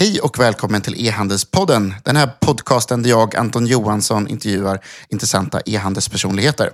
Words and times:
Hej 0.00 0.20
och 0.20 0.38
välkommen 0.38 0.80
till 0.80 1.06
E-handelspodden. 1.06 1.94
Den 2.04 2.16
här 2.16 2.30
podcasten 2.40 3.02
där 3.02 3.10
jag, 3.10 3.36
Anton 3.36 3.66
Johansson, 3.66 4.28
intervjuar 4.28 4.80
intressanta 5.08 5.60
e-handelspersonligheter. 5.66 6.70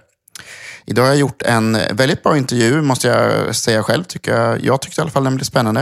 Idag 0.85 1.03
har 1.03 1.09
jag 1.09 1.19
gjort 1.19 1.43
en 1.43 1.73
väldigt 1.73 2.23
bra 2.23 2.37
intervju, 2.37 2.83
måste 2.83 3.09
jag 3.09 3.57
säga 3.57 3.83
själv. 3.83 4.05
Tycker 4.05 4.35
jag, 4.35 4.65
jag 4.65 4.83
tyckte 4.83 5.01
i 5.01 5.03
alla 5.03 5.11
fall 5.11 5.25
den 5.25 5.37
blev 5.37 5.45
spännande. 5.45 5.81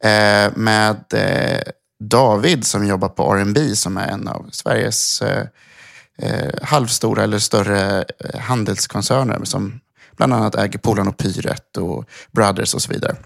Eh, 0.00 0.56
med 0.56 1.04
eh, 1.14 1.60
David 2.04 2.66
som 2.66 2.86
jobbar 2.86 3.08
på 3.08 3.34
R&B 3.34 3.76
som 3.76 3.96
är 3.96 4.08
en 4.08 4.28
av 4.28 4.48
Sveriges 4.52 5.22
eh, 5.22 5.46
eh 6.18 6.54
halvstora 6.62 7.22
eller 7.22 7.38
större 7.38 8.04
eh, 8.24 8.40
handelskoncerner 8.40 9.40
som 9.44 9.80
bland 10.16 10.34
annat 10.34 10.54
äger 10.54 10.78
Polan 10.78 11.08
och 11.08 11.16
Pyret 11.16 11.76
och 11.76 12.04
Brothers 12.32 12.74
och 12.74 12.82
så 12.82 12.92
vidare. 12.92 13.16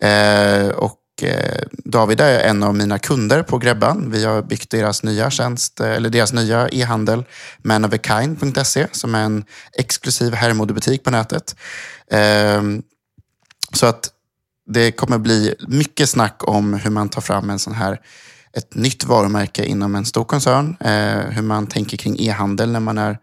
Eh, 0.00 0.68
och 0.68 0.94
Eh, 1.22 1.62
David 1.70 2.20
är 2.20 2.40
en 2.40 2.62
av 2.62 2.74
mina 2.74 2.98
kunder 2.98 3.42
på 3.42 3.58
Grebban. 3.58 4.10
Vi 4.10 4.24
har 4.24 4.42
byggt 4.42 4.70
deras 4.70 5.02
nya 5.02 5.30
tjänst, 5.30 5.80
eh, 5.80 5.90
eller 5.90 6.10
deras 6.10 6.32
nya 6.32 6.68
e-handel, 6.68 7.24
manofakind.se, 7.58 8.86
som 8.92 9.14
är 9.14 9.24
en 9.24 9.44
exklusiv 9.72 10.34
herrmodebutik 10.34 11.04
på 11.04 11.10
nätet. 11.10 11.56
Ehm, 12.10 12.82
så 13.72 13.86
att 13.86 14.10
det 14.66 14.92
kommer 14.92 15.18
bli 15.18 15.54
mycket 15.68 16.08
snack 16.08 16.48
om 16.48 16.74
hur 16.74 16.90
man 16.90 17.08
tar 17.08 17.20
fram 17.20 17.50
en 17.50 17.58
sån 17.58 17.74
här 17.74 18.00
ett 18.52 18.74
nytt 18.74 19.04
varumärke 19.04 19.64
inom 19.64 19.94
en 19.94 20.04
stor 20.04 20.24
koncern. 20.24 20.76
Eh, 20.80 21.30
hur 21.30 21.42
man 21.42 21.66
tänker 21.66 21.96
kring 21.96 22.16
e-handel 22.20 22.72
när 22.72 22.80
man 22.80 22.98
är 22.98 23.18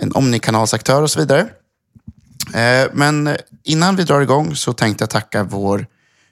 en 0.00 0.12
omnikanalsaktör 0.12 1.02
och 1.02 1.10
så 1.10 1.20
vidare. 1.20 1.48
Men 2.92 3.36
innan 3.64 3.96
vi 3.96 4.04
drar 4.04 4.20
igång 4.20 4.56
så 4.56 4.72
tänkte 4.72 5.02
jag 5.02 5.10
tacka 5.10 5.44
vår 5.44 5.86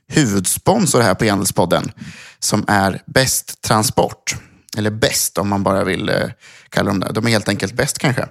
huvudsponsor 0.09 1.01
här 1.01 1.15
på 1.15 1.25
e-handelspodden 1.25 1.93
som 2.39 2.65
är 2.69 3.03
Bäst 3.07 3.63
Transport. 3.63 4.37
Eller 4.77 4.91
bäst 4.91 5.39
om 5.39 5.49
man 5.49 5.63
bara 5.63 5.85
vill 5.85 6.09
eh, 6.09 6.29
kalla 6.69 6.91
dem 6.91 7.01
det. 7.01 7.13
De 7.13 7.27
är 7.27 7.31
helt 7.31 7.49
enkelt 7.49 7.73
bäst 7.73 7.99
kanske. 7.99 8.23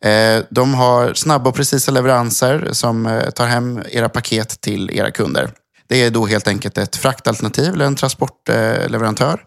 Eh, 0.00 0.42
de 0.50 0.74
har 0.74 1.14
snabba 1.14 1.50
och 1.50 1.56
precisa 1.56 1.90
leveranser 1.90 2.68
som 2.72 3.06
eh, 3.06 3.30
tar 3.30 3.46
hem 3.46 3.82
era 3.90 4.08
paket 4.08 4.60
till 4.60 4.90
era 4.90 5.10
kunder. 5.10 5.50
Det 5.88 6.02
är 6.02 6.10
då 6.10 6.26
helt 6.26 6.48
enkelt 6.48 6.78
ett 6.78 6.96
fraktalternativ 6.96 7.74
eller 7.74 7.84
en 7.84 7.96
transportleverantör 7.96 9.44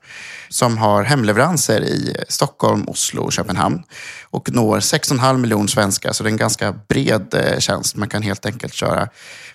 som 0.50 0.78
har 0.78 1.04
hemleveranser 1.04 1.82
i 1.82 2.16
Stockholm, 2.30 2.89
Oslo 2.89 3.22
och 3.22 3.34
Köpenhamn 3.34 3.84
och 4.23 4.52
når 4.52 4.80
6,5 4.80 5.38
miljoner 5.38 5.67
svenskar. 5.67 6.11
Så 6.11 6.23
det 6.23 6.30
är 6.30 6.32
en 6.32 6.38
ganska 6.38 6.72
bred 6.89 7.56
tjänst. 7.59 7.95
Man 7.95 8.09
kan 8.09 8.22
helt 8.22 8.45
enkelt 8.45 8.73
köra 8.73 9.09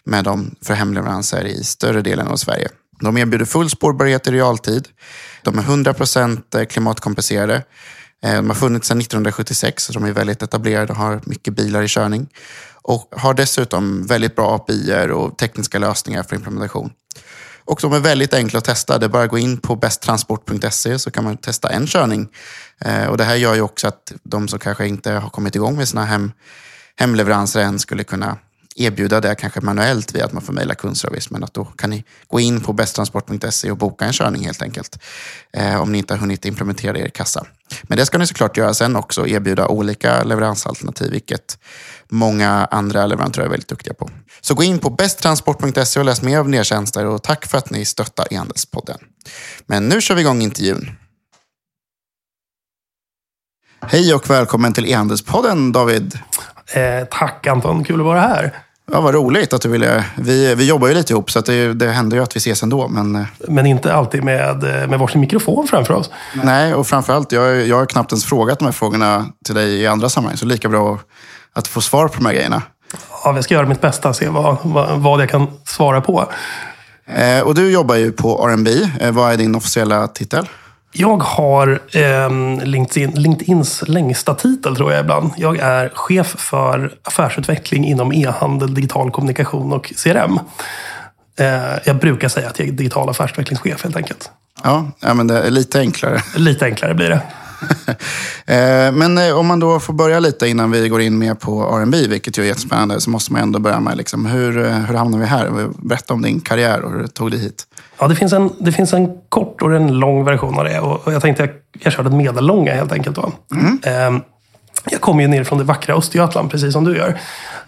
med 0.05 0.25
dem 0.25 0.55
för 0.63 0.75
hemleveranser 0.75 1.45
i 1.45 1.65
större 1.65 2.03
delen 2.03 2.27
av 2.27 2.37
Sverige. 2.37 2.69
De 3.01 3.17
erbjuder 3.17 3.45
full 3.45 3.71
spårbarhet 3.71 4.27
i 4.27 4.31
realtid. 4.31 4.89
De 5.43 5.59
är 5.59 5.63
100% 5.63 6.59
eh, 6.59 6.65
klimatkompenserade. 6.65 7.65
Eh, 8.23 8.35
de 8.35 8.49
har 8.49 8.55
funnits 8.55 8.89
sedan 8.89 8.99
1976, 8.99 9.85
så 9.85 9.93
de 9.93 10.05
är 10.05 10.13
väldigt 10.13 10.43
etablerade 10.43 10.93
och 10.93 10.99
har 10.99 11.21
mycket 11.25 11.55
bilar 11.55 11.83
i 11.83 11.89
körning. 11.89 12.29
Och 12.83 13.15
har 13.17 13.35
dessutom 13.35 14.07
väldigt 14.07 14.37
bra 14.37 14.55
API 14.55 15.11
och 15.13 15.39
tekniska 15.39 15.79
lösningar 15.79 16.23
för 16.23 16.37
implementation. 16.37 16.93
Och 17.65 17.79
de 17.83 17.93
är 17.93 18.01
väldigt 18.01 18.35
enkla 18.35 18.59
att 18.59 18.65
testa. 18.65 18.99
Det 18.99 19.07
är 19.07 19.09
bara 19.09 19.23
att 19.23 19.31
gå 19.31 19.39
in 19.39 19.59
på 19.59 19.77
besttransport.se 19.77 20.99
så 20.99 21.11
kan 21.11 21.25
man 21.25 21.37
testa 21.37 21.69
en 21.69 21.87
körning. 21.87 22.29
Eh, 22.79 23.07
och 23.07 23.17
det 23.17 23.25
här 23.25 23.35
gör 23.35 23.55
ju 23.55 23.61
också 23.61 23.89
att 23.89 24.13
de 24.23 24.49
som 24.49 24.59
kanske 24.59 24.87
inte 24.87 25.13
har 25.13 25.31
kommit 25.31 25.55
igång 25.55 25.77
med 25.77 25.89
sina 25.89 26.05
hem, 26.05 26.33
hemleveranser 26.97 27.61
än 27.61 27.79
skulle 27.79 28.05
kunna 28.05 28.39
erbjuda 28.81 29.21
det 29.21 29.35
kanske 29.35 29.61
manuellt 29.61 30.15
via 30.15 30.25
att 30.25 30.33
man 30.33 30.43
får 30.43 30.53
mejla 30.53 30.75
kundservice. 30.75 31.31
Men 31.31 31.45
att 31.45 31.55
då 31.55 31.65
kan 31.65 31.91
ni 31.91 32.05
gå 32.29 32.41
in 32.41 32.61
på 32.61 32.73
besttransport.se 32.73 33.71
och 33.71 33.77
boka 33.77 34.05
en 34.05 34.13
körning 34.13 34.45
helt 34.45 34.63
enkelt. 34.63 34.99
Eh, 35.53 35.81
om 35.81 35.93
ni 35.93 35.99
inte 35.99 36.15
har 36.15 36.19
hunnit 36.19 36.45
implementera 36.45 36.93
det 36.93 36.99
i 36.99 37.03
er 37.03 37.09
kassa. 37.09 37.47
Men 37.83 37.99
det 37.99 38.07
ska 38.07 38.19
ni 38.19 38.27
såklart 38.27 38.57
göra 38.57 38.75
sen 38.75 38.97
också. 38.97 39.27
Erbjuda 39.27 39.67
olika 39.69 40.23
leveransalternativ, 40.23 41.11
vilket 41.11 41.59
många 42.09 42.69
andra 42.71 43.07
leverantörer 43.07 43.47
är 43.47 43.51
väldigt 43.51 43.69
duktiga 43.69 43.95
på. 43.95 44.11
Så 44.41 44.55
gå 44.55 44.63
in 44.63 44.79
på 44.79 44.91
besttransport.se 44.91 46.01
och 46.01 46.07
läs 46.07 46.23
mer 46.23 46.39
av 46.39 46.49
nya 46.49 46.65
tjänster 46.65 47.07
och 47.07 47.23
tack 47.23 47.47
för 47.47 47.59
att 47.59 47.71
ni 47.71 47.85
stöttar 47.85 48.27
e-handelspodden. 48.31 48.99
Men 49.67 49.89
nu 49.89 50.01
kör 50.01 50.15
vi 50.15 50.21
igång 50.21 50.43
intervjun. 50.43 50.91
Hej 53.83 54.15
och 54.15 54.31
välkommen 54.31 54.73
till 54.73 54.87
e-handelspodden 54.87 55.73
David. 55.73 56.19
Eh, 56.75 57.05
tack 57.11 57.47
Anton, 57.47 57.85
kul 57.85 58.01
att 58.01 58.07
vara 58.07 58.21
här. 58.21 58.59
Ja, 58.93 59.01
vad 59.01 59.15
roligt 59.15 59.53
att 59.53 59.63
du 59.63 59.69
ville. 59.69 60.05
Vi, 60.15 60.55
vi 60.55 60.67
jobbar 60.67 60.89
ju 60.89 60.95
lite 60.95 61.13
ihop 61.13 61.31
så 61.31 61.41
det, 61.41 61.75
det 61.75 61.91
händer 61.91 62.17
ju 62.17 62.23
att 62.23 62.37
vi 62.37 62.39
ses 62.39 62.63
ändå. 62.63 62.89
Men, 62.89 63.17
eh, 63.17 63.23
men 63.49 63.67
inte 63.67 63.95
alltid 63.95 64.25
med, 64.25 64.63
med 64.89 64.99
varsin 64.99 65.21
mikrofon 65.21 65.67
framför 65.69 65.95
oss. 65.95 66.11
Nej, 66.45 66.75
och 66.75 66.87
framförallt, 66.87 67.33
jag, 67.33 67.67
jag 67.67 67.77
har 67.77 67.87
knappt 67.87 68.13
ens 68.13 68.25
frågat 68.25 68.59
de 68.59 68.65
här 68.65 68.73
frågorna 68.73 69.27
till 69.45 69.55
dig 69.55 69.81
i 69.81 69.87
andra 69.87 70.09
sammanhang. 70.09 70.37
Så 70.37 70.47
lika 70.47 70.69
bra 70.69 70.99
att 71.53 71.69
få 71.69 71.81
svar 71.81 72.09
på 72.09 72.15
de 72.17 72.27
här 72.27 72.33
grejerna. 72.33 72.63
Ja, 73.25 73.35
jag 73.35 73.45
ska 73.45 73.55
göra 73.55 73.67
mitt 73.67 73.81
bästa 73.81 74.09
och 74.09 74.17
se 74.17 74.29
vad, 74.29 74.57
vad, 74.63 75.01
vad 75.01 75.21
jag 75.21 75.31
kan 75.31 75.47
svara 75.65 76.01
på. 76.01 76.29
Eh, 77.07 77.41
och 77.41 77.55
du 77.55 77.71
jobbar 77.71 77.95
ju 77.95 78.13
på 78.13 78.49
R&B. 78.49 78.71
Eh, 79.01 79.13
vad 79.13 79.33
är 79.33 79.37
din 79.37 79.55
officiella 79.55 80.09
titel? 80.09 80.49
Jag 80.93 81.17
har 81.17 81.81
eh, 81.93 82.31
LinkedIn, 82.65 83.11
LinkedIns 83.11 83.89
längsta 83.89 84.35
titel 84.35 84.77
tror 84.77 84.93
jag 84.93 85.01
ibland. 85.01 85.31
Jag 85.37 85.59
är 85.59 85.89
chef 85.95 86.27
för 86.27 86.95
affärsutveckling 87.03 87.85
inom 87.85 88.13
e-handel, 88.13 88.75
digital 88.75 89.11
kommunikation 89.11 89.73
och 89.73 89.93
CRM. 90.05 90.39
Eh, 91.39 91.79
jag 91.85 91.97
brukar 91.97 92.29
säga 92.29 92.49
att 92.49 92.59
jag 92.59 92.69
är 92.69 92.73
digital 92.73 93.09
affärsutvecklingschef 93.09 93.83
helt 93.83 93.97
enkelt. 93.97 94.31
Ja, 94.63 94.91
ja 95.01 95.15
men 95.15 95.27
det 95.27 95.43
är 95.43 95.51
lite 95.51 95.79
enklare. 95.79 96.23
Lite 96.37 96.65
enklare 96.65 96.95
blir 96.95 97.09
det. 97.09 97.21
Eh, 98.47 98.93
men 98.93 99.19
eh, 99.19 99.39
om 99.39 99.47
man 99.47 99.61
då 99.61 99.81
får 99.81 99.93
börja 99.93 100.21
lite 100.21 100.49
innan 100.49 100.71
vi 100.71 100.89
går 100.89 101.01
in 101.01 101.19
mer 101.19 101.35
på 101.35 101.63
R&B, 101.63 101.97
vilket 102.09 102.39
ju 102.39 102.43
är 102.43 102.47
jättespännande, 102.47 103.01
så 103.01 103.11
måste 103.11 103.33
man 103.33 103.43
ändå 103.43 103.59
börja 103.59 103.81
med 103.81 103.97
liksom, 103.97 104.27
hur, 104.27 104.59
eh, 104.59 104.73
hur 104.73 104.95
hamnade 104.95 105.23
vi 105.23 105.29
här? 105.29 105.69
Berätta 105.79 106.15
om 106.15 106.23
din 106.23 106.41
karriär 106.41 106.81
och 106.81 106.93
hur 106.93 106.99
du 106.99 107.07
tog 107.07 107.31
dig 107.31 107.41
hit. 107.41 107.65
Ja, 107.99 108.09
det 108.09 108.15
finns, 108.15 108.33
en, 108.33 108.51
det 108.59 108.73
finns 108.73 108.93
en 108.93 109.09
kort 109.29 109.63
och 109.63 109.75
en 109.75 109.99
lång 109.99 110.25
version 110.25 110.59
av 110.59 110.65
det. 110.65 110.81
Och 110.81 111.13
jag 111.13 111.23
tänkte 111.23 111.43
jag, 111.43 111.51
jag 111.73 111.93
körde 111.93 112.11
medellånga 112.11 112.75
helt 112.75 112.93
enkelt. 112.93 113.17
Då. 113.17 113.33
Mm. 113.55 114.21
Ehm, 114.85 114.91
jag 114.91 115.01
kommer 115.01 115.23
ju 115.23 115.29
ner 115.29 115.45
från 115.45 115.59
det 115.59 115.65
vackra 115.65 115.95
Östergötland, 115.95 116.51
precis 116.51 116.73
som 116.73 116.85
du 116.85 116.97
gör. 116.97 117.21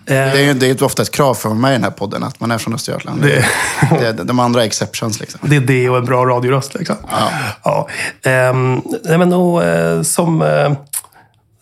Det 0.04 0.14
är 0.14 0.42
ju 0.42 0.54
det 0.54 0.80
är 0.80 0.82
ofta 0.82 1.02
ett 1.02 1.10
krav 1.10 1.34
för 1.34 1.48
mig 1.48 1.70
i 1.70 1.74
den 1.74 1.84
här 1.84 1.90
podden, 1.90 2.22
att 2.22 2.40
man 2.40 2.50
är 2.50 2.58
från 2.58 2.74
Östergötland. 2.74 3.22
Det, 3.22 3.44
det 3.98 4.06
är 4.06 4.12
de 4.12 4.38
andra 4.38 4.64
exceptions. 4.64 5.20
Liksom. 5.20 5.40
Det 5.42 5.56
är 5.56 5.60
det 5.60 5.90
och 5.90 5.96
en 5.96 6.04
bra 6.04 6.26
radioröst. 6.26 6.74
Liksom. 6.74 6.96
Ja. 7.10 7.30
Ja. 7.62 7.88
Ehm, 8.30 8.82
men 9.04 9.30
då, 9.30 9.62
eh, 9.62 10.02
som, 10.02 10.42
eh, 10.42 10.72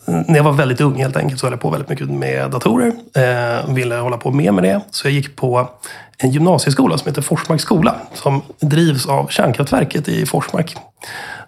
när 0.06 0.36
jag 0.36 0.44
var 0.44 0.52
väldigt 0.52 0.80
ung 0.80 0.94
helt 0.94 1.16
enkelt 1.16 1.40
så 1.40 1.46
höll 1.46 1.52
jag 1.52 1.60
på 1.60 1.70
väldigt 1.70 1.88
mycket 1.88 2.10
med 2.10 2.50
datorer. 2.50 2.92
Eh, 3.14 3.74
ville 3.74 3.94
hålla 3.94 4.16
på 4.16 4.30
mer 4.30 4.52
med 4.52 4.64
det. 4.64 4.80
Så 4.90 5.06
jag 5.06 5.12
gick 5.12 5.36
på 5.36 5.70
en 6.18 6.30
gymnasieskola 6.30 6.98
som 6.98 7.08
heter 7.08 7.22
Forsmarks 7.22 7.62
skola. 7.62 7.94
Som 8.14 8.42
drivs 8.60 9.06
av 9.06 9.26
kärnkraftverket 9.28 10.08
i 10.08 10.26
Forsmark. 10.26 10.76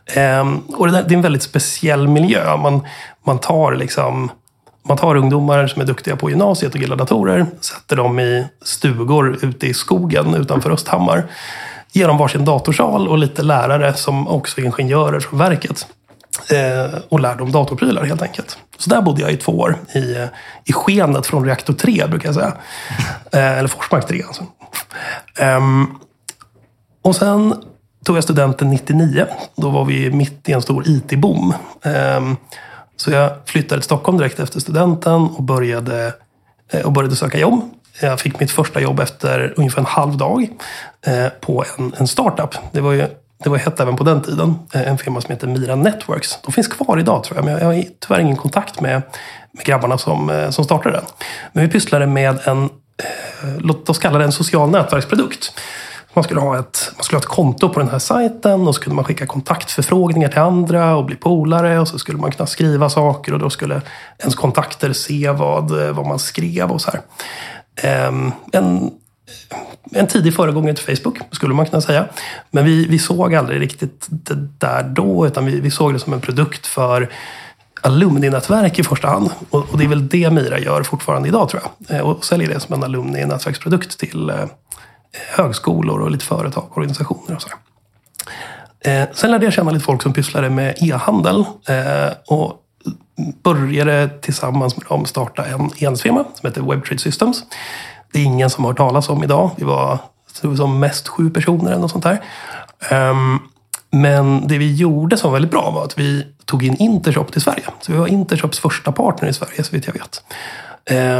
Eh, 0.06 0.52
och 0.76 0.86
det, 0.86 0.92
där, 0.92 1.02
det 1.02 1.14
är 1.14 1.16
en 1.16 1.22
väldigt 1.22 1.42
speciell 1.42 2.08
miljö. 2.08 2.56
Man, 2.56 2.86
man 3.24 3.38
tar 3.38 3.72
liksom 3.72 4.30
man 4.88 4.96
tar 4.96 5.16
ungdomar 5.16 5.66
som 5.66 5.82
är 5.82 5.86
duktiga 5.86 6.16
på 6.16 6.30
gymnasiet 6.30 6.74
och 6.74 6.80
gillar 6.80 6.96
datorer, 6.96 7.46
sätter 7.60 7.96
dem 7.96 8.20
i 8.20 8.46
stugor 8.62 9.38
ute 9.42 9.66
i 9.66 9.74
skogen 9.74 10.34
utanför 10.34 10.70
Östhammar. 10.70 11.24
Ger 11.92 12.08
dem 12.08 12.18
varsin 12.18 12.44
datorsal 12.44 13.08
och 13.08 13.18
lite 13.18 13.42
lärare 13.42 13.94
som 13.94 14.28
också 14.28 14.60
är 14.60 14.64
ingenjörer 14.64 15.20
från 15.20 15.38
verket. 15.38 15.86
Eh, 16.50 16.98
och 17.08 17.20
lär 17.20 17.36
dem 17.36 17.52
datorprylar 17.52 18.04
helt 18.04 18.22
enkelt. 18.22 18.58
Så 18.78 18.90
där 18.90 19.02
bodde 19.02 19.22
jag 19.22 19.32
i 19.32 19.36
två 19.36 19.52
år. 19.52 19.76
I, 19.94 20.28
i 20.64 20.72
skenet 20.72 21.26
från 21.26 21.44
reaktor 21.44 21.74
3 21.74 22.06
brukar 22.06 22.28
jag 22.28 22.34
säga. 22.34 22.52
Eh, 23.34 23.58
eller 23.58 23.68
Forsmark 23.68 24.08
3 24.08 24.22
alltså. 24.22 24.46
Um, 25.40 25.98
och 27.02 27.16
sen 27.16 27.54
tog 28.04 28.16
jag 28.16 28.24
studenten 28.24 28.70
99. 28.70 29.26
Då 29.56 29.70
var 29.70 29.84
vi 29.84 30.10
mitt 30.10 30.48
i 30.48 30.52
en 30.52 30.62
stor 30.62 30.84
IT-boom. 30.86 31.54
Ehm, 31.82 32.36
så 32.96 33.10
jag 33.10 33.30
flyttade 33.44 33.80
till 33.80 33.84
Stockholm 33.84 34.18
direkt 34.18 34.40
efter 34.40 34.60
studenten 34.60 35.22
och 35.22 35.42
började, 35.42 36.12
eh, 36.72 36.80
och 36.80 36.92
började 36.92 37.16
söka 37.16 37.38
jobb. 37.38 37.60
Jag 38.00 38.20
fick 38.20 38.40
mitt 38.40 38.50
första 38.50 38.80
jobb 38.80 39.00
efter 39.00 39.54
ungefär 39.56 39.78
en 39.78 39.86
halv 39.86 40.16
dag 40.16 40.48
eh, 41.06 41.28
på 41.40 41.64
en, 41.78 41.92
en 41.96 42.06
startup. 42.06 42.54
Det 42.72 42.80
var 42.80 42.92
ju 42.92 43.06
det 43.44 43.50
var 43.50 43.58
hett 43.58 43.80
även 43.80 43.96
på 43.96 44.04
den 44.04 44.22
tiden. 44.22 44.54
Eh, 44.74 44.88
en 44.88 44.98
firma 44.98 45.20
som 45.20 45.30
heter 45.30 45.46
Mira 45.46 45.76
Networks. 45.76 46.38
De 46.42 46.52
finns 46.52 46.68
kvar 46.68 46.98
idag 46.98 47.24
tror 47.24 47.38
jag, 47.38 47.44
men 47.44 47.54
jag 47.54 47.64
har 47.64 47.84
tyvärr 48.00 48.20
ingen 48.20 48.36
kontakt 48.36 48.80
med, 48.80 49.02
med 49.52 49.64
grabbarna 49.64 49.98
som, 49.98 50.46
som 50.50 50.64
startade 50.64 50.96
den. 50.96 51.04
Men 51.52 51.66
vi 51.66 51.72
pysslade 51.72 52.06
med 52.06 52.38
en, 52.44 52.70
låt 53.58 53.90
oss 53.90 53.98
kalla 53.98 54.18
det 54.18 54.24
en 54.24 54.32
social 54.32 54.70
nätverksprodukt. 54.70 55.52
Man 56.14 56.24
skulle, 56.24 56.40
ha 56.40 56.58
ett, 56.58 56.92
man 56.96 57.04
skulle 57.04 57.16
ha 57.16 57.22
ett 57.22 57.28
konto 57.28 57.68
på 57.68 57.80
den 57.80 57.88
här 57.88 57.98
sajten 57.98 58.68
och 58.68 58.74
så 58.74 58.80
kunde 58.80 58.96
man 58.96 59.04
skicka 59.04 59.26
kontaktförfrågningar 59.26 60.28
till 60.28 60.38
andra 60.38 60.96
och 60.96 61.04
bli 61.04 61.16
polare. 61.16 61.80
Och 61.80 61.88
så 61.88 61.98
skulle 61.98 62.18
man 62.18 62.30
kunna 62.32 62.46
skriva 62.46 62.90
saker 62.90 63.32
och 63.32 63.38
då 63.38 63.50
skulle 63.50 63.82
ens 64.18 64.34
kontakter 64.34 64.92
se 64.92 65.30
vad, 65.30 65.86
eh, 65.86 65.92
vad 65.92 66.06
man 66.06 66.18
skrev 66.18 66.70
och 66.70 66.80
så 66.80 66.90
här. 66.90 67.00
Ehm, 67.76 68.32
en 68.52 68.90
en 69.94 70.06
tidig 70.06 70.34
föregångare 70.34 70.74
till 70.74 70.96
Facebook, 70.96 71.18
skulle 71.30 71.54
man 71.54 71.66
kunna 71.66 71.80
säga. 71.80 72.08
Men 72.50 72.64
vi, 72.64 72.86
vi 72.86 72.98
såg 72.98 73.34
aldrig 73.34 73.60
riktigt 73.60 74.06
det 74.08 74.48
där 74.58 74.82
då, 74.82 75.26
utan 75.26 75.46
vi, 75.46 75.60
vi 75.60 75.70
såg 75.70 75.92
det 75.92 75.98
som 75.98 76.12
en 76.12 76.20
produkt 76.20 76.66
för 76.66 77.10
alumninätverk 77.80 78.78
i 78.78 78.84
första 78.84 79.08
hand. 79.08 79.30
Och, 79.50 79.66
och, 79.70 79.78
det 79.78 79.84
är 79.84 79.88
väl 79.88 80.08
det 80.08 80.30
Mira 80.30 80.58
gör 80.58 80.82
fortfarande 80.82 81.28
idag, 81.28 81.48
tror 81.48 81.62
jag. 81.62 81.96
Eh, 81.96 82.02
och 82.02 82.24
säljer 82.24 82.48
det 82.48 82.60
som 82.60 82.74
en 82.74 82.82
alumni-nätverksprodukt 82.82 83.98
till 83.98 84.30
eh, 84.30 84.44
högskolor 85.36 86.00
och 86.00 86.10
lite 86.10 86.24
företag 86.24 86.64
och 86.70 86.78
organisationer. 86.78 87.36
Och 87.36 87.42
så. 87.42 87.48
Eh, 88.84 89.08
sen 89.12 89.30
lärde 89.30 89.44
jag 89.46 89.52
känna 89.52 89.70
lite 89.70 89.84
folk 89.84 90.02
som 90.02 90.12
pysslade 90.12 90.50
med 90.50 90.74
e-handel. 90.80 91.44
Eh, 91.68 92.12
och 92.26 92.58
började 93.42 94.08
tillsammans 94.08 94.76
med 94.76 94.86
dem 94.88 95.04
starta 95.04 95.44
en 95.44 95.64
e-handelsfirma 95.64 96.24
som 96.34 96.48
heter 96.48 96.62
WebTrade 96.62 96.98
Systems. 96.98 97.44
Det 98.12 98.18
är 98.18 98.24
ingen 98.24 98.50
som 98.50 98.64
har 98.64 98.70
hört 98.70 98.78
talas 98.78 99.08
om 99.08 99.24
idag. 99.24 99.50
Vi 99.56 99.64
var 99.64 99.98
som 100.56 100.80
mest 100.80 101.08
sju 101.08 101.30
personer 101.30 101.70
eller 101.70 101.80
något 101.80 101.90
sånt 101.90 102.04
där. 102.04 102.20
Um, 103.10 103.38
men 103.90 104.48
det 104.48 104.58
vi 104.58 104.74
gjorde 104.74 105.16
som 105.16 105.30
var 105.30 105.32
väldigt 105.32 105.50
bra 105.50 105.70
var 105.70 105.84
att 105.84 105.98
vi 105.98 106.26
tog 106.44 106.64
in 106.64 106.76
Intershop 106.76 107.32
till 107.32 107.40
Sverige. 107.40 107.64
Så 107.80 107.92
vi 107.92 107.98
var 107.98 108.06
Intershops 108.06 108.58
första 108.58 108.92
partner 108.92 109.28
i 109.28 109.32
Sverige, 109.32 109.64
så 109.64 109.76
vitt 109.76 109.86
jag 109.86 109.94
vet. 109.94 110.22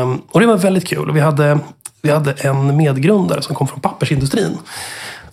Um, 0.02 0.22
och 0.30 0.40
det 0.40 0.46
var 0.46 0.56
väldigt 0.56 0.86
kul. 0.86 1.08
Och 1.08 1.16
vi, 1.16 1.20
hade, 1.20 1.58
vi 2.02 2.10
hade 2.10 2.32
en 2.32 2.76
medgrundare 2.76 3.42
som 3.42 3.54
kom 3.54 3.68
från 3.68 3.80
pappersindustrin. 3.80 4.58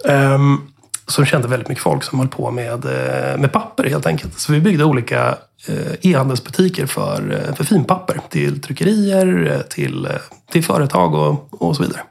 Um, 0.06 0.72
som 1.12 1.26
kände 1.26 1.48
väldigt 1.48 1.70
mycket 1.70 1.84
folk 1.84 2.04
som 2.04 2.20
höll 2.20 2.28
på 2.28 2.52
med, 2.52 2.86
eh, 2.86 3.38
med 3.38 3.52
papper 3.52 3.84
helt 3.84 4.06
enkelt. 4.06 4.40
Så 4.40 4.52
vi 4.52 4.60
byggde 4.60 4.84
olika 4.84 5.38
eh, 5.68 6.12
e-handelsbutiker 6.12 6.86
för, 6.86 7.32
eh, 7.32 7.56
för 7.56 7.64
finpapper. 7.64 8.20
Till 8.30 8.62
tryckerier, 8.62 9.64
till, 9.70 10.08
till 10.52 10.64
företag 10.64 11.14
och, 11.14 11.48
och 11.50 11.76
så 11.76 11.84
vidare. 11.84 12.02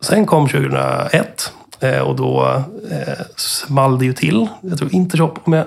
Sen 0.00 0.26
kom 0.26 0.48
2001 0.48 1.52
och 2.04 2.16
då 2.16 2.62
small 3.36 3.98
det 3.98 4.04
ju 4.04 4.12
till. 4.12 4.48
Jag 4.60 4.78
tror 4.78 4.94
Intershop, 4.94 5.38
om 5.44 5.52
jag, 5.52 5.66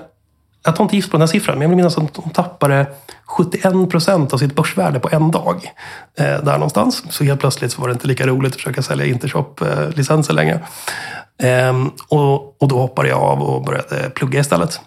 jag 0.65 0.75
tar 0.75 0.83
inte 0.83 0.95
gift 0.95 1.11
på 1.11 1.17
den 1.17 1.21
här 1.21 1.27
siffran, 1.27 1.55
men 1.55 1.61
jag 1.61 1.69
vill 1.69 1.77
minnas 1.77 1.97
att 1.97 2.13
de 2.13 2.29
tappade 2.29 2.87
71 3.25 3.89
procent 3.89 4.33
av 4.33 4.37
sitt 4.37 4.55
börsvärde 4.55 4.99
på 4.99 5.09
en 5.11 5.31
dag. 5.31 5.71
Eh, 6.17 6.25
där 6.25 6.53
någonstans. 6.53 7.03
Så 7.09 7.23
helt 7.23 7.39
plötsligt 7.39 7.71
så 7.71 7.81
var 7.81 7.87
det 7.87 7.93
inte 7.93 8.07
lika 8.07 8.27
roligt 8.27 8.51
att 8.51 8.55
försöka 8.55 8.81
sälja 8.81 9.05
Intershop-licenser 9.05 10.33
längre. 10.33 10.59
Eh, 11.43 11.85
och, 12.09 12.61
och 12.61 12.67
då 12.67 12.79
hoppade 12.79 13.09
jag 13.09 13.19
av 13.19 13.41
och 13.41 13.63
började 13.63 14.09
plugga 14.09 14.39
istället. 14.39 14.79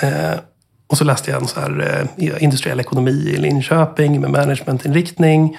Eh, 0.00 0.38
och 0.86 0.98
så 0.98 1.04
läste 1.04 1.30
jag 1.30 1.40
en 1.40 1.48
så 1.48 1.60
här, 1.60 2.06
eh, 2.18 2.42
industriell 2.42 2.80
ekonomi 2.80 3.10
i 3.10 3.36
Linköping 3.36 4.20
med 4.20 4.30
managementinriktning. 4.30 5.58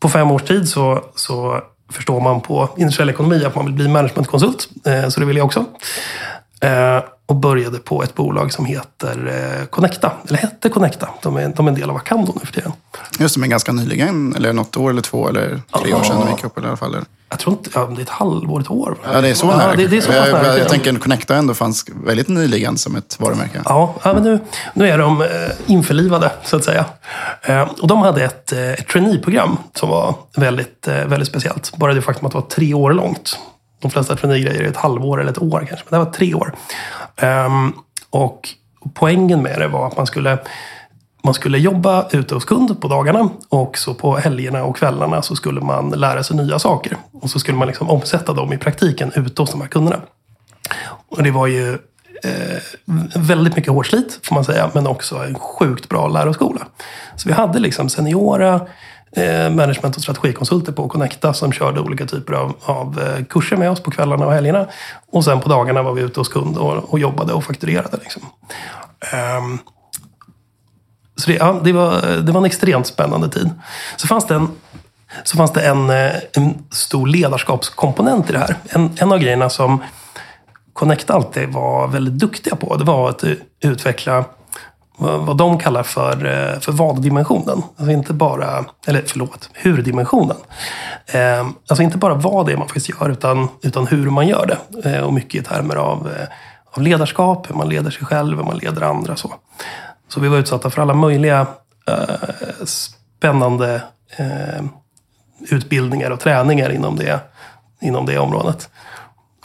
På 0.00 0.08
fem 0.08 0.30
års 0.30 0.42
tid 0.42 0.68
så, 0.68 1.04
så 1.14 1.60
förstår 1.92 2.20
man 2.20 2.40
på 2.40 2.68
industriell 2.76 3.10
ekonomi 3.10 3.44
att 3.44 3.54
man 3.54 3.64
vill 3.64 3.74
bli 3.74 3.88
managementkonsult. 3.88 4.68
Eh, 4.86 5.08
så 5.08 5.20
det 5.20 5.26
vill 5.26 5.36
jag 5.36 5.46
också. 5.46 5.64
Eh, 6.60 7.00
och 7.28 7.36
började 7.36 7.78
på 7.78 8.02
ett 8.02 8.14
bolag 8.14 8.52
som 8.52 8.64
heter 8.64 9.58
eh, 9.60 9.66
Connecta. 9.66 10.12
Eller 10.28 10.38
hette 10.38 10.68
Connecta. 10.68 11.08
De 11.22 11.36
är, 11.36 11.48
de 11.56 11.66
är 11.66 11.70
en 11.70 11.78
del 11.78 11.90
av 11.90 11.96
Acando 11.96 12.32
nu 12.40 12.46
för 12.46 12.52
tiden. 12.52 12.72
Just 13.18 13.34
det, 13.34 13.40
men 13.40 13.50
ganska 13.50 13.72
nyligen. 13.72 14.34
Eller 14.36 14.52
något 14.52 14.76
år 14.76 14.90
eller 14.90 15.02
två 15.02 15.28
eller 15.28 15.60
tre 15.82 15.94
år 15.94 16.02
sedan 16.02 16.20
de 16.20 16.30
gick 16.30 16.44
upp 16.44 16.58
i 16.58 16.60
alla 16.60 16.76
fall. 16.76 16.96
Jag 17.28 17.38
tror 17.38 17.52
inte, 17.52 17.70
ja, 17.74 17.86
det 17.86 18.00
är 18.00 18.02
ett 18.02 18.08
halvår, 18.08 18.60
ett 18.60 18.70
år. 18.70 18.96
Ja, 19.12 19.20
det 19.20 19.28
är 19.28 19.34
så 19.34 19.46
nära. 19.46 19.76
det, 19.76 19.86
det 19.86 19.96
är 19.96 20.00
så 20.00 20.12
jag, 20.12 20.28
jag, 20.28 20.58
jag 20.58 20.68
tänker 20.68 20.94
Connecta 20.98 21.36
ändå 21.36 21.54
fanns 21.54 21.84
väldigt 22.04 22.28
nyligen 22.28 22.78
som 22.78 22.96
ett 22.96 23.16
varumärke. 23.20 23.62
Ja, 23.64 23.94
ja 24.02 24.14
men 24.14 24.22
nu, 24.22 24.40
nu 24.74 24.88
är 24.88 24.98
de 24.98 25.22
eh, 25.22 25.28
införlivade, 25.66 26.32
så 26.44 26.56
att 26.56 26.64
säga. 26.64 26.84
Eh, 27.42 27.62
och 27.62 27.88
de 27.88 28.02
hade 28.02 28.24
ett, 28.24 28.52
ett 28.52 28.88
traineeprogram 28.88 29.56
som 29.74 29.88
var 29.88 30.14
väldigt, 30.36 30.88
väldigt 30.88 31.28
speciellt. 31.28 31.76
Bara 31.76 31.94
det 31.94 32.02
faktum 32.02 32.26
att 32.26 32.32
det 32.32 32.38
var 32.38 32.46
tre 32.46 32.74
år 32.74 32.92
långt. 32.92 33.38
De 33.86 33.90
flesta 33.90 34.16
traineegrejer 34.16 34.62
är 34.62 34.68
ett 34.68 34.76
halvår 34.76 35.20
eller 35.20 35.30
ett 35.30 35.42
år 35.42 35.66
kanske, 35.68 35.86
men 35.88 36.00
det 36.00 36.04
var 36.04 36.12
tre 36.12 36.34
år. 36.34 36.54
Um, 37.22 37.74
och 38.10 38.48
poängen 38.94 39.42
med 39.42 39.58
det 39.58 39.68
var 39.68 39.86
att 39.86 39.96
man 39.96 40.06
skulle 40.06 40.38
man 41.22 41.34
skulle 41.34 41.58
jobba 41.58 42.08
ute 42.10 42.34
hos 42.34 42.44
kund 42.44 42.80
på 42.80 42.88
dagarna 42.88 43.28
och 43.48 43.78
så 43.78 43.94
på 43.94 44.16
helgerna 44.16 44.64
och 44.64 44.76
kvällarna 44.76 45.22
så 45.22 45.36
skulle 45.36 45.60
man 45.60 45.90
lära 45.90 46.22
sig 46.22 46.36
nya 46.36 46.58
saker. 46.58 46.96
Och 47.12 47.30
så 47.30 47.38
skulle 47.38 47.58
man 47.58 47.68
liksom 47.68 47.90
omsätta 47.90 48.32
dem 48.32 48.52
i 48.52 48.58
praktiken 48.58 49.12
ute 49.14 49.42
hos 49.42 49.50
de 49.50 49.60
här 49.60 49.68
kunderna. 49.68 50.00
Och 51.08 51.22
det 51.22 51.30
var 51.30 51.46
ju 51.46 51.72
eh, 52.24 52.62
väldigt 53.16 53.56
mycket 53.56 53.72
hårt 53.72 53.86
slit 53.86 54.20
får 54.22 54.34
man 54.34 54.44
säga, 54.44 54.70
men 54.74 54.86
också 54.86 55.16
en 55.16 55.38
sjukt 55.38 55.88
bra 55.88 56.08
läroskola. 56.08 56.66
Så 57.16 57.28
vi 57.28 57.34
hade 57.34 57.58
liksom 57.58 57.88
seniora 57.88 58.60
Eh, 59.16 59.50
management 59.50 59.96
och 59.96 60.02
strategikonsulter 60.02 60.72
på 60.72 60.88
Connecta 60.88 61.34
som 61.34 61.52
körde 61.52 61.80
olika 61.80 62.06
typer 62.06 62.32
av, 62.32 62.56
av 62.64 63.00
eh, 63.00 63.24
kurser 63.24 63.56
med 63.56 63.70
oss 63.70 63.80
på 63.80 63.90
kvällarna 63.90 64.26
och 64.26 64.32
helgerna. 64.32 64.66
Och 65.12 65.24
sen 65.24 65.40
på 65.40 65.48
dagarna 65.48 65.82
var 65.82 65.92
vi 65.92 66.02
ute 66.02 66.20
hos 66.20 66.28
kund 66.28 66.56
och, 66.56 66.92
och 66.92 66.98
jobbade 66.98 67.32
och 67.32 67.44
fakturerade. 67.44 67.96
Liksom. 67.96 68.22
Um, 69.38 69.58
så 71.16 71.30
det, 71.30 71.36
ja, 71.36 71.60
det, 71.64 71.72
var, 71.72 72.22
det 72.22 72.32
var 72.32 72.40
en 72.40 72.44
extremt 72.44 72.86
spännande 72.86 73.28
tid. 73.28 73.50
Så 73.96 74.06
fanns 74.06 74.26
det 74.26 74.34
en, 74.34 74.48
så 75.24 75.36
fanns 75.36 75.52
det 75.52 75.60
en, 75.60 75.90
eh, 75.90 76.12
en 76.32 76.64
stor 76.70 77.06
ledarskapskomponent 77.06 78.30
i 78.30 78.32
det 78.32 78.38
här. 78.38 78.56
En, 78.68 78.90
en 78.96 79.12
av 79.12 79.18
grejerna 79.18 79.50
som 79.50 79.82
Connect 80.72 81.10
alltid 81.10 81.48
var 81.48 81.88
väldigt 81.88 82.14
duktiga 82.14 82.56
på, 82.56 82.76
det 82.76 82.84
var 82.84 83.08
att 83.08 83.24
utveckla 83.60 84.24
vad 84.98 85.36
de 85.36 85.58
kallar 85.58 85.82
för, 85.82 86.24
eh, 86.24 86.60
för 86.60 86.72
vad-dimensionen. 86.72 87.62
Alltså 87.76 87.90
inte 87.90 88.12
bara, 88.12 88.64
eller 88.86 89.02
förlåt, 89.06 89.50
hur-dimensionen. 89.52 90.36
Ehm, 91.06 91.54
alltså 91.68 91.82
inte 91.82 91.98
bara 91.98 92.14
vad 92.14 92.46
det 92.46 92.52
är 92.52 92.56
man 92.56 92.68
faktiskt 92.68 92.88
gör, 92.88 93.10
utan, 93.10 93.48
utan 93.62 93.86
hur 93.86 94.10
man 94.10 94.28
gör 94.28 94.46
det. 94.46 94.90
Eh, 94.90 95.02
och 95.02 95.12
mycket 95.12 95.40
i 95.40 95.44
termer 95.44 95.76
av, 95.76 96.08
eh, 96.08 96.28
av 96.72 96.82
ledarskap, 96.82 97.50
hur 97.50 97.54
man 97.54 97.68
leder 97.68 97.90
sig 97.90 98.06
själv, 98.06 98.36
hur 98.36 98.44
man 98.44 98.58
leder 98.58 98.82
andra. 98.82 99.16
Så, 99.16 99.34
så 100.08 100.20
vi 100.20 100.28
var 100.28 100.38
utsatta 100.38 100.70
för 100.70 100.82
alla 100.82 100.94
möjliga 100.94 101.46
spännande 102.64 103.82
utbildningar 105.50 106.10
och 106.10 106.20
träningar 106.20 106.70
inom 106.70 106.96
det, 106.96 107.20
inom 107.80 108.06
det 108.06 108.18
området. 108.18 108.68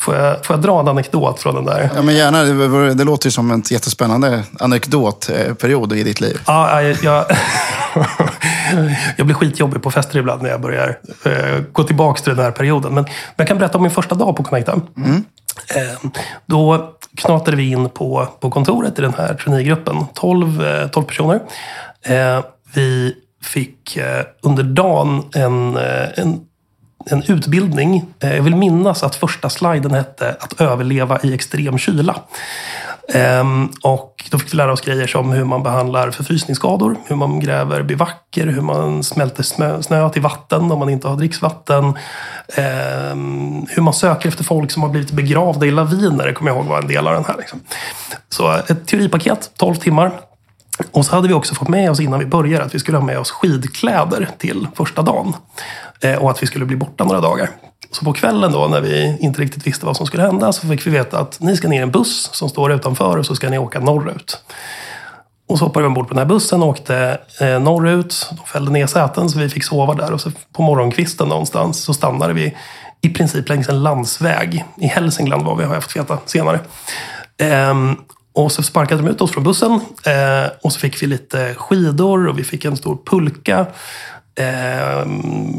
Får 0.02 0.16
jag, 0.16 0.46
får 0.46 0.54
jag 0.54 0.64
dra 0.64 0.80
en 0.80 0.88
anekdot 0.88 1.40
från 1.40 1.56
den 1.56 1.66
där? 1.66 1.90
Ja, 1.96 2.02
men 2.02 2.16
gärna. 2.16 2.44
Det, 2.44 2.94
det 2.94 3.04
låter 3.04 3.28
ju 3.28 3.32
som 3.32 3.52
en 3.52 3.64
jättespännande 3.70 4.44
anekdotperiod 4.60 5.94
i 5.94 6.04
ditt 6.04 6.22
liv. 6.22 6.42
Ja, 6.48 6.82
jag, 6.82 6.98
jag, 7.04 7.26
jag 9.18 9.26
blir 9.26 9.36
skitjobbig 9.36 9.82
på 9.84 9.92
fester 9.92 10.20
ibland 10.20 10.42
när 10.42 10.50
jag 10.50 10.62
börjar 10.62 10.98
eh, 11.26 11.64
gå 11.72 11.84
tillbaka 11.84 12.22
till 12.22 12.36
den 12.36 12.46
här 12.46 12.52
perioden. 12.52 12.94
Men, 12.94 13.04
men 13.04 13.12
jag 13.36 13.48
kan 13.48 13.58
berätta 13.58 13.78
om 13.78 13.82
min 13.82 13.92
första 13.92 14.16
dag 14.16 14.36
på 14.36 14.44
Connecta. 14.44 14.82
Mm. 14.98 15.24
Eh, 15.76 16.12
då 16.46 16.90
knatade 17.18 17.58
vi 17.58 17.72
in 17.72 17.90
på, 17.90 18.28
på 18.40 18.52
kontoret 18.52 19.00
i 19.00 19.02
den 19.02 19.14
här 19.14 19.34
traineegruppen. 19.34 20.06
12, 20.14 20.66
eh, 20.66 20.88
12 20.88 21.06
personer. 21.06 21.40
Eh, 22.06 22.44
vi 22.74 23.16
fick 23.44 23.98
under 24.42 24.64
dagen 24.64 25.24
en, 25.34 25.78
en 26.16 26.40
en 27.06 27.24
utbildning. 27.28 28.06
Eh, 28.20 28.36
jag 28.36 28.44
vill 28.44 28.56
minnas 28.56 29.04
att 29.04 29.16
första 29.16 29.50
sliden 29.50 29.92
hette 29.92 30.36
att 30.40 30.62
överleva 30.62 31.20
i 31.24 31.34
extrem 31.34 31.78
kyla. 31.78 32.16
Ehm, 33.14 33.70
och 33.84 34.24
då 34.32 34.40
fick 34.40 34.54
vi 34.54 34.58
lära 34.58 34.72
oss 34.72 34.82
grejer 34.82 35.08
som 35.08 35.32
hur 35.32 35.46
man 35.46 35.64
behandlar 35.64 36.12
förfrysningsskador, 36.12 36.96
hur 37.06 37.16
man 37.16 37.40
gräver 37.40 37.84
bivacker, 37.84 38.48
hur 38.48 38.62
man 38.62 39.04
smälter 39.04 39.44
snö 39.82 40.10
till 40.10 40.22
vatten 40.22 40.72
om 40.72 40.80
man 40.80 40.90
inte 40.90 41.08
har 41.08 41.16
dricksvatten. 41.16 41.94
Ehm, 42.56 43.66
hur 43.70 43.82
man 43.82 43.94
söker 43.94 44.30
efter 44.30 44.44
folk 44.44 44.72
som 44.72 44.84
har 44.84 44.90
blivit 44.90 45.12
begravda 45.12 45.66
i 45.66 45.72
laviner, 45.72 46.28
det 46.28 46.34
kommer 46.34 46.52
jag 46.52 46.58
ihåg 46.58 46.66
var 46.66 46.82
en 46.82 46.88
del 46.88 47.08
av 47.08 47.14
den 47.14 47.26
här. 47.26 47.36
Liksom. 47.38 47.60
Så 48.30 48.52
ett 48.52 48.88
teoripaket, 48.88 49.52
12 49.58 49.76
timmar. 49.76 50.12
Och 50.92 51.06
så 51.06 51.16
hade 51.16 51.28
vi 51.28 51.34
också 51.34 51.56
fått 51.56 51.68
med 51.68 51.92
oss 51.92 52.00
innan 52.00 52.20
vi 52.20 52.26
började 52.26 52.66
att 52.66 52.76
vi 52.76 52.80
skulle 52.80 52.98
ha 52.98 53.06
med 53.06 53.20
oss 53.20 53.32
skidkläder 53.32 54.30
till 54.38 54.68
första 54.76 55.02
dagen. 55.02 55.34
Eh, 56.04 56.16
och 56.16 56.32
att 56.32 56.44
vi 56.44 56.48
skulle 56.48 56.66
bli 56.66 56.76
borta 56.76 57.04
några 57.04 57.22
dagar. 57.22 57.50
Så 57.92 58.06
på 58.06 58.14
kvällen 58.14 58.52
då 58.52 58.68
när 58.68 58.82
vi 58.82 59.18
inte 59.20 59.42
riktigt 59.42 59.68
visste 59.68 59.86
vad 59.86 59.98
som 59.98 60.06
skulle 60.06 60.24
hända 60.24 60.54
så 60.54 60.68
fick 60.68 60.88
vi 60.88 60.92
veta 60.92 61.20
att 61.20 61.40
ni 61.40 61.58
ska 61.58 61.68
ner 61.68 61.80
i 61.80 61.84
en 61.84 61.92
buss 61.92 62.30
som 62.34 62.50
står 62.50 62.72
utanför 62.72 63.18
och 63.18 63.26
så 63.26 63.36
ska 63.36 63.50
ni 63.50 63.58
åka 63.58 63.80
norrut. 63.80 64.44
Och 65.48 65.60
så 65.60 65.66
hoppade 65.66 65.84
vi 65.84 65.88
ombord 65.88 66.08
på 66.08 66.14
den 66.14 66.18
här 66.18 66.26
bussen 66.26 66.64
och 66.64 66.70
åkte 66.70 67.18
eh, 67.40 67.60
norrut. 67.60 68.30
De 68.32 68.46
fällde 68.46 68.72
ner 68.72 68.88
säten 68.88 69.30
så 69.30 69.40
vi 69.40 69.50
fick 69.50 69.64
sova 69.64 69.94
där. 69.94 70.14
Och 70.14 70.22
så 70.22 70.32
på 70.54 70.62
morgonkvisten 70.62 71.28
någonstans 71.28 71.84
så 71.84 71.94
stannade 71.94 72.34
vi 72.34 72.58
i 73.02 73.10
princip 73.10 73.50
längs 73.50 73.70
en 73.70 73.84
landsväg. 73.84 74.66
I 74.78 74.88
Hälsingland 74.88 75.44
var 75.44 75.56
vi, 75.56 75.64
har 75.64 75.74
jag 75.74 75.84
fått 75.84 75.96
veta 75.96 76.18
senare. 76.26 76.60
Ehm, 77.38 77.96
och 78.34 78.52
så 78.52 78.64
sparkade 78.64 79.02
de 79.02 79.10
ut 79.10 79.22
oss 79.22 79.32
från 79.32 79.44
bussen. 79.44 79.72
Eh, 80.06 80.52
och 80.64 80.74
så 80.74 80.80
fick 80.80 81.04
vi 81.04 81.08
lite 81.08 81.54
skidor 81.58 82.28
och 82.28 82.40
vi 82.40 82.44
fick 82.44 82.66
en 82.66 82.78
stor 82.78 82.98
pulka. 83.06 83.66
Eh, 84.42 85.06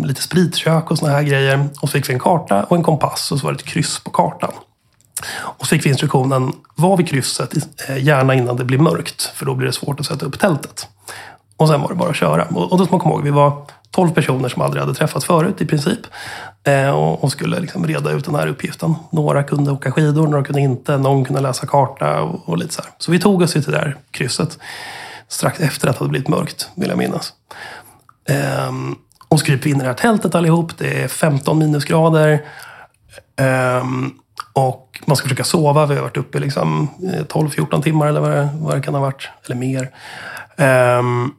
lite 0.04 0.22
spritkök 0.22 0.90
och 0.90 0.98
såna 0.98 1.12
här 1.12 1.22
grejer. 1.22 1.68
Och 1.80 1.88
så 1.88 1.92
fick 1.92 2.08
vi 2.08 2.12
en 2.12 2.20
karta 2.20 2.62
och 2.62 2.76
en 2.76 2.82
kompass 2.82 3.32
och 3.32 3.38
så 3.38 3.44
var 3.46 3.52
det 3.52 3.56
ett 3.56 3.64
kryss 3.64 4.00
på 4.04 4.10
kartan. 4.10 4.52
Och 5.34 5.66
så 5.66 5.70
fick 5.70 5.86
vi 5.86 5.90
instruktionen, 5.90 6.52
var 6.74 6.96
vid 6.96 7.08
krysset, 7.08 7.54
eh, 7.88 8.04
gärna 8.04 8.34
innan 8.34 8.56
det 8.56 8.64
blir 8.64 8.78
mörkt. 8.78 9.22
För 9.22 9.46
då 9.46 9.54
blir 9.54 9.66
det 9.66 9.72
svårt 9.72 10.00
att 10.00 10.06
sätta 10.06 10.26
upp 10.26 10.38
tältet. 10.38 10.88
Och 11.56 11.68
sen 11.68 11.80
var 11.80 11.88
det 11.88 11.94
bara 11.94 12.10
att 12.10 12.16
köra. 12.16 12.44
Och, 12.44 12.72
och 12.72 12.78
då 12.78 12.84
ska 12.84 12.92
man 12.92 13.00
komma 13.00 13.14
ihåg, 13.14 13.24
vi 13.24 13.30
var 13.30 13.66
12 13.90 14.10
personer 14.10 14.48
som 14.48 14.62
aldrig 14.62 14.82
hade 14.82 14.94
träffats 14.94 15.24
förut 15.24 15.60
i 15.60 15.66
princip. 15.66 16.00
Eh, 16.64 16.90
och, 16.90 17.24
och, 17.24 17.32
skulle 17.32 17.60
liksom 17.60 17.86
reda 17.86 18.10
ut 18.10 18.24
den 18.24 18.34
här 18.34 18.46
uppgiften. 18.46 18.94
Några 19.10 19.42
kunde 19.42 19.70
åka 19.70 19.92
skidor, 19.92 20.26
några 20.26 20.44
kunde 20.44 20.60
inte. 20.60 20.98
Någon 20.98 21.24
kunde 21.24 21.40
läsa 21.40 21.66
karta 21.66 22.22
och, 22.22 22.48
och 22.48 22.58
lite 22.58 22.74
så 22.74 22.82
här. 22.82 22.90
Så 22.98 23.12
vi 23.12 23.18
tog 23.18 23.42
oss 23.42 23.52
till 23.52 23.62
det 23.62 23.70
där 23.72 23.96
krysset. 24.10 24.58
Strax 25.28 25.60
efter 25.60 25.88
att 25.88 25.94
det 25.94 25.98
hade 25.98 26.10
blivit 26.10 26.28
mörkt, 26.28 26.68
vill 26.74 26.88
jag 26.88 26.98
minnas. 26.98 27.32
Um, 28.68 28.98
och 29.28 29.38
så 29.38 29.46
kryper 29.46 29.64
vi 29.64 29.70
in 29.70 29.76
i 29.76 29.80
det 29.80 29.86
här 29.86 29.94
tältet 29.94 30.34
allihop. 30.34 30.78
Det 30.78 31.02
är 31.02 31.08
15 31.08 31.58
minusgrader. 31.58 32.44
Um, 33.80 34.14
och 34.52 35.00
man 35.06 35.16
ska 35.16 35.24
försöka 35.24 35.44
sova. 35.44 35.86
Vi 35.86 35.94
har 35.94 36.02
varit 36.02 36.16
uppe 36.16 36.38
liksom 36.38 36.88
eh, 37.14 37.24
12-14 37.24 37.82
timmar 37.82 38.06
eller 38.06 38.20
vad 38.20 38.30
det, 38.30 38.48
vad 38.54 38.76
det, 38.76 38.82
kan 38.82 38.94
ha 38.94 39.00
varit. 39.00 39.28
Eller 39.44 39.56
mer. 39.56 39.90
Um, 40.98 41.34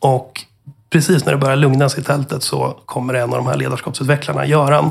och 0.00 0.44
precis 0.90 1.24
när 1.24 1.32
det 1.32 1.38
börjar 1.38 1.56
lugna 1.56 1.88
sig 1.88 2.00
i 2.00 2.04
tältet 2.04 2.42
så 2.42 2.80
kommer 2.86 3.14
en 3.14 3.30
av 3.30 3.36
de 3.36 3.46
här 3.46 3.56
ledarskapsutvecklarna, 3.56 4.46
Göran, 4.46 4.90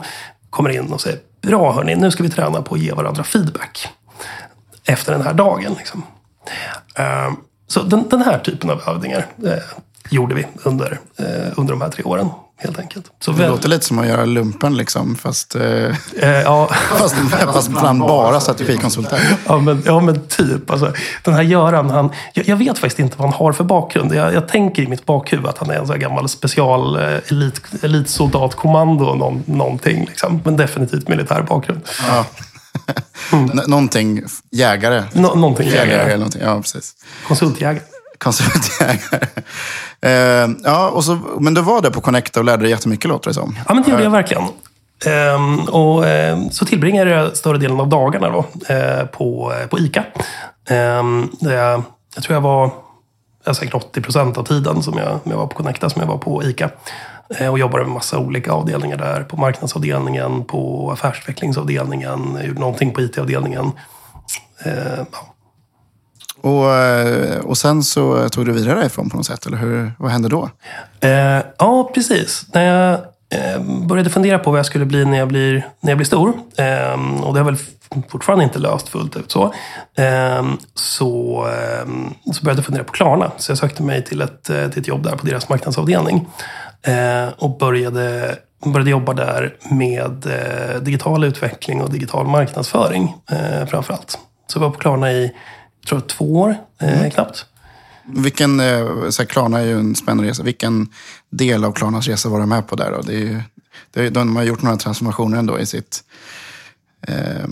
kommer 0.50 0.70
in 0.70 0.94
och 0.94 1.02
säger 1.02 1.20
Bra 1.42 1.72
hörni, 1.72 1.96
nu 1.96 2.12
ska 2.12 2.24
vi 2.24 2.30
träna 2.30 2.62
på 2.62 2.76
att 2.76 2.82
ge 2.82 2.92
varandra 2.92 3.24
feedback. 3.24 3.88
Efter 4.86 5.12
den 5.12 5.22
här 5.22 5.34
dagen. 5.34 5.76
Liksom. 5.78 6.04
Um, 7.28 7.38
så 7.68 7.84
den, 7.84 8.10
den, 8.10 8.22
här 8.22 8.40
typen 8.40 8.70
av 8.70 8.82
övningar 8.88 9.26
eh, 9.46 9.54
gjorde 10.12 10.36
vi 10.36 10.48
under, 10.64 11.00
eh, 11.18 11.26
under 11.56 11.74
de 11.74 11.82
här 11.82 11.90
tre 11.90 12.04
åren 12.04 12.30
helt 12.64 12.80
enkelt. 12.80 13.12
Så 13.20 13.32
det 13.32 13.38
väl... 13.38 13.50
låter 13.50 13.70
lite 13.70 13.86
som 13.86 14.00
att 14.00 14.08
göra 14.08 14.26
lumpen, 14.26 14.78
liksom, 14.78 15.16
fast, 15.16 15.56
eh, 15.56 15.64
eh, 16.20 16.30
ja. 16.30 16.68
fast, 16.90 17.16
fast 17.54 17.70
bland 17.70 18.00
bara 18.00 18.40
strategikonsulter. 18.40 19.38
Ja 19.48 19.58
men, 19.58 19.84
ja, 19.86 20.00
men 20.00 20.28
typ. 20.28 20.72
Alltså, 20.72 20.94
den 21.24 21.34
här 21.34 21.42
Göran, 21.42 21.90
han, 21.90 22.10
jag, 22.34 22.48
jag, 22.48 22.56
vet 22.56 22.80
faktiskt 22.80 23.00
inte 23.00 23.18
vad 23.18 23.30
han 23.30 23.40
har 23.40 23.54
för 23.54 23.64
bakgrund. 23.64 24.16
Jag, 24.16 24.34
jag 24.34 24.48
tänker 24.48 24.84
i 24.84 24.88
mitt 24.88 25.06
bakhuvud 25.06 25.48
att 25.48 25.58
han 25.58 25.70
är 25.70 25.76
en 25.76 25.88
sån 25.88 26.00
gammal 26.00 26.30
special 26.30 26.96
eh, 26.96 27.32
elit, 27.32 27.62
elitsoldatkommando 27.84 29.16
någon, 29.16 29.44
någonting. 29.46 30.06
Liksom. 30.06 30.42
Men 30.46 30.58
definitivt 30.58 31.08
militär 31.08 31.42
bakgrund. 31.42 31.82
Ja. 32.08 32.26
Mm. 33.34 33.48
någonting 33.68 34.24
jägare. 34.52 35.04
Nå 35.14 35.36
någonting 35.36 35.68
jägare. 35.68 35.90
jägare 35.90 36.18
någonting. 36.18 36.42
Ja, 36.42 36.62
precis. 36.62 36.96
Konsultjägare 37.28 37.82
konsultjägare. 38.22 39.28
Eh, 40.06 40.50
ja, 40.64 40.90
och 40.90 41.04
så, 41.04 41.20
men 41.40 41.54
du 41.54 41.62
var 41.62 41.82
där 41.82 41.90
på 41.90 42.02
Connecta 42.02 42.40
och 42.40 42.46
lärde 42.46 42.64
dig 42.64 42.72
jättemycket 42.72 43.10
låter 43.10 43.30
det 43.30 43.34
som. 43.34 43.56
Ja, 43.68 43.74
men 43.74 43.84
det 43.84 43.92
gjorde 43.92 44.04
jag 44.04 44.12
verkligen. 44.12 44.44
Um, 45.06 45.60
och, 45.60 46.06
um, 46.06 46.52
så 46.52 46.66
tillbringade 46.66 47.12
jag 47.12 47.38
större 47.38 47.58
delen 47.58 47.80
av 47.80 47.90
dagarna 47.90 48.30
då, 48.30 48.40
uh, 48.40 49.06
på, 49.06 49.54
uh, 49.62 49.68
på 49.68 49.80
ICA. 49.80 50.04
Um, 50.70 51.32
jag, 51.40 51.84
jag 52.16 52.24
tror 52.24 52.36
jag 52.36 52.42
var 52.42 52.72
jag 53.44 53.56
säkert 53.56 53.74
80 53.74 54.02
procent 54.02 54.38
av 54.38 54.44
tiden 54.44 54.84
som 54.84 54.98
jag, 54.98 55.20
jag 55.24 55.38
var 55.38 55.48
på 55.48 55.58
Connecta 55.58 55.90
som 55.90 56.02
jag 56.02 56.08
var 56.08 56.18
på 56.18 56.44
ICA. 56.44 56.70
Uh, 57.42 57.48
och 57.48 57.60
jobbade 57.60 57.84
med 57.84 57.94
massa 57.94 58.20
olika 58.20 58.52
avdelningar 58.52 58.98
där. 58.98 59.24
På 59.24 59.38
marknadsavdelningen, 59.38 60.46
på 60.46 60.92
affärsutvecklingsavdelningen, 60.92 62.40
gjorde 62.44 62.60
någonting 62.60 62.92
på 62.92 63.02
IT-avdelningen. 63.02 63.72
Ja. 64.66 65.31
Och, 66.42 66.76
eh, 66.76 67.40
och 67.40 67.58
sen 67.58 67.84
så 67.84 68.30
tog 68.30 68.46
du 68.46 68.52
vidare 68.52 68.80
därifrån 68.80 69.10
på 69.10 69.18
något 69.18 69.26
sätt, 69.26 69.46
eller 69.46 69.58
hur, 69.58 69.92
vad 69.98 70.12
hände 70.12 70.30
då? 70.30 70.50
Eh, 71.00 71.42
ja, 71.58 71.92
precis. 71.94 72.46
När 72.54 72.64
jag 72.64 72.94
eh, 73.30 73.62
började 73.88 74.10
fundera 74.10 74.40
på 74.40 74.52
vad 74.52 74.60
jag 74.60 74.66
skulle 74.66 74.86
bli 74.86 75.06
när 75.06 75.18
jag 75.18 75.28
blir, 75.28 75.68
när 75.80 75.92
jag 75.92 75.98
blir 75.98 76.06
stor, 76.06 76.34
eh, 76.58 77.24
och 77.24 77.34
det 77.34 77.40
har 77.40 77.44
väl 77.44 77.58
fortfarande 78.10 78.44
inte 78.44 78.60
löst 78.60 78.90
fullt 78.90 79.18
ut 79.18 79.32
så, 79.32 79.54
eh, 79.98 80.46
så, 80.74 81.46
eh, 81.48 81.88
så 82.34 82.44
började 82.44 82.60
jag 82.60 82.66
fundera 82.66 82.84
på 82.84 82.92
Klarna. 82.94 83.32
Så 83.38 83.52
jag 83.52 83.58
sökte 83.58 83.84
mig 83.84 84.04
till 84.04 84.22
ett, 84.22 84.50
eh, 84.50 84.68
till 84.68 84.82
ett 84.82 84.88
jobb 84.88 85.04
där 85.04 85.16
på 85.16 85.26
deras 85.26 85.50
marknadsavdelning. 85.50 86.28
Eh, 86.84 87.28
och 87.38 87.58
började 87.58 88.36
började 88.66 88.90
jobba 88.90 89.14
där 89.14 89.56
med 89.72 90.28
digital 90.82 91.24
utveckling 91.24 91.82
och 91.82 91.92
digital 91.92 92.28
marknadsföring 92.28 93.16
eh, 93.32 93.66
framför 93.68 93.94
allt. 93.94 94.20
Så 94.48 94.60
jag 94.60 94.62
var 94.62 94.70
på 94.70 94.80
Klarna 94.80 95.12
i 95.12 95.32
tror 95.88 96.02
jag, 96.02 96.10
två 96.10 96.42
år 96.42 96.56
eh, 96.80 97.00
mm. 97.00 97.12
knappt. 97.12 97.46
Vilken, 98.06 98.60
eh, 98.60 99.10
så 99.10 99.22
här, 99.22 99.26
Klarna 99.26 99.60
är 99.60 99.66
ju 99.66 99.80
en 99.80 99.96
spännande 99.96 100.30
resa. 100.30 100.44
Vilken 100.44 100.88
del 101.30 101.64
av 101.64 101.72
Klarnas 101.72 102.08
resa 102.08 102.30
var 102.30 102.40
du 102.40 102.46
med 102.46 102.68
på 102.68 102.76
där? 102.76 102.92
Då? 102.92 103.02
Det 103.02 103.14
är 103.14 103.20
ju, 103.20 103.42
det 103.92 104.06
är, 104.06 104.10
de 104.10 104.36
har 104.36 104.44
gjort 104.44 104.62
några 104.62 104.78
transformationer 104.78 105.38
ändå 105.38 105.60
i 105.60 105.66
sitt... 105.66 106.04
Eh, 107.08 107.46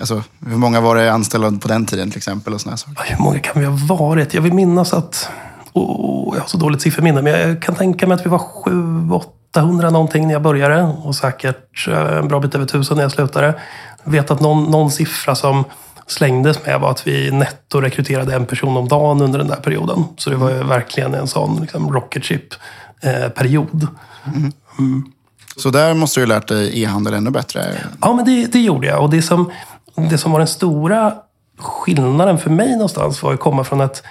alltså, 0.00 0.22
hur 0.46 0.56
många 0.56 0.80
var 0.80 0.96
det 0.96 1.12
anställda 1.12 1.52
på 1.52 1.68
den 1.68 1.86
tiden 1.86 2.10
till 2.10 2.18
exempel? 2.18 2.54
Och 2.54 2.60
saker? 2.60 2.86
Hur 3.04 3.22
många 3.22 3.38
kan 3.38 3.60
vi 3.60 3.66
ha 3.66 3.96
varit? 3.96 4.34
Jag 4.34 4.42
vill 4.42 4.52
minnas 4.52 4.92
att... 4.92 5.28
Oh, 5.72 6.34
jag 6.36 6.40
har 6.40 6.48
så 6.48 6.56
dåligt 6.56 6.82
sifferminne, 6.82 7.22
men 7.22 7.32
jag 7.32 7.62
kan 7.62 7.74
tänka 7.74 8.06
mig 8.06 8.14
att 8.14 8.26
vi 8.26 8.30
var 8.30 8.38
sju, 8.38 9.10
800 9.50 9.90
någonting 9.90 10.26
när 10.26 10.32
jag 10.32 10.42
började 10.42 10.82
och 10.82 11.14
säkert 11.16 11.88
eh, 11.88 12.16
en 12.16 12.28
bra 12.28 12.40
bit 12.40 12.54
över 12.54 12.66
tusen 12.66 12.96
när 12.96 13.04
jag 13.04 13.12
slutade. 13.12 13.60
Jag 14.04 14.12
vet 14.12 14.30
att 14.30 14.40
någon, 14.40 14.70
någon 14.70 14.90
siffra 14.90 15.34
som 15.34 15.64
slängdes 16.10 16.66
med 16.66 16.80
var 16.80 16.90
att 16.90 17.06
vi 17.06 17.30
netto 17.30 17.80
rekryterade 17.80 18.34
en 18.34 18.46
person 18.46 18.76
om 18.76 18.88
dagen 18.88 19.22
under 19.22 19.38
den 19.38 19.48
där 19.48 19.56
perioden. 19.56 20.04
Så 20.16 20.30
det 20.30 20.36
var 20.36 20.50
ju 20.50 20.62
verkligen 20.62 21.14
en 21.14 21.26
sån 21.26 21.60
liksom, 21.60 21.92
rocket 21.92 22.24
ship-period. 22.24 23.86
Eh, 24.24 24.32
mm. 24.36 24.52
Mm. 24.78 25.12
Så 25.56 25.70
där 25.70 25.94
måste 25.94 26.20
du 26.20 26.26
ha 26.26 26.28
lärt 26.28 26.48
dig 26.48 26.82
e-handel 26.82 27.14
ännu 27.14 27.30
bättre? 27.30 27.78
Ja, 28.00 28.14
men 28.14 28.24
det, 28.24 28.46
det 28.46 28.60
gjorde 28.60 28.86
jag. 28.86 29.02
Och 29.02 29.10
det 29.10 29.22
som, 29.22 29.52
det 29.94 30.18
som 30.18 30.32
var 30.32 30.38
den 30.38 30.48
stora 30.48 31.14
skillnaden 31.58 32.38
för 32.38 32.50
mig 32.50 32.72
någonstans 32.72 33.22
var 33.22 33.34
att 33.34 33.40
komma 33.40 33.64
från 33.64 33.80
ett 33.80 34.02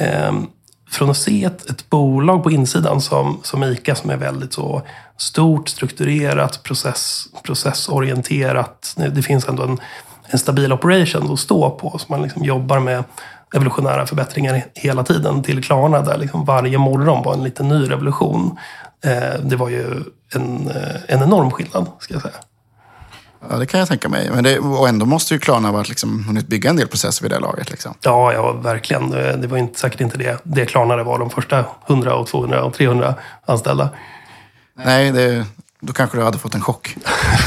eh, 0.00 0.32
från 0.90 1.10
att 1.10 1.16
se 1.16 1.44
ett, 1.44 1.70
ett 1.70 1.90
bolag 1.90 2.42
på 2.42 2.50
insidan 2.50 3.00
som, 3.00 3.40
som 3.42 3.64
ICA 3.64 3.94
som 3.94 4.10
är 4.10 4.16
väldigt 4.16 4.52
så 4.52 4.82
stort, 5.16 5.68
strukturerat, 5.68 6.62
process, 6.62 7.24
processorienterat. 7.42 8.96
Det 9.14 9.22
finns 9.22 9.48
ändå 9.48 9.62
en, 9.62 9.80
en 10.28 10.38
stabil 10.38 10.72
operation 10.72 11.32
att 11.32 11.38
stå 11.38 11.70
på. 11.70 11.98
Så 11.98 12.06
man 12.08 12.22
liksom 12.22 12.44
jobbar 12.44 12.80
med 12.80 13.04
evolutionära 13.54 14.06
förbättringar 14.06 14.64
hela 14.74 15.02
tiden 15.02 15.42
till 15.42 15.64
Klarna 15.64 16.00
där 16.00 16.18
liksom 16.18 16.44
varje 16.44 16.78
morgon 16.78 17.22
var 17.22 17.34
en 17.34 17.44
liten 17.44 17.68
ny 17.68 17.90
revolution. 17.90 18.58
Eh, 19.04 19.40
det 19.42 19.56
var 19.56 19.68
ju 19.68 19.84
en, 20.34 20.70
eh, 20.70 20.96
en 21.08 21.22
enorm 21.22 21.50
skillnad, 21.50 21.86
ska 21.98 22.14
jag 22.14 22.22
säga. 22.22 22.34
Ja, 23.50 23.56
det 23.56 23.66
kan 23.66 23.80
jag 23.80 23.88
tänka 23.88 24.08
mig. 24.08 24.30
Men 24.30 24.44
det, 24.44 24.58
och 24.58 24.88
ändå 24.88 25.06
måste 25.06 25.34
ju 25.34 25.40
Klarna 25.40 25.70
ha 25.70 25.82
liksom, 25.82 26.24
hunnit 26.24 26.46
bygga 26.46 26.70
en 26.70 26.76
del 26.76 26.88
processer 26.88 27.22
vid 27.22 27.30
det 27.30 27.38
laget. 27.38 27.70
Liksom. 27.70 27.94
Ja, 28.00 28.32
ja, 28.32 28.52
verkligen. 28.52 29.10
Det 29.10 29.46
var 29.46 29.58
inte, 29.58 29.80
säkert 29.80 30.00
inte 30.00 30.18
det, 30.18 30.38
det 30.42 30.66
Klarna 30.66 30.96
det 30.96 31.02
var 31.02 31.18
de 31.18 31.30
första 31.30 31.64
100, 31.86 32.14
och 32.14 32.26
200 32.26 32.64
och 32.64 32.74
300 32.74 33.14
anställda. 33.46 33.90
Nej, 34.74 35.12
det, 35.12 35.46
då 35.80 35.92
kanske 35.92 36.18
du 36.18 36.22
hade 36.24 36.38
fått 36.38 36.54
en 36.54 36.60
chock. 36.60 36.96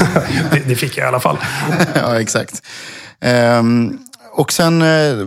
det, 0.52 0.62
det, 0.68 0.76
fick 0.76 0.96
jag 0.96 1.04
i 1.04 1.08
alla 1.08 1.20
fall. 1.20 1.38
ja, 1.94 2.20
exakt. 2.20 2.62
Um, 3.58 3.98
och 4.32 4.52
sen 4.52 4.82
eh, 4.82 5.26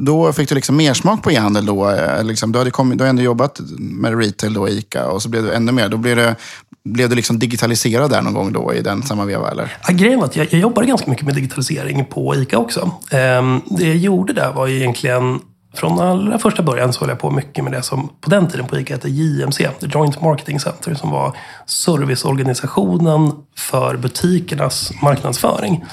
då 0.00 0.32
fick 0.32 0.48
du 0.48 0.54
liksom 0.54 0.76
mer 0.76 0.94
smak 0.94 1.22
på 1.22 1.30
e-handel 1.30 1.66
då. 1.66 1.90
Eh, 1.90 2.24
liksom, 2.24 2.52
du, 2.52 2.58
hade 2.58 2.70
kommit, 2.70 2.98
du 2.98 3.04
hade 3.04 3.10
ändå 3.10 3.22
jobbat 3.22 3.60
med 3.78 4.18
retail 4.18 4.54
då, 4.54 4.68
ICA, 4.68 5.06
och 5.06 5.22
så 5.22 5.28
blev 5.28 5.44
det 5.44 5.54
ännu 5.54 5.72
mer. 5.72 5.88
Då 5.88 5.96
blev 5.96 6.16
det, 6.16 6.36
blev 6.84 7.08
du 7.08 7.16
liksom 7.16 7.38
digitaliserad 7.38 8.10
där 8.10 8.22
någon 8.22 8.34
gång 8.34 8.52
då 8.52 8.74
i 8.74 8.82
den 8.82 9.02
samma 9.02 9.24
veva? 9.24 9.50
Eller? 9.50 9.76
Ja, 9.88 9.94
grejen 9.94 10.18
var 10.18 10.26
att 10.26 10.36
jag, 10.36 10.46
jag 10.50 10.60
jobbade 10.60 10.86
ganska 10.86 11.10
mycket 11.10 11.26
med 11.26 11.34
digitalisering 11.34 12.04
på 12.04 12.34
ICA 12.34 12.58
också. 12.58 12.90
Um, 13.12 13.62
det 13.66 13.86
jag 13.86 13.96
gjorde 13.96 14.32
där 14.32 14.52
var 14.52 14.68
egentligen 14.68 15.40
från 15.74 16.00
allra 16.00 16.38
första 16.38 16.62
början 16.62 16.92
så 16.92 17.00
höll 17.00 17.08
jag 17.08 17.18
på 17.18 17.30
mycket 17.30 17.64
med 17.64 17.72
det 17.72 17.82
som 17.82 18.10
på 18.20 18.30
den 18.30 18.48
tiden 18.48 18.66
på 18.66 18.78
ICA 18.78 18.94
hette 18.94 19.08
JMC, 19.08 19.68
The 19.80 19.86
Joint 19.86 20.22
Marketing 20.22 20.60
Center, 20.60 20.94
som 20.94 21.10
var 21.10 21.36
serviceorganisationen 21.66 23.32
för 23.56 23.96
butikernas 23.96 24.92
marknadsföring. 25.02 25.84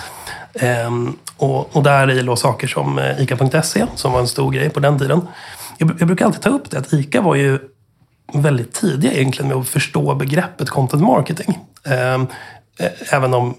Ehm, 0.53 1.15
och, 1.37 1.75
och 1.75 1.83
där 1.83 2.11
i 2.11 2.21
låg 2.21 2.37
saker 2.37 2.67
som 2.67 2.99
eh, 2.99 3.21
ICA.se, 3.21 3.85
som 3.95 4.11
var 4.11 4.19
en 4.19 4.27
stor 4.27 4.51
grej 4.51 4.69
på 4.69 4.79
den 4.79 4.99
tiden. 4.99 5.27
Jag, 5.77 5.91
jag 5.99 6.07
brukar 6.07 6.25
alltid 6.25 6.41
ta 6.41 6.49
upp 6.49 6.71
det, 6.71 6.77
att 6.77 6.93
ICA 6.93 7.21
var 7.21 7.35
ju 7.35 7.59
väldigt 8.33 8.73
tidiga 8.73 9.13
egentligen 9.13 9.49
med 9.49 9.57
att 9.57 9.67
förstå 9.67 10.15
begreppet 10.15 10.69
content 10.69 11.03
marketing. 11.03 11.59
Ehm, 11.85 12.27
även 13.11 13.33
om 13.33 13.55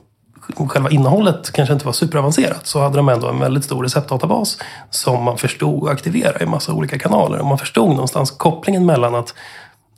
själva 0.55 0.91
innehållet 0.91 1.53
kanske 1.53 1.73
inte 1.73 1.87
var 1.87 1.93
superavancerat 1.93 2.67
så 2.67 2.81
hade 2.81 2.97
de 2.97 3.09
ändå 3.09 3.29
en 3.29 3.39
väldigt 3.39 3.65
stor 3.65 3.83
receptdatabas 3.83 4.59
som 4.91 5.25
man 5.25 5.39
förstod 5.39 5.85
att 5.85 5.95
aktivera 5.95 6.41
i 6.41 6.47
massa 6.47 6.73
olika 6.73 6.99
kanaler. 6.99 7.39
Och 7.39 7.47
man 7.47 7.59
förstod 7.59 7.89
någonstans 7.89 8.31
kopplingen 8.31 8.87
mellan 8.87 9.15
att 9.15 9.35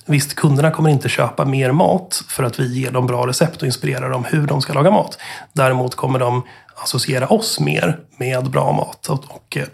Visst, 0.07 0.35
kunderna 0.35 0.71
kommer 0.71 0.91
inte 0.91 1.09
köpa 1.09 1.45
mer 1.45 1.73
mat 1.73 2.23
för 2.29 2.45
att 2.45 2.61
vi 2.61 2.81
ger 2.81 2.91
dem 2.91 3.07
bra 3.07 3.27
recept 3.27 3.63
och 3.63 3.67
inspirerar 3.67 4.11
dem 4.11 4.25
hur 4.25 4.47
de 4.47 4.61
ska 4.61 4.73
laga 4.73 4.91
mat. 4.91 5.19
Däremot 5.53 5.95
kommer 5.95 6.19
de 6.19 6.43
associera 6.83 7.27
oss 7.27 7.61
mer 7.61 8.01
med 8.17 8.51
bra 8.51 8.73
mat 8.73 9.07
och, 9.07 9.25
och, 9.29 9.57
eh, 9.57 9.67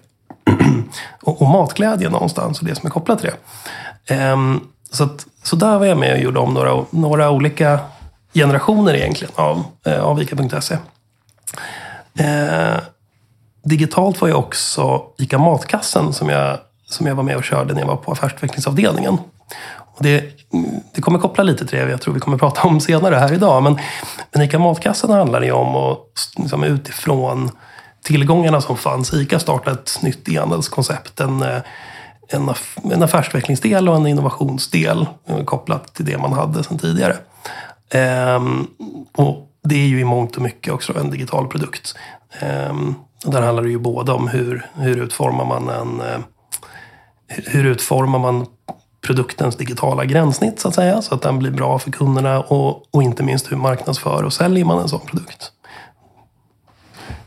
och, 1.23 1.43
och 1.43 1.49
matglädje 1.49 2.11
någonstans 2.11 2.61
och 2.61 2.67
det 2.67 2.75
som 2.75 2.87
är 2.87 2.91
kopplat 2.91 3.19
till 3.19 3.31
det. 4.07 4.33
Um, 4.33 4.69
så, 4.91 5.05
att, 5.05 5.27
så 5.43 5.57
där 5.57 5.79
var 5.79 5.87
jag 5.87 5.99
med 5.99 6.13
och 6.13 6.19
gjorde 6.19 6.41
om 6.41 6.55
några, 6.55 6.85
några 6.91 7.31
olika 7.31 7.81
generationer 8.35 8.95
egentligen 8.95 9.35
av, 9.37 9.65
eh, 9.87 10.01
av 10.01 10.23
ICA.se. 10.23 10.77
Eh, 12.19 12.81
digitalt 13.65 14.21
var 14.21 14.29
jag 14.29 14.39
också 14.39 15.03
ICA 15.19 15.39
Matkassen 15.39 16.13
som 16.13 16.29
jag, 16.29 16.59
som 16.87 17.07
jag 17.07 17.15
var 17.15 17.23
med 17.23 17.37
och 17.37 17.45
körde 17.45 17.75
när 17.75 17.81
jag 17.81 17.89
var 17.89 17.97
på 17.97 18.13
affärsutvecklingsavdelningen. 18.13 19.19
det, 19.99 20.25
det 20.95 21.01
kommer 21.01 21.19
koppla 21.19 21.45
lite 21.45 21.67
till 21.67 21.79
det 21.79 21.91
jag 21.91 22.01
tror 22.01 22.15
vi 22.15 22.21
kommer 22.21 22.39
prata 22.39 22.63
om 22.63 22.81
senare 22.81 23.15
här 23.15 23.33
idag. 23.33 23.63
Men, 23.63 23.79
men 24.33 24.43
ICA 24.43 24.59
Matkassan 24.59 25.11
handlar 25.11 25.43
ju 25.43 25.53
om 25.53 25.77
att 25.77 26.33
liksom, 26.37 26.65
utifrån 26.65 27.51
tillgångarna 28.05 28.61
som 28.61 28.77
fanns. 28.77 29.15
ICA 29.15 29.39
startade 29.39 29.77
ett 29.77 30.03
nytt 30.03 30.29
e-handelskoncept. 30.29 31.21
En, 31.21 31.43
en, 32.29 32.55
en 32.93 33.03
affärsutvecklingsdel 33.03 33.89
och 33.89 33.97
en 33.97 34.07
innovationsdel 34.07 35.07
kopplat 35.45 35.95
till 35.95 36.05
det 36.05 36.19
man 36.19 36.33
hade 36.33 36.65
sedan 36.65 36.79
tidigare. 36.79 37.17
Ehm, 37.91 38.67
och 39.13 39.51
det 39.63 39.75
är 39.75 39.87
ju 39.87 40.01
i 40.01 40.05
mångt 40.05 40.37
och 40.37 40.43
mycket 40.43 40.73
också 40.73 40.99
en 40.99 41.11
digital 41.11 41.49
produkt. 41.49 41.95
Ehm, 42.41 42.95
och 43.27 43.33
där 43.33 43.43
handlar 43.43 43.63
det 43.63 43.71
ju 43.71 43.79
både 43.79 44.13
om 44.13 44.29
hur, 44.29 44.67
hur 44.75 44.97
utformar 44.97 45.45
man 45.45 45.69
en 45.69 46.01
eh, 46.01 46.21
hur 47.31 47.67
utformar 47.67 48.19
man 48.19 48.47
produktens 49.07 49.57
digitala 49.57 50.05
gränssnitt 50.05 50.61
så 50.61 50.69
att 50.69 50.75
säga. 50.75 51.03
Så 51.03 51.15
att 51.15 51.23
den 51.23 51.39
blir 51.39 51.51
bra 51.51 51.79
för 51.79 51.91
kunderna 51.91 52.41
och, 52.41 52.95
och 52.95 53.03
inte 53.03 53.23
minst 53.23 53.53
hur 53.53 53.57
marknadsför 53.57 54.23
och 54.23 54.33
säljer 54.33 54.65
man 54.65 54.79
en 54.79 54.89
sån 54.89 55.01
produkt. 55.01 55.53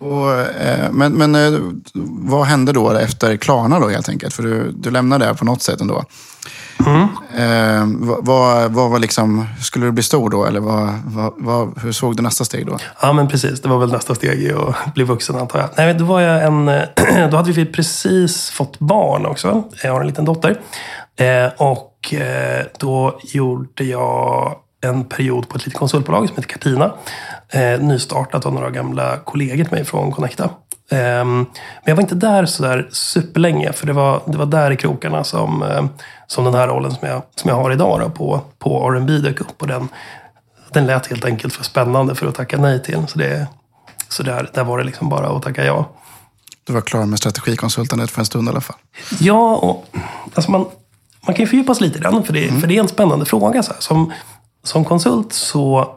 Och, 0.03 0.31
eh, 0.39 0.91
men 0.91 1.13
men 1.13 1.35
eh, 1.35 1.59
vad 2.29 2.45
hände 2.45 2.73
då 2.73 2.91
efter 2.91 3.37
Klarna 3.37 3.79
då 3.79 3.89
helt 3.89 4.09
enkelt? 4.09 4.33
För 4.33 4.43
du, 4.43 4.71
du 4.71 4.91
lämnade 4.91 5.25
det 5.25 5.33
på 5.33 5.45
något 5.45 5.61
sätt 5.61 5.81
ändå. 5.81 6.03
Mm. 6.85 7.01
Eh, 7.37 7.85
vad, 8.19 8.71
vad 8.71 8.89
var 8.89 8.99
liksom, 8.99 9.47
skulle 9.61 9.85
du 9.85 9.91
bli 9.91 10.03
stor 10.03 10.29
då? 10.29 10.45
Eller 10.45 10.59
vad, 10.59 10.89
vad, 11.05 11.33
vad, 11.37 11.79
hur 11.81 11.91
såg 11.91 12.17
du 12.17 12.23
nästa 12.23 12.45
steg 12.45 12.65
då? 12.65 12.77
Ja, 13.01 13.13
men 13.13 13.27
precis. 13.27 13.61
Det 13.61 13.69
var 13.69 13.77
väl 13.77 13.91
nästa 13.91 14.15
steg 14.15 14.43
i 14.43 14.53
att 14.53 14.75
bli 14.93 15.03
vuxen 15.03 15.35
antar 15.35 15.59
jag. 15.59 15.69
Nej, 15.77 15.93
då, 15.93 16.05
var 16.05 16.21
jag 16.21 16.43
en, 16.43 16.65
då 17.31 17.37
hade 17.37 17.51
vi 17.51 17.65
precis 17.65 18.49
fått 18.49 18.79
barn 18.79 19.25
också. 19.25 19.63
Jag 19.83 19.93
har 19.93 20.01
en 20.01 20.07
liten 20.07 20.25
dotter. 20.25 20.59
Eh, 21.15 21.51
och 21.57 22.13
då 22.79 23.19
gjorde 23.23 23.83
jag 23.83 24.55
en 24.83 25.05
period 25.05 25.49
på 25.49 25.57
ett 25.57 25.65
litet 25.65 25.79
konsultbolag 25.79 26.27
som 26.27 26.35
heter 26.35 26.49
Cartina. 26.49 26.93
Eh, 27.53 27.79
nystartat 27.79 28.45
av 28.45 28.53
några 28.53 28.69
gamla 28.69 29.17
kollegor 29.17 29.63
till 29.63 29.73
mig 29.73 29.85
från 29.85 30.11
Connecta. 30.11 30.43
Eh, 30.91 31.25
men 31.25 31.45
jag 31.85 31.95
var 31.95 32.01
inte 32.01 32.15
där 32.15 32.45
sådär 32.45 32.89
superlänge, 32.91 33.73
för 33.73 33.87
det 33.87 33.93
var, 33.93 34.21
det 34.25 34.37
var 34.37 34.45
där 34.45 34.71
i 34.71 34.77
krokarna 34.77 35.23
som, 35.23 35.63
eh, 35.63 35.85
som 36.27 36.45
den 36.45 36.53
här 36.53 36.67
rollen 36.67 36.91
som 36.91 37.07
jag, 37.07 37.21
som 37.35 37.49
jag 37.49 37.55
har 37.55 37.71
idag 37.71 37.99
då, 37.99 38.09
på, 38.09 38.41
på 38.59 38.91
R&B 38.91 39.17
dök 39.17 39.41
upp. 39.41 39.61
Och 39.61 39.67
den, 39.67 39.89
den 40.71 40.85
lät 40.85 41.07
helt 41.07 41.25
enkelt 41.25 41.53
för 41.53 41.63
spännande 41.63 42.15
för 42.15 42.27
att 42.27 42.35
tacka 42.35 42.57
nej 42.57 42.83
till. 42.83 43.07
Så, 43.07 43.19
det, 43.19 43.47
så 44.09 44.23
där, 44.23 44.49
där 44.53 44.63
var 44.63 44.77
det 44.77 44.83
liksom 44.83 45.09
bara 45.09 45.27
att 45.27 45.43
tacka 45.43 45.65
ja. 45.65 45.89
Du 46.63 46.73
var 46.73 46.81
klar 46.81 47.05
med 47.05 47.19
strategikonsultandet 47.19 48.11
för 48.11 48.19
en 48.19 48.25
stund 48.25 48.47
i 48.47 48.51
alla 48.51 48.61
fall. 48.61 48.77
Ja, 49.19 49.55
och 49.55 49.85
alltså 50.35 50.51
man, 50.51 50.65
man 51.27 51.35
kan 51.35 51.43
ju 51.43 51.47
fördjupa 51.47 51.75
sig 51.75 51.87
lite 51.87 51.99
i 51.99 52.01
den, 52.01 52.23
för 52.23 52.33
det, 52.33 52.47
mm. 52.47 52.61
för 52.61 52.67
det 52.67 52.75
är 52.77 52.79
en 52.79 52.87
spännande 52.87 53.25
fråga. 53.25 53.63
Så 53.63 53.73
här. 53.73 53.81
Som, 53.81 54.13
som 54.63 54.85
konsult 54.85 55.33
så, 55.33 55.95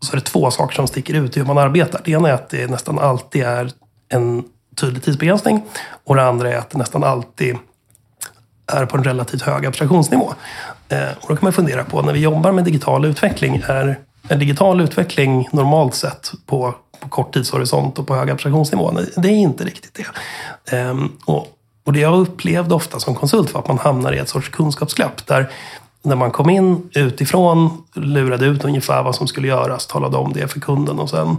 så 0.00 0.12
är 0.12 0.16
det 0.16 0.26
två 0.26 0.50
saker 0.50 0.74
som 0.76 0.86
sticker 0.86 1.14
ut 1.14 1.36
i 1.36 1.40
hur 1.40 1.46
man 1.46 1.58
arbetar. 1.58 2.00
Det 2.04 2.10
ena 2.10 2.28
är 2.28 2.32
att 2.32 2.48
det 2.48 2.70
nästan 2.70 2.98
alltid 2.98 3.42
är 3.42 3.70
en 4.08 4.44
tydlig 4.76 5.02
tidsbegränsning. 5.02 5.62
Och 6.04 6.16
det 6.16 6.22
andra 6.22 6.52
är 6.52 6.56
att 6.56 6.70
det 6.70 6.78
nästan 6.78 7.04
alltid 7.04 7.56
är 8.72 8.86
på 8.86 8.96
en 8.96 9.04
relativt 9.04 9.42
hög 9.42 9.66
abstraktionsnivå. 9.66 10.32
Eh, 10.88 11.08
och 11.20 11.28
då 11.28 11.36
kan 11.36 11.38
man 11.40 11.52
fundera 11.52 11.84
på, 11.84 12.02
när 12.02 12.12
vi 12.12 12.20
jobbar 12.20 12.52
med 12.52 12.64
digital 12.64 13.04
utveckling, 13.04 13.62
är, 13.66 13.98
en 14.28 14.38
digital 14.38 14.80
utveckling 14.80 15.48
normalt 15.52 15.94
sett 15.94 16.32
på, 16.46 16.74
på 17.00 17.08
kort 17.08 17.34
tidshorisont 17.34 17.98
och 17.98 18.06
på 18.06 18.14
hög 18.14 18.30
abstraktionsnivå? 18.30 18.90
Nej, 18.90 19.10
det 19.16 19.28
är 19.28 19.32
inte 19.32 19.64
riktigt 19.64 19.94
det. 19.94 20.76
Ehm, 20.76 21.12
och, 21.24 21.46
och 21.84 21.92
det 21.92 22.00
jag 22.00 22.18
upplevde 22.18 22.74
ofta 22.74 23.00
som 23.00 23.14
konsult 23.14 23.54
var 23.54 23.60
att 23.60 23.68
man 23.68 23.78
hamnar 23.78 24.12
i 24.12 24.18
ett 24.18 24.28
sorts 24.28 24.48
kunskapsglapp 24.48 25.26
där 25.26 25.50
när 26.06 26.16
man 26.16 26.30
kom 26.30 26.50
in 26.50 26.90
utifrån, 26.94 27.82
lurade 27.94 28.46
ut 28.46 28.64
ungefär 28.64 29.02
vad 29.02 29.14
som 29.14 29.28
skulle 29.28 29.48
göras, 29.48 29.86
talade 29.86 30.16
om 30.16 30.32
det 30.32 30.48
för 30.48 30.60
kunden 30.60 30.98
och 30.98 31.10
sen 31.10 31.36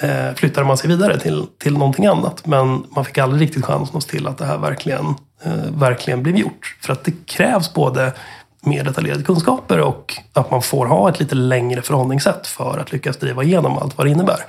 eh, 0.00 0.34
flyttade 0.34 0.66
man 0.66 0.76
sig 0.76 0.88
vidare 0.88 1.18
till, 1.18 1.46
till 1.58 1.72
någonting 1.72 2.06
annat. 2.06 2.46
Men 2.46 2.86
man 2.90 3.04
fick 3.04 3.18
aldrig 3.18 3.42
riktigt 3.42 3.64
chansen 3.64 3.96
att 3.96 4.02
se 4.02 4.10
till 4.10 4.26
att 4.26 4.38
det 4.38 4.44
här 4.44 4.58
verkligen, 4.58 5.06
eh, 5.44 5.52
verkligen 5.78 6.22
blev 6.22 6.36
gjort. 6.36 6.76
För 6.80 6.92
att 6.92 7.04
det 7.04 7.26
krävs 7.26 7.74
både 7.74 8.12
mer 8.60 8.84
detaljerade 8.84 9.22
kunskaper 9.22 9.80
och 9.80 10.14
att 10.32 10.50
man 10.50 10.62
får 10.62 10.86
ha 10.86 11.08
ett 11.08 11.20
lite 11.20 11.34
längre 11.34 11.82
förhållningssätt 11.82 12.46
för 12.46 12.78
att 12.78 12.92
lyckas 12.92 13.16
driva 13.16 13.42
igenom 13.42 13.78
allt 13.78 13.98
vad 13.98 14.06
det 14.06 14.10
innebär. 14.10 14.40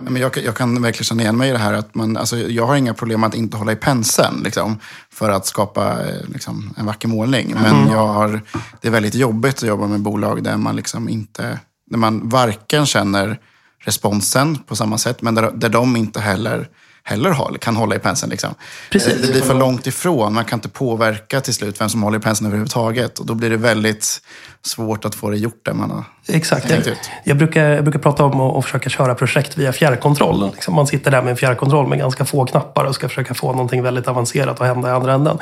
Men 0.00 0.16
jag, 0.16 0.36
jag 0.36 0.56
kan 0.56 0.82
verkligen 0.82 1.04
känna 1.04 1.22
igen 1.22 1.36
mig 1.36 1.48
i 1.48 1.52
det 1.52 1.58
här. 1.58 1.72
Att 1.72 1.94
man, 1.94 2.16
alltså, 2.16 2.38
jag 2.38 2.66
har 2.66 2.76
inga 2.76 2.94
problem 2.94 3.24
att 3.24 3.34
inte 3.34 3.56
hålla 3.56 3.72
i 3.72 3.76
penseln 3.76 4.42
liksom, 4.44 4.78
för 5.12 5.30
att 5.30 5.46
skapa 5.46 5.98
liksom, 6.28 6.74
en 6.76 6.86
vacker 6.86 7.08
målning. 7.08 7.54
Men 7.54 7.76
mm. 7.76 7.92
jag 7.92 8.06
har, 8.06 8.40
det 8.80 8.88
är 8.88 8.92
väldigt 8.92 9.14
jobbigt 9.14 9.56
att 9.56 9.68
jobba 9.68 9.86
med 9.86 10.00
bolag 10.00 10.42
där 10.42 10.56
man, 10.56 10.76
liksom 10.76 11.08
inte, 11.08 11.60
där 11.90 11.98
man 11.98 12.28
varken 12.28 12.86
känner 12.86 13.40
responsen 13.78 14.56
på 14.56 14.76
samma 14.76 14.98
sätt, 14.98 15.22
men 15.22 15.34
där, 15.34 15.50
där 15.54 15.68
de 15.68 15.96
inte 15.96 16.20
heller 16.20 16.68
heller 17.08 17.58
kan 17.58 17.76
hålla 17.76 17.96
i 17.96 17.98
penseln. 17.98 18.30
Liksom. 18.30 18.54
Precis. 18.90 19.22
Det 19.22 19.32
blir 19.32 19.42
för 19.42 19.54
långt 19.54 19.86
ifrån. 19.86 20.34
Man 20.34 20.44
kan 20.44 20.56
inte 20.56 20.68
påverka 20.68 21.40
till 21.40 21.54
slut 21.54 21.80
vem 21.80 21.88
som 21.88 22.02
håller 22.02 22.18
i 22.18 22.20
penseln 22.20 22.46
överhuvudtaget. 22.46 23.18
Och 23.18 23.26
då 23.26 23.34
blir 23.34 23.50
det 23.50 23.56
väldigt 23.56 24.20
svårt 24.62 25.04
att 25.04 25.14
få 25.14 25.30
det 25.30 25.36
gjort 25.36 25.64
där 25.64 25.72
man 25.72 25.90
har 25.90 26.04
Exakt. 26.28 26.70
Jag, 26.70 26.96
jag, 27.24 27.36
brukar, 27.36 27.64
jag 27.64 27.84
brukar 27.84 27.98
prata 27.98 28.24
om 28.24 28.40
att, 28.40 28.64
försöka 28.64 28.90
köra 28.90 29.14
projekt 29.14 29.58
via 29.58 29.72
fjärrkontroll. 29.72 30.50
Liksom 30.52 30.74
man 30.74 30.86
sitter 30.86 31.10
där 31.10 31.22
med 31.22 31.30
en 31.30 31.36
fjärrkontroll 31.36 31.86
med 31.86 31.98
ganska 31.98 32.24
få 32.24 32.46
knappar 32.46 32.84
och 32.84 32.94
ska 32.94 33.08
försöka 33.08 33.34
få 33.34 33.52
någonting 33.52 33.82
väldigt 33.82 34.08
avancerat 34.08 34.60
att 34.60 34.66
hända 34.66 34.88
i 34.88 34.92
andra 34.92 35.12
änden. 35.14 35.38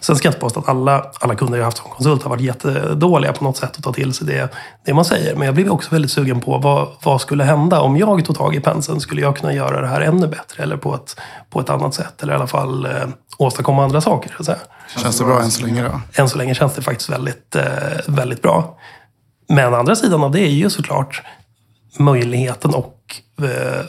Sen 0.00 0.16
ska 0.16 0.26
jag 0.26 0.30
inte 0.30 0.40
påstå 0.40 0.60
att 0.60 0.68
alla, 0.68 1.06
alla 1.20 1.34
kunder 1.34 1.58
jag 1.58 1.64
haft 1.64 1.76
som 1.76 1.90
konsult 1.90 2.22
har 2.22 2.30
varit 2.30 2.42
jättedåliga 2.42 3.32
på 3.32 3.44
något 3.44 3.56
sätt 3.56 3.76
att 3.76 3.84
ta 3.84 3.92
till 3.92 4.12
sig 4.12 4.26
det, 4.26 4.52
det 4.84 4.94
man 4.94 5.04
säger. 5.04 5.36
Men 5.36 5.46
jag 5.46 5.54
blev 5.54 5.70
också 5.70 5.90
väldigt 5.90 6.10
sugen 6.10 6.40
på 6.40 6.58
vad, 6.58 6.88
vad 7.02 7.20
skulle 7.20 7.44
hända 7.44 7.80
om 7.80 7.96
jag 7.96 8.24
tog 8.24 8.36
tag 8.36 8.54
i 8.54 8.60
penseln? 8.60 9.00
Skulle 9.00 9.20
jag 9.20 9.36
kunna 9.36 9.52
göra 9.52 9.80
det 9.80 9.86
här 9.86 10.00
ännu 10.00 10.26
bättre 10.26 10.62
eller 10.62 10.76
på 10.76 10.94
ett, 10.94 11.20
på 11.50 11.60
ett 11.60 11.70
annat 11.70 11.94
sätt? 11.94 12.22
Eller 12.22 12.32
i 12.32 12.36
alla 12.36 12.46
fall 12.46 12.86
eh, 12.86 12.92
åstadkomma 13.38 13.84
andra 13.84 14.00
saker. 14.00 14.36
Så 14.40 14.54
Känns 14.96 15.18
det 15.18 15.24
bra 15.24 15.42
än 15.42 15.50
så 15.50 15.66
länge 15.66 15.82
då? 15.82 16.22
Än 16.22 16.28
så 16.28 16.38
länge 16.38 16.54
känns 16.54 16.74
det 16.74 16.82
faktiskt 16.82 17.10
väldigt, 17.10 17.56
eh, 17.56 17.64
väldigt 18.06 18.42
bra. 18.42 18.78
Men 19.48 19.74
andra 19.74 19.96
sidan 19.96 20.24
av 20.24 20.30
det 20.30 20.40
är 20.40 20.50
ju 20.50 20.70
såklart 20.70 21.22
möjligheten 21.98 22.74
och 22.74 22.96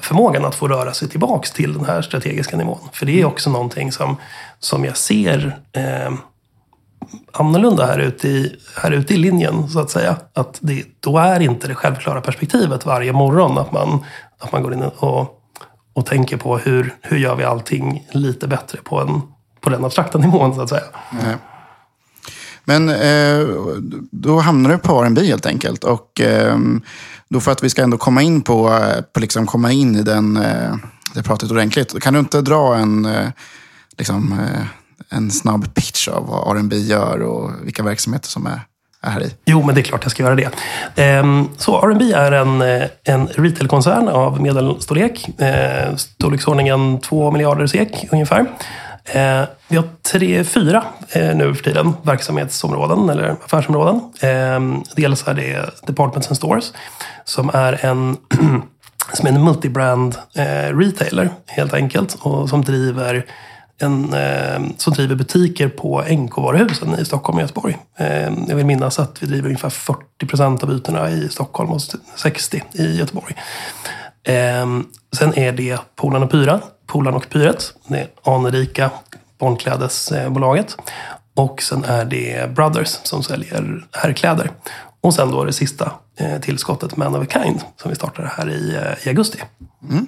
förmågan 0.01 0.45
att 0.45 0.55
få 0.55 0.67
röra 0.67 0.93
sig 0.93 1.09
tillbaks 1.09 1.51
till 1.51 1.73
den 1.73 1.85
här 1.85 2.01
strategiska 2.01 2.57
nivån. 2.57 2.89
För 2.93 3.05
det 3.05 3.21
är 3.21 3.25
också 3.25 3.49
någonting 3.49 3.91
som, 3.91 4.17
som 4.59 4.85
jag 4.85 4.97
ser 4.97 5.57
eh, 5.71 6.13
annorlunda 7.31 7.85
här 7.85 7.99
ute, 7.99 8.27
i, 8.27 8.55
här 8.77 8.91
ute 8.91 9.13
i 9.13 9.17
linjen, 9.17 9.69
så 9.69 9.79
att 9.79 9.89
säga. 9.89 10.15
Att 10.33 10.57
det, 10.61 10.85
då 10.99 11.17
är 11.17 11.39
inte 11.39 11.67
det 11.67 11.75
självklara 11.75 12.21
perspektivet 12.21 12.85
varje 12.85 13.13
morgon 13.13 13.57
att 13.57 13.71
man, 13.71 14.05
att 14.39 14.51
man 14.51 14.63
går 14.63 14.73
in 14.73 14.83
och, 14.83 15.41
och 15.93 16.05
tänker 16.05 16.37
på 16.37 16.57
hur, 16.57 16.95
hur 17.01 17.17
gör 17.17 17.35
vi 17.35 17.43
allting 17.43 18.07
lite 18.11 18.47
bättre 18.47 18.79
på, 18.83 18.99
en, 18.99 19.21
på 19.61 19.69
den 19.69 19.85
abstrakta 19.85 20.17
nivån, 20.17 20.55
så 20.55 20.61
att 20.61 20.69
säga. 20.69 20.83
Nej. 21.11 21.35
Men 22.71 22.89
eh, 22.89 23.47
då 24.11 24.39
hamnar 24.39 24.69
du 24.69 24.77
på 24.77 25.03
R&B 25.03 25.25
helt 25.25 25.45
enkelt. 25.45 25.83
Och 25.83 26.21
eh, 26.21 26.57
då 27.29 27.39
för 27.39 27.51
att 27.51 27.63
vi 27.63 27.69
ska 27.69 27.81
ändå 27.83 27.97
komma 27.97 28.21
in 28.21 28.41
på, 28.41 28.69
eh, 28.69 29.01
på 29.13 29.19
liksom 29.19 29.45
komma 29.45 29.71
in 29.71 29.95
i 29.95 30.03
den, 30.03 30.37
eh, 30.37 30.75
det 31.13 31.23
pratet 31.23 31.51
ordentligt. 31.51 32.01
Kan 32.01 32.13
du 32.13 32.19
inte 32.19 32.41
dra 32.41 32.75
en, 32.75 33.05
eh, 33.05 33.27
liksom, 33.97 34.39
eh, 34.39 34.65
en 35.17 35.31
snabb 35.31 35.73
pitch 35.73 36.07
av 36.07 36.27
vad 36.27 36.57
R&B 36.57 36.75
gör 36.75 37.21
och 37.21 37.51
vilka 37.63 37.83
verksamheter 37.83 38.27
som 38.27 38.45
är 38.45 38.61
här 39.03 39.23
i? 39.23 39.35
Jo, 39.45 39.63
men 39.65 39.75
det 39.75 39.81
är 39.81 39.83
klart 39.83 40.03
jag 40.03 40.11
ska 40.11 40.23
göra 40.23 40.35
det. 40.35 40.49
Ehm, 40.95 41.49
så 41.57 41.87
R&B 41.87 42.13
är 42.13 42.31
en, 42.31 42.61
eh, 42.61 42.87
en 43.03 43.27
retailkoncern 43.27 44.07
av 44.07 44.41
medelstorlek. 44.41 45.39
Eh, 45.39 45.95
storleksordningen 45.95 46.99
2 46.99 47.31
miljarder 47.31 47.67
SEK 47.67 48.07
ungefär. 48.11 48.45
Eh, 49.05 49.43
vi 49.67 49.77
har 49.77 49.87
tre, 50.11 50.43
fyra 50.43 50.83
eh, 51.09 51.35
nu 51.35 51.55
för 51.55 51.63
tiden 51.63 51.93
verksamhetsområden 52.03 53.09
eller 53.09 53.35
affärsområden. 53.45 53.95
Eh, 54.21 54.83
dels 54.95 55.27
är 55.27 55.33
det 55.33 55.69
Departments 55.87 56.27
and 56.27 56.37
Stores 56.37 56.73
som 57.25 57.49
är 57.53 57.85
en 57.85 58.17
som 59.13 59.27
är 59.27 59.31
en 59.31 59.43
multibrand 59.43 60.15
eh, 60.35 60.77
retailer 60.77 61.29
helt 61.47 61.73
enkelt 61.73 62.17
och 62.21 62.49
som 62.49 62.61
driver 62.61 63.25
en, 63.77 64.13
eh, 64.13 64.61
som 64.77 64.93
driver 64.93 65.15
butiker 65.15 65.69
på 65.69 66.03
NK-varuhusen 66.09 66.99
i 66.99 67.05
Stockholm 67.05 67.37
och 67.37 67.41
Göteborg. 67.41 67.77
Eh, 67.97 68.31
jag 68.47 68.55
vill 68.55 68.65
minnas 68.65 68.99
att 68.99 69.23
vi 69.23 69.27
driver 69.27 69.45
ungefär 69.45 69.69
40 69.69 70.27
procent 70.27 70.63
av 70.63 70.71
ytorna 70.73 71.09
i 71.09 71.29
Stockholm 71.29 71.71
och 71.71 71.81
60 72.15 72.63
i 72.73 72.97
Göteborg. 72.97 73.35
Eh, 74.23 74.79
sen 75.17 75.37
är 75.37 75.51
det 75.51 75.79
Polarn 75.95 76.23
och 76.23 76.31
Pyra 76.31 76.59
Polarn 76.91 77.13
och 77.13 77.29
Pyret. 77.29 77.73
Det 77.87 77.97
är 77.99 78.07
anrika 78.23 78.91
barnklädesbolaget. 79.39 80.77
Och 81.35 81.61
sen 81.61 81.83
är 81.83 82.05
det 82.05 82.55
Brothers 82.55 82.97
som 83.03 83.23
säljer 83.23 83.85
herrkläder. 83.91 84.51
Och 85.01 85.13
sen 85.13 85.31
då 85.31 85.43
det 85.43 85.53
sista 85.53 85.91
eh, 86.19 86.41
tillskottet 86.41 86.97
Man 86.97 87.15
of 87.15 87.23
a 87.23 87.25
Kind 87.29 87.59
som 87.81 87.89
vi 87.89 87.95
startade 87.95 88.31
här 88.37 88.49
i, 88.49 88.75
eh, 88.75 89.07
i 89.07 89.09
augusti. 89.09 89.39
Mm. 89.89 90.07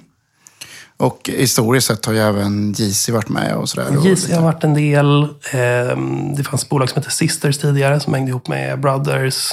Och 0.96 1.30
historiskt 1.32 1.86
sett 1.86 2.06
har 2.06 2.12
ju 2.12 2.18
även 2.18 2.72
JC 2.72 3.08
varit 3.08 3.28
med 3.28 3.54
och 3.56 3.68
sådär. 3.68 4.06
JC 4.06 4.32
har 4.32 4.42
varit 4.42 4.64
en 4.64 4.74
del. 4.74 5.28
Ehm, 5.52 6.34
Det 6.34 6.44
fanns 6.44 6.62
ett 6.62 6.68
bolag 6.68 6.90
som 6.90 7.02
hette 7.02 7.14
Sisters 7.14 7.58
tidigare 7.58 8.00
som 8.00 8.14
hängde 8.14 8.30
ihop 8.30 8.48
med 8.48 8.80
Brothers. 8.80 9.52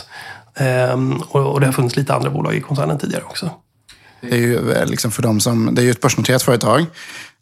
Ehm, 0.56 1.22
Och 1.30 1.54
och 1.54 1.60
det 1.60 1.66
har 1.66 1.74
funnits 1.74 1.96
lite 1.96 2.14
andra 2.14 2.30
bolag 2.30 2.56
i 2.56 2.62
koncernen 2.62 2.98
tidigare 2.98 3.24
också. 3.24 3.52
Det 4.22 4.32
är 4.32 4.38
ju 4.38 4.72
eh, 4.72 4.86
liksom 4.86 5.12
för 5.12 5.22
de 5.22 5.40
som, 5.40 5.76
det 5.76 5.82
är 5.82 5.84
ju 5.84 5.92
ett 5.92 6.02
börsnoterat 6.02 6.44
företag. 6.44 6.86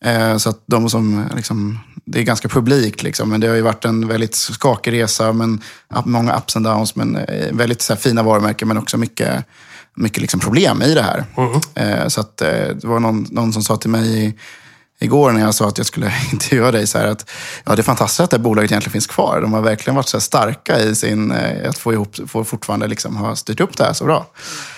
Eh, 0.06 0.38
så 0.38 0.50
att 0.50 0.64
de 0.66 0.90
som, 0.90 1.30
liksom, 1.36 1.80
det 2.06 2.20
är 2.20 2.24
ganska 2.24 2.50
publikt 2.50 3.04
liksom. 3.04 3.30
Men 3.30 3.42
det 3.42 3.48
har 3.48 3.56
ju 3.56 3.62
varit 3.62 3.86
en 3.86 4.08
väldigt 4.08 4.36
skakig 4.36 4.92
resa. 4.92 5.34
Men 5.34 5.62
många 6.06 6.38
ups 6.38 6.56
and 6.56 6.66
downs. 6.66 6.96
Men 6.96 7.16
eh, 7.16 7.52
väldigt 7.52 7.82
så 7.82 7.94
här, 7.94 8.00
fina 8.00 8.24
varumärken 8.24 8.68
men 8.68 8.78
också 8.78 8.98
mycket, 8.98 9.46
mycket 9.96 10.22
liksom, 10.22 10.40
problem 10.40 10.82
i 10.82 10.94
det 10.94 11.04
här. 11.04 11.26
Eh, 11.76 12.08
så 12.08 12.22
att 12.22 12.42
eh, 12.42 12.48
det 12.50 12.84
var 12.84 13.00
någon, 13.00 13.28
någon 13.32 13.54
som 13.54 13.64
sa 13.64 13.78
till 13.78 13.90
mig 13.90 14.38
igår 15.00 15.32
när 15.32 15.42
jag 15.42 15.56
sa 15.56 15.68
att 15.68 15.78
jag 15.78 15.88
skulle 15.88 16.14
intervjua 16.32 16.72
dig 16.72 16.88
så 16.88 16.98
här 16.98 17.08
att 17.08 17.30
ja, 17.66 17.76
det 17.76 17.82
är 17.82 17.84
fantastiskt 17.84 18.20
att 18.20 18.30
det 18.30 18.38
här 18.38 18.44
bolaget 18.44 18.72
egentligen 18.72 18.92
finns 18.92 19.08
kvar. 19.08 19.42
De 19.42 19.54
har 19.54 19.62
verkligen 19.62 19.96
varit 19.96 20.08
så 20.08 20.20
starka 20.20 20.80
i 20.80 20.96
sin, 20.96 21.32
eh, 21.32 21.70
att 21.70 21.78
få 21.78 21.94
ihop, 21.94 22.16
få 22.28 22.44
fortfarande 22.44 22.88
liksom 22.88 23.16
ha 23.16 23.36
styrt 23.36 23.60
upp 23.60 23.78
det 23.78 23.84
här 23.84 23.94
så 23.94 24.06
bra. 24.06 24.26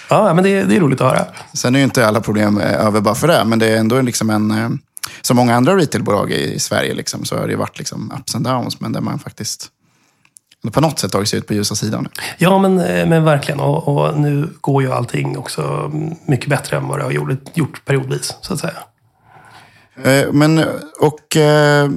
Ja, 0.10 0.34
men 0.34 0.44
det, 0.44 0.64
det 0.64 0.76
är 0.76 0.80
roligt 0.80 1.02
att 1.02 1.12
höra. 1.12 1.26
Sen 1.54 1.76
är 1.76 1.80
ju 1.80 1.84
inte 1.86 2.08
alla 2.08 2.22
problem 2.22 2.58
eh, 2.58 2.86
över 2.86 3.02
bara 3.02 3.16
för 3.16 3.28
det, 3.28 3.44
men 3.46 3.60
det 3.60 3.68
är 3.68 3.78
ändå 3.78 4.02
liksom 4.02 4.30
en... 4.30 4.52
eh, 4.52 4.70
Som 5.22 5.38
många 5.38 5.56
andra 5.56 5.78
retailbolag 5.78 6.32
i 6.32 6.60
Sverige 6.60 6.94
liksom, 6.94 7.26
så 7.26 7.38
har 7.38 7.48
det 7.48 7.56
varit 7.56 7.78
liksom 7.78 8.14
ups 8.20 8.36
and 8.36 8.46
downs, 8.46 8.80
men 8.80 8.92
där 8.92 9.02
man 9.02 9.20
faktiskt 9.20 9.68
på 10.72 10.82
något 10.82 11.00
sätt 11.00 11.12
tagit 11.12 11.30
sig 11.30 11.40
ut 11.40 11.48
på 11.48 11.54
ljusa 11.54 11.76
sidan. 11.76 12.08
Ja, 12.38 12.60
men, 12.60 12.76
men 13.10 13.24
verkligen. 13.24 13.60
Och, 13.60 13.88
och 13.88 14.20
nu 14.20 14.50
går 14.62 14.84
ju 14.84 14.92
allting 14.92 15.38
också 15.38 15.92
mycket 16.26 16.50
bättre 16.50 16.78
än 16.78 16.88
vad 16.88 17.00
det 17.00 17.04
har 17.04 17.12
gjort, 17.12 17.30
gjort 17.54 17.86
periodvis, 17.86 18.34
så 18.42 18.54
att 18.54 18.60
säga. 18.60 18.74
Eh, 20.04 20.32
Men, 20.32 20.64
och 21.00 21.38
eh, 21.38 21.90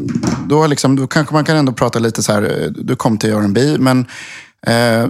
då, 0.48 0.66
liksom, 0.66 0.96
då 0.96 1.07
kanske 1.07 1.35
man 1.35 1.44
kan 1.44 1.57
ändå 1.57 1.72
prata 1.72 1.98
lite 1.98 2.22
så 2.22 2.33
här, 2.33 2.42
eh, 2.42 2.70
du 2.70 2.96
kom 2.96 3.18
till 3.18 3.30
R&B 3.30 3.76
men 3.78 4.07
eh, 4.66 5.09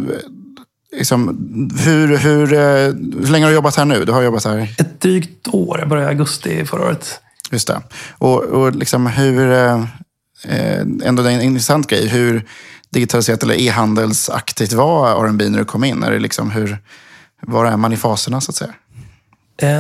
liksom, 0.97 1.29
hur, 1.85 2.17
hur, 2.17 2.47
hur 3.21 3.33
länge 3.33 3.45
har 3.45 3.51
du 3.51 3.55
jobbat 3.55 3.77
här 3.77 3.85
nu? 3.85 4.05
Du 4.05 4.13
har 4.13 4.23
jobbat 4.23 4.45
här 4.45 4.75
Ett 4.79 5.01
drygt 5.01 5.49
år. 5.49 5.79
Jag 5.79 5.89
började 5.89 6.09
i 6.09 6.15
augusti 6.15 6.65
förra 6.65 6.85
året. 6.85 7.21
Just 7.51 7.69
det. 7.69 7.83
Och, 8.19 8.43
och 8.43 8.75
liksom 8.75 9.07
hur, 9.07 9.53
eh, 9.53 9.85
ändå 11.05 11.23
det 11.23 11.31
är 11.31 11.35
en 11.35 11.43
intressant 11.43 11.87
grej, 11.87 12.09
hur 12.09 12.47
digitaliserat 12.91 13.43
eller 13.43 13.61
e-handelsaktigt 13.61 14.73
var 14.73 15.25
R&B 15.27 15.49
när 15.49 15.59
du 15.59 15.65
kom 15.65 15.85
in? 15.85 16.03
Är 16.03 16.11
det 16.11 16.19
liksom 16.19 16.51
hur, 16.51 16.79
var 17.41 17.67
är 17.67 17.77
man 17.77 17.93
i 17.93 17.97
faserna 17.97 18.41
så 18.41 18.51
att 18.51 18.57
säga? 18.57 18.73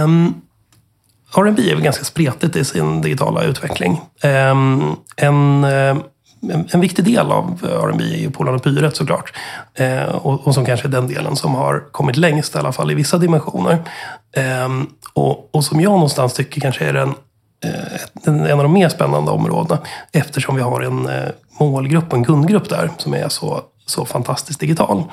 Um, 0.05 0.35
R&B 1.37 1.71
är 1.71 1.75
väl 1.75 1.85
ganska 1.85 2.05
spretigt 2.05 2.57
i 2.57 2.65
sin 2.65 3.01
digitala 3.01 3.43
utveckling. 3.43 4.01
Ehm, 4.23 4.97
eh, 5.17 5.27
en, 5.27 5.65
en, 6.73 6.81
viktig 6.81 7.05
del 7.05 7.33
av 7.33 7.59
R&B 7.63 8.05
är 8.05 8.19
ju 8.19 8.31
Polarn 8.31 8.55
och 8.55 8.63
Pyret 8.63 8.97
såklart. 8.97 9.33
Eh, 9.75 10.05
och, 10.05 10.47
och 10.47 10.55
som 10.55 10.65
kanske 10.65 10.89
är 10.89 10.91
den 10.91 11.09
delen 11.09 11.37
som 11.37 11.55
har 11.55 11.93
kommit 11.93 12.17
längst, 12.17 12.55
i 12.55 12.59
alla 12.59 12.73
fall 12.73 12.91
i 12.91 12.95
vissa 12.95 13.19
dimensioner. 13.19 13.79
Ehm, 14.37 14.87
och, 15.13 15.55
och 15.55 15.65
som 15.65 15.81
jag 15.81 15.93
någonstans 15.93 16.35
tycker 16.35 16.61
kanske 16.61 16.85
är 16.85 16.93
den, 16.93 17.15
eh, 17.65 18.01
en, 18.25 18.53
av 18.53 18.63
de 18.63 18.73
mer 18.73 18.89
spännande 18.89 19.31
områdena. 19.31 19.81
Eftersom 20.13 20.57
vi 20.57 20.63
har 20.63 20.81
en 20.81 21.03
målgrupp 21.03 21.35
målgrupp, 21.61 22.13
en 22.13 22.25
kundgrupp 22.25 22.69
där, 22.69 22.91
som 22.99 23.15
är 23.15 23.29
så, 23.29 23.63
så 23.87 24.05
fantastiskt 24.05 24.61
digital. 24.61 25.05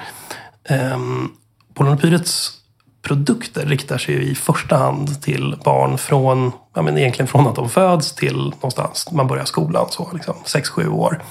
Ehm, 0.69 1.29
Polarn 1.73 1.93
och 1.93 2.01
Pyrets 2.01 2.60
produkter 3.01 3.65
riktar 3.65 3.97
sig 3.97 4.31
i 4.31 4.35
första 4.35 4.77
hand 4.77 5.21
till 5.21 5.55
barn 5.63 5.97
från, 5.97 6.51
ja 6.75 6.81
men 6.81 6.97
egentligen 6.97 7.27
från 7.27 7.47
att 7.47 7.55
de 7.55 7.69
föds 7.69 8.15
till 8.15 8.37
någonstans 8.37 9.11
man 9.11 9.27
börjar 9.27 9.45
skolan, 9.45 9.85
så 9.89 10.09
liksom 10.13 10.35
6-7 10.45 10.87
år. 10.87 11.23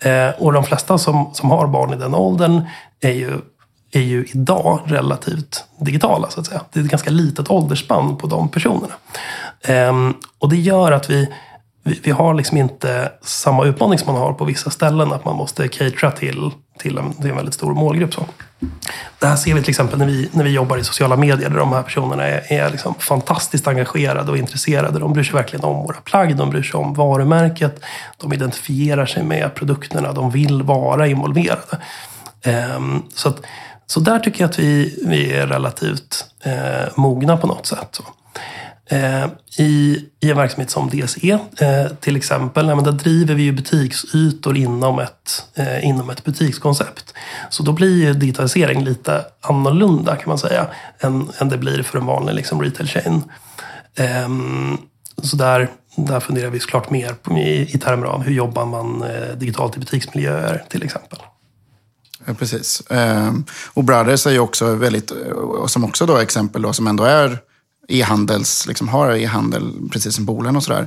Eh, 0.00 0.28
och 0.38 0.52
de 0.52 0.64
flesta 0.64 0.98
som, 0.98 1.30
som 1.34 1.50
har 1.50 1.66
barn 1.66 1.92
i 1.92 1.96
den 1.96 2.14
åldern 2.14 2.62
är 3.00 3.12
ju, 3.12 3.32
är 3.92 4.00
ju 4.00 4.24
idag 4.24 4.80
relativt 4.84 5.64
digitala, 5.78 6.30
så 6.30 6.40
att 6.40 6.46
säga. 6.46 6.60
Det 6.72 6.80
är 6.80 6.84
ett 6.84 6.90
ganska 6.90 7.10
litet 7.10 7.50
åldersspann 7.50 8.16
på 8.16 8.26
de 8.26 8.48
personerna. 8.48 8.94
Eh, 9.60 10.10
och 10.38 10.48
det 10.48 10.56
gör 10.56 10.92
att 10.92 11.10
vi, 11.10 11.28
vi, 11.82 12.00
vi 12.04 12.10
har 12.10 12.34
liksom 12.34 12.56
inte 12.56 13.12
samma 13.22 13.64
utmaning 13.64 13.98
som 13.98 14.12
man 14.12 14.22
har 14.22 14.32
på 14.32 14.44
vissa 14.44 14.70
ställen, 14.70 15.12
att 15.12 15.24
man 15.24 15.36
måste 15.36 15.68
catera 15.68 16.10
till, 16.10 16.50
till, 16.78 16.98
en, 16.98 17.12
till 17.12 17.30
en 17.30 17.36
väldigt 17.36 17.54
stor 17.54 17.74
målgrupp. 17.74 18.14
Så. 18.14 18.26
Det 19.18 19.26
här 19.26 19.36
ser 19.36 19.54
vi 19.54 19.60
till 19.60 19.70
exempel 19.70 19.98
när 19.98 20.06
vi, 20.06 20.28
när 20.32 20.44
vi 20.44 20.50
jobbar 20.50 20.78
i 20.78 20.84
sociala 20.84 21.16
medier 21.16 21.50
där 21.50 21.58
de 21.58 21.72
här 21.72 21.82
personerna 21.82 22.24
är, 22.24 22.52
är 22.52 22.70
liksom 22.70 22.94
fantastiskt 22.94 23.68
engagerade 23.68 24.30
och 24.30 24.38
intresserade. 24.38 24.98
De 24.98 25.12
bryr 25.12 25.24
sig 25.24 25.34
verkligen 25.34 25.64
om 25.64 25.82
våra 25.82 26.00
plagg, 26.00 26.36
de 26.36 26.50
bryr 26.50 26.62
sig 26.62 26.78
om 26.78 26.94
varumärket. 26.94 27.80
De 28.16 28.32
identifierar 28.32 29.06
sig 29.06 29.22
med 29.22 29.54
produkterna, 29.54 30.12
de 30.12 30.30
vill 30.30 30.62
vara 30.62 31.06
involverade. 31.06 31.78
Ehm, 32.42 33.02
så, 33.14 33.28
att, 33.28 33.40
så 33.86 34.00
där 34.00 34.18
tycker 34.18 34.40
jag 34.40 34.50
att 34.50 34.58
vi, 34.58 34.98
vi 35.06 35.32
är 35.32 35.46
relativt 35.46 36.24
eh, 36.42 36.92
mogna 36.96 37.36
på 37.36 37.46
något 37.46 37.66
sätt. 37.66 38.00
Eh, 38.86 39.26
i, 39.58 40.04
I 40.20 40.30
en 40.30 40.36
verksamhet 40.36 40.70
som 40.70 40.90
DSE 40.90 41.38
eh, 41.58 41.86
till 42.00 42.16
exempel, 42.16 42.66
men 42.66 42.84
där 42.84 42.92
driver 42.92 43.34
vi 43.34 43.42
ju 43.42 43.52
butiksytor 43.52 44.56
inom 44.56 44.98
ett, 44.98 45.46
eh, 45.54 45.86
inom 45.86 46.10
ett 46.10 46.24
butikskoncept. 46.24 47.14
Så 47.50 47.62
då 47.62 47.72
blir 47.72 48.04
ju 48.04 48.14
digitalisering 48.14 48.84
lite 48.84 49.24
annorlunda 49.40 50.16
kan 50.16 50.28
man 50.28 50.38
säga 50.38 50.66
än, 50.98 51.28
än 51.38 51.48
det 51.48 51.58
blir 51.58 51.82
för 51.82 51.98
en 51.98 52.06
vanlig 52.06 52.34
liksom, 52.34 52.62
retail 52.62 52.88
chain. 52.88 53.22
Ehm, 53.96 54.78
så 55.22 55.36
där, 55.36 55.70
där 55.96 56.20
funderar 56.20 56.50
vi 56.50 56.60
såklart 56.60 56.90
mer 56.90 57.12
på, 57.12 57.38
i, 57.38 57.74
i 57.74 57.78
termer 57.78 58.06
av 58.06 58.22
hur 58.22 58.34
jobbar 58.34 58.66
man 58.66 59.02
eh, 59.02 59.36
digitalt 59.36 59.76
i 59.76 59.80
butiksmiljöer 59.80 60.64
till 60.68 60.82
exempel. 60.82 61.18
Ja, 62.26 62.34
precis. 62.34 62.82
Ehm, 62.90 63.44
och 63.74 63.84
Brothers 63.84 64.26
är 64.26 64.30
ju 64.30 64.38
också 64.38 64.74
väldigt, 64.74 65.12
som 65.66 65.84
också 65.84 66.06
då 66.06 66.16
exempel 66.16 66.62
då, 66.62 66.72
som 66.72 66.86
ändå 66.86 67.04
är 67.04 67.38
e-handels, 67.88 68.66
liksom 68.66 68.88
har 68.88 69.10
e-handel 69.10 69.72
precis 69.92 70.14
som 70.14 70.24
Bolen 70.24 70.56
och 70.56 70.62
sådär. 70.62 70.86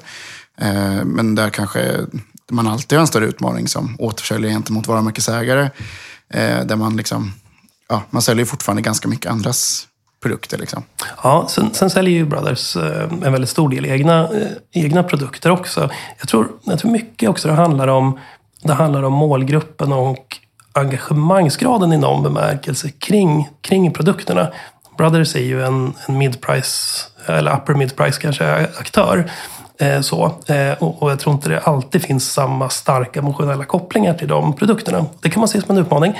Ehm, 0.57 1.07
men 1.07 1.35
där 1.35 1.49
kanske 1.49 2.05
man 2.51 2.67
alltid 2.67 2.97
har 2.97 3.01
en 3.01 3.07
större 3.07 3.25
utmaning 3.25 3.67
som 3.67 3.95
återförsäljare 3.99 4.53
gentemot 4.53 4.87
varumärkesägare. 4.87 5.69
Eh, 6.29 6.65
där 6.65 6.75
man 6.75 6.97
liksom, 6.97 7.33
ja, 7.89 8.03
man 8.09 8.21
säljer 8.21 8.41
ju 8.41 8.45
fortfarande 8.45 8.81
ganska 8.81 9.07
mycket 9.07 9.31
andras 9.31 9.87
produkter 10.21 10.57
liksom. 10.57 10.83
Ja, 11.23 11.47
sen, 11.49 11.73
sen 11.73 11.89
säljer 11.89 12.13
ju 12.13 12.25
Brothers 12.25 12.75
eh, 12.75 13.03
en 13.03 13.31
väldigt 13.31 13.49
stor 13.49 13.69
del 13.69 13.85
egna, 13.85 14.23
eh, 14.23 14.47
egna 14.71 15.03
produkter 15.03 15.49
också. 15.49 15.89
Jag 16.19 16.27
tror, 16.27 16.47
jag 16.63 16.79
tror 16.79 16.91
mycket 16.91 17.29
också 17.29 17.47
det 17.47 17.53
handlar 17.53 17.87
om, 17.87 18.19
det 18.63 18.73
handlar 18.73 19.03
om 19.03 19.13
målgruppen 19.13 19.91
och 19.91 20.37
engagemangsgraden 20.73 21.93
i 21.93 21.97
någon 21.97 22.23
bemärkelse 22.23 22.89
kring, 22.89 23.49
kring 23.61 23.93
produkterna. 23.93 24.51
Brothers 24.97 25.35
är 25.35 25.39
ju 25.39 25.63
en, 25.65 25.93
en 26.07 26.17
mid-price, 26.17 27.05
eller 27.25 27.55
upper 27.55 27.73
mid-price 27.73 28.21
kanske, 28.21 28.67
aktör. 28.79 29.31
Eh, 29.79 30.01
så. 30.01 30.25
Eh, 30.47 30.73
och, 30.79 31.03
och 31.03 31.11
jag 31.11 31.19
tror 31.19 31.35
inte 31.35 31.49
det 31.49 31.59
alltid 31.59 32.01
finns 32.01 32.31
samma 32.31 32.69
starka 32.69 33.19
emotionella 33.19 33.65
kopplingar 33.65 34.13
till 34.13 34.27
de 34.27 34.55
produkterna. 34.55 35.05
Det 35.21 35.29
kan 35.29 35.39
man 35.39 35.47
se 35.47 35.61
som 35.61 35.77
en 35.77 35.83
utmaning. 35.83 36.11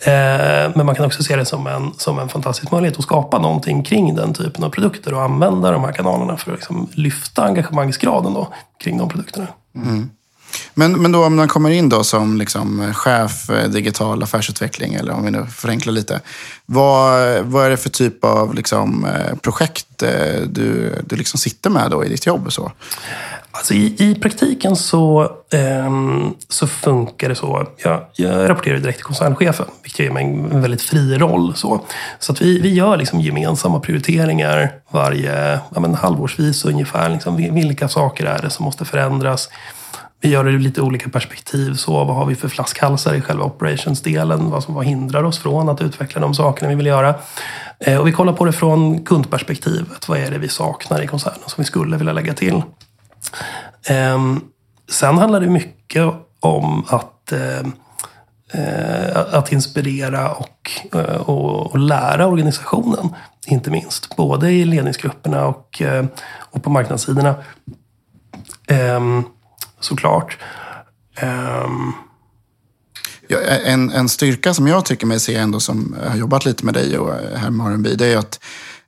Eh, 0.00 0.70
men 0.74 0.86
man 0.86 0.94
kan 0.94 1.06
också 1.06 1.22
se 1.22 1.36
det 1.36 1.44
som 1.44 1.66
en, 1.66 1.92
som 1.96 2.18
en 2.18 2.28
fantastisk 2.28 2.72
möjlighet 2.72 2.98
att 2.98 3.04
skapa 3.04 3.38
någonting 3.38 3.82
kring 3.82 4.14
den 4.14 4.34
typen 4.34 4.64
av 4.64 4.70
produkter 4.70 5.14
och 5.14 5.22
använda 5.22 5.70
de 5.70 5.84
här 5.84 5.92
kanalerna 5.92 6.36
för 6.36 6.50
att 6.52 6.58
liksom 6.58 6.88
lyfta 6.92 7.44
engagemangsgraden 7.44 8.34
då, 8.34 8.48
kring 8.84 8.98
de 8.98 9.08
produkterna. 9.08 9.46
Mm. 9.74 10.10
Men, 10.74 11.02
men 11.02 11.12
då 11.12 11.24
om 11.24 11.36
man 11.36 11.48
kommer 11.48 11.70
in 11.70 11.88
då 11.88 12.04
som 12.04 12.38
liksom 12.38 12.94
chef 12.94 13.50
eh, 13.50 13.68
digital 13.68 14.22
affärsutveckling, 14.22 14.94
eller 14.94 15.12
om 15.12 15.24
vi 15.24 15.30
nu 15.30 15.46
förenklar 15.46 15.92
lite. 15.92 16.20
Vad, 16.66 17.38
vad 17.42 17.66
är 17.66 17.70
det 17.70 17.76
för 17.76 17.90
typ 17.90 18.24
av 18.24 18.54
liksom, 18.54 19.04
eh, 19.04 19.36
projekt 19.36 20.02
eh, 20.02 20.40
du, 20.46 20.94
du 21.06 21.16
liksom 21.16 21.38
sitter 21.38 21.70
med 21.70 21.90
då 21.90 22.04
i 22.04 22.08
ditt 22.08 22.26
jobb? 22.26 22.52
Så? 22.52 22.72
Alltså 23.54 23.74
i, 23.74 23.94
I 23.98 24.14
praktiken 24.14 24.76
så, 24.76 25.32
ehm, 25.52 26.34
så 26.48 26.66
funkar 26.66 27.28
det 27.28 27.34
så. 27.34 27.66
Jag, 27.76 28.04
jag 28.12 28.50
rapporterar 28.50 28.78
direkt 28.78 28.98
till 28.98 29.04
koncernchefen, 29.04 29.66
vilket 29.82 30.00
ger 30.00 30.10
mig 30.10 30.24
en 30.24 30.62
väldigt 30.62 30.82
fri 30.82 31.18
roll. 31.18 31.54
Så, 31.56 31.80
så 32.18 32.32
att 32.32 32.42
vi, 32.42 32.60
vi 32.60 32.74
gör 32.74 32.96
liksom 32.96 33.20
gemensamma 33.20 33.80
prioriteringar 33.80 34.72
varje 34.90 35.60
ja, 35.74 35.80
men 35.80 35.94
halvårsvis 35.94 36.64
ungefär. 36.64 37.08
Liksom, 37.08 37.36
vilka 37.36 37.88
saker 37.88 38.24
är 38.24 38.42
det 38.42 38.50
som 38.50 38.64
måste 38.64 38.84
förändras? 38.84 39.48
Vi 40.22 40.28
gör 40.28 40.44
det 40.44 40.50
ur 40.50 40.58
lite 40.58 40.82
olika 40.82 41.08
perspektiv. 41.08 41.74
Så 41.74 42.04
vad 42.04 42.16
har 42.16 42.26
vi 42.26 42.34
för 42.34 42.48
flaskhalsar 42.48 43.14
i 43.14 43.20
själva 43.20 43.44
operationsdelen? 43.44 44.50
Vad 44.50 44.64
som 44.64 44.74
vad 44.74 44.84
hindrar 44.84 45.24
oss 45.24 45.38
från 45.38 45.68
att 45.68 45.82
utveckla 45.82 46.20
de 46.20 46.34
sakerna 46.34 46.68
vi 46.68 46.74
vill 46.74 46.86
göra? 46.86 47.14
Eh, 47.80 47.98
och 47.98 48.06
vi 48.06 48.12
kollar 48.12 48.32
på 48.32 48.44
det 48.44 48.52
från 48.52 49.04
kundperspektivet. 49.04 50.08
Vad 50.08 50.18
är 50.18 50.30
det 50.30 50.38
vi 50.38 50.48
saknar 50.48 51.02
i 51.02 51.06
koncernen 51.06 51.40
som 51.46 51.62
vi 51.62 51.64
skulle 51.64 51.96
vilja 51.96 52.12
lägga 52.12 52.34
till? 52.34 52.62
Eh, 53.88 54.36
sen 54.90 55.18
handlar 55.18 55.40
det 55.40 55.46
mycket 55.46 56.12
om 56.40 56.84
att, 56.88 57.32
eh, 57.32 57.58
eh 58.52 59.16
att 59.32 59.52
inspirera 59.52 60.30
och, 60.30 60.70
eh, 60.94 61.16
och, 61.16 61.72
och, 61.72 61.78
lära 61.78 62.26
organisationen. 62.26 63.14
Inte 63.46 63.70
minst. 63.70 64.16
Både 64.16 64.50
i 64.50 64.64
ledningsgrupperna 64.64 65.46
och, 65.46 65.82
eh, 65.82 66.04
och 66.38 66.62
på 66.62 66.70
marknadssidorna. 66.70 67.34
Ehm, 68.68 69.24
Såklart. 69.84 70.38
Um, 71.22 71.92
ja, 73.28 73.38
en, 73.40 73.90
en 73.90 74.08
styrka 74.08 74.54
som 74.54 74.66
jag 74.66 74.84
tycker 74.84 75.06
mig 75.06 75.20
se 75.20 75.34
ändå 75.34 75.60
som 75.60 75.96
har 76.08 76.16
jobbat 76.16 76.44
lite 76.44 76.64
med 76.64 76.74
dig 76.74 76.98
och 76.98 77.14
eh, 77.14 77.38
här 77.38 77.50
med 77.50 77.66
R&B, 77.66 77.94
det 77.94 78.06
är 78.06 78.16
att 78.16 78.40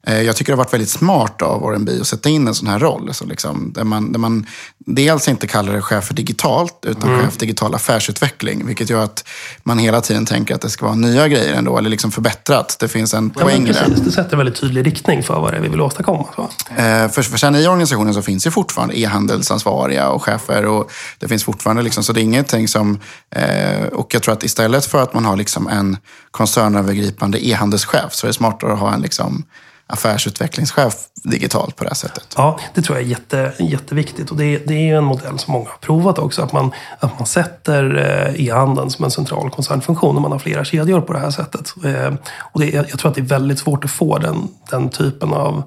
jag 0.06 0.36
tycker 0.36 0.52
det 0.52 0.56
har 0.56 0.64
varit 0.64 0.72
väldigt 0.72 0.90
smart 0.90 1.42
av 1.42 1.72
R&B 1.72 1.92
att 2.00 2.06
sätta 2.06 2.28
in 2.28 2.48
en 2.48 2.54
sån 2.54 2.68
här 2.68 2.78
roll. 2.78 3.14
Så 3.14 3.26
liksom, 3.26 3.72
där, 3.72 3.84
man, 3.84 4.12
där 4.12 4.18
man 4.18 4.46
dels 4.86 5.28
inte 5.28 5.46
kallar 5.46 5.72
det 5.72 5.82
chef 5.82 6.04
för 6.04 6.14
digitalt, 6.14 6.84
utan 6.86 7.10
mm. 7.10 7.20
chef 7.20 7.32
för 7.32 7.40
digital 7.40 7.74
affärsutveckling. 7.74 8.66
Vilket 8.66 8.90
gör 8.90 9.04
att 9.04 9.28
man 9.62 9.78
hela 9.78 10.00
tiden 10.00 10.26
tänker 10.26 10.54
att 10.54 10.60
det 10.60 10.70
ska 10.70 10.86
vara 10.86 10.96
nya 10.96 11.28
grejer 11.28 11.54
ändå, 11.54 11.78
eller 11.78 11.90
liksom 11.90 12.10
förbättrat. 12.10 12.76
Det 12.80 12.88
finns 12.88 13.14
en 13.14 13.30
poäng 13.30 13.66
ja, 13.66 13.86
i 13.86 13.90
det. 13.90 14.12
Sätter 14.12 14.32
en 14.32 14.38
väldigt 14.38 14.60
tydlig 14.60 14.86
riktning 14.86 15.22
för 15.22 15.40
vad 15.40 15.52
det 15.52 15.56
är 15.56 15.60
vi 15.60 15.68
vill 15.68 15.80
åstadkomma. 15.80 16.26
Så. 16.36 16.42
Eh, 16.42 17.08
för, 17.08 17.22
för 17.22 17.38
sen 17.38 17.54
i 17.54 17.66
organisationen 17.66 18.14
så 18.14 18.22
finns 18.22 18.44
det 18.44 18.50
fortfarande 18.50 18.98
e-handelsansvariga 18.98 20.08
och 20.08 20.22
chefer. 20.22 20.66
Och 20.66 20.90
det 21.18 21.28
finns 21.28 21.44
fortfarande, 21.44 21.82
liksom, 21.82 22.04
så 22.04 22.12
det 22.12 22.20
är 22.20 22.22
ingenting 22.22 22.68
som... 22.68 23.00
Eh, 23.30 23.86
och 23.92 24.14
jag 24.14 24.22
tror 24.22 24.32
att 24.32 24.44
istället 24.44 24.86
för 24.86 25.02
att 25.02 25.14
man 25.14 25.24
har 25.24 25.36
liksom 25.36 25.68
en 25.68 25.96
koncernövergripande 26.30 27.46
e-handelschef 27.46 28.14
så 28.14 28.26
är 28.26 28.28
det 28.28 28.34
smartare 28.34 28.72
att 28.72 28.78
ha 28.78 28.94
en 28.94 29.00
liksom, 29.00 29.44
affärsutvecklingschef 29.86 30.94
digitalt 31.24 31.76
på 31.76 31.84
det 31.84 31.90
här 31.90 31.94
sättet. 31.94 32.34
Ja, 32.36 32.58
det 32.74 32.82
tror 32.82 32.98
jag 32.98 33.06
är 33.06 33.10
jätte, 33.10 33.52
jätteviktigt. 33.58 34.30
Och 34.30 34.36
det, 34.36 34.58
det 34.58 34.74
är 34.74 34.86
ju 34.86 34.96
en 34.96 35.04
modell 35.04 35.38
som 35.38 35.52
många 35.52 35.68
har 35.68 35.76
provat 35.76 36.18
också. 36.18 36.42
Att 36.42 36.52
man, 36.52 36.72
att 37.00 37.18
man 37.18 37.26
sätter 37.26 37.96
eh, 37.96 38.46
e-handeln 38.46 38.90
som 38.90 39.04
en 39.04 39.10
central 39.10 39.50
koncernfunktion 39.50 40.14
när 40.14 40.22
man 40.22 40.32
har 40.32 40.38
flera 40.38 40.64
kedjor 40.64 41.00
på 41.00 41.12
det 41.12 41.18
här 41.18 41.30
sättet. 41.30 41.74
Eh, 41.84 42.14
och 42.38 42.60
det, 42.60 42.70
jag 42.70 42.98
tror 42.98 43.08
att 43.08 43.14
det 43.14 43.20
är 43.20 43.22
väldigt 43.22 43.58
svårt 43.58 43.84
att 43.84 43.90
få 43.90 44.18
den, 44.18 44.48
den 44.70 44.88
typen 44.88 45.32
av 45.32 45.62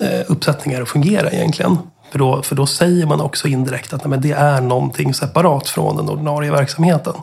eh, 0.00 0.20
uppsättningar 0.26 0.82
att 0.82 0.88
fungera 0.88 1.30
egentligen. 1.30 1.78
För 2.12 2.18
då, 2.18 2.42
för 2.42 2.56
då 2.56 2.66
säger 2.66 3.06
man 3.06 3.20
också 3.20 3.48
indirekt 3.48 3.92
att 3.92 4.04
nej, 4.04 4.10
men 4.10 4.20
det 4.20 4.32
är 4.32 4.60
någonting 4.60 5.14
separat 5.14 5.68
från 5.68 5.96
den 5.96 6.08
ordinarie 6.08 6.50
verksamheten. 6.50 7.14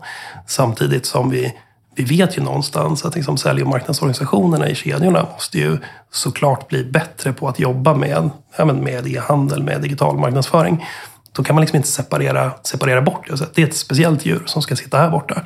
Samtidigt 0.47 1.05
som 1.05 1.29
vi 1.29 1.53
vi 1.95 2.03
vet 2.03 2.37
ju 2.37 2.41
någonstans 2.41 3.05
att 3.05 3.15
liksom 3.15 3.37
sälj 3.37 3.61
och 3.61 3.67
marknadsorganisationerna 3.67 4.69
i 4.69 4.75
kedjorna 4.75 5.27
måste 5.33 5.57
ju 5.57 5.77
såklart 6.13 6.67
bli 6.67 6.83
bättre 6.83 7.33
på 7.33 7.47
att 7.47 7.59
jobba 7.59 7.93
med, 7.93 8.29
ja, 8.57 8.65
med 8.65 9.07
e-handel, 9.07 9.63
med 9.63 9.81
digital 9.81 10.17
marknadsföring. 10.17 10.85
Då 11.31 11.43
kan 11.43 11.55
man 11.55 11.61
liksom 11.61 11.77
inte 11.77 11.89
separera, 11.89 12.51
separera 12.63 13.01
bort 13.01 13.27
det. 13.27 13.47
Det 13.53 13.61
är 13.61 13.67
ett 13.67 13.75
speciellt 13.75 14.25
djur 14.25 14.43
som 14.45 14.61
ska 14.61 14.75
sitta 14.75 14.97
här 14.97 15.09
borta. 15.09 15.41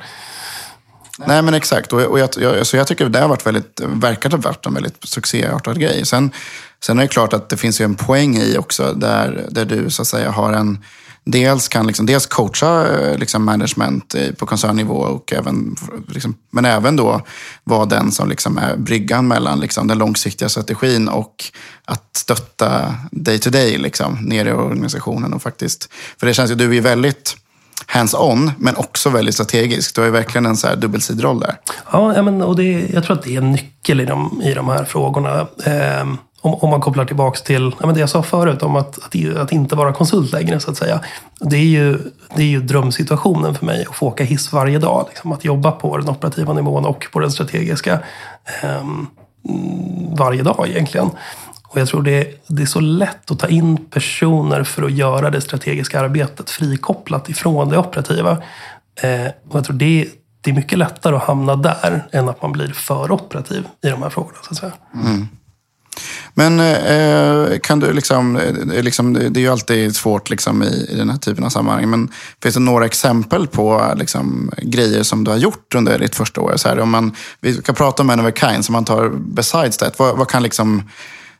Nej 1.26 1.42
men 1.42 1.54
exakt, 1.54 1.92
och, 1.92 2.00
och 2.00 2.18
jag, 2.18 2.28
jag, 2.36 2.66
så 2.66 2.76
jag 2.76 2.86
tycker 2.86 3.08
det 3.08 3.20
har 3.20 3.28
varit 3.28 3.46
väldigt, 3.46 3.80
verkar 3.84 4.30
ha 4.30 4.38
varit 4.38 4.66
en 4.66 4.74
väldigt 4.74 5.04
succéartad 5.04 5.80
grej. 5.80 6.06
Sen, 6.06 6.30
sen 6.80 6.98
är 6.98 7.02
det 7.02 7.08
klart 7.08 7.32
att 7.32 7.48
det 7.48 7.56
finns 7.56 7.80
ju 7.80 7.84
en 7.84 7.94
poäng 7.94 8.36
i 8.36 8.58
också 8.58 8.92
där, 8.92 9.46
där 9.50 9.64
du 9.64 9.90
så 9.90 10.02
att 10.02 10.08
säga 10.08 10.30
har 10.30 10.52
en 10.52 10.84
dels 11.30 11.68
kan 11.68 11.86
liksom, 11.86 12.06
dels 12.06 12.26
coacha 12.26 12.86
eh, 12.86 13.18
liksom 13.18 13.44
management 13.44 14.14
eh, 14.14 14.32
på 14.32 14.46
koncernnivå, 14.46 14.94
och 14.94 15.32
även, 15.32 15.76
liksom, 16.08 16.34
men 16.50 16.64
även 16.64 16.96
då 16.96 17.20
vara 17.64 17.86
den 17.86 18.12
som 18.12 18.28
liksom 18.28 18.58
är 18.58 18.76
bryggan 18.76 19.28
mellan 19.28 19.60
liksom, 19.60 19.86
den 19.86 19.98
långsiktiga 19.98 20.48
strategin 20.48 21.08
och 21.08 21.44
att 21.84 22.16
stötta 22.16 22.94
day 23.10 23.38
to 23.38 23.50
day 23.50 23.78
liksom, 23.78 24.18
nere 24.20 24.48
i 24.48 24.52
organisationen. 24.52 25.32
Och 25.32 25.42
faktiskt, 25.42 25.92
för 26.20 26.26
det 26.26 26.34
känns 26.34 26.50
ju, 26.50 26.54
du 26.54 26.76
är 26.76 26.80
väldigt 26.80 27.36
hands-on, 27.86 28.50
men 28.58 28.76
också 28.76 29.10
väldigt 29.10 29.34
strategisk. 29.34 29.94
Du 29.94 30.00
har 30.00 30.06
ju 30.06 30.12
verkligen 30.12 30.46
en 30.46 30.56
så 30.56 30.66
här 30.66 30.76
dubbelsidig 30.76 31.24
roll 31.24 31.40
där. 31.40 31.56
Ja, 31.92 32.22
men, 32.22 32.42
och 32.42 32.56
det, 32.56 32.88
jag 32.92 33.04
tror 33.04 33.16
att 33.16 33.22
det 33.22 33.34
är 33.34 33.38
en 33.38 33.52
nyckel 33.52 34.00
i 34.00 34.04
de, 34.04 34.42
i 34.44 34.54
de 34.54 34.68
här 34.68 34.84
frågorna. 34.84 35.40
Eh, 35.64 36.06
om, 36.40 36.54
om 36.54 36.70
man 36.70 36.80
kopplar 36.80 37.04
tillbaks 37.04 37.42
till 37.42 37.72
ja, 37.80 37.86
men 37.86 37.94
det 37.94 38.00
jag 38.00 38.10
sa 38.10 38.22
förut 38.22 38.62
om 38.62 38.76
att, 38.76 38.98
att, 38.98 39.36
att, 39.36 39.52
inte 39.52 39.76
vara 39.76 39.92
konsult 39.92 40.32
längre 40.32 40.60
så 40.60 40.70
att 40.70 40.76
säga. 40.76 41.00
Det 41.40 41.56
är 41.56 41.64
ju, 41.64 41.98
det 42.36 42.42
är 42.42 42.46
ju 42.46 42.60
drömsituationen 42.60 43.54
för 43.54 43.66
mig 43.66 43.86
att 43.88 43.96
få 43.96 44.06
åka 44.06 44.24
hiss 44.24 44.52
varje 44.52 44.78
dag. 44.78 45.06
Liksom, 45.08 45.32
att 45.32 45.44
jobba 45.44 45.72
på 45.72 45.96
den 45.96 46.08
operativa 46.08 46.52
nivån 46.52 46.84
och 46.84 47.06
på 47.12 47.20
den 47.20 47.30
strategiska 47.30 48.00
eh, 48.62 48.84
varje 50.10 50.42
dag 50.42 50.68
egentligen. 50.68 51.10
Och 51.68 51.80
jag 51.80 51.88
tror 51.88 52.02
det, 52.02 52.44
det 52.46 52.62
är 52.62 52.66
så 52.66 52.80
lätt 52.80 53.30
att 53.30 53.38
ta 53.38 53.48
in 53.48 53.76
personer 53.76 54.64
för 54.64 54.82
att 54.82 54.92
göra 54.92 55.30
det 55.30 55.40
strategiska 55.40 56.00
arbetet 56.00 56.50
frikopplat 56.50 57.28
ifrån 57.28 57.68
det 57.68 57.78
operativa. 57.78 58.30
Eh, 59.02 59.26
och 59.48 59.56
jag 59.56 59.64
tror 59.64 59.76
det, 59.76 60.08
det 60.40 60.50
är 60.50 60.54
mycket 60.54 60.78
lättare 60.78 61.16
att 61.16 61.22
hamna 61.22 61.56
där 61.56 62.08
än 62.12 62.28
att 62.28 62.42
man 62.42 62.52
blir 62.52 62.68
för 62.68 63.12
operativ 63.12 63.66
i 63.84 63.88
de 63.88 64.02
här 64.02 64.10
frågorna. 64.10 64.38
Så 64.42 64.50
att 64.50 64.56
säga. 64.56 64.72
Mm. 64.94 65.28
Men 66.34 66.60
eh, 66.60 66.96
eh, 66.96 67.58
kan 67.58 67.80
du 67.80 67.92
liksom, 67.92 68.36
eh, 68.36 68.42
eh, 68.76 68.82
liksom, 68.82 69.12
det 69.12 69.40
är 69.40 69.42
ju 69.42 69.48
alltid 69.48 69.96
svårt 69.96 70.30
liksom, 70.30 70.62
i, 70.62 70.86
i 70.90 70.96
den 70.96 71.10
här 71.10 71.18
typen 71.18 71.44
av 71.44 71.48
sammanhang. 71.48 71.90
Men 71.90 72.08
finns 72.42 72.54
det 72.54 72.60
några 72.60 72.86
exempel 72.86 73.46
på 73.46 73.94
liksom, 73.96 74.50
grejer 74.62 75.02
som 75.02 75.24
du 75.24 75.30
har 75.30 75.38
gjort 75.38 75.74
under 75.74 75.98
ditt 75.98 76.14
första 76.14 76.40
år? 76.40 76.52
Så 76.56 76.68
här, 76.68 76.80
om 76.80 76.90
man, 76.90 77.12
vi 77.40 77.54
ska 77.54 77.72
prata 77.72 78.02
om 78.02 78.10
en 78.10 78.20
of 78.20 78.26
a 78.26 78.32
kind, 78.36 78.64
så 78.64 78.72
man 78.72 78.84
tar 78.84 79.08
besides 79.08 79.76
that. 79.76 79.98
Vad, 79.98 80.18
vad 80.18 80.28
kan 80.28 80.42
liksom, 80.42 80.82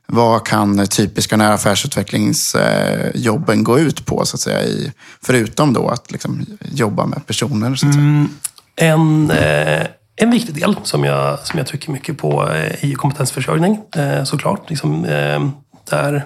vad 0.07 0.47
kan 0.47 0.87
typiska 0.87 1.37
nära 1.37 1.55
affärsutvecklingsjobben 1.55 3.65
gå 3.65 3.79
ut 3.79 4.07
på, 4.07 4.25
så 4.25 4.37
att 4.37 4.41
säga, 4.41 4.63
i, 4.63 4.93
förutom 5.23 5.73
då 5.73 5.89
att 5.89 6.13
liksom, 6.13 6.47
jobba 6.73 7.07
med 7.07 7.27
personer? 7.27 7.75
Så 7.75 7.87
att 7.87 7.95
säga? 7.95 8.05
Mm, 8.05 8.29
en, 8.77 9.31
eh, 9.31 9.87
en 10.21 10.31
viktig 10.31 10.55
del 10.55 10.77
som 10.83 11.05
jag, 11.05 11.39
som 11.39 11.59
jag 11.59 11.67
trycker 11.67 11.93
mycket 11.93 12.19
på 12.19 12.49
eh, 12.49 12.85
är 12.85 12.87
ju 12.87 12.95
kompetensförsörjning 12.95 13.81
eh, 13.97 14.25
såklart. 14.25 14.71
Liksom, 14.71 15.05
eh, 15.05 15.49
där, 15.91 16.25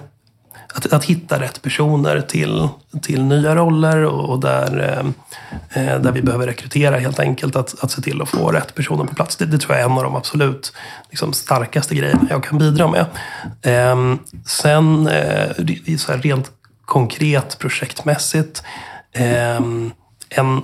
att, 0.73 0.93
att 0.93 1.05
hitta 1.05 1.41
rätt 1.41 1.61
personer 1.61 2.21
till, 2.21 2.67
till 3.01 3.23
nya 3.23 3.55
roller 3.55 4.03
och, 4.03 4.39
där, 4.39 5.03
eh, 5.69 5.99
där 5.99 6.11
vi 6.11 6.21
behöver 6.21 6.47
rekrytera 6.47 6.99
helt 6.99 7.19
enkelt. 7.19 7.55
Att, 7.55 7.83
att 7.83 7.91
se 7.91 8.01
till 8.01 8.21
att 8.21 8.29
få 8.29 8.51
rätt 8.51 8.75
personer 8.75 9.05
på 9.05 9.15
plats. 9.15 9.35
Det, 9.35 9.45
det 9.45 9.57
tror 9.57 9.75
jag 9.75 9.81
är 9.81 9.89
en 9.89 9.97
av 9.97 10.03
de 10.03 10.15
absolut 10.15 10.73
liksom, 11.09 11.33
starkaste 11.33 11.95
grejerna 11.95 12.27
jag 12.29 12.43
kan 12.43 12.57
bidra 12.57 12.87
med. 12.87 13.05
sen 14.45 15.09
så 15.97 16.11
här, 16.11 16.17
rent 16.17 16.51
konkret 16.85 17.59
projektmässigt. 17.59 18.63
en 20.29 20.61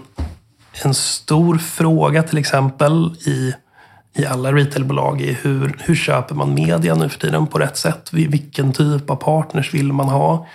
en 0.82 0.94
stor 0.94 1.58
fråga 1.58 2.24
till 2.24 2.38
exempel 2.38 3.16
i, 3.26 3.54
i 4.16 4.26
alla 4.26 4.54
retailbolag 4.54 5.22
är 5.22 5.34
hur, 5.34 5.78
hur 5.80 5.96
köper 5.96 6.36
man 6.36 6.54
media 6.54 6.96
nu 6.96 7.10
för 7.10 7.20
tiden 7.20 7.48
på 7.48 7.60
rätt 7.60 7.78
sätt? 7.78 8.14
Vilken 8.14 8.74
typ 8.74 9.10
av 9.10 9.16
partners 9.16 9.74
vill 9.74 9.94
man 9.94 10.10
ha? 10.10 10.48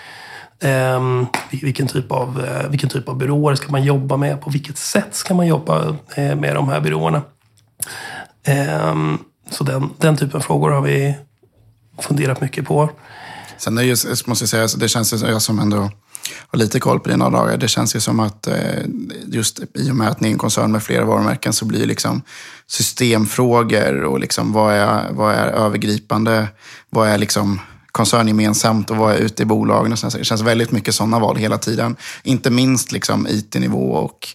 Eh, 0.60 1.24
vilken, 1.50 1.86
typ 1.86 2.12
av, 2.12 2.44
eh, 2.44 2.70
vilken 2.70 2.88
typ 2.88 3.08
av 3.08 3.18
byråer 3.18 3.54
ska 3.54 3.70
man 3.70 3.84
jobba 3.84 4.16
med? 4.16 4.40
På 4.40 4.50
vilket 4.50 4.78
sätt 4.78 5.14
ska 5.14 5.34
man 5.34 5.46
jobba 5.46 5.96
eh, 6.14 6.36
med 6.36 6.54
de 6.54 6.68
här 6.68 6.80
byråerna? 6.80 7.22
Ehm, 8.44 9.18
så 9.50 9.64
den, 9.64 9.90
den 9.98 10.16
typen 10.16 10.36
av 10.36 10.40
frågor 10.40 10.70
har 10.70 10.80
vi 10.80 11.14
funderat 11.98 12.40
mycket 12.40 12.66
på. 12.66 12.90
Sen 13.58 13.78
är 13.78 13.82
just, 13.82 14.26
måste 14.26 14.42
jag 14.42 14.48
säga, 14.48 14.68
det 14.78 14.88
känns 14.88 15.08
som 15.08 15.28
jag 15.28 15.42
som 15.42 15.58
ändå 15.58 15.90
har 16.48 16.58
lite 16.58 16.80
koll 16.80 17.00
på 17.00 17.08
dina 17.08 17.30
dagar. 17.30 17.56
Det 17.56 17.68
känns 17.68 17.96
ju 17.96 18.00
som 18.00 18.20
att 18.20 18.46
eh, 18.46 18.54
just 19.26 19.60
i 19.74 19.90
och 19.90 19.96
med 19.96 20.08
att 20.08 20.20
ni 20.20 20.28
är 20.28 20.32
en 20.32 20.38
koncern 20.38 20.72
med 20.72 20.82
flera 20.82 21.04
varumärken 21.04 21.52
så 21.52 21.64
blir 21.64 21.86
liksom 21.86 22.22
systemfrågor 22.66 24.04
och 24.04 24.20
liksom 24.20 24.52
vad, 24.52 24.74
är, 24.74 25.12
vad 25.12 25.34
är 25.34 25.46
övergripande, 25.46 26.48
vad 26.90 27.08
är 27.08 27.18
liksom 27.18 27.60
koncerngemensamt 27.92 28.90
och 28.90 28.96
vad 28.96 29.14
är 29.14 29.18
ute 29.18 29.42
i 29.42 29.46
bolagen. 29.46 29.92
Och 29.92 30.12
det 30.12 30.24
känns 30.24 30.42
väldigt 30.42 30.70
mycket 30.70 30.94
sådana 30.94 31.18
val 31.18 31.36
hela 31.36 31.58
tiden. 31.58 31.96
Inte 32.22 32.50
minst 32.50 32.92
liksom 32.92 33.26
IT-nivå 33.30 33.92
och 33.92 34.28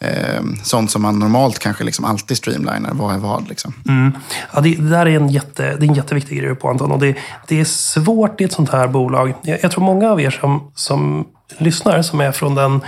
eh, 0.00 0.42
sånt 0.62 0.90
som 0.90 1.02
man 1.02 1.18
normalt 1.18 1.58
kanske 1.58 1.84
liksom 1.84 2.04
alltid 2.04 2.36
streamlinar. 2.36 2.90
Vad 2.92 3.14
är 3.14 3.18
vad? 3.18 3.48
Liksom. 3.48 3.74
Mm. 3.88 4.12
Ja, 4.52 4.60
det, 4.60 4.74
det, 4.74 4.90
där 4.90 5.06
är 5.06 5.16
en, 5.16 5.28
jätte, 5.28 5.62
det 5.62 5.86
är 5.86 5.88
en 5.88 5.94
jätteviktig 5.94 6.38
grej 6.38 6.54
på 6.54 6.68
Anton. 6.68 6.92
Och 6.92 6.98
det, 6.98 7.16
det 7.48 7.60
är 7.60 7.64
svårt 7.64 8.40
i 8.40 8.44
ett 8.44 8.52
sånt 8.52 8.70
här 8.70 8.88
bolag. 8.88 9.34
Jag, 9.42 9.58
jag 9.62 9.70
tror 9.70 9.84
många 9.84 10.10
av 10.10 10.20
er 10.20 10.30
som, 10.30 10.70
som 10.74 11.26
lyssnar, 11.58 12.02
som 12.02 12.20
är 12.20 12.32
från 12.32 12.54
den 12.54 12.80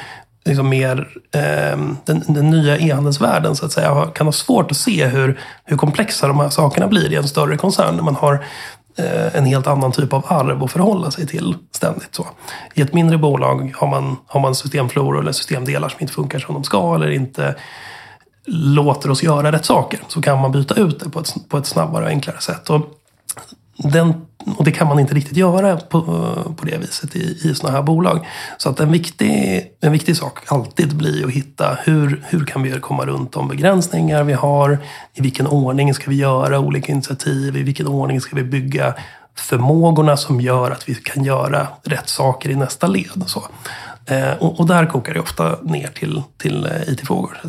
liksom 0.44 0.68
mer 0.68 1.09
eh, 1.35 1.79
den, 2.05 2.23
den, 2.27 2.51
nya 2.51 2.79
e-handelsvärlden 2.79 3.57
så 3.57 3.66
att 3.66 3.73
säga, 3.73 4.07
kan 4.14 4.27
ha 4.27 4.33
svårt 4.33 4.70
att 4.70 4.77
se 4.77 5.07
hur, 5.07 5.40
hur 5.64 5.77
komplexa 5.77 6.29
de 6.29 6.40
här 6.40 6.49
sakerna 6.49 6.87
blir 6.87 7.12
i 7.12 7.16
en 7.16 7.29
större 7.29 7.57
koncern. 7.57 7.96
Där 7.96 8.03
man 8.03 8.14
har 8.14 8.44
Eh, 9.00 9.36
en 9.36 9.46
helt 9.46 9.66
annan 9.66 9.92
typ 9.92 10.12
av 10.12 10.24
arv 10.28 10.64
att 10.64 10.72
förhålla 10.72 11.10
sig 11.10 11.26
till 11.26 11.54
ständigt. 11.72 12.14
Så. 12.14 12.26
I 12.74 12.82
ett 12.82 12.94
mindre 12.94 13.18
bolag 13.18 13.74
har 13.76 13.86
man, 13.86 14.16
har 14.26 14.40
man 14.40 14.54
systemfloror 14.54 15.20
eller 15.20 15.32
systemdelar 15.32 15.88
som 15.88 15.98
inte 16.00 16.12
funkar 16.12 16.38
som 16.38 16.54
de 16.54 16.64
ska 16.64 16.94
eller 16.94 17.10
inte 17.10 17.54
låter 18.46 19.10
oss 19.10 19.22
göra 19.22 19.52
rätt 19.52 19.64
saker. 19.64 20.00
Så 20.08 20.22
kan 20.22 20.40
man 20.40 20.52
byta 20.52 20.74
ut 20.74 21.00
det 21.00 21.10
på 21.10 21.20
ett, 21.20 21.34
på 21.48 21.58
ett 21.58 21.66
snabbare 21.66 22.04
och 22.04 22.10
enklare 22.10 22.40
sätt. 22.40 22.70
Och 22.70 22.80
den, 23.83 24.14
och 24.57 24.64
det 24.64 24.73
kan 24.73 24.87
man 24.87 24.99
inte 24.99 25.14
riktigt 25.14 25.37
göra 25.37 25.77
på, 25.77 26.03
på 26.57 26.64
det 26.64 26.79
viset 26.79 27.16
i, 27.16 27.38
i 27.43 27.55
sådana 27.55 27.77
här 27.77 27.83
bolag. 27.83 28.27
Så 28.59 28.69
att 28.69 28.81
en 28.81 28.93
viktig, 28.93 29.64
en 29.81 29.93
viktig 29.93 30.16
sak 30.16 30.38
alltid 30.47 30.97
blir 30.97 31.25
att 31.25 31.31
hitta 31.31 31.79
hur, 31.85 32.25
hur 32.29 32.45
kan 32.45 32.62
vi 32.62 32.71
komma 32.71 33.07
runt 33.07 33.33
de 33.33 33.49
begränsningar 33.49 34.25
vi 34.25 34.33
har? 34.33 34.79
I 35.14 35.23
vilken 35.23 35.47
ordning 35.47 35.95
ska 35.95 36.11
vi 36.11 36.16
göra 36.16 36.59
olika 36.59 36.93
initiativ? 36.93 37.57
I 37.57 37.62
vilken 37.62 37.87
ordning 37.87 38.21
ska 38.21 38.37
vi 38.37 38.45
bygga 38.45 38.95
förmågorna 39.37 40.16
som 40.16 40.40
gör 40.40 40.71
att 40.71 40.88
vi 40.88 40.95
kan 40.95 41.25
göra 41.25 41.66
rätt 41.83 42.09
saker 42.09 42.51
i 42.51 42.57
nästa 42.57 42.87
led? 42.87 43.25
Så. 43.27 43.43
Eh, 44.07 44.33
och, 44.38 44.61
och, 44.61 44.66
där 44.66 44.87
kokar 44.87 45.14
det 45.14 45.21
ofta 45.21 45.59
ner 45.62 45.88
till, 45.88 46.23
till 46.38 46.66
eh, 46.66 46.93
IT-frågor. 46.93 47.40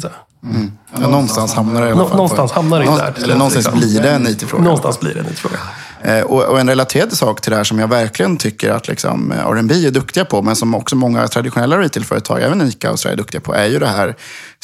Mm. 0.43 0.71
Ja, 0.93 1.07
någonstans 1.07 1.53
hamnar 1.53 1.81
det 1.81 1.87
i 1.87 1.91
alla 1.91 2.05
fall. 2.05 2.15
Någonstans 2.15 2.51
hamnar 2.51 2.79
det 2.79 2.85
där. 2.85 3.23
Eller 3.23 3.35
någonstans 3.35 3.65
liksom. 3.65 3.79
blir 3.79 4.01
det 4.01 4.11
en 4.11 4.27
IT-fråga. 4.27 4.63
Någonstans 4.63 4.99
blir 4.99 5.13
det 5.13 5.19
en 5.19 5.25
IT-fråga. 5.25 5.57
Eh, 6.03 6.21
och, 6.21 6.59
en 6.59 6.69
relaterad 6.69 7.13
sak 7.13 7.41
till 7.41 7.51
det 7.51 7.57
här 7.57 7.63
som 7.63 7.79
jag 7.79 7.87
verkligen 7.87 8.37
tycker 8.37 8.71
att 8.71 8.87
liksom, 8.87 9.31
eh, 9.31 9.47
R&B 9.47 9.87
är 9.87 9.91
duktiga 9.91 10.25
på, 10.25 10.41
men 10.41 10.55
som 10.55 10.75
också 10.75 10.95
många 10.95 11.27
traditionella 11.27 11.79
retailföretag, 11.79 12.41
även 12.41 12.61
ICA 12.61 12.91
och 12.91 12.99
så 12.99 13.09
är 13.09 13.15
duktiga 13.15 13.41
på, 13.41 13.53
är 13.53 13.65
ju 13.65 13.79
det 13.79 13.87
här 13.87 14.15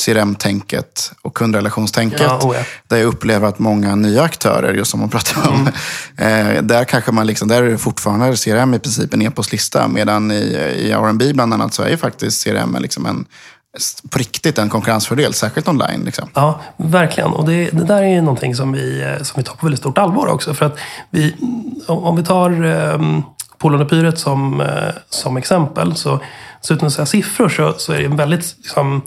CRM-tänket 0.06 1.12
och 1.22 1.34
kundrelationstänket. 1.34 2.22
Ja, 2.22 2.40
oh 2.44 2.56
ja. 2.56 2.64
Där 2.88 2.98
jag 2.98 3.08
upplever 3.08 3.48
att 3.48 3.60
många 3.60 3.96
nya 3.96 4.24
aktörer, 4.24 4.74
just 4.74 4.92
som 4.92 5.00
man 5.00 5.10
pratar 5.10 5.50
om, 5.50 5.70
mm. 6.18 6.58
eh, 6.58 6.64
där 6.64 6.84
kanske 6.84 7.12
man 7.12 7.28
liksom, 7.28 7.48
där 7.48 7.64
är 7.64 7.70
det 7.70 7.78
fortfarande 7.78 8.38
CRM 8.38 8.74
i 8.74 8.80
princip 8.80 9.14
en 9.14 9.22
e-postlista, 9.22 9.88
medan 9.88 10.32
i, 10.32 10.36
i 10.78 10.92
R&B 10.92 11.34
bland 11.34 11.54
annat 11.54 11.74
så 11.74 11.84
är 11.84 11.90
ju 11.90 11.98
faktiskt 11.98 12.44
CRM 12.44 12.78
liksom 12.80 13.06
en 13.06 13.26
på 14.10 14.20
riktigt 14.20 14.58
en 14.58 14.70
konkurrensfördel, 14.70 15.34
särskilt 15.34 15.68
online. 15.68 16.02
Liksom. 16.06 16.30
Ja, 16.34 16.62
verkligen. 16.78 17.32
Och 17.32 17.46
det, 17.46 17.70
det, 17.70 17.84
där 17.84 18.04
är 18.04 18.08
ju 18.08 18.22
någonting 18.22 18.56
som 18.56 18.72
vi, 18.72 19.02
eh, 19.02 19.24
som 19.24 19.34
vi 19.38 19.44
tar 19.44 19.56
på 19.56 19.66
väldigt 19.66 19.80
stort 19.80 19.98
allvar 19.98 20.28
också. 20.28 20.54
För 20.54 20.66
att 20.66 20.78
vi, 21.10 21.36
om 21.88 22.16
vi 22.16 22.24
tar 22.24 22.50
ehm, 22.64 23.02
um, 23.02 23.24
Polonepyret 23.58 24.20
som, 24.20 24.62
eh, 24.62 24.94
som 25.10 25.38
exempel, 25.38 25.96
så, 25.96 26.20
så 26.62 26.74
utan 26.74 26.88
att 26.88 26.94
säga 26.94 27.06
siffror 27.06 27.50
så, 27.50 27.74
så 27.78 27.94
är 27.94 27.98
det 27.98 28.06
en 28.06 28.16
väldigt 28.16 28.56
liksom, 28.58 29.02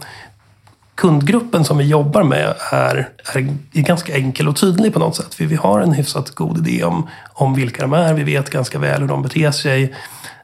kundgruppen 0.95 1.65
som 1.65 1.79
vi 1.79 1.85
jobbar 1.85 2.23
med 2.23 2.55
är, 2.73 3.09
är, 3.35 3.57
ganska 3.73 4.17
enkel 4.17 4.49
och 4.49 4.57
tydlig 4.57 4.93
på 4.93 4.99
något 4.99 5.17
sätt. 5.17 5.35
För 5.35 5.45
vi 5.45 5.57
har 5.57 5.81
en 5.81 5.93
hyfsat 5.93 6.31
god 6.31 6.69
idé 6.69 6.85
om, 6.85 7.09
om 7.33 7.55
vilka 7.55 7.83
de 7.83 7.93
är. 7.93 8.15
Vi 8.15 8.23
vet 8.23 8.51
ganska 8.51 8.79
väl 8.79 9.01
hur 9.01 9.09
de 9.09 9.23
beter 9.23 9.51
sig. 9.51 9.95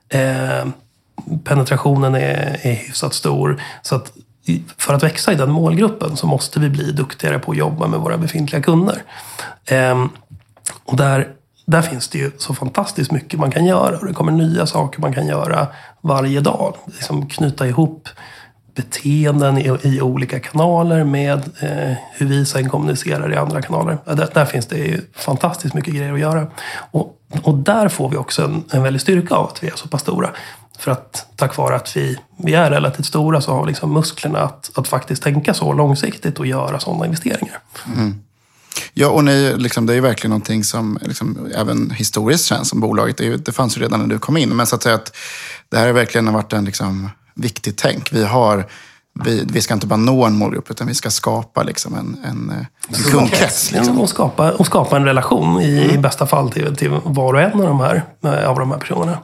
Eh, 0.08 0.66
penetrationen 1.44 2.14
är, 2.14 2.60
är 2.62 2.74
hyfsat 2.74 3.14
stor. 3.14 3.62
Så 3.82 3.96
att 3.96 4.12
för 4.78 4.94
att 4.94 5.02
växa 5.02 5.32
i 5.32 5.34
den 5.34 5.50
målgruppen 5.50 6.16
så 6.16 6.26
måste 6.26 6.60
vi 6.60 6.68
bli 6.68 6.92
duktigare 6.92 7.38
på 7.38 7.52
att 7.52 7.58
jobba 7.58 7.86
med 7.86 8.00
våra 8.00 8.18
befintliga 8.18 8.62
kunder. 8.62 9.02
Ehm, 9.66 10.08
och 10.84 10.96
där, 10.96 11.28
där 11.66 11.82
finns 11.82 12.08
det 12.08 12.18
ju 12.18 12.30
så 12.38 12.54
fantastiskt 12.54 13.12
mycket 13.12 13.40
man 13.40 13.50
kan 13.50 13.64
göra. 13.64 13.98
Och 13.98 14.06
det 14.06 14.12
kommer 14.12 14.32
nya 14.32 14.66
saker 14.66 15.00
man 15.00 15.12
kan 15.12 15.26
göra 15.26 15.66
varje 16.00 16.40
dag. 16.40 16.76
Liksom 16.86 17.28
knyta 17.28 17.66
ihop 17.66 18.08
beteenden 18.74 19.58
i, 19.58 19.78
i 19.82 20.00
olika 20.00 20.40
kanaler 20.40 21.04
med 21.04 21.38
eh, 21.60 21.96
hur 22.12 22.26
vi 22.26 22.46
sen 22.46 22.68
kommunicerar 22.68 23.32
i 23.32 23.36
andra 23.36 23.62
kanaler. 23.62 23.98
Där, 24.04 24.28
där, 24.34 24.44
finns 24.44 24.66
det 24.66 24.76
ju 24.76 25.00
fantastiskt 25.14 25.74
mycket 25.74 25.94
grejer 25.94 26.12
att 26.12 26.20
göra. 26.20 26.46
Och, 26.90 27.16
och 27.42 27.54
där 27.54 27.88
får 27.88 28.08
vi 28.08 28.16
också 28.16 28.44
en, 28.44 28.64
en 28.70 28.82
väldig 28.82 29.00
styrka 29.00 29.34
av 29.34 29.46
att 29.46 29.62
vi 29.62 29.68
är 29.68 29.76
så 29.76 29.88
pass 29.88 30.00
stora. 30.00 30.30
För 30.78 30.90
att 30.90 31.26
tack 31.36 31.56
vare 31.56 31.76
att 31.76 31.96
vi, 31.96 32.18
vi 32.38 32.54
är 32.54 32.70
relativt 32.70 33.06
stora 33.06 33.40
så 33.40 33.52
har 33.52 33.62
vi 33.62 33.68
liksom 33.68 33.92
musklerna 33.92 34.38
att, 34.38 34.70
att 34.74 34.88
faktiskt 34.88 35.22
tänka 35.22 35.54
så 35.54 35.72
långsiktigt 35.72 36.38
och 36.38 36.46
göra 36.46 36.80
sådana 36.80 37.04
investeringar. 37.04 37.58
Mm. 37.96 38.14
Ja, 38.94 39.08
och 39.08 39.24
ni, 39.24 39.54
liksom, 39.56 39.86
det 39.86 39.92
är 39.92 39.94
ju 39.94 40.00
verkligen 40.00 40.30
någonting 40.30 40.64
som 40.64 40.98
liksom, 41.02 41.50
även 41.54 41.90
historiskt 41.90 42.44
känns 42.44 42.68
som 42.68 42.80
bolaget. 42.80 43.16
Det, 43.16 43.36
det 43.36 43.52
fanns 43.52 43.76
ju 43.76 43.80
redan 43.80 44.00
när 44.00 44.06
du 44.06 44.18
kom 44.18 44.36
in. 44.36 44.56
Men 44.56 44.66
så 44.66 44.76
att 44.76 44.82
säga 44.82 44.94
att 44.94 45.16
det 45.68 45.78
här 45.78 45.86
har 45.86 45.92
verkligen 45.92 46.32
varit 46.32 46.52
en 46.52 46.64
liksom, 46.64 47.10
viktig 47.34 47.76
tänk. 47.76 48.12
Vi 48.12 48.24
har 48.24 48.66
vi, 49.24 49.44
vi 49.52 49.60
ska 49.60 49.74
inte 49.74 49.86
bara 49.86 49.96
nå 49.96 50.24
en 50.24 50.38
målgrupp, 50.38 50.70
utan 50.70 50.86
vi 50.86 50.94
ska 50.94 51.10
skapa 51.10 51.62
liksom 51.62 51.94
en, 51.94 52.16
en, 52.24 52.66
en 52.88 53.10
kundkrets. 53.10 53.72
Liksom. 53.72 54.00
Och, 54.00 54.08
skapa, 54.08 54.52
och 54.52 54.66
skapa 54.66 54.96
en 54.96 55.04
relation 55.04 55.60
i, 55.60 55.78
mm. 55.78 55.94
i 55.94 55.98
bästa 55.98 56.26
fall 56.26 56.50
till, 56.50 56.76
till 56.76 57.00
var 57.04 57.34
och 57.34 57.40
en 57.40 57.60
av 57.60 57.66
de 57.66 57.80
här, 57.80 58.04
av 58.46 58.58
de 58.58 58.70
här 58.70 58.78
personerna. 58.78 59.18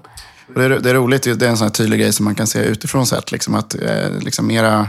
Det 0.54 0.64
är, 0.64 0.68
det 0.68 0.90
är 0.90 0.94
roligt, 0.94 1.22
det 1.22 1.46
är 1.46 1.50
en 1.50 1.56
sån 1.56 1.70
tydlig 1.70 2.00
grej 2.00 2.12
som 2.12 2.24
man 2.24 2.34
kan 2.34 2.46
se 2.46 2.58
utifrån 2.58 3.06
sett. 3.06 3.32
Liksom 3.32 3.54
att 3.54 3.74
eh, 3.74 4.10
liksom 4.20 4.50
era, 4.50 4.88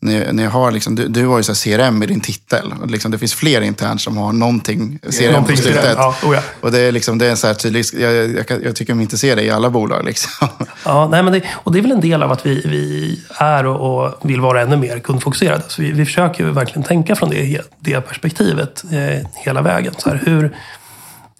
ni, 0.00 0.32
ni 0.32 0.44
har 0.44 0.70
liksom, 0.70 0.94
du, 0.94 1.08
du 1.08 1.26
har 1.26 1.36
ju 1.36 1.42
så 1.42 1.54
CRM 1.54 2.02
i 2.02 2.06
din 2.06 2.20
titel. 2.20 2.74
Och 2.82 2.90
liksom, 2.90 3.10
det 3.10 3.18
finns 3.18 3.34
fler 3.34 3.60
internt 3.60 4.00
som 4.00 4.16
har 4.16 4.32
någonting 4.32 4.98
CRM 5.02 5.32
någonting 5.32 5.56
på 5.56 5.62
slutet. 5.62 5.94
Ja, 5.96 6.14
oh 6.24 6.34
ja. 6.34 6.40
Och 6.60 6.72
det 6.72 6.80
är, 6.80 6.92
liksom, 6.92 7.18
det 7.18 7.26
är 7.26 7.34
så 7.34 7.46
här 7.46 7.54
tydligt, 7.54 7.92
jag, 7.92 8.12
jag, 8.12 8.64
jag, 8.64 8.76
tycker 8.76 8.94
mig 8.94 9.02
inte 9.02 9.18
se 9.18 9.34
det 9.34 9.42
i 9.42 9.50
alla 9.50 9.70
bolag. 9.70 10.04
Liksom. 10.04 10.48
Ja, 10.84 11.08
nej, 11.10 11.22
men 11.22 11.32
det, 11.32 11.42
och 11.52 11.72
det 11.72 11.78
är 11.78 11.82
väl 11.82 11.92
en 11.92 12.00
del 12.00 12.22
av 12.22 12.32
att 12.32 12.46
vi, 12.46 12.62
vi 12.64 13.20
är 13.38 13.66
och, 13.66 14.04
och 14.04 14.30
vill 14.30 14.40
vara 14.40 14.62
ännu 14.62 14.76
mer 14.76 14.98
kundfokuserade. 14.98 15.62
Så 15.68 15.82
vi, 15.82 15.92
vi 15.92 16.04
försöker 16.04 16.44
verkligen 16.44 16.82
tänka 16.82 17.16
från 17.16 17.30
det, 17.30 17.60
det 17.80 18.00
perspektivet 18.00 18.84
eh, 18.92 19.26
hela 19.34 19.62
vägen. 19.62 19.94
Så 19.98 20.08
här, 20.10 20.22
hur, 20.24 20.56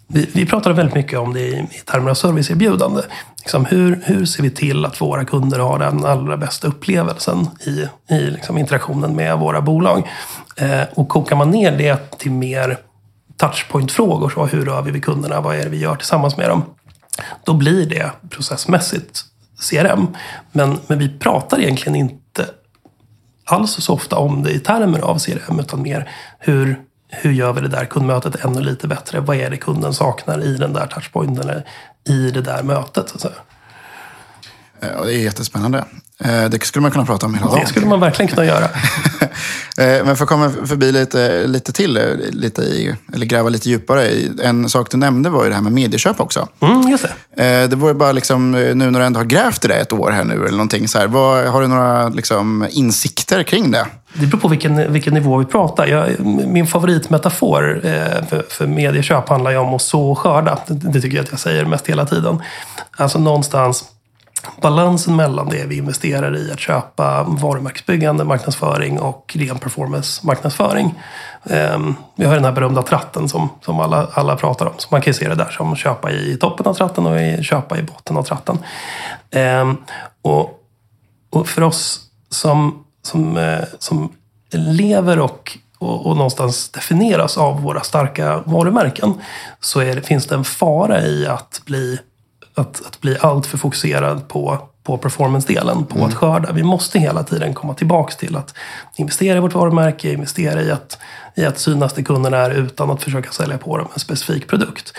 vi, 0.09 0.29
vi 0.33 0.47
pratar 0.47 0.73
väldigt 0.73 0.95
mycket 0.95 1.19
om 1.19 1.35
det 1.35 1.41
i, 1.41 1.53
i 1.53 1.81
termer 1.85 2.11
av 2.11 2.15
serviceerbjudande. 2.15 3.03
Liksom 3.45 3.65
hur, 3.65 4.03
hur 4.05 4.25
ser 4.25 4.43
vi 4.43 4.51
till 4.51 4.85
att 4.85 5.01
våra 5.01 5.25
kunder 5.25 5.59
har 5.59 5.79
den 5.79 6.05
allra 6.05 6.37
bästa 6.37 6.69
upplevelsen 6.69 7.49
i, 7.67 7.89
i 8.15 8.21
liksom 8.31 8.59
interaktionen 8.59 9.17
med 9.17 9.39
våra 9.39 9.61
bolag? 9.61 10.09
Eh, 10.57 10.83
och 10.95 11.09
kokar 11.09 11.37
man 11.37 11.51
ner 11.51 11.79
det 11.79 12.19
till 12.19 12.31
mer 12.31 12.79
touchpoint-frågor, 13.37 14.31
så 14.31 14.47
hur 14.47 14.65
rör 14.65 14.83
vi 14.83 14.91
vid 14.91 15.05
kunderna? 15.05 15.41
Vad 15.41 15.57
är 15.57 15.63
det 15.63 15.69
vi 15.69 15.79
gör 15.79 15.97
tillsammans 15.97 16.37
med 16.37 16.49
dem? 16.49 16.63
Då 17.45 17.55
blir 17.55 17.87
det 17.87 18.11
processmässigt 18.31 19.25
CRM. 19.71 20.07
Men, 20.53 20.79
men 20.87 20.99
vi 20.99 21.19
pratar 21.19 21.61
egentligen 21.61 21.97
inte 21.97 22.47
alls 23.45 23.71
så 23.71 23.95
ofta 23.95 24.17
om 24.17 24.43
det 24.43 24.51
i 24.51 24.59
termer 24.59 25.01
av 25.01 25.19
CRM, 25.19 25.61
utan 25.61 25.83
mer 25.83 26.11
hur, 26.39 26.81
hur 27.09 27.33
gör 27.33 27.53
vi 27.53 27.61
det 27.61 27.69
där 27.69 27.85
kundmötet 27.85 28.45
ännu 28.45 28.61
lite 28.61 28.89
bättre? 28.89 29.21
Vad 29.21 29.37
är 29.37 29.51
det 29.51 29.57
kunden 29.57 29.95
saknar 29.95 30.45
i 30.45 30.57
den 30.57 30.73
där 30.73 30.87
touchpointen 30.87 31.49
eller 31.49 31.65
i 32.09 32.31
det 32.31 32.41
där 32.41 32.63
mötet? 32.63 33.09
Så 33.09 33.15
att 33.15 33.21
säga. 33.21 33.35
Det 34.81 35.15
är 35.15 35.19
jättespännande. 35.19 35.85
Eh, 36.25 36.45
det 36.45 36.65
skulle 36.65 36.83
man 36.83 36.91
kunna 36.91 37.05
prata 37.07 37.27
om 37.27 37.35
hela 37.35 37.47
dagen. 37.47 37.61
Det 37.61 37.67
skulle 37.67 37.87
man 37.87 38.01
verkligen 38.01 38.29
kunna 38.29 38.47
göra. 38.47 38.69
Eh, 39.79 40.05
men 40.05 40.17
för 40.17 40.25
att 40.25 40.29
komma 40.29 40.51
förbi 40.67 40.93
lite, 40.93 41.47
lite 41.47 41.73
till, 41.73 41.97
eh, 41.97 42.03
lite 42.31 42.63
i, 42.63 42.95
eller 43.15 43.27
gräva 43.27 43.49
lite 43.49 43.69
djupare. 43.71 44.11
En 44.43 44.69
sak 44.69 44.91
du 44.91 44.97
nämnde 44.97 45.31
var 45.31 45.43
ju 45.45 45.49
det 45.49 45.55
här 45.55 45.63
med 45.63 45.73
medieköp 45.73 46.21
också. 46.21 46.49
Mm, 46.61 46.89
just 46.89 47.07
det. 47.35 47.67
Det 47.67 47.77
var 47.77 47.89
ju 47.89 47.95
bara 47.95 48.13
liksom, 48.13 48.51
nu 48.53 48.75
när 48.75 49.01
du 49.01 49.07
ändå 49.07 49.21
har 49.21 49.25
grävt 49.25 49.65
i 49.65 49.69
det 49.69 49.75
ett 49.75 49.93
år 49.93 50.11
här 50.11 50.25
nu, 50.25 50.35
eller 50.35 50.51
någonting 50.51 50.89
så 50.89 50.99
här, 50.99 51.07
vad, 51.07 51.47
har 51.47 51.61
du 51.61 51.67
några 51.67 52.09
liksom, 52.09 52.67
insikter 52.71 53.43
kring 53.43 53.71
det? 53.71 53.87
Det 54.15 54.27
beror 54.27 54.41
på 54.41 54.49
vilken, 54.49 54.93
vilken 54.93 55.15
nivå 55.15 55.37
vi 55.37 55.45
pratar. 55.45 55.87
Jag, 55.87 56.21
min 56.47 56.67
favoritmetafor 56.67 57.81
eh, 57.85 58.27
för, 58.29 58.45
för 58.49 58.67
medieköp 58.67 59.29
handlar 59.29 59.51
ju 59.51 59.57
om 59.57 59.75
att 59.75 59.83
så 59.83 60.11
och 60.11 60.19
skörda. 60.19 60.59
Det, 60.67 61.01
tycker 61.01 61.17
jag 61.17 61.25
att 61.25 61.31
jag 61.31 61.41
säger 61.41 61.65
mest 61.65 61.87
hela 61.87 62.07
tiden. 62.07 62.43
Alltså 62.97 63.19
någonstans 63.19 63.85
balansen 64.61 65.17
mellan 65.17 65.49
det 65.49 65.67
vi 65.67 65.77
investerar 65.77 66.37
i 66.37 66.53
att 66.53 66.61
köpa 66.61 67.23
varumärkesbyggande 67.23 68.25
marknadsföring 68.25 69.01
och 69.01 69.37
ren 69.39 69.59
performance 69.59 70.27
marknadsföring. 70.27 70.95
Ehm, 71.45 71.95
vi 72.17 72.25
har 72.25 72.35
den 72.35 72.45
här 72.45 72.53
berömda 72.53 72.83
tratten 72.83 73.29
som, 73.29 73.49
som 73.61 73.81
alla, 73.81 74.09
alla 74.13 74.37
pratar 74.37 74.67
om. 74.67 74.75
Så 74.79 74.89
man 74.91 75.01
kan 75.01 75.11
ju 75.11 75.15
se 75.15 75.29
det 75.29 75.35
där 75.35 75.51
som 75.51 75.77
köpa 75.77 76.11
i 76.11 76.37
toppen 76.37 76.67
av 76.67 76.75
tratten 76.75 77.07
och 77.07 77.45
köpa 77.45 77.79
i 77.79 77.83
botten 77.83 78.17
av 78.17 78.23
tratten. 78.23 78.59
Ehm, 79.31 79.77
och, 80.23 80.61
och 81.31 81.49
för 81.49 81.63
oss 81.63 82.01
som, 82.31 82.84
som, 83.05 83.37
eh, 83.37 83.65
som 83.79 84.13
lever 84.51 85.19
och 85.19 85.59
och, 85.79 86.07
och 86.07 86.17
någonstans 86.17 86.69
definieras 86.69 87.39
av 87.39 87.63
våra 87.63 87.81
starka 87.81 88.43
varumärken 88.45 89.15
så 89.61 89.81
är 89.81 90.01
finns 90.01 90.27
det 90.27 90.35
en 90.35 90.45
fara 90.45 91.03
i 91.03 91.27
att 91.27 91.63
bli 91.65 91.99
att, 92.55 92.87
att 92.87 93.01
bli 93.01 93.19
alltför 93.21 93.59
fokuserad 93.59 94.29
på, 94.29 94.59
på 94.83 94.99
performance-delen, 94.99 95.85
på 95.85 95.99
mm. 95.99 96.09
att 96.09 96.15
skörda. 96.15 96.53
Vi 96.53 96.63
måste 96.63 96.99
hela 96.99 97.23
tiden 97.23 97.55
komma 97.55 97.75
tillbaks 97.75 98.17
till 98.17 98.37
att 98.37 98.55
investera 98.97 99.37
i 99.37 99.41
vårt 99.41 99.55
varumärke, 99.55 100.13
investera 100.13 100.63
i 100.63 100.71
att, 100.71 100.99
i 101.35 101.45
att 101.45 101.59
synas 101.59 101.93
det 101.93 102.03
kunderna 102.03 102.37
är 102.37 102.51
utan 102.51 102.91
att 102.91 103.03
försöka 103.03 103.31
sälja 103.31 103.59
på 103.59 103.79
dem 103.79 103.89
en 103.95 104.01
specifik 104.01 104.49
produkt. 104.49 104.93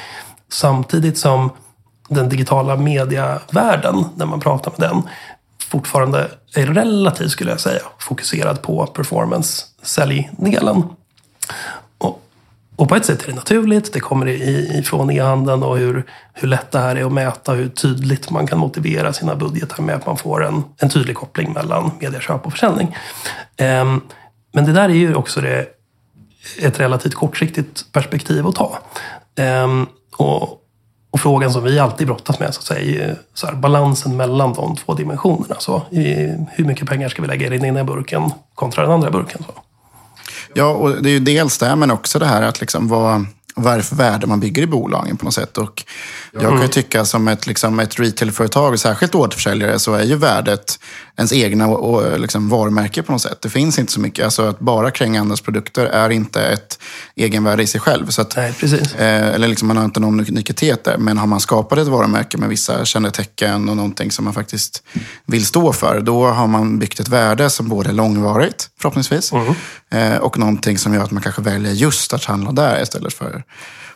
Samtidigt 0.49 1.17
som 1.17 1.49
den 2.09 2.29
digitala 2.29 2.75
mediavärlden, 2.75 4.05
när 4.15 4.25
man 4.25 4.39
pratar 4.39 4.73
med 4.77 4.89
den, 4.89 5.01
fortfarande 5.69 6.31
är 6.55 6.65
relativt, 6.65 7.31
skulle 7.31 7.51
jag 7.51 7.59
säga, 7.59 7.81
fokuserad 7.99 8.61
på 8.61 8.85
performance-säljdelen. 8.85 10.83
Och 12.75 12.89
på 12.89 12.95
ett 12.95 13.05
sätt 13.05 13.23
är 13.23 13.27
det 13.27 13.33
naturligt. 13.33 13.93
Det 13.93 13.99
kommer 13.99 14.27
ifrån 14.79 15.11
e-handeln 15.11 15.63
och 15.63 15.77
hur, 15.77 16.05
hur 16.33 16.47
lätt 16.47 16.71
det 16.71 16.79
här 16.79 16.95
är 16.95 17.05
att 17.05 17.11
mäta. 17.11 17.53
Hur 17.53 17.69
tydligt 17.69 18.29
man 18.29 18.47
kan 18.47 18.59
motivera 18.59 19.13
sina 19.13 19.35
budgetar 19.35 19.83
med 19.83 19.95
att 19.95 20.05
man 20.05 20.17
får 20.17 20.45
en, 20.45 20.63
en 20.77 20.89
tydlig 20.89 21.15
koppling 21.15 21.53
mellan 21.53 21.91
medieköp 21.99 22.45
och 22.45 22.51
försäljning. 22.51 22.97
Um, 23.61 24.01
men 24.53 24.65
det 24.65 24.73
där 24.73 24.89
är 24.89 24.93
ju 24.93 25.15
också 25.15 25.41
det, 25.41 25.67
ett 26.59 26.79
relativt 26.79 27.13
kortsiktigt 27.15 27.91
perspektiv 27.91 28.47
att 28.47 28.55
ta. 28.55 28.79
Um, 29.63 29.87
och, 30.17 30.61
och 31.15 31.21
frågan 31.21 31.53
som 31.53 31.63
vi 31.63 31.79
alltid 31.79 32.07
brottas 32.07 32.39
med 32.39 32.53
så 32.53 32.59
att 32.59 32.65
säga, 32.65 33.05
är 33.05 33.09
eh, 33.09 33.15
så 33.33 33.47
här, 33.47 33.53
balansen 33.53 34.17
mellan 34.17 34.53
de 34.53 34.75
två 34.75 34.93
dimensionerna. 34.93 35.55
Så, 35.59 35.81
i, 35.91 36.33
hur 36.51 36.65
mycket 36.65 36.87
pengar 36.87 37.09
ska 37.09 37.21
vi 37.21 37.27
lägga 37.27 37.45
i 37.47 37.49
den 37.49 37.65
ena 37.65 37.83
burken 37.83 38.31
kontra 38.55 38.83
den 38.83 38.91
andra 38.91 39.11
burken? 39.11 39.43
Så. 39.47 39.53
Ja, 40.53 40.65
och 40.65 41.03
det 41.03 41.09
är 41.09 41.13
ju 41.13 41.19
dels 41.19 41.57
det, 41.57 41.75
men 41.75 41.91
också 41.91 42.19
det 42.19 42.25
här 42.25 42.41
att 42.41 42.61
liksom 42.61 42.87
vad, 42.87 43.25
vad 43.55 43.73
är 43.73 43.77
det 43.77 43.83
för 43.83 43.95
värde 43.95 44.27
man 44.27 44.39
bygger 44.39 44.63
i 44.63 44.67
bolagen 44.67 45.17
på 45.17 45.25
något 45.25 45.33
sätt. 45.33 45.57
Och 45.57 45.83
jag 46.31 46.41
kan 46.41 46.61
ju 46.61 46.67
tycka 46.67 47.05
som 47.05 47.27
ett, 47.27 47.47
liksom 47.47 47.79
ett 47.79 47.99
retailföretag, 47.99 48.79
särskilt 48.79 49.15
återförsäljare, 49.15 49.79
så 49.79 49.93
är 49.93 50.03
ju 50.03 50.15
värdet 50.15 50.79
ens 51.17 51.33
egna 51.33 51.67
och, 51.67 52.19
liksom 52.19 52.49
varumärke 52.49 53.03
på 53.03 53.11
något 53.11 53.21
sätt. 53.21 53.41
Det 53.41 53.49
finns 53.49 53.79
inte 53.79 53.91
så 53.91 53.99
mycket. 53.99 54.25
Alltså 54.25 54.43
att 54.43 54.59
bara 54.59 54.91
kränga 54.91 55.21
andras 55.21 55.41
produkter 55.41 55.85
är 55.85 56.09
inte 56.09 56.41
ett 56.41 56.79
egenvärde 57.15 57.63
i 57.63 57.67
sig 57.67 57.81
själv. 57.81 58.09
Så 58.09 58.21
att, 58.21 58.35
Nej, 58.35 58.53
precis. 58.59 58.95
Eh, 58.95 59.27
eller 59.27 59.47
liksom 59.47 59.67
man 59.67 59.77
har 59.77 59.85
inte 59.85 59.99
någon 59.99 60.19
unikitet 60.19 60.83
där. 60.83 60.97
Men 60.97 61.17
har 61.17 61.27
man 61.27 61.39
skapat 61.39 61.79
ett 61.79 61.87
varumärke 61.87 62.37
med 62.37 62.49
vissa 62.49 62.85
kännetecken 62.85 63.69
och 63.69 63.75
någonting 63.75 64.11
som 64.11 64.25
man 64.25 64.33
faktiskt 64.33 64.83
vill 65.25 65.45
stå 65.45 65.73
för. 65.73 66.01
Då 66.01 66.27
har 66.27 66.47
man 66.47 66.79
byggt 66.79 66.99
ett 66.99 67.07
värde 67.07 67.49
som 67.49 67.69
både 67.69 67.89
är 67.89 67.93
långvarigt, 67.93 68.69
förhoppningsvis. 68.79 69.31
Eh, 69.91 70.17
och 70.17 70.37
någonting 70.37 70.77
som 70.77 70.93
gör 70.93 71.03
att 71.03 71.11
man 71.11 71.23
kanske 71.23 71.41
väljer 71.41 71.71
just 71.71 72.13
att 72.13 72.25
handla 72.25 72.51
där 72.51 72.81
istället 72.81 73.13
för 73.13 73.43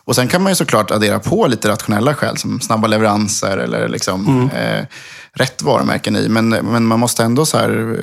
och 0.05 0.15
sen 0.15 0.27
kan 0.27 0.41
man 0.43 0.51
ju 0.51 0.55
såklart 0.55 0.91
addera 0.91 1.19
på 1.19 1.47
lite 1.47 1.69
rationella 1.69 2.13
skäl 2.15 2.37
som 2.37 2.61
snabba 2.61 2.87
leveranser 2.87 3.57
eller 3.57 3.87
liksom, 3.89 4.49
eh, 4.55 4.85
rätt 5.33 5.61
varumärken 5.61 6.15
i. 6.15 6.29
Men, 6.29 6.49
men 6.49 6.85
man 6.85 6.99
måste 6.99 7.23
ändå 7.23 7.45
så 7.45 7.57
här, 7.57 7.99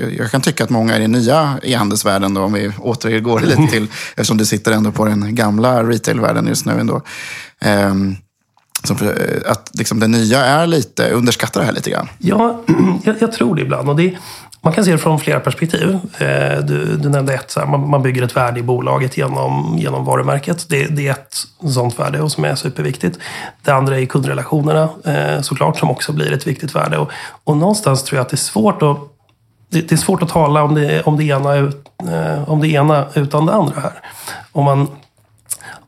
eh, 0.00 0.08
jag 0.18 0.30
kan 0.30 0.40
tycka 0.40 0.64
att 0.64 0.70
många 0.70 0.96
i 0.96 1.00
den 1.00 1.12
nya 1.12 1.58
e-handelsvärlden, 1.62 2.36
om 2.36 2.52
vi 2.52 2.72
återgår 2.78 3.40
lite 3.40 3.66
till, 3.72 3.86
eftersom 4.10 4.36
du 4.36 4.46
sitter 4.46 4.72
ändå 4.72 4.92
på 4.92 5.04
den 5.04 5.34
gamla 5.34 5.82
retailvärlden 5.84 6.46
just 6.46 6.66
nu 6.66 6.72
ändå. 6.80 7.02
Eh, 7.60 7.94
som, 8.84 8.96
för- 8.96 9.42
att 9.46 9.70
liksom 9.74 10.00
det 10.00 10.08
nya 10.08 10.44
är 10.44 10.66
lite, 10.66 11.10
underskattar 11.10 11.60
det 11.60 11.66
här 11.66 11.72
lite 11.72 11.90
grann. 11.90 12.08
Ja, 12.18 12.62
jag, 13.04 13.16
jag 13.20 13.32
tror 13.32 13.54
det 13.56 13.62
ibland. 13.62 13.88
Och 13.88 13.96
det, 13.96 14.16
man 14.64 14.72
kan 14.72 14.84
se 14.84 14.92
det 14.92 14.98
från 14.98 15.18
flera 15.18 15.40
perspektiv. 15.40 15.98
Eh, 16.18 16.58
du, 16.64 16.96
du 16.96 17.08
nämnde 17.08 17.34
ett, 17.34 17.50
så 17.50 17.60
här, 17.60 17.66
man, 17.66 17.88
man 17.90 18.02
bygger 18.02 18.22
ett 18.22 18.36
värde 18.36 18.60
i 18.60 18.62
bolaget 18.62 19.16
genom, 19.16 19.74
genom 19.78 20.04
varumärket. 20.04 20.68
Det, 20.68 20.86
det 20.86 21.08
är 21.08 21.12
ett 21.12 21.36
sånt 21.72 21.98
värde 21.98 22.20
och 22.20 22.32
som 22.32 22.44
är 22.44 22.54
superviktigt. 22.54 23.18
Det 23.62 23.70
andra 23.70 23.98
är 23.98 24.06
kundrelationerna 24.06 24.88
eh, 25.04 25.40
såklart, 25.40 25.78
som 25.78 25.90
också 25.90 26.12
blir 26.12 26.32
ett 26.32 26.46
viktigt 26.46 26.74
värde. 26.74 26.98
Och, 26.98 27.10
och 27.44 27.56
någonstans 27.56 28.02
tror 28.02 28.16
jag 28.16 28.24
att 28.24 28.30
det 28.30 28.34
är 28.34 28.36
svårt 28.36 28.82
att 28.82 28.98
det, 29.70 29.80
det 29.80 29.92
är 29.92 29.96
svårt 29.96 30.22
att 30.22 30.28
tala 30.28 30.62
om 30.62 30.74
det, 30.74 31.02
om, 31.02 31.16
det 31.16 31.24
ena, 31.24 31.54
ut- 31.54 31.88
eh, 32.10 32.50
om 32.50 32.60
det 32.60 32.68
ena 32.68 33.06
utan 33.14 33.46
det 33.46 33.52
andra 33.52 33.80
här. 33.80 34.00
Om 34.52 34.64
man, 34.64 34.88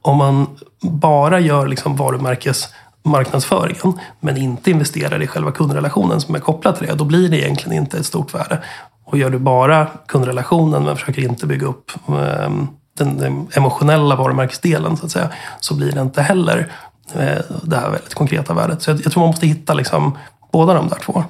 om 0.03 0.17
man 0.17 0.47
bara 0.81 1.41
gör 1.41 1.67
liksom 1.67 1.97
varumärkes 1.97 2.69
marknadsföringen 3.05 4.01
men 4.21 4.37
inte 4.37 4.71
investerar 4.71 5.23
i 5.23 5.27
själva 5.27 5.53
kundrelationen 5.53 6.21
som 6.21 6.35
är 6.35 6.39
kopplad 6.39 6.77
till 6.77 6.87
det, 6.87 6.95
då 6.95 7.05
blir 7.05 7.29
det 7.29 7.39
egentligen 7.39 7.83
inte 7.83 7.99
ett 7.99 8.07
stort 8.07 8.35
värde. 8.35 8.63
Och 9.05 9.19
gör 9.19 9.31
du 9.31 9.39
bara 9.39 9.87
kundrelationen 10.07 10.85
men 10.85 10.97
försöker 10.97 11.23
inte 11.23 11.47
bygga 11.47 11.67
upp 11.67 11.93
ehm, 12.09 12.69
den, 12.99 13.19
den 13.19 13.47
emotionella 13.57 14.17
varumärkesdelen 14.17 14.97
så 14.97 15.07
att 15.07 15.13
säga, 15.13 15.31
så 15.61 15.75
blir 15.75 15.93
det 15.93 16.01
inte 16.01 16.23
heller 16.23 16.73
eh, 17.15 17.39
det 17.63 17.77
här 17.77 17.91
väldigt 17.91 18.15
konkreta 18.15 18.55
värdet. 18.55 18.83
Så 18.83 18.91
jag, 18.91 19.01
jag 19.05 19.13
tror 19.13 19.21
man 19.21 19.29
måste 19.29 19.47
hitta 19.47 19.75
liksom 19.75 20.19
båda 20.53 20.75
de 20.75 20.89
där 20.89 20.99
två. 20.99 21.25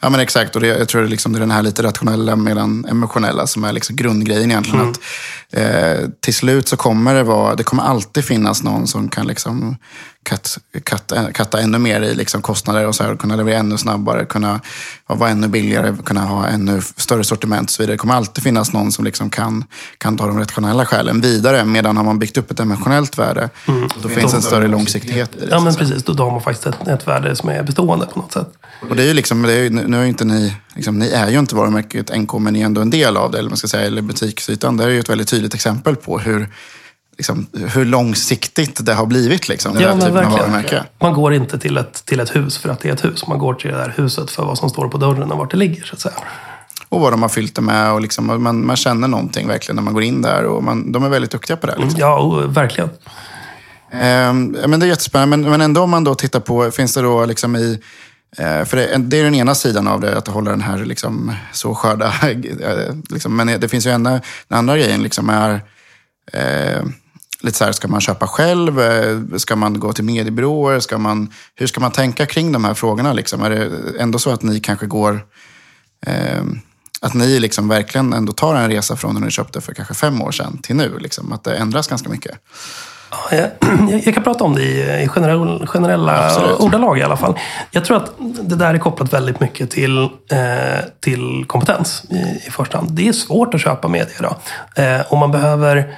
Ja 0.00 0.10
men 0.10 0.20
exakt, 0.20 0.56
och 0.56 0.62
det, 0.62 0.66
jag 0.66 0.88
tror 0.88 1.02
det, 1.02 1.08
liksom, 1.08 1.32
det 1.32 1.38
är 1.38 1.40
den 1.40 1.50
här 1.50 1.62
lite 1.62 1.82
rationella 1.82 2.36
medan 2.36 2.84
emotionella 2.84 3.46
som 3.46 3.64
är 3.64 3.72
liksom 3.72 3.96
grundgrejen 3.96 4.50
egentligen. 4.50 4.90
Att, 4.90 5.00
eh, 5.50 6.08
till 6.20 6.34
slut 6.34 6.68
så 6.68 6.76
kommer 6.76 7.14
det 7.14 7.22
vara, 7.22 7.54
det 7.54 7.62
kommer 7.62 7.82
alltid 7.82 8.24
finnas 8.24 8.62
någon 8.62 8.86
som 8.86 9.08
kan 9.08 9.26
liksom 9.26 9.76
cut, 10.28 10.58
cut, 10.84 11.12
katta 11.34 11.60
ännu 11.60 11.78
mer 11.78 12.00
i 12.00 12.14
liksom 12.14 12.42
kostnader 12.42 12.86
och 12.86 12.94
så 12.94 13.02
här, 13.02 13.16
kunna 13.16 13.36
leverera 13.36 13.58
ännu 13.58 13.78
snabbare, 13.78 14.24
kunna 14.24 14.60
vara 15.06 15.30
ännu 15.30 15.48
billigare, 15.48 15.96
kunna 16.04 16.20
ha 16.20 16.46
ännu 16.46 16.82
större 16.96 17.24
sortiment 17.24 17.68
och 17.68 17.70
så 17.70 17.82
vidare. 17.82 17.94
Det 17.94 17.98
kommer 17.98 18.14
alltid 18.14 18.44
finnas 18.44 18.72
någon 18.72 18.92
som 18.92 19.04
liksom 19.04 19.30
kan, 19.30 19.64
kan 19.98 20.16
ta 20.16 20.26
de 20.26 20.38
rationella 20.38 20.86
skälen 20.86 21.20
vidare. 21.20 21.64
Medan 21.64 21.96
har 21.96 22.04
man 22.04 22.18
byggt 22.18 22.38
upp 22.38 22.50
ett 22.50 22.60
emotionellt 22.60 23.18
värde, 23.18 23.50
då 24.02 24.08
finns 24.08 24.34
en 24.34 24.42
större 24.42 24.68
långsiktighet 24.68 25.36
i 25.36 25.40
det. 25.40 25.46
Ja 25.50 25.60
men 25.60 25.74
precis, 25.74 26.02
då, 26.02 26.12
då 26.12 26.24
har 26.24 26.30
man 26.30 26.42
faktiskt 26.42 26.66
ett, 26.66 26.88
ett 26.88 27.08
värde 27.08 27.36
som 27.36 27.48
är 27.48 27.62
bestående 27.62 28.06
på 28.06 28.18
något 28.18 28.32
sätt. 28.32 28.48
Och 28.80 28.96
det 28.96 29.02
är 29.02 29.06
ju 29.06 29.14
liksom, 29.14 29.42
det 29.42 29.52
är 29.52 29.70
nu 29.70 29.98
är 29.98 30.02
ju 30.02 30.08
inte 30.08 30.24
ni, 30.24 30.56
liksom, 30.74 30.98
ni 30.98 31.08
är 31.08 31.28
ju 31.30 31.38
inte 31.38 31.54
varumärket 31.54 32.16
NK, 32.18 32.32
men 32.32 32.52
ni 32.52 32.60
är 32.60 32.66
ändå 32.66 32.80
en 32.80 32.90
del 32.90 33.16
av 33.16 33.30
det, 33.30 33.38
eller 33.38 33.50
man 33.50 33.56
ska 33.56 33.68
säga, 33.68 33.86
eller 33.86 34.02
butiksytan. 34.02 34.76
Det 34.76 34.84
är 34.84 34.88
ju 34.88 35.00
ett 35.00 35.10
väldigt 35.10 35.28
tydligt 35.28 35.54
exempel 35.54 35.96
på 35.96 36.18
hur, 36.18 36.48
liksom, 37.16 37.46
hur 37.52 37.84
långsiktigt 37.84 38.86
det 38.86 38.94
har 38.94 39.06
blivit, 39.06 39.48
liksom, 39.48 39.74
den 39.74 39.82
Ja, 39.82 39.92
typen 39.92 40.06
av 40.08 40.14
verkligen. 40.14 40.38
varumärke. 40.38 40.84
Man 41.00 41.12
går 41.14 41.34
inte 41.34 41.58
till 41.58 41.76
ett, 41.76 42.04
till 42.04 42.20
ett 42.20 42.36
hus 42.36 42.58
för 42.58 42.68
att 42.68 42.80
det 42.80 42.88
är 42.88 42.92
ett 42.92 43.04
hus. 43.04 43.26
Man 43.26 43.38
går 43.38 43.54
till 43.54 43.70
det 43.70 43.76
där 43.76 43.94
huset 43.96 44.30
för 44.30 44.44
vad 44.44 44.58
som 44.58 44.70
står 44.70 44.88
på 44.88 44.98
dörren 44.98 45.32
och 45.32 45.38
vart 45.38 45.50
det 45.50 45.56
ligger. 45.56 45.84
Så 45.84 45.94
att 45.94 46.00
säga. 46.00 46.14
Och 46.88 47.00
vad 47.00 47.12
de 47.12 47.22
har 47.22 47.28
fyllt 47.28 47.54
det 47.54 47.62
med. 47.62 47.92
Och 47.92 48.00
liksom, 48.00 48.42
man, 48.42 48.66
man 48.66 48.76
känner 48.76 49.08
någonting 49.08 49.48
verkligen 49.48 49.76
när 49.76 49.82
man 49.82 49.94
går 49.94 50.02
in 50.02 50.22
där. 50.22 50.44
Och 50.44 50.64
man, 50.64 50.92
de 50.92 51.04
är 51.04 51.08
väldigt 51.08 51.30
duktiga 51.30 51.56
på 51.56 51.66
det. 51.66 51.76
Liksom. 51.78 52.00
Ja, 52.00 52.18
och, 52.18 52.56
verkligen. 52.56 52.90
Ehm, 53.92 54.56
men 54.66 54.80
det 54.80 54.86
är 54.86 54.88
jättespännande. 54.88 55.36
Men, 55.36 55.50
men 55.50 55.60
ändå 55.60 55.82
om 55.82 55.90
man 55.90 56.04
då 56.04 56.14
tittar 56.14 56.40
på, 56.40 56.70
finns 56.70 56.94
det 56.94 57.02
då 57.02 57.24
liksom 57.24 57.56
i... 57.56 57.80
Eh, 58.36 58.64
för 58.64 58.76
det, 58.76 58.96
det 58.98 59.18
är 59.18 59.24
den 59.24 59.34
ena 59.34 59.54
sidan 59.54 59.88
av 59.88 60.00
det, 60.00 60.18
att 60.18 60.28
hålla 60.28 60.50
den 60.50 60.60
här 60.60 60.84
liksom, 60.84 61.32
så 61.52 61.74
skörda. 61.74 62.14
Eh, 62.60 62.94
liksom, 63.10 63.36
men 63.36 63.60
det 63.60 63.68
finns 63.68 63.86
ju 63.86 63.90
en, 63.90 64.02
den 64.02 64.22
andra 64.48 64.76
grejen 64.76 65.02
liksom 65.02 65.30
är... 65.30 65.60
Eh, 66.32 66.82
lite 67.40 67.58
så 67.58 67.64
här, 67.64 67.72
ska 67.72 67.88
man 67.88 68.00
köpa 68.00 68.26
själv? 68.26 68.80
Eh, 68.80 69.18
ska 69.36 69.56
man 69.56 69.80
gå 69.80 69.92
till 69.92 70.04
mediebyråer? 70.04 70.80
Ska 70.80 70.98
man, 70.98 71.32
hur 71.54 71.66
ska 71.66 71.80
man 71.80 71.92
tänka 71.92 72.26
kring 72.26 72.52
de 72.52 72.64
här 72.64 72.74
frågorna? 72.74 73.12
Liksom? 73.12 73.42
Är 73.42 73.50
det 73.50 73.70
ändå 73.98 74.18
så 74.18 74.30
att 74.30 74.42
ni 74.42 74.60
kanske 74.60 74.86
går... 74.86 75.26
Eh, 76.06 76.44
att 77.00 77.14
ni 77.14 77.38
liksom 77.38 77.68
verkligen 77.68 78.12
ändå 78.12 78.32
tar 78.32 78.54
en 78.54 78.70
resa 78.70 78.96
från 78.96 79.14
när 79.14 79.20
ni 79.20 79.30
köpte 79.30 79.60
för 79.60 79.74
kanske 79.74 79.94
fem 79.94 80.22
år 80.22 80.32
sedan 80.32 80.58
till 80.62 80.76
nu? 80.76 80.98
Liksom, 80.98 81.32
att 81.32 81.44
det 81.44 81.56
ändras 81.56 81.88
ganska 81.88 82.08
mycket. 82.08 82.38
Ja, 83.10 83.18
jag, 83.90 84.00
jag 84.04 84.14
kan 84.14 84.22
prata 84.22 84.44
om 84.44 84.54
det 84.54 84.62
i, 84.62 85.02
i 85.02 85.08
generell, 85.08 85.66
generella 85.66 86.26
Absolut. 86.26 86.60
ordalag 86.60 86.98
i 86.98 87.02
alla 87.02 87.16
fall. 87.16 87.38
Jag 87.70 87.84
tror 87.84 87.96
att 87.96 88.12
det 88.18 88.56
där 88.56 88.74
är 88.74 88.78
kopplat 88.78 89.12
väldigt 89.12 89.40
mycket 89.40 89.70
till, 89.70 90.02
eh, 90.30 90.84
till 91.00 91.44
kompetens 91.46 92.02
i, 92.10 92.46
i 92.46 92.50
första 92.50 92.78
hand. 92.78 92.90
Det 92.92 93.08
är 93.08 93.12
svårt 93.12 93.54
att 93.54 93.60
köpa 93.60 93.88
media 93.88 94.14
idag. 94.18 94.36
Eh, 94.76 95.12
och 95.12 95.18
man 95.18 95.30
behöver... 95.30 95.94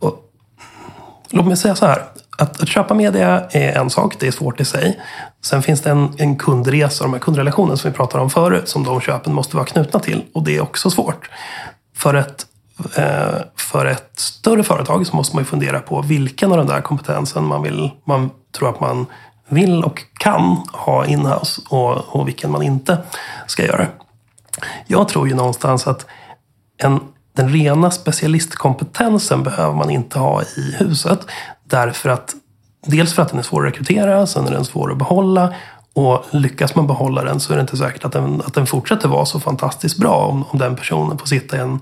Och, 0.00 0.14
låt 1.30 1.46
mig 1.46 1.56
säga 1.56 1.74
så 1.74 1.86
här. 1.86 2.02
Att, 2.38 2.62
att 2.62 2.68
köpa 2.68 2.94
media 2.94 3.42
är 3.50 3.72
en 3.72 3.90
sak, 3.90 4.16
det 4.20 4.26
är 4.26 4.32
svårt 4.32 4.60
i 4.60 4.64
sig. 4.64 5.00
Sen 5.44 5.62
finns 5.62 5.80
det 5.80 5.90
en, 5.90 6.14
en 6.18 6.36
kundresa, 6.36 7.04
de 7.04 7.12
här 7.12 7.20
kundrelationerna 7.20 7.76
som 7.76 7.90
vi 7.90 7.96
pratade 7.96 8.22
om 8.22 8.30
förut, 8.30 8.68
som 8.68 8.84
de 8.84 9.00
köpen 9.00 9.34
måste 9.34 9.56
vara 9.56 9.66
knutna 9.66 10.00
till. 10.00 10.24
Och 10.34 10.44
det 10.44 10.56
är 10.56 10.60
också 10.60 10.90
svårt. 10.90 11.30
För 11.96 12.14
ett, 12.14 12.26
eh, 12.28 12.45
Eh, 12.96 13.38
för 13.56 13.86
ett 13.86 14.18
större 14.18 14.62
företag 14.62 15.06
så 15.06 15.16
måste 15.16 15.36
man 15.36 15.42
ju 15.42 15.46
fundera 15.46 15.80
på 15.80 16.02
vilken 16.02 16.52
av 16.52 16.58
den 16.58 16.66
där 16.66 16.80
kompetensen 16.80 17.44
man, 17.44 17.62
vill, 17.62 17.90
man 18.04 18.30
tror 18.58 18.68
att 18.68 18.80
man 18.80 19.06
vill 19.48 19.84
och 19.84 20.02
kan 20.18 20.42
ha 20.72 21.06
inhouse 21.06 21.62
och, 21.68 22.16
och 22.16 22.28
vilken 22.28 22.50
man 22.50 22.62
inte 22.62 22.98
ska 23.46 23.66
göra. 23.66 23.86
Jag 24.86 25.08
tror 25.08 25.28
ju 25.28 25.34
någonstans 25.34 25.86
att 25.86 26.06
en, 26.78 27.00
den 27.32 27.48
rena 27.48 27.90
specialistkompetensen 27.90 29.42
behöver 29.42 29.74
man 29.74 29.90
inte 29.90 30.18
ha 30.18 30.42
i 30.42 30.76
huset. 30.78 31.20
Därför 31.64 32.08
att 32.08 32.34
dels 32.86 33.14
för 33.14 33.22
att 33.22 33.28
den 33.28 33.38
är 33.38 33.42
svår 33.42 33.66
att 33.66 33.72
rekrytera, 33.72 34.26
sen 34.26 34.46
är 34.46 34.50
den 34.50 34.64
svår 34.64 34.92
att 34.92 34.98
behålla. 34.98 35.54
Och 35.92 36.24
lyckas 36.30 36.74
man 36.74 36.86
behålla 36.86 37.24
den 37.24 37.40
så 37.40 37.52
är 37.52 37.56
det 37.56 37.60
inte 37.60 37.76
säkert 37.76 38.04
att 38.04 38.12
den, 38.12 38.42
att 38.46 38.54
den 38.54 38.66
fortsätter 38.66 39.08
vara 39.08 39.26
så 39.26 39.40
fantastiskt 39.40 39.98
bra 39.98 40.16
om, 40.16 40.44
om 40.50 40.58
den 40.58 40.76
personen 40.76 41.18
får 41.18 41.26
sitta 41.26 41.56
i 41.56 41.60
en, 41.60 41.80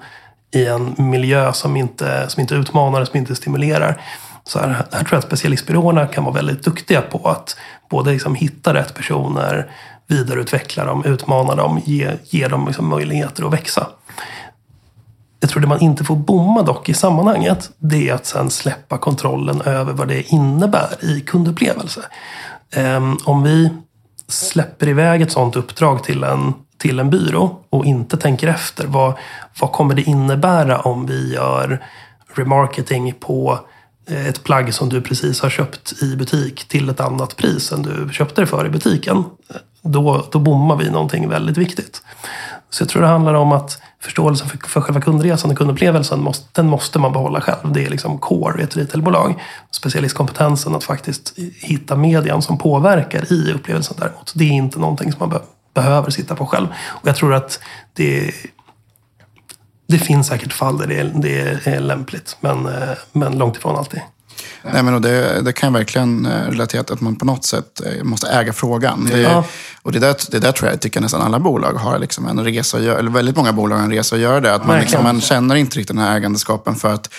i 0.55 0.67
en 0.67 0.95
miljö 0.99 1.53
som 1.53 1.77
inte, 1.77 2.29
som 2.29 2.41
inte 2.41 2.55
utmanar, 2.55 3.05
som 3.05 3.17
inte 3.17 3.35
stimulerar. 3.35 4.01
Så 4.45 4.59
här, 4.59 4.69
här 4.69 5.01
tror 5.01 5.09
jag 5.11 5.19
att 5.19 5.25
specialistbyråerna 5.25 6.07
kan 6.07 6.25
vara 6.25 6.35
väldigt 6.35 6.65
duktiga 6.65 7.03
på 7.03 7.29
att 7.29 7.57
både 7.91 8.13
liksom 8.13 8.35
hitta 8.35 8.75
rätt 8.75 8.95
personer, 8.95 9.71
vidareutveckla 10.07 10.85
dem, 10.85 11.05
utmana 11.05 11.55
dem, 11.55 11.81
ge, 11.85 12.11
ge 12.25 12.49
dem 12.49 12.67
liksom 12.67 12.89
möjligheter 12.89 13.47
att 13.47 13.53
växa. 13.53 13.87
Jag 15.41 15.51
tror 15.51 15.61
det 15.61 15.69
man 15.69 15.81
inte 15.81 16.05
får 16.05 16.17
bomma 16.17 16.63
dock 16.63 16.89
i 16.89 16.95
sammanhanget, 16.95 17.71
det 17.79 18.09
är 18.09 18.15
att 18.15 18.27
sen 18.27 18.51
släppa 18.51 18.99
kontrollen 18.99 19.61
över 19.61 19.93
vad 19.93 20.09
det 20.09 20.33
innebär 20.33 21.05
i 21.05 21.21
kundupplevelse. 21.21 22.01
Ehm, 22.75 23.17
om 23.25 23.43
vi 23.43 23.71
släpper 24.29 24.89
iväg 24.89 25.23
ett 25.23 25.33
sådant 25.33 25.57
uppdrag 25.57 26.05
till 26.05 26.25
en, 26.25 26.55
till 26.85 27.01
en 27.01 27.11
byrå 27.11 27.59
och 27.71 27.85
inte 27.85 28.17
tänker 28.17 28.49
efter, 28.49 28.87
vad, 28.87 29.15
vad 29.61 29.73
kommer 29.73 29.95
det 29.95 30.03
innebära 30.03 30.81
om 30.81 31.07
vi 31.07 31.35
gör 31.35 31.85
remarketing 32.35 33.15
på 33.21 33.59
eh, 34.09 34.27
ett 34.29 34.45
plagg 34.45 34.75
som 34.75 34.89
du 34.89 35.01
precis 35.01 35.41
har 35.41 35.51
köpt 35.51 36.03
i 36.03 36.17
butik 36.17 36.69
till 36.69 36.89
ett 36.89 37.01
annat 37.01 37.37
pris 37.37 37.73
än 37.73 37.83
du 37.83 38.09
köpte 38.13 38.41
det 38.41 38.47
för 38.47 38.67
i 38.67 38.69
butiken. 38.69 39.25
Då, 39.83 40.27
då 40.33 40.39
bommar 40.39 40.77
vi 40.77 40.91
någonting 40.91 41.29
väldigt 41.29 41.57
viktigt. 41.57 42.03
Så 42.71 42.83
jag 42.83 42.89
tror 42.89 43.03
det 43.03 43.09
handlar 43.09 43.35
om 43.35 43.53
att 43.53 43.83
förståelsen 44.01 44.49
för, 44.49 44.59
för 44.59 44.81
själva 44.81 45.01
kundresan 45.01 45.51
och 45.51 45.59
kundupplevelsen, 45.59 46.23
måste, 46.23 46.49
den 46.53 46.67
måste 46.67 46.99
man 46.99 47.13
behålla 47.13 47.41
själv. 47.41 47.73
Det 47.73 47.85
är 47.85 47.91
liksom 47.91 48.19
core 48.19 48.61
i 48.61 48.65
ett 48.65 48.77
retailbolag. 48.77 49.43
Specialistkompetensen 49.71 50.75
att 50.75 50.85
faktiskt 50.85 51.39
hitta 51.61 51.97
median 51.97 52.43
som 52.43 52.59
påverkar 52.59 53.33
i 53.33 53.53
upplevelsen 53.53 53.97
däremot. 53.99 54.33
Det 54.35 54.45
är 54.45 54.53
inte 54.53 54.79
någonting 54.79 55.13
som 55.13 55.19
man 55.19 55.41
behöver 55.75 56.11
sitta 56.11 56.37
på 56.37 56.47
själv. 56.47 56.69
Och 56.87 57.09
jag 57.09 57.17
tror 57.17 57.35
att 57.35 57.61
det 57.93 58.35
det 59.87 59.99
finns 59.99 60.27
säkert 60.27 60.53
fall 60.53 60.79
där 60.79 60.87
det 60.87 60.99
är, 60.99 61.13
det 61.15 61.67
är 61.67 61.81
lämpligt, 61.81 62.37
men, 62.41 62.67
eh, 62.67 62.89
men 63.13 63.39
långt 63.39 63.57
ifrån 63.57 63.77
alltid. 63.77 64.01
Nej, 64.63 64.83
men 64.83 65.03
det, 65.03 65.43
det 65.43 65.53
kan 65.53 65.73
verkligen 65.73 66.27
eh, 66.27 66.51
relatera 66.51 66.83
till 66.83 66.95
att 66.95 67.01
man 67.01 67.17
på 67.17 67.25
något 67.25 67.45
sätt 67.45 67.81
eh, 67.87 68.05
måste 68.05 68.29
äga 68.29 68.53
frågan. 68.53 69.09
Det, 69.13 69.21
ja. 69.21 69.45
Och 69.83 69.93
det 69.93 69.99
där, 69.99 70.17
det 70.31 70.39
där 70.39 70.53
tror 70.53 70.71
jag 70.71 70.81
tycker 70.81 71.01
nästan 71.01 71.23
alla 71.23 71.39
bolag 71.39 71.73
har 71.73 71.99
liksom 71.99 72.27
en 72.27 72.45
resa 72.45 72.77
att 72.77 72.83
göra, 72.83 72.99
eller 72.99 73.11
väldigt 73.11 73.37
många 73.37 73.53
bolag 73.53 73.77
har 73.77 73.85
en 73.85 73.93
resa 73.93 74.17
att 74.17 74.23
göra 74.23 74.41
det. 74.41 74.55
Att 74.55 74.67
man, 74.67 74.81
liksom, 74.81 75.03
man 75.03 75.21
känner 75.21 75.55
inte 75.55 75.79
riktigt 75.79 75.97
den 75.97 76.05
här 76.05 76.17
ägandeskapen 76.17 76.75
för 76.75 76.95
att 76.95 77.15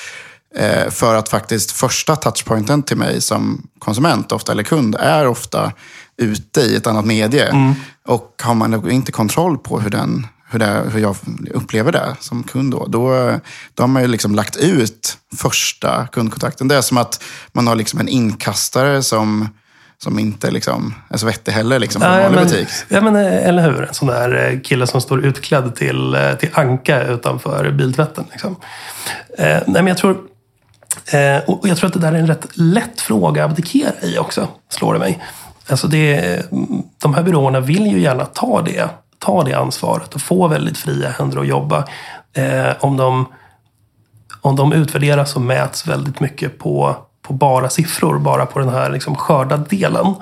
för 0.90 1.16
att 1.16 1.30
faktiskt 1.30 1.72
första 1.72 2.16
touchpointen 2.16 2.84
till 2.84 2.98
mig 2.98 3.22
som 3.22 3.68
konsument, 3.80 4.32
ofta 4.32 4.52
eller 4.52 4.64
kund, 4.64 4.96
är 5.00 5.28
ofta 5.28 5.72
ute 6.18 6.62
i 6.62 6.76
ett 6.76 6.88
annat 6.88 7.06
medie. 7.06 7.46
Mm. 7.46 7.74
Och 8.08 8.42
har 8.44 8.54
man 8.54 8.92
inte 8.92 9.12
kontroll 9.12 9.58
på 9.58 9.80
hur 9.80 9.90
den 9.90 10.28
hur, 10.50 10.60
det, 10.60 10.84
hur 10.94 11.00
jag 11.00 11.16
upplever 11.54 11.92
det 11.92 12.16
som 12.20 12.44
kund 12.44 12.72
då, 12.72 12.86
då, 12.86 13.32
då 13.74 13.84
har 13.84 13.88
man 13.88 14.02
ju 14.02 14.08
liksom 14.08 14.36
lagt 14.36 14.58
ut 14.58 15.18
första 15.36 16.08
kundkontakten. 16.08 16.68
Det 16.68 16.76
är 16.76 16.82
som 16.82 16.98
att 16.98 17.24
man 17.52 17.68
har 17.68 17.76
liksom 17.76 18.00
en 18.00 18.08
inkastare 18.08 19.04
som 19.04 19.50
som 19.98 20.20
inte 20.20 20.52
liksom 20.52 20.94
är 21.10 21.18
så 21.18 21.26
vettig 21.26 21.52
heller 21.52 21.80
liksom, 21.80 22.02
ja, 22.02 22.22
ja, 22.22 22.30
men, 22.30 22.44
butik. 22.44 22.68
Ja, 22.88 23.02
men 23.02 23.16
eh, 23.16 23.48
eller 23.48 23.72
hur. 23.72 23.84
En 23.84 23.94
sån 23.94 24.08
där 24.08 24.52
eh, 24.52 24.60
kille 24.60 24.88
som 24.88 25.02
står 25.02 25.26
utklädd 25.26 25.76
till, 25.76 26.16
eh, 26.16 26.34
till 26.34 26.50
anka 26.54 27.04
utanför 27.04 27.72
biltvätten. 27.72 28.26
Liksom. 28.32 28.56
Eh, 29.38 29.46
nej, 29.46 29.64
men 29.68 29.88
jag 29.88 29.98
tror, 29.98 30.18
eh, 31.06 31.38
och 31.48 31.68
jag 31.68 31.78
tror 31.78 31.88
att 31.88 31.94
det 31.94 32.00
där 32.00 32.14
är 32.14 32.18
en 32.18 32.28
rätt 32.28 32.48
lätt 32.54 33.02
fråga 33.02 33.46
att 33.46 33.52
abdikera 33.52 33.92
i 34.02 34.18
också, 34.18 34.48
slår 34.70 34.94
det 34.94 35.00
mig. 35.00 35.24
Alltså 35.70 35.88
det, 35.88 36.42
de 37.02 37.14
här 37.14 37.24
byråerna 37.24 37.60
vill 37.60 37.88
ju 37.88 38.00
gärna 38.00 38.26
ta 38.26 38.62
det 38.62 38.90
ta 39.26 39.44
det 39.44 39.54
ansvaret 39.54 40.16
och 40.16 40.22
få 40.22 40.48
väldigt 40.48 40.78
fria 40.78 41.10
händer 41.10 41.40
att 41.40 41.48
jobba. 41.48 41.86
Eh, 42.34 42.72
om, 42.80 42.98
de, 42.98 43.26
om 44.42 44.56
de 44.56 44.74
utvärderas 44.74 45.36
och 45.36 45.42
mäts 45.42 45.88
väldigt 45.88 46.20
mycket 46.20 46.60
på, 46.60 46.96
på 47.22 47.34
bara 47.34 47.70
siffror, 47.70 48.20
bara 48.20 48.46
på 48.46 48.60
den 48.60 48.70
här 48.70 48.90
liksom 48.90 49.16
skörda 49.16 49.58
delen, 49.58 50.16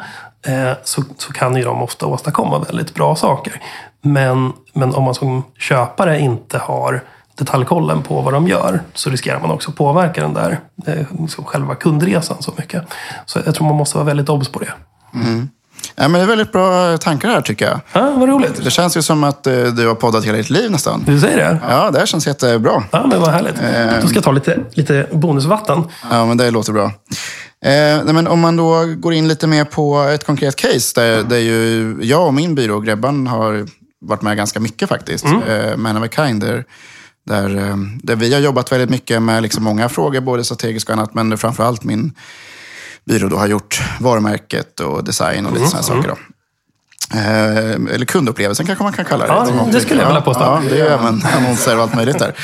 eh, 0.48 0.72
så, 0.84 1.04
så 1.18 1.34
kan 1.34 1.56
ju 1.56 1.64
de 1.64 1.82
ofta 1.82 2.06
åstadkomma 2.06 2.60
väldigt 2.60 2.94
bra 2.94 3.16
saker. 3.16 3.62
Men, 4.02 4.54
men 4.74 4.96
om 4.96 5.04
man 5.04 5.16
som 5.16 5.44
köpare 5.60 6.20
inte 6.20 6.58
har 6.58 7.04
detaljkollen 7.36 8.02
på 8.02 8.22
vad 8.22 8.34
de 8.34 8.48
gör 8.48 8.82
så 8.94 9.10
riskerar 9.10 9.39
man 9.39 9.52
också 9.52 9.72
påverka 9.72 10.22
den 10.22 10.34
där 10.34 10.60
eh, 10.86 11.06
liksom 11.20 11.44
själva 11.44 11.76
kundresan 11.76 12.38
så 12.39 12.52
mycket. 12.58 12.84
Så 13.26 13.39
jag 13.46 13.56
tror 13.56 13.68
man 13.68 13.78
måste 13.78 13.98
vara 13.98 14.06
väldigt 14.06 14.30
obs 14.30 14.50
på 14.50 14.60
det. 14.60 14.74
Mm. 15.16 15.49
Ja, 15.95 16.07
men 16.07 16.11
det 16.14 16.20
är 16.20 16.26
väldigt 16.28 16.51
bra 16.51 16.97
tankar 16.97 17.30
här 17.30 17.41
tycker 17.41 17.66
jag. 17.66 17.80
Ja, 17.93 18.14
vad 18.18 18.30
roligt. 18.30 18.64
Det 18.64 18.72
känns 18.72 18.97
ju 18.97 19.01
som 19.01 19.24
att 19.24 19.47
eh, 19.47 19.64
du 19.64 19.88
har 19.88 19.95
poddat 19.95 20.26
hela 20.26 20.38
ditt 20.38 20.49
liv 20.49 20.72
nästan. 20.72 21.03
Du 21.07 21.20
säger 21.20 21.38
det? 21.38 21.59
Ja, 21.70 21.91
det 21.91 21.99
här 21.99 22.05
känns 22.05 22.28
jättebra. 22.28 22.84
Ja, 22.91 23.05
men 23.07 23.20
vad 23.22 23.30
härligt. 23.30 23.55
Eh, 23.61 24.01
Då 24.01 24.07
ska 24.07 24.16
jag 24.18 24.24
ta 24.24 24.32
lite, 24.32 24.59
lite 24.72 25.07
bonusvatten. 25.11 25.84
Ja, 26.11 26.26
men 26.26 26.38
det 26.38 26.51
låter 26.51 26.74
bra. 26.74 26.86
Eh, 27.66 28.03
men 28.14 28.28
om 28.28 28.39
man 28.39 28.55
då 28.55 28.86
går 28.97 29.14
in 29.14 29.28
lite 29.28 29.47
mer 29.47 29.66
på 29.66 29.99
ett 30.01 30.26
konkret 30.26 30.55
case 30.55 30.91
där, 31.01 31.24
där 31.24 31.38
ju 31.38 31.97
jag 32.01 32.28
och 32.28 32.34
min 32.34 32.55
byrå, 32.55 32.80
Grebban, 32.80 33.28
har 33.28 33.66
varit 34.05 34.22
med 34.22 34.38
ganska 34.38 34.59
mycket 34.59 34.89
faktiskt. 34.89 35.26
Mm. 35.26 35.41
Eh, 35.41 35.78
Man 35.78 35.97
of 35.97 36.03
a 36.03 36.07
kind. 36.16 36.41
Där, 36.41 36.64
där, 37.26 37.55
eh, 37.57 37.76
där 38.03 38.16
vi 38.16 38.34
har 38.34 38.41
jobbat 38.41 38.72
väldigt 38.72 38.89
mycket 38.89 39.22
med 39.22 39.41
liksom 39.43 39.64
många 39.64 39.89
frågor, 39.89 40.22
både 40.22 40.43
strategiskt 40.43 40.89
och 40.89 40.95
annat. 40.95 41.14
Men 41.14 41.38
framförallt 41.38 41.84
min 41.84 42.14
byrå 43.06 43.30
då 43.30 43.38
har 43.38 43.47
gjort 43.47 43.82
varumärket 43.99 44.80
och 44.80 45.04
design 45.04 45.45
och 45.45 45.51
lite 45.51 45.66
mm. 45.66 45.70
sådana 45.70 45.84
saker. 45.84 46.10
Då. 46.10 46.18
Eh, 47.18 47.93
eller 47.95 48.06
kundupplevelsen 48.06 48.66
kanske 48.66 48.84
man 48.84 48.93
kan 48.93 49.06
kalla 49.06 49.26
det. 49.26 49.34
Ja, 49.34 49.68
det 49.72 49.80
skulle 49.80 50.01
jag 50.01 50.08
vilja 50.08 50.22
påstå. 50.22 50.43
Ja, 50.43 50.62
det 50.70 50.80
är 50.80 50.86
även 50.86 51.22
annonser 51.38 51.76
och 51.76 51.82
allt 51.82 51.95
möjligt 51.95 52.20
där. 52.20 52.36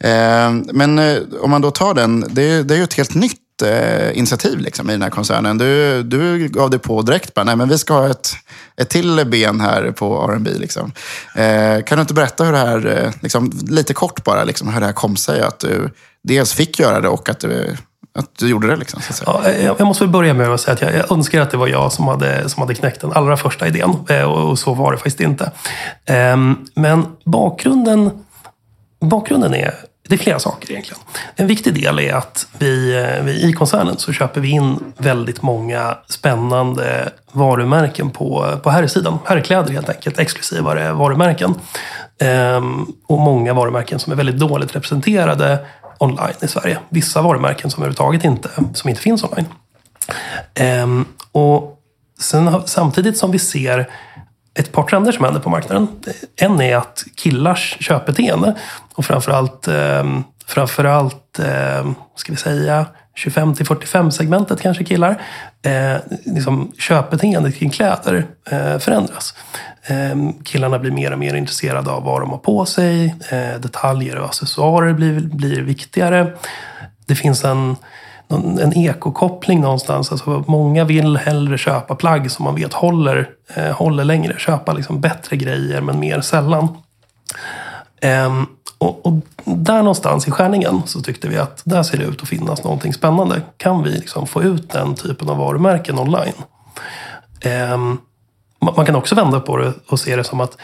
Eh, 0.00 0.52
men 0.72 0.98
eh, 0.98 1.18
om 1.40 1.50
man 1.50 1.62
då 1.62 1.70
tar 1.70 1.94
den, 1.94 2.24
det, 2.30 2.62
det 2.62 2.74
är 2.74 2.78
ju 2.78 2.84
ett 2.84 2.94
helt 2.94 3.14
nytt 3.14 3.62
eh, 3.62 4.18
initiativ 4.18 4.58
liksom, 4.58 4.90
i 4.90 4.92
den 4.92 5.02
här 5.02 5.10
koncernen. 5.10 5.58
Du, 5.58 6.02
du 6.02 6.48
gav 6.48 6.70
dig 6.70 6.80
på 6.80 7.02
direkt, 7.02 7.34
bara, 7.34 7.44
nej 7.44 7.56
men 7.56 7.68
vi 7.68 7.78
ska 7.78 7.94
ha 7.94 8.08
ett, 8.08 8.32
ett 8.76 8.88
till 8.88 9.24
ben 9.26 9.60
här 9.60 9.90
på 9.90 10.30
R&B 10.32 10.50
liksom. 10.56 10.92
Eh, 11.34 11.82
kan 11.82 11.98
du 11.98 12.00
inte 12.00 12.14
berätta 12.14 12.44
hur 12.44 12.52
det 12.52 12.58
här, 12.58 12.86
eh, 12.86 13.12
liksom, 13.20 13.52
lite 13.68 13.94
kort 13.94 14.24
bara, 14.24 14.44
liksom, 14.44 14.68
hur 14.68 14.80
det 14.80 14.86
här 14.86 14.92
kom 14.92 15.16
sig 15.16 15.40
att 15.40 15.58
du 15.58 15.90
dels 16.22 16.52
fick 16.52 16.78
göra 16.78 17.00
det 17.00 17.08
och 17.08 17.28
att 17.28 17.40
du 17.40 17.76
att 18.18 18.38
du 18.38 18.48
gjorde 18.48 18.66
det? 18.66 18.76
Liksom, 18.76 19.00
så 19.00 19.24
ja, 19.26 19.44
eh, 19.44 19.64
jag 19.64 19.86
måste 19.86 20.04
väl 20.04 20.12
börja 20.12 20.34
med 20.34 20.50
att 20.50 20.60
säga 20.60 20.74
att 20.74 20.82
jag, 20.82 20.94
jag 20.94 21.12
önskar 21.12 21.40
att 21.40 21.50
det 21.50 21.56
var 21.56 21.68
jag 21.68 21.92
som 21.92 22.08
hade, 22.08 22.48
som 22.48 22.60
hade 22.60 22.74
knäckt 22.74 23.00
den 23.00 23.12
allra 23.12 23.36
första 23.36 23.66
idén. 23.66 23.94
Eh, 24.08 24.22
och, 24.22 24.50
och, 24.50 24.58
så 24.58 24.74
var 24.74 24.92
det 24.92 24.98
faktiskt 24.98 25.20
inte. 25.20 25.52
Um, 26.32 26.66
men 26.74 27.06
bakgrunden, 27.24 28.10
bakgrunden 29.00 29.54
är 29.54 29.74
det 30.08 30.14
är 30.14 30.18
flera 30.18 30.38
saker 30.38 30.70
egentligen. 30.70 31.00
En 31.36 31.46
viktig 31.46 31.74
del 31.74 31.98
är 31.98 32.14
att 32.14 32.46
vi, 32.58 32.96
eh, 32.96 33.24
vi 33.24 33.48
i 33.48 33.52
koncernen 33.52 33.96
så 33.98 34.12
köper 34.12 34.40
vi 34.40 34.48
in 34.48 34.78
väldigt 34.96 35.42
många 35.42 35.98
spännande 36.08 37.12
varumärken 37.32 38.10
på, 38.10 38.58
på 38.62 38.70
herrsidan. 38.70 39.18
Herrkläder 39.24 39.72
helt 39.72 39.88
enkelt, 39.88 40.18
exklusivare 40.18 40.92
varumärken. 40.92 41.54
Ehm, 42.20 42.86
och 43.06 43.18
många 43.18 43.54
varumärken 43.54 43.98
som 43.98 44.12
är 44.12 44.16
väldigt 44.16 44.38
dåligt 44.38 44.76
representerade 44.76 45.58
online 45.98 46.34
i 46.40 46.48
Sverige. 46.48 46.78
Vissa 46.88 47.22
varumärken 47.22 47.70
som 47.70 47.82
överhuvudtaget 47.82 48.24
inte, 48.24 48.48
som 48.74 48.90
inte 48.90 49.02
finns 49.02 49.24
online. 49.24 49.46
Ehm, 50.54 51.04
och 51.32 51.78
sen, 52.20 52.62
samtidigt 52.66 53.16
som 53.16 53.30
vi 53.30 53.38
ser 53.38 53.90
ett 54.54 54.72
par 54.72 54.82
trender 54.82 55.12
som 55.12 55.24
händer 55.24 55.40
på 55.40 55.50
marknaden. 55.50 55.88
En 56.36 56.60
är 56.60 56.76
att 56.76 57.04
killars 57.14 57.76
köpbeteende 57.80 58.54
och 58.94 59.04
framförallt, 59.04 59.68
eh, 59.68 60.04
framförallt 60.46 61.38
eh, 61.38 61.90
ska 62.14 62.32
vi 62.32 62.36
säga 62.36 62.86
25 63.14 63.54
till 63.54 63.66
45 63.66 64.10
segmentet 64.10 64.60
kanske 64.60 64.84
killar. 64.84 65.22
Eh, 65.62 65.96
liksom 66.24 66.72
köpbeteendet 66.78 67.56
kring 67.56 67.70
kläder 67.70 68.26
eh, 68.50 68.78
förändras. 68.78 69.34
Ehm, 69.88 70.32
killarna 70.44 70.78
blir 70.78 70.90
mer 70.90 71.12
och 71.12 71.18
mer 71.18 71.34
intresserade 71.34 71.90
av 71.90 72.04
vad 72.04 72.20
de 72.20 72.30
har 72.30 72.38
på 72.38 72.66
sig. 72.66 73.14
Ehm, 73.30 73.60
detaljer 73.60 74.18
och 74.18 74.26
accessoarer 74.26 74.92
blir, 74.92 75.20
blir 75.20 75.62
viktigare. 75.62 76.32
Det 77.06 77.14
finns 77.14 77.44
en, 77.44 77.76
en 78.60 78.72
ekokoppling 78.72 79.60
någonstans. 79.60 80.12
Alltså, 80.12 80.44
många 80.46 80.84
vill 80.84 81.16
hellre 81.16 81.58
köpa 81.58 81.94
plagg 81.94 82.30
som 82.30 82.44
man 82.44 82.54
vet 82.54 82.72
håller, 82.72 83.28
eh, 83.54 83.70
håller 83.70 84.04
längre. 84.04 84.38
Köpa 84.38 84.72
liksom 84.72 85.00
bättre 85.00 85.36
grejer 85.36 85.80
men 85.80 86.00
mer 86.00 86.20
sällan. 86.20 86.68
Ehm, 88.00 88.46
och, 88.78 89.06
och, 89.06 89.12
där 89.44 89.78
någonstans 89.78 90.28
i 90.28 90.30
skärningen 90.30 90.82
så 90.86 91.00
tyckte 91.00 91.28
vi 91.28 91.38
att 91.38 91.62
där 91.64 91.82
ser 91.82 91.98
det 91.98 92.04
ut 92.04 92.22
att 92.22 92.28
finnas 92.28 92.64
någonting 92.64 92.94
spännande. 92.94 93.42
Kan 93.56 93.82
vi 93.82 93.90
liksom 93.90 94.26
få 94.26 94.42
ut 94.42 94.70
den 94.70 94.94
typen 94.94 95.28
av 95.28 95.36
varumärken 95.36 95.98
online? 95.98 96.34
Man 98.60 98.86
kan 98.86 98.96
också 98.96 99.14
vända 99.14 99.40
på 99.40 99.56
det 99.56 99.72
och 99.88 100.00
se 100.00 100.16
det 100.16 100.24
som 100.24 100.40
att 100.40 100.56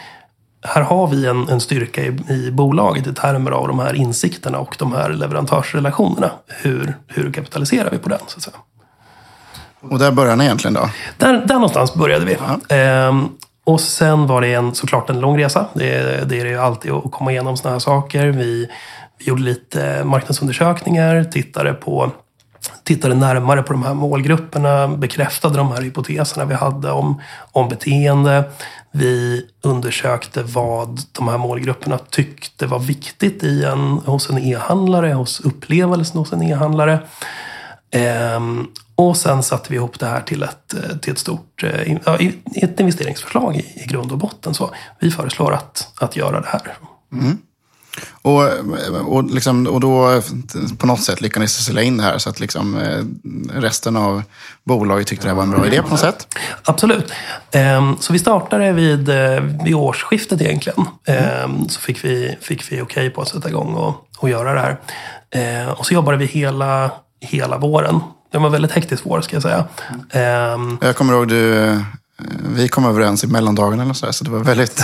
här 0.61 0.81
har 0.81 1.07
vi 1.07 1.25
en, 1.25 1.49
en 1.49 1.61
styrka 1.61 2.01
i, 2.01 2.17
i 2.29 2.51
bolaget 2.51 3.07
i 3.07 3.13
termer 3.13 3.51
av 3.51 3.67
de 3.67 3.79
här 3.79 3.93
insikterna 3.93 4.59
och 4.59 4.75
de 4.79 4.93
här 4.93 5.09
leverantörsrelationerna. 5.09 6.31
Hur, 6.47 6.95
hur 7.07 7.31
kapitaliserar 7.31 7.91
vi 7.91 7.97
på 7.97 8.09
den? 8.09 8.19
Så 8.27 8.37
att 8.37 8.43
säga. 8.43 8.57
Och 9.81 9.99
där 9.99 10.11
började 10.11 10.35
ni 10.35 10.43
egentligen 10.43 10.73
då? 10.73 10.89
Där, 11.17 11.33
där 11.45 11.55
någonstans 11.55 11.93
började 11.93 12.25
vi. 12.25 12.37
Ja. 12.47 12.75
Ehm, 12.75 13.29
och 13.63 13.81
sen 13.81 14.27
var 14.27 14.41
det 14.41 14.53
en, 14.53 14.75
såklart 14.75 15.09
en 15.09 15.19
lång 15.19 15.39
resa. 15.39 15.65
Det, 15.73 16.29
det 16.29 16.39
är 16.39 16.43
det 16.43 16.49
ju 16.49 16.59
alltid 16.59 16.91
att 16.91 17.11
komma 17.11 17.31
igenom 17.31 17.57
sådana 17.57 17.75
här 17.75 17.79
saker. 17.79 18.27
Vi, 18.27 18.69
vi 19.17 19.25
gjorde 19.25 19.41
lite 19.41 20.03
marknadsundersökningar, 20.03 21.23
tittade 21.23 21.73
på 21.73 22.11
tittade 22.83 23.15
närmare 23.15 23.63
på 23.63 23.73
de 23.73 23.83
här 23.83 23.93
målgrupperna, 23.93 24.87
bekräftade 24.87 25.57
de 25.57 25.71
här 25.71 25.81
hypoteserna 25.81 26.45
vi 26.45 26.53
hade 26.53 26.91
om, 26.91 27.21
om 27.51 27.69
beteende. 27.69 28.43
Vi 28.91 29.45
undersökte 29.61 30.43
vad 30.43 31.01
de 31.11 31.27
här 31.27 31.37
målgrupperna 31.37 31.97
tyckte 31.97 32.67
var 32.67 32.79
viktigt 32.79 33.43
i 33.43 33.63
en, 33.63 33.79
hos 34.05 34.29
en 34.29 34.37
e-handlare, 34.37 35.13
hos 35.13 35.39
upplevelsen 35.39 36.17
hos 36.17 36.33
en 36.33 36.41
e-handlare. 36.41 36.99
Ehm, 37.91 38.67
och 38.95 39.17
sen 39.17 39.43
satte 39.43 39.69
vi 39.69 39.75
ihop 39.75 39.99
det 39.99 40.05
här 40.05 40.21
till 40.21 40.43
ett, 40.43 40.75
till 41.01 41.11
ett 41.11 41.19
stort 41.19 41.63
eh, 41.63 41.97
ja, 42.05 42.17
ett 42.55 42.79
investeringsförslag 42.79 43.55
i, 43.55 43.83
i 43.83 43.85
grund 43.87 44.11
och 44.11 44.17
botten. 44.17 44.53
Så 44.53 44.69
vi 44.99 45.11
föreslår 45.11 45.53
att, 45.53 45.91
att 45.99 46.15
göra 46.15 46.41
det 46.41 46.47
här. 46.47 46.73
Mm. 47.13 47.37
Och, 48.21 48.43
och, 49.05 49.23
liksom, 49.23 49.67
och 49.67 49.79
då 49.79 50.21
på 50.77 50.87
något 50.87 51.01
sätt 51.01 51.21
lyckades 51.21 51.59
ni 51.59 51.63
sälja 51.63 51.81
in 51.81 51.97
det 51.97 52.03
här 52.03 52.17
så 52.17 52.29
att 52.29 52.39
liksom, 52.39 52.77
eh, 52.77 53.03
resten 53.59 53.97
av 53.97 54.23
bolaget 54.63 55.07
tyckte 55.07 55.25
det 55.25 55.29
här 55.29 55.35
var 55.35 55.43
en 55.43 55.51
bra 55.51 55.67
idé 55.67 55.81
på 55.81 55.89
något 55.89 55.99
sätt? 55.99 56.37
Absolut. 56.63 57.11
Ehm, 57.51 57.97
så 57.99 58.13
vi 58.13 58.19
startade 58.19 58.71
vid, 58.71 59.09
eh, 59.09 59.41
vid 59.63 59.75
årsskiftet 59.75 60.41
egentligen. 60.41 60.85
Mm. 61.05 61.69
Så 61.69 61.79
fick 61.79 62.05
vi, 62.05 62.37
fick 62.41 62.71
vi 62.71 62.75
okej 62.75 62.81
okay 62.81 63.09
på 63.09 63.21
att 63.21 63.27
sätta 63.27 63.49
igång 63.49 63.73
och, 63.73 64.07
och 64.17 64.29
göra 64.29 64.53
det 64.53 64.59
här. 64.59 64.79
Ehm, 65.31 65.69
och 65.69 65.85
så 65.85 65.93
jobbade 65.93 66.17
vi 66.17 66.25
hela, 66.25 66.91
hela 67.21 67.57
våren. 67.57 67.99
Det 68.31 68.37
var 68.37 68.45
en 68.45 68.51
väldigt 68.51 68.71
hektisk 68.71 69.03
vår 69.05 69.21
ska 69.21 69.35
jag 69.35 69.43
säga. 69.43 69.65
Jag 70.81 70.95
kommer 70.95 71.13
ihåg 71.13 71.27
du 71.27 71.79
vi 72.55 72.67
kom 72.67 72.85
överens 72.85 73.23
i 73.23 73.27
mellandagarna 73.27 73.83
eller 73.83 73.93
så, 73.93 74.13
så 74.13 74.23
det 74.23 74.29
var 74.29 74.39
väldigt... 74.39 74.75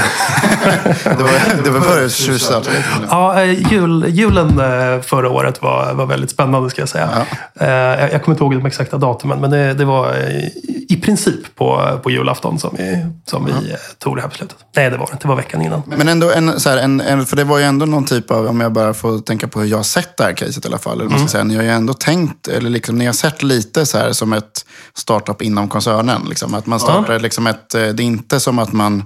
det 1.03 1.23
var, 1.23 1.63
det 1.63 1.69
var 1.69 1.82
före 1.82 2.09
tjusat. 2.09 2.69
Ja, 3.09 3.41
eh, 3.41 3.71
jul, 3.71 4.05
julen 4.09 4.59
eh, 4.59 5.01
förra 5.01 5.29
året 5.29 5.61
var, 5.61 5.93
var 5.93 6.05
väldigt 6.05 6.32
spännande 6.32 6.69
ska 6.69 6.82
jag 6.82 6.89
säga. 6.89 7.09
Ja. 7.15 7.65
Eh, 7.65 7.71
jag, 7.71 8.13
jag 8.13 8.23
kommer 8.23 8.36
inte 8.36 8.43
ihåg 8.43 8.53
de 8.53 8.65
exakta 8.65 8.97
datumen, 8.97 9.41
men 9.41 9.49
det, 9.49 9.73
det 9.73 9.86
var 9.86 10.15
i 10.91 10.95
princip 10.95 11.55
på, 11.55 11.99
på 12.03 12.11
julafton 12.11 12.59
som 12.59 12.75
vi, 12.77 13.05
som 13.25 13.45
vi 13.45 13.51
ja. 13.51 13.77
tog 13.97 14.15
det 14.15 14.21
här 14.21 14.29
beslutet. 14.29 14.57
Nej, 14.75 14.89
det 14.89 14.97
var 14.97 15.05
det 15.05 15.11
inte. 15.11 15.23
Det 15.23 15.27
var 15.27 15.36
veckan 15.36 15.61
innan. 15.61 15.82
Men 15.86 16.07
ändå, 16.07 16.32
en, 16.32 16.59
så 16.59 16.69
här, 16.69 16.77
en, 16.77 17.01
en, 17.01 17.25
för 17.25 17.36
det 17.36 17.43
var 17.43 17.57
ju 17.57 17.63
ändå 17.63 17.86
någon 17.86 18.05
typ 18.05 18.32
av, 18.32 18.47
om 18.47 18.61
jag 18.61 18.71
bara 18.71 18.93
får 18.93 19.19
tänka 19.19 19.47
på 19.47 19.59
hur 19.59 19.67
jag 19.67 19.77
har 19.77 19.84
sett 19.84 20.17
det 20.17 20.23
här 20.23 20.34
caset 20.34 20.65
i 20.65 20.67
alla 20.67 20.77
fall. 20.77 21.01
Eller 21.01 21.15
mm. 21.15 21.27
säga, 21.27 21.43
ni 21.43 21.55
har 21.55 21.63
ju 21.63 21.69
ändå 21.69 21.93
tänkt, 21.93 22.47
eller 22.47 22.69
liksom, 22.69 22.97
ni 22.97 23.05
har 23.05 23.13
sett 23.13 23.43
lite 23.43 23.86
så 23.86 23.97
här 23.97 24.11
som 24.11 24.34
ett 24.34 24.65
startup 24.93 25.41
inom 25.41 25.69
koncernen. 25.69 26.21
Liksom, 26.29 26.53
att 26.53 26.65
man 26.65 26.79
startar 26.79 27.13
ja 27.13 27.19
liksom 27.22 27.47
ett, 27.47 27.76
eh, 27.76 27.82
det 27.82 28.03
är 28.03 28.05
inte 28.05 28.39
som 28.39 28.59
att 28.59 28.74
man 28.74 29.03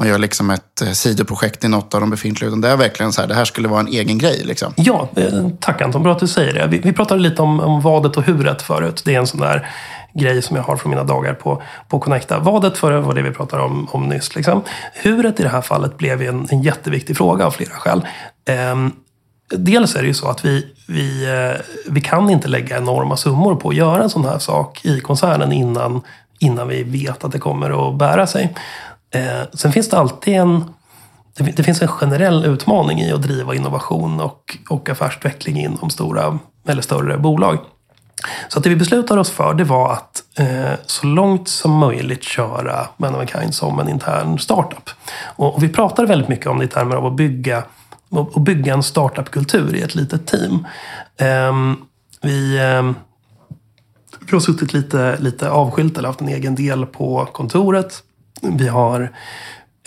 man 0.00 0.08
gör 0.08 0.18
liksom 0.18 0.50
ett 0.50 0.82
eh, 0.82 0.90
sidoprojekt 0.90 1.64
i 1.64 1.68
något 1.68 1.94
av 1.94 2.00
de 2.00 2.10
befintliga. 2.10 2.48
Utan 2.48 2.60
det 2.60 2.68
är 2.68 2.76
verkligen 2.76 3.12
så 3.12 3.20
här, 3.20 3.28
det 3.28 3.34
här 3.34 3.44
skulle 3.44 3.68
vara 3.68 3.80
en 3.80 3.88
egen 3.88 4.18
grej. 4.18 4.42
Liksom. 4.44 4.72
Ja, 4.76 5.08
eh, 5.16 5.48
tack 5.60 5.80
Anton. 5.82 6.02
Bra 6.02 6.12
att 6.12 6.18
du 6.18 6.26
säger 6.26 6.54
det. 6.54 6.66
Vi, 6.66 6.78
vi 6.78 6.92
pratade 6.92 7.20
lite 7.20 7.42
om, 7.42 7.60
om 7.60 7.80
vadet 7.80 8.16
och 8.16 8.22
huret 8.22 8.62
förut. 8.62 9.02
Det 9.04 9.14
är 9.14 9.18
en 9.18 9.26
sån 9.26 9.40
där 9.40 9.68
grej 10.14 10.42
som 10.42 10.56
jag 10.56 10.62
har 10.62 10.76
från 10.76 10.90
mina 10.90 11.04
dagar 11.04 11.34
på, 11.34 11.62
på 11.88 12.00
Connecta. 12.00 12.38
Vadet 12.38 12.78
för 12.78 13.00
var 13.00 13.14
det 13.14 13.22
vi 13.22 13.30
pratade 13.30 13.62
om, 13.62 13.88
om 13.90 14.08
nyss. 14.08 14.36
Liksom. 14.36 14.62
Huret 15.02 15.40
i 15.40 15.42
det 15.42 15.48
här 15.48 15.62
fallet 15.62 15.98
blev 15.98 16.22
en, 16.22 16.46
en 16.50 16.62
jätteviktig 16.62 17.16
fråga 17.16 17.46
av 17.46 17.50
flera 17.50 17.74
skäl. 17.74 18.06
Ehm, 18.48 18.92
dels 19.56 19.94
är 19.94 20.00
det 20.00 20.08
ju 20.08 20.14
så 20.14 20.28
att 20.28 20.44
vi, 20.44 20.66
vi, 20.88 21.26
vi 21.88 22.00
kan 22.00 22.30
inte 22.30 22.48
lägga 22.48 22.76
enorma 22.76 23.16
summor 23.16 23.54
på 23.54 23.68
att 23.68 23.74
göra 23.74 24.02
en 24.02 24.10
sån 24.10 24.24
här 24.24 24.38
sak 24.38 24.84
i 24.84 25.00
koncernen 25.00 25.52
innan, 25.52 26.02
innan 26.40 26.68
vi 26.68 26.82
vet 26.82 27.24
att 27.24 27.32
det 27.32 27.38
kommer 27.38 27.88
att 27.88 27.98
bära 27.98 28.26
sig. 28.26 28.54
Eh, 29.14 29.48
sen 29.54 29.72
finns 29.72 29.88
det 29.88 29.98
alltid 29.98 30.34
en 30.34 30.64
det, 31.36 31.56
det 31.56 31.62
finns 31.62 31.82
en 31.82 31.88
generell 31.88 32.44
utmaning 32.44 33.00
i 33.00 33.12
att 33.12 33.22
driva 33.22 33.54
innovation 33.54 34.20
och, 34.20 34.58
och 34.68 34.88
affärsutveckling 34.88 35.56
inom 35.56 35.90
stora 35.90 36.38
eller 36.68 36.82
större 36.82 37.18
bolag. 37.18 37.58
Så 38.48 38.58
att 38.58 38.64
det 38.64 38.70
vi 38.70 38.76
beslutade 38.76 39.20
oss 39.20 39.30
för 39.30 39.54
det 39.54 39.64
var 39.64 39.92
att 39.92 40.22
eh, 40.38 40.72
så 40.86 41.06
långt 41.06 41.48
som 41.48 41.72
möjligt 41.72 42.22
köra 42.22 42.88
Man 42.96 43.14
of 43.14 43.22
a 43.22 43.26
Kind 43.26 43.54
som 43.54 43.78
en 43.78 43.88
intern 43.88 44.38
startup. 44.38 44.90
Och, 45.36 45.54
och 45.54 45.62
vi 45.62 45.68
pratade 45.68 46.08
väldigt 46.08 46.28
mycket 46.28 46.46
om 46.46 46.58
det 46.58 46.64
i 46.64 46.68
termer 46.68 46.96
av 46.96 47.06
att 47.06 47.16
bygga, 47.16 47.64
att 48.34 48.42
bygga 48.42 48.74
en 48.74 48.82
startupkultur 48.82 49.74
i 49.74 49.82
ett 49.82 49.94
litet 49.94 50.26
team. 50.26 50.66
Eh, 51.16 51.52
vi, 52.22 52.58
eh, 52.58 52.92
vi 54.32 54.36
har 54.36 54.40
suttit 54.40 54.72
lite, 54.72 55.16
lite 55.20 55.50
avskilt 55.50 55.98
eller 55.98 56.08
haft 56.08 56.20
en 56.20 56.28
egen 56.28 56.54
del 56.54 56.86
på 56.86 57.28
kontoret. 57.32 58.02
Vi 58.42 58.68
har, 58.68 59.00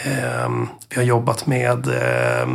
eh, 0.06 0.50
vi 0.90 0.96
har 0.96 1.04
jobbat 1.04 1.48
med 1.48 1.88
Eh, 1.88 2.48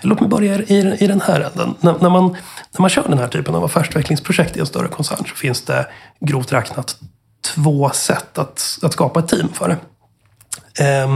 Låt 0.00 0.20
mig 0.20 0.28
börja 0.28 0.58
i, 0.58 0.96
i 1.00 1.06
den 1.06 1.20
här 1.20 1.40
änden. 1.40 1.74
När, 1.80 1.94
när, 2.00 2.10
man, 2.10 2.36
när 2.72 2.80
man 2.80 2.90
kör 2.90 3.08
den 3.08 3.18
här 3.18 3.28
typen 3.28 3.54
av 3.54 3.64
affärsutvecklingsprojekt 3.64 4.56
i 4.56 4.60
en 4.60 4.66
större 4.66 4.88
koncern 4.88 5.26
så 5.26 5.34
finns 5.34 5.62
det 5.62 5.86
grovt 6.20 6.52
räknat 6.52 6.96
två 7.54 7.90
sätt 7.90 8.38
att, 8.38 8.78
att 8.82 8.92
skapa 8.92 9.20
ett 9.20 9.28
team 9.28 9.48
för 9.52 9.68
det. 9.68 9.76
Eh, 10.84 11.08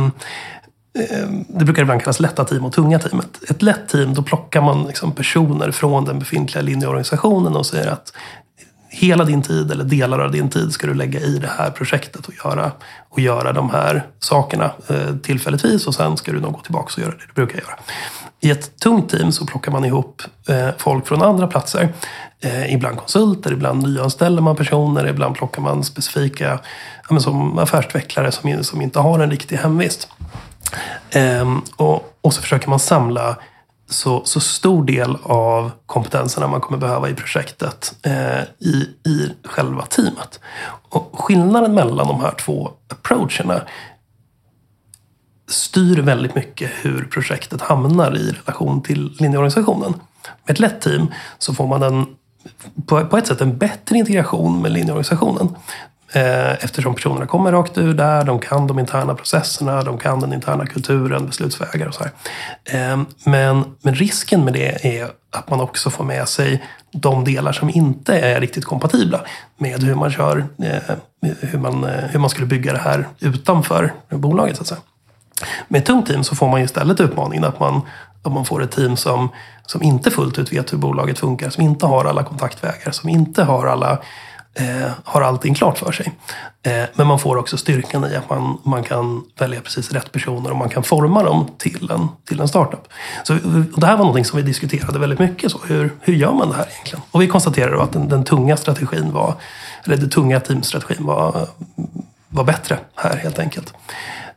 det 1.49 1.65
brukar 1.65 1.83
ibland 1.83 2.01
kallas 2.01 2.21
lätta 2.21 2.45
team 2.45 2.65
och 2.65 2.73
tunga 2.73 2.99
teamet. 2.99 3.51
Ett 3.51 3.63
lätt 3.63 3.89
team, 3.89 4.15
då 4.15 4.23
plockar 4.23 4.61
man 4.61 4.85
liksom 4.85 5.13
personer 5.13 5.71
från 5.71 6.05
den 6.05 6.19
befintliga 6.19 6.63
linjeorganisationen 6.63 7.57
och 7.57 7.67
säger 7.67 7.87
att 7.87 8.13
hela 8.93 9.25
din 9.25 9.43
tid 9.43 9.71
eller 9.71 9.85
delar 9.85 10.19
av 10.19 10.33
din 10.33 10.49
tid 10.49 10.73
ska 10.73 10.87
du 10.87 10.95
lägga 10.95 11.21
i 11.21 11.39
det 11.39 11.51
här 11.59 11.71
projektet 11.71 12.27
och 12.27 12.35
göra, 12.45 12.73
och 13.09 13.21
göra 13.21 13.53
de 13.53 13.71
här 13.71 14.07
sakerna 14.19 14.71
eh, 14.89 15.17
tillfälligtvis 15.23 15.87
och 15.87 15.95
sen 15.95 16.17
ska 16.17 16.33
du 16.33 16.41
nog 16.41 16.53
gå 16.53 16.61
tillbaka 16.61 16.93
och 16.97 16.99
göra 16.99 17.11
det 17.11 17.27
du 17.27 17.33
brukar 17.35 17.59
göra. 17.61 17.79
I 18.41 18.51
ett 18.51 18.79
tungt 18.81 19.11
team 19.11 19.33
så 19.33 19.47
plockar 19.47 19.73
man 19.73 19.85
ihop 19.85 20.23
eh, 20.49 20.69
folk 20.79 21.07
från 21.07 21.23
andra 21.23 21.47
platser. 21.47 21.89
Eh, 22.41 22.75
ibland 22.75 22.97
konsulter, 22.97 23.53
ibland 23.53 23.83
nyanställer 23.83 24.43
man 24.43 24.57
personer, 24.57 25.07
ibland 25.07 25.37
plockar 25.37 25.63
man 25.63 25.85
specifika 25.85 26.59
ja, 27.11 27.21
som 27.21 27.59
affärsutvecklare 27.59 28.33
som, 28.33 28.65
som 28.65 28.83
inte 28.83 28.99
har 28.99 29.19
en 29.19 29.31
riktig 29.31 29.57
hemvist. 29.57 30.09
Eh, 31.11 31.59
och, 31.77 32.19
och 32.21 32.35
så 32.35 32.43
försöker 32.43 32.69
man 32.69 32.79
samla 32.79 33.37
så, 33.93 34.25
så 34.25 34.41
stor 34.41 34.85
del 34.85 35.17
av 35.23 35.71
kompetenserna 35.87 36.49
man 36.49 36.61
kommer 36.61 36.79
behöva 36.79 37.09
i 37.09 37.15
projektet 37.15 37.95
eh, 38.03 38.43
i, 38.59 38.89
i 39.07 39.29
själva 39.45 39.83
teamet. 39.83 40.41
Och 40.89 41.21
skillnaden 41.21 41.75
mellan 41.75 42.07
de 42.09 42.21
här 42.21 42.35
två 42.35 42.71
approacherna 42.89 43.63
styr 45.49 46.03
väldigt 46.03 46.35
mycket 46.35 46.71
hur 46.83 47.05
projektet 47.05 47.61
hamnar 47.61 48.17
i 48.17 48.31
relation 48.31 48.83
till 48.83 49.17
linjeorganisationen. 49.19 49.95
Med 50.45 50.53
ett 50.53 50.61
lätt 50.61 50.81
team 50.81 51.07
så 51.39 51.55
får 51.55 51.67
man 51.67 51.83
en, 51.83 52.07
på, 52.87 53.07
på 53.07 53.19
ett 53.19 53.27
sätt 53.27 53.41
en 53.41 53.59
bättre 53.59 53.99
integration 53.99 54.63
med 54.63 54.73
linjeorganisationen. 54.73 55.57
Eh, 56.15 56.53
eftersom 56.65 56.95
personerna 56.95 57.27
kommer 57.27 57.53
rakt 57.53 57.79
ur 57.79 57.95
där, 57.95 58.25
de 58.25 58.39
kan 58.39 58.67
de 58.67 58.79
interna 58.79 59.15
processerna, 59.15 59.83
de 59.83 59.99
kan 59.99 60.21
den 60.21 60.33
interna 60.33 60.67
kulturen, 60.67 61.27
beslutsvägar 61.27 61.87
och 61.87 61.95
så 61.95 62.05
här. 62.05 62.13
Eh, 62.65 63.03
men, 63.25 63.65
men 63.83 63.95
risken 63.95 64.45
med 64.45 64.53
det 64.53 64.99
är 64.99 65.11
att 65.31 65.51
man 65.51 65.61
också 65.61 65.91
får 65.91 66.05
med 66.05 66.29
sig 66.29 66.63
de 66.93 67.25
delar 67.25 67.53
som 67.53 67.71
inte 67.71 68.19
är 68.19 68.41
riktigt 68.41 68.65
kompatibla 68.65 69.21
med 69.59 69.83
hur 69.83 69.95
man 69.95 70.11
kör, 70.11 70.47
eh, 70.63 70.97
hur 71.41 71.59
man, 71.59 71.85
hur 71.85 72.19
man 72.19 72.31
skulle 72.31 72.47
bygga 72.47 72.73
det 72.73 72.79
här 72.79 73.09
utanför 73.21 73.93
bolaget. 74.11 74.57
Så 74.57 74.63
att 74.63 74.69
säga. 74.69 74.81
Med 75.69 75.79
ett 75.79 75.87
tungt 75.87 76.07
team 76.07 76.25
så 76.25 76.37
får 76.37 76.49
man 76.49 76.61
istället 76.61 77.01
utmaningen 77.01 77.45
att 77.45 77.61
man, 77.61 77.81
att 78.23 78.33
man 78.33 78.45
får 78.45 78.63
ett 78.63 78.71
team 78.71 78.97
som, 78.97 79.29
som 79.67 79.83
inte 79.83 80.11
fullt 80.11 80.39
ut 80.39 80.53
vet 80.53 80.73
hur 80.73 80.79
bolaget 80.79 81.19
funkar, 81.19 81.51
som 81.51 81.63
inte 81.63 81.87
har 81.87 82.05
alla 82.05 82.25
kontaktvägar, 82.25 82.91
som 82.91 83.09
inte 83.09 83.43
har 83.43 83.67
alla 83.67 83.99
eh, 84.55 84.91
har 85.05 85.23
allting 85.23 85.55
klart 85.55 85.79
för 85.79 85.93
sig. 85.93 86.13
Eh, 86.63 86.85
men 86.95 87.07
man 87.07 87.19
får 87.19 87.37
också 87.37 87.57
styrkan 87.57 88.05
i 88.05 88.17
att 88.17 88.31
man, 88.31 88.59
man 88.65 88.83
kan 88.83 89.25
välja 89.39 89.61
precis 89.61 89.93
rätt 89.93 90.13
personer 90.13 90.51
och 90.51 90.57
man 90.57 90.69
kan 90.69 90.83
forma 90.83 91.23
dem 91.23 91.51
till 91.59 91.91
en, 91.91 92.09
till 92.29 92.41
en 92.41 92.49
startup. 92.49 92.89
Så, 93.25 93.35
det 93.77 93.87
här 93.87 93.97
var 93.97 94.05
någonting 94.05 94.25
som 94.25 94.37
vi 94.37 94.43
diskuterade 94.43 94.99
väldigt 94.99 95.19
mycket. 95.19 95.53
Så 95.53 95.59
hur, 95.67 95.91
hur 96.01 96.15
gör 96.15 96.33
man 96.33 96.49
det 96.49 96.55
här 96.55 96.67
egentligen? 96.73 97.03
Och 97.11 97.23
vi 97.23 97.27
konstaterade 97.27 97.83
att 97.83 97.93
den, 97.93 98.09
den 98.09 98.25
tunga 98.25 98.57
strategin 98.57 99.13
var, 99.13 99.35
eller 99.85 99.97
den 99.97 100.11
tunga 100.11 100.41
teamstrategin 100.41 101.07
var, 101.07 101.47
var 102.29 102.45
bättre 102.45 102.79
här 102.95 103.17
helt 103.17 103.39
enkelt. 103.39 103.75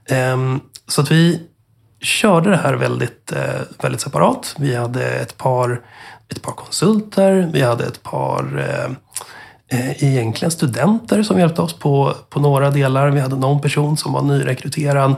Eh, 0.09 0.37
så 0.87 1.01
att 1.01 1.11
vi 1.11 1.41
körde 2.01 2.49
det 2.49 2.57
här 2.57 2.73
väldigt, 2.73 3.31
eh, 3.31 3.61
väldigt 3.81 4.01
separat. 4.01 4.55
Vi 4.59 4.75
hade 4.75 5.05
ett 5.05 5.37
par, 5.37 5.81
ett 6.29 6.41
par 6.41 6.51
konsulter, 6.51 7.49
vi 7.53 7.61
hade 7.61 7.85
ett 7.85 8.03
par 8.03 8.59
eh, 8.59 8.91
Eh, 9.67 10.03
egentligen 10.03 10.51
studenter 10.51 11.23
som 11.23 11.39
hjälpte 11.39 11.61
oss 11.61 11.73
på, 11.73 12.15
på 12.29 12.39
några 12.39 12.71
delar. 12.71 13.09
Vi 13.09 13.19
hade 13.19 13.35
någon 13.35 13.61
person 13.61 13.97
som 13.97 14.13
var 14.13 14.21
nyrekryterad. 14.21 15.15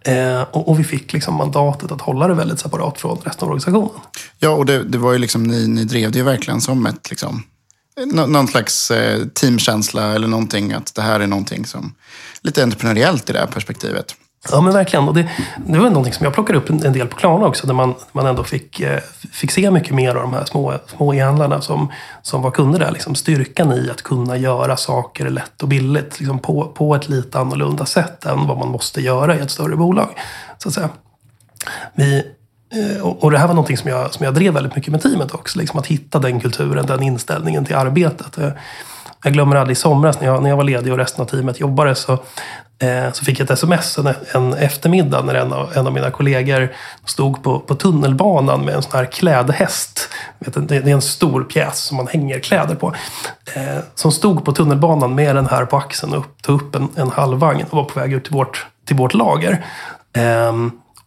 Eh, 0.00 0.42
och, 0.42 0.68
och, 0.68 0.78
vi 0.78 0.84
fick 0.84 1.12
liksom 1.12 1.34
mandatet 1.34 1.92
att 1.92 2.00
hålla 2.00 2.28
det 2.28 2.34
väldigt 2.34 2.60
separat 2.60 3.00
från 3.00 3.18
resten 3.24 3.44
av 3.44 3.48
organisationen. 3.48 4.00
Ja, 4.38 4.50
och 4.50 4.66
det, 4.66 4.84
det 4.84 4.98
var 4.98 5.12
ju 5.12 5.18
liksom, 5.18 5.42
ni, 5.42 5.68
ni 5.68 5.84
drev 5.84 6.12
det 6.12 6.18
ju 6.18 6.24
verkligen 6.24 6.60
som 6.60 6.86
ett, 6.86 7.10
liksom, 7.10 7.42
någon 8.06 8.48
slags 8.48 8.90
eh, 8.90 9.26
teamkänsla 9.26 10.14
eller 10.14 10.28
någonting. 10.28 10.72
Att 10.72 10.94
det 10.94 11.02
här 11.02 11.20
är 11.20 11.26
någonting 11.26 11.66
som, 11.66 11.94
lite 12.42 12.62
entreprenöriellt 12.62 13.30
i 13.30 13.32
det 13.32 13.38
här 13.38 13.46
perspektivet. 13.46 14.14
Ja 14.48 14.60
men 14.60 14.72
verkligen. 14.72 15.08
Och 15.08 15.14
det, 15.14 15.28
det 15.66 15.78
var 15.78 15.90
någonting 15.90 16.12
som 16.12 16.24
jag 16.24 16.34
plockade 16.34 16.58
upp 16.58 16.70
en, 16.70 16.86
en 16.86 16.92
del 16.92 17.06
på 17.06 17.16
Klarna 17.16 17.46
också. 17.46 17.66
Där 17.66 17.74
man, 17.74 17.94
man 18.12 18.26
ändå 18.26 18.44
fick, 18.44 18.80
eh, 18.80 19.00
fick 19.32 19.50
se 19.50 19.70
mycket 19.70 19.94
mer 19.94 20.14
av 20.14 20.22
de 20.22 20.32
här 20.32 20.44
små, 20.44 20.74
små 20.86 21.14
e-handlarna 21.14 21.60
som, 21.60 21.92
som 22.22 22.42
var 22.42 22.50
kunder 22.50 22.78
där. 22.78 22.90
Liksom 22.90 23.14
styrkan 23.14 23.72
i 23.72 23.90
att 23.90 24.02
kunna 24.02 24.36
göra 24.36 24.76
saker 24.76 25.30
lätt 25.30 25.62
och 25.62 25.68
billigt. 25.68 26.20
Liksom 26.20 26.38
på, 26.38 26.68
på 26.68 26.94
ett 26.94 27.08
lite 27.08 27.38
annorlunda 27.38 27.86
sätt 27.86 28.24
än 28.24 28.46
vad 28.46 28.58
man 28.58 28.68
måste 28.68 29.00
göra 29.00 29.36
i 29.36 29.40
ett 29.40 29.50
större 29.50 29.76
bolag. 29.76 30.08
Så 30.58 30.68
att 30.68 30.74
säga. 30.74 30.88
Vi, 31.94 32.24
eh, 32.72 33.06
och 33.06 33.30
det 33.30 33.38
här 33.38 33.46
var 33.46 33.54
någonting 33.54 33.76
som 33.76 33.90
jag, 33.90 34.14
som 34.14 34.24
jag 34.24 34.34
drev 34.34 34.54
väldigt 34.54 34.76
mycket 34.76 34.92
med 34.92 35.02
teamet 35.02 35.34
också. 35.34 35.58
Liksom 35.58 35.78
att 35.80 35.86
hitta 35.86 36.18
den 36.18 36.40
kulturen, 36.40 36.86
den 36.86 37.02
inställningen 37.02 37.64
till 37.64 37.76
arbetet. 37.76 38.38
Eh, 38.38 38.50
jag 39.24 39.32
glömmer 39.32 39.56
aldrig 39.56 39.76
i 39.76 39.80
somras 39.80 40.20
när 40.20 40.26
jag, 40.26 40.42
när 40.42 40.50
jag 40.50 40.56
var 40.56 40.64
ledig 40.64 40.92
och 40.92 40.98
resten 40.98 41.22
av 41.22 41.26
teamet 41.26 41.60
jobbade 41.60 41.94
så 41.94 42.18
Eh, 42.82 43.12
så 43.12 43.24
fick 43.24 43.40
jag 43.40 43.44
ett 43.44 43.50
sms 43.50 43.98
en, 43.98 44.14
en 44.32 44.54
eftermiddag 44.54 45.22
när 45.22 45.34
en 45.34 45.52
av, 45.52 45.72
en 45.76 45.86
av 45.86 45.92
mina 45.92 46.10
kollegor 46.10 46.72
stod 47.04 47.42
på, 47.42 47.60
på 47.60 47.74
tunnelbanan 47.74 48.64
med 48.64 48.74
en 48.74 48.82
sån 48.82 48.98
här 48.98 49.04
klädhäst. 49.04 50.08
Vet, 50.38 50.68
det 50.68 50.76
är 50.76 50.88
en 50.88 51.02
stor 51.02 51.44
pjäs 51.44 51.78
som 51.78 51.96
man 51.96 52.06
hänger 52.06 52.38
kläder 52.38 52.74
på. 52.74 52.94
Eh, 53.54 53.78
som 53.94 54.12
stod 54.12 54.44
på 54.44 54.52
tunnelbanan 54.52 55.14
med 55.14 55.36
den 55.36 55.46
här 55.46 55.64
på 55.64 55.76
axeln 55.76 56.14
och 56.14 56.26
tog 56.42 56.60
upp 56.60 56.74
en, 56.74 56.88
en 56.96 57.10
halvvagn 57.10 57.64
och 57.70 57.76
var 57.76 57.84
på 57.84 58.00
väg 58.00 58.12
ut 58.12 58.24
till 58.24 58.32
vårt, 58.32 58.66
till 58.86 58.96
vårt 58.96 59.14
lager. 59.14 59.64
Eh, 60.16 60.52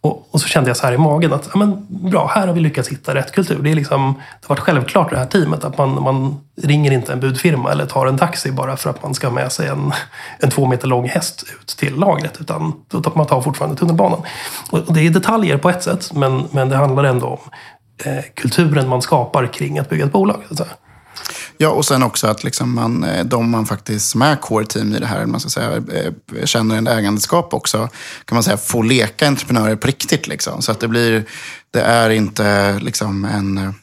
och, 0.04 0.28
och, 0.30 0.40
så 0.40 0.48
kände 0.48 0.70
jag 0.70 0.76
så 0.76 0.86
här 0.86 0.92
i 0.92 0.98
magen 0.98 1.32
att 1.32 1.48
ja, 1.52 1.58
men, 1.58 1.86
bra, 1.88 2.30
här 2.34 2.46
har 2.46 2.54
vi 2.54 2.60
lyckats 2.60 2.88
hitta 2.88 3.14
rätt 3.14 3.32
kultur. 3.32 3.62
Det, 3.62 3.70
är 3.70 3.74
liksom, 3.74 4.14
det 4.40 4.46
har 4.46 4.56
varit 4.56 4.64
självklart 4.64 5.12
i 5.12 5.14
det 5.14 5.20
här 5.20 5.26
teamet 5.26 5.64
att 5.64 5.78
man, 5.78 6.02
man 6.02 6.40
ringer 6.62 6.90
inte 6.90 7.12
en 7.12 7.20
budfirma 7.20 7.72
eller 7.72 7.86
tar 7.86 8.06
en 8.06 8.18
taxi 8.18 8.52
bara 8.52 8.76
för 8.76 8.90
att 8.90 9.02
man 9.02 9.14
ska 9.14 9.26
ha 9.26 9.34
med 9.34 9.52
sig 9.52 9.68
en, 9.68 9.92
en 10.38 10.50
två 10.50 10.66
meter 10.66 10.88
lång 10.88 11.08
häst 11.08 11.44
ut 11.60 11.66
till 11.66 11.94
lagret. 11.94 12.40
Utan 12.40 12.72
man 13.14 13.26
tar 13.26 13.40
fortfarande 13.40 13.76
tunnelbanan. 13.76 14.22
Och, 14.70 14.78
och 14.78 14.94
det 14.94 15.00
är 15.00 15.10
detaljer 15.10 15.56
på 15.56 15.70
ett 15.70 15.82
sätt, 15.82 16.12
men, 16.14 16.48
men 16.50 16.68
det 16.68 16.76
handlar 16.76 17.04
ändå 17.04 17.26
om 17.26 17.38
eh, 18.04 18.24
kulturen 18.34 18.88
man 18.88 19.02
skapar 19.02 19.46
kring 19.46 19.78
att 19.78 19.88
bygga 19.88 20.04
ett 20.04 20.12
bolag. 20.12 20.42
Så 20.50 20.64
Ja, 21.56 21.68
och 21.68 21.84
sen 21.84 22.02
också 22.02 22.26
att 22.26 22.44
liksom 22.44 22.74
man, 22.74 23.04
eh, 23.04 23.24
de 23.24 23.50
man 23.50 23.66
faktiskt 23.66 24.10
som 24.10 24.22
är 24.22 24.36
core 24.36 24.66
team 24.66 24.94
i 24.94 24.98
det 24.98 25.06
här, 25.06 25.26
man 25.26 25.40
ska 25.40 25.50
säga, 25.50 25.76
eh, 25.76 26.44
känner 26.44 26.76
en 26.76 26.86
ägandeskap 26.86 27.54
också, 27.54 27.88
kan 28.24 28.36
man 28.36 28.42
säga, 28.42 28.56
får 28.56 28.84
leka 28.84 29.26
entreprenörer 29.26 29.76
på 29.76 29.86
riktigt. 29.86 30.26
Liksom. 30.26 30.62
Så 30.62 30.72
att 30.72 30.80
det 30.80 30.88
blir, 30.88 31.24
det 31.70 31.80
är 31.80 32.10
inte 32.10 32.78
liksom 32.78 33.24
en, 33.24 33.74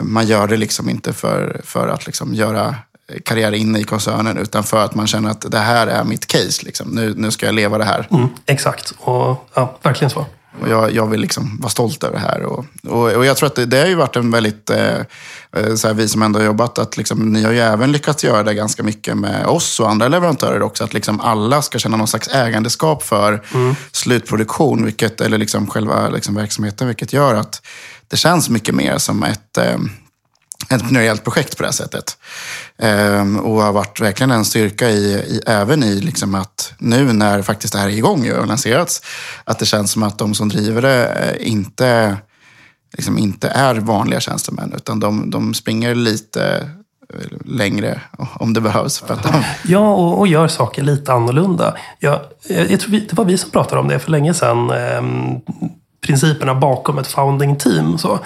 man 0.00 0.26
gör 0.26 0.46
det 0.46 0.56
liksom 0.56 0.88
inte 0.88 1.12
för, 1.12 1.60
för 1.64 1.88
att 1.88 2.06
liksom 2.06 2.34
göra 2.34 2.76
karriär 3.24 3.52
inne 3.52 3.78
i 3.78 3.84
koncernen, 3.84 4.38
utan 4.38 4.64
för 4.64 4.84
att 4.84 4.94
man 4.94 5.06
känner 5.06 5.30
att 5.30 5.50
det 5.50 5.58
här 5.58 5.86
är 5.86 6.04
mitt 6.04 6.26
case. 6.26 6.64
Liksom. 6.64 6.88
Nu, 6.88 7.14
nu 7.16 7.30
ska 7.30 7.46
jag 7.46 7.54
leva 7.54 7.78
det 7.78 7.84
här. 7.84 8.08
Mm, 8.10 8.28
exakt, 8.46 8.94
och 8.98 9.48
ja, 9.54 9.78
verkligen 9.82 10.10
så. 10.10 10.26
Och 10.60 10.68
jag, 10.68 10.94
jag 10.94 11.06
vill 11.06 11.20
liksom 11.20 11.58
vara 11.60 11.70
stolt 11.70 12.04
över 12.04 12.14
det 12.14 12.20
här. 12.20 12.42
Och, 12.42 12.64
och, 12.86 13.12
och 13.12 13.24
jag 13.24 13.36
tror 13.36 13.46
att 13.46 13.54
det, 13.54 13.66
det 13.66 13.80
har 13.80 13.86
ju 13.86 13.94
varit 13.94 14.16
en 14.16 14.30
väldigt, 14.30 14.70
eh, 14.70 14.96
eh, 15.56 15.74
så 15.74 15.86
här, 15.86 15.94
vi 15.94 16.08
som 16.08 16.22
ändå 16.22 16.38
har 16.38 16.46
jobbat, 16.46 16.78
att 16.78 16.96
liksom, 16.96 17.32
ni 17.32 17.42
har 17.42 17.52
ju 17.52 17.60
även 17.60 17.92
lyckats 17.92 18.24
göra 18.24 18.42
det 18.42 18.54
ganska 18.54 18.82
mycket 18.82 19.16
med 19.16 19.46
oss 19.46 19.80
och 19.80 19.90
andra 19.90 20.08
leverantörer 20.08 20.62
också. 20.62 20.84
Att 20.84 20.94
liksom 20.94 21.20
alla 21.20 21.62
ska 21.62 21.78
känna 21.78 21.96
någon 21.96 22.08
slags 22.08 22.28
ägandeskap 22.28 23.02
för 23.02 23.42
mm. 23.54 23.74
slutproduktion, 23.92 24.84
vilket, 24.84 25.20
eller 25.20 25.38
liksom 25.38 25.66
själva 25.66 26.08
liksom 26.08 26.34
verksamheten, 26.34 26.86
vilket 26.86 27.12
gör 27.12 27.34
att 27.34 27.62
det 28.08 28.16
känns 28.16 28.50
mycket 28.50 28.74
mer 28.74 28.98
som 28.98 29.22
ett 29.22 29.58
eh, 29.58 29.78
entreprenöriellt 30.68 31.24
projekt 31.24 31.56
på 31.56 31.62
det 31.62 31.66
här 31.66 31.72
sättet. 31.72 32.16
Ehm, 32.78 33.38
och 33.38 33.62
har 33.62 33.72
varit 33.72 34.00
verkligen 34.00 34.30
en 34.30 34.44
styrka 34.44 34.90
i, 34.90 35.14
i 35.14 35.40
även 35.46 35.82
i 35.82 36.00
liksom 36.00 36.34
att 36.34 36.72
nu 36.78 37.12
när 37.12 37.42
faktiskt 37.42 37.72
det 37.72 37.78
här 37.78 37.88
är 37.88 37.92
igång 37.92 38.30
och 38.30 38.38
har 38.38 38.46
lanserats, 38.46 39.02
att 39.44 39.58
det 39.58 39.66
känns 39.66 39.90
som 39.90 40.02
att 40.02 40.18
de 40.18 40.34
som 40.34 40.48
driver 40.48 40.82
det 40.82 41.06
eh, 41.06 41.52
inte, 41.52 42.16
liksom 42.96 43.18
inte 43.18 43.48
är 43.48 43.74
vanliga 43.74 44.20
tjänstemän, 44.20 44.72
utan 44.76 45.00
de, 45.00 45.30
de 45.30 45.54
springer 45.54 45.94
lite 45.94 46.68
eh, 47.14 47.38
längre 47.44 48.00
om 48.34 48.52
det 48.52 48.60
behövs. 48.60 48.98
För 48.98 49.14
att 49.14 49.22
de... 49.22 49.42
Ja, 49.64 49.94
och, 49.94 50.18
och, 50.18 50.26
gör 50.28 50.48
saker 50.48 50.82
lite 50.82 51.12
annorlunda. 51.12 51.76
Jag, 51.98 52.20
eh, 52.48 52.70
jag 52.70 52.80
tror 52.80 52.90
vi, 52.90 53.00
det 53.00 53.12
var 53.12 53.24
vi 53.24 53.38
som 53.38 53.50
pratade 53.50 53.80
om 53.80 53.88
det 53.88 53.98
för 53.98 54.10
länge 54.10 54.34
sedan. 54.34 54.70
Eh, 54.70 55.02
principerna 56.06 56.54
bakom 56.54 56.98
ett 56.98 57.06
founding 57.06 57.56
team. 57.56 57.98
Så 57.98 58.20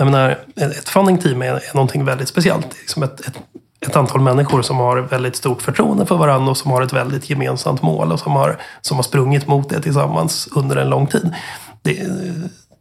jag 0.00 0.10
menar, 0.10 0.38
ett 0.56 0.88
funding 0.88 1.18
team 1.18 1.42
är, 1.42 1.46
är 1.46 1.74
någonting 1.74 2.04
väldigt 2.04 2.28
speciellt. 2.28 2.70
Det 2.70 2.76
är 2.76 2.80
liksom 2.80 3.02
ett, 3.02 3.20
ett, 3.20 3.38
ett, 3.80 3.96
antal 3.96 4.20
människor 4.20 4.62
som 4.62 4.76
har 4.76 4.96
väldigt 4.96 5.36
stort 5.36 5.62
förtroende 5.62 6.06
för 6.06 6.16
varandra 6.16 6.50
och 6.50 6.56
som 6.56 6.70
har 6.70 6.82
ett 6.82 6.92
väldigt 6.92 7.30
gemensamt 7.30 7.82
mål 7.82 8.12
och 8.12 8.20
som 8.20 8.32
har, 8.32 8.58
som 8.80 8.96
har 8.96 9.02
sprungit 9.02 9.46
mot 9.46 9.68
det 9.68 9.82
tillsammans 9.82 10.48
under 10.52 10.76
en 10.76 10.88
lång 10.88 11.06
tid. 11.06 11.34
Det, 11.82 12.06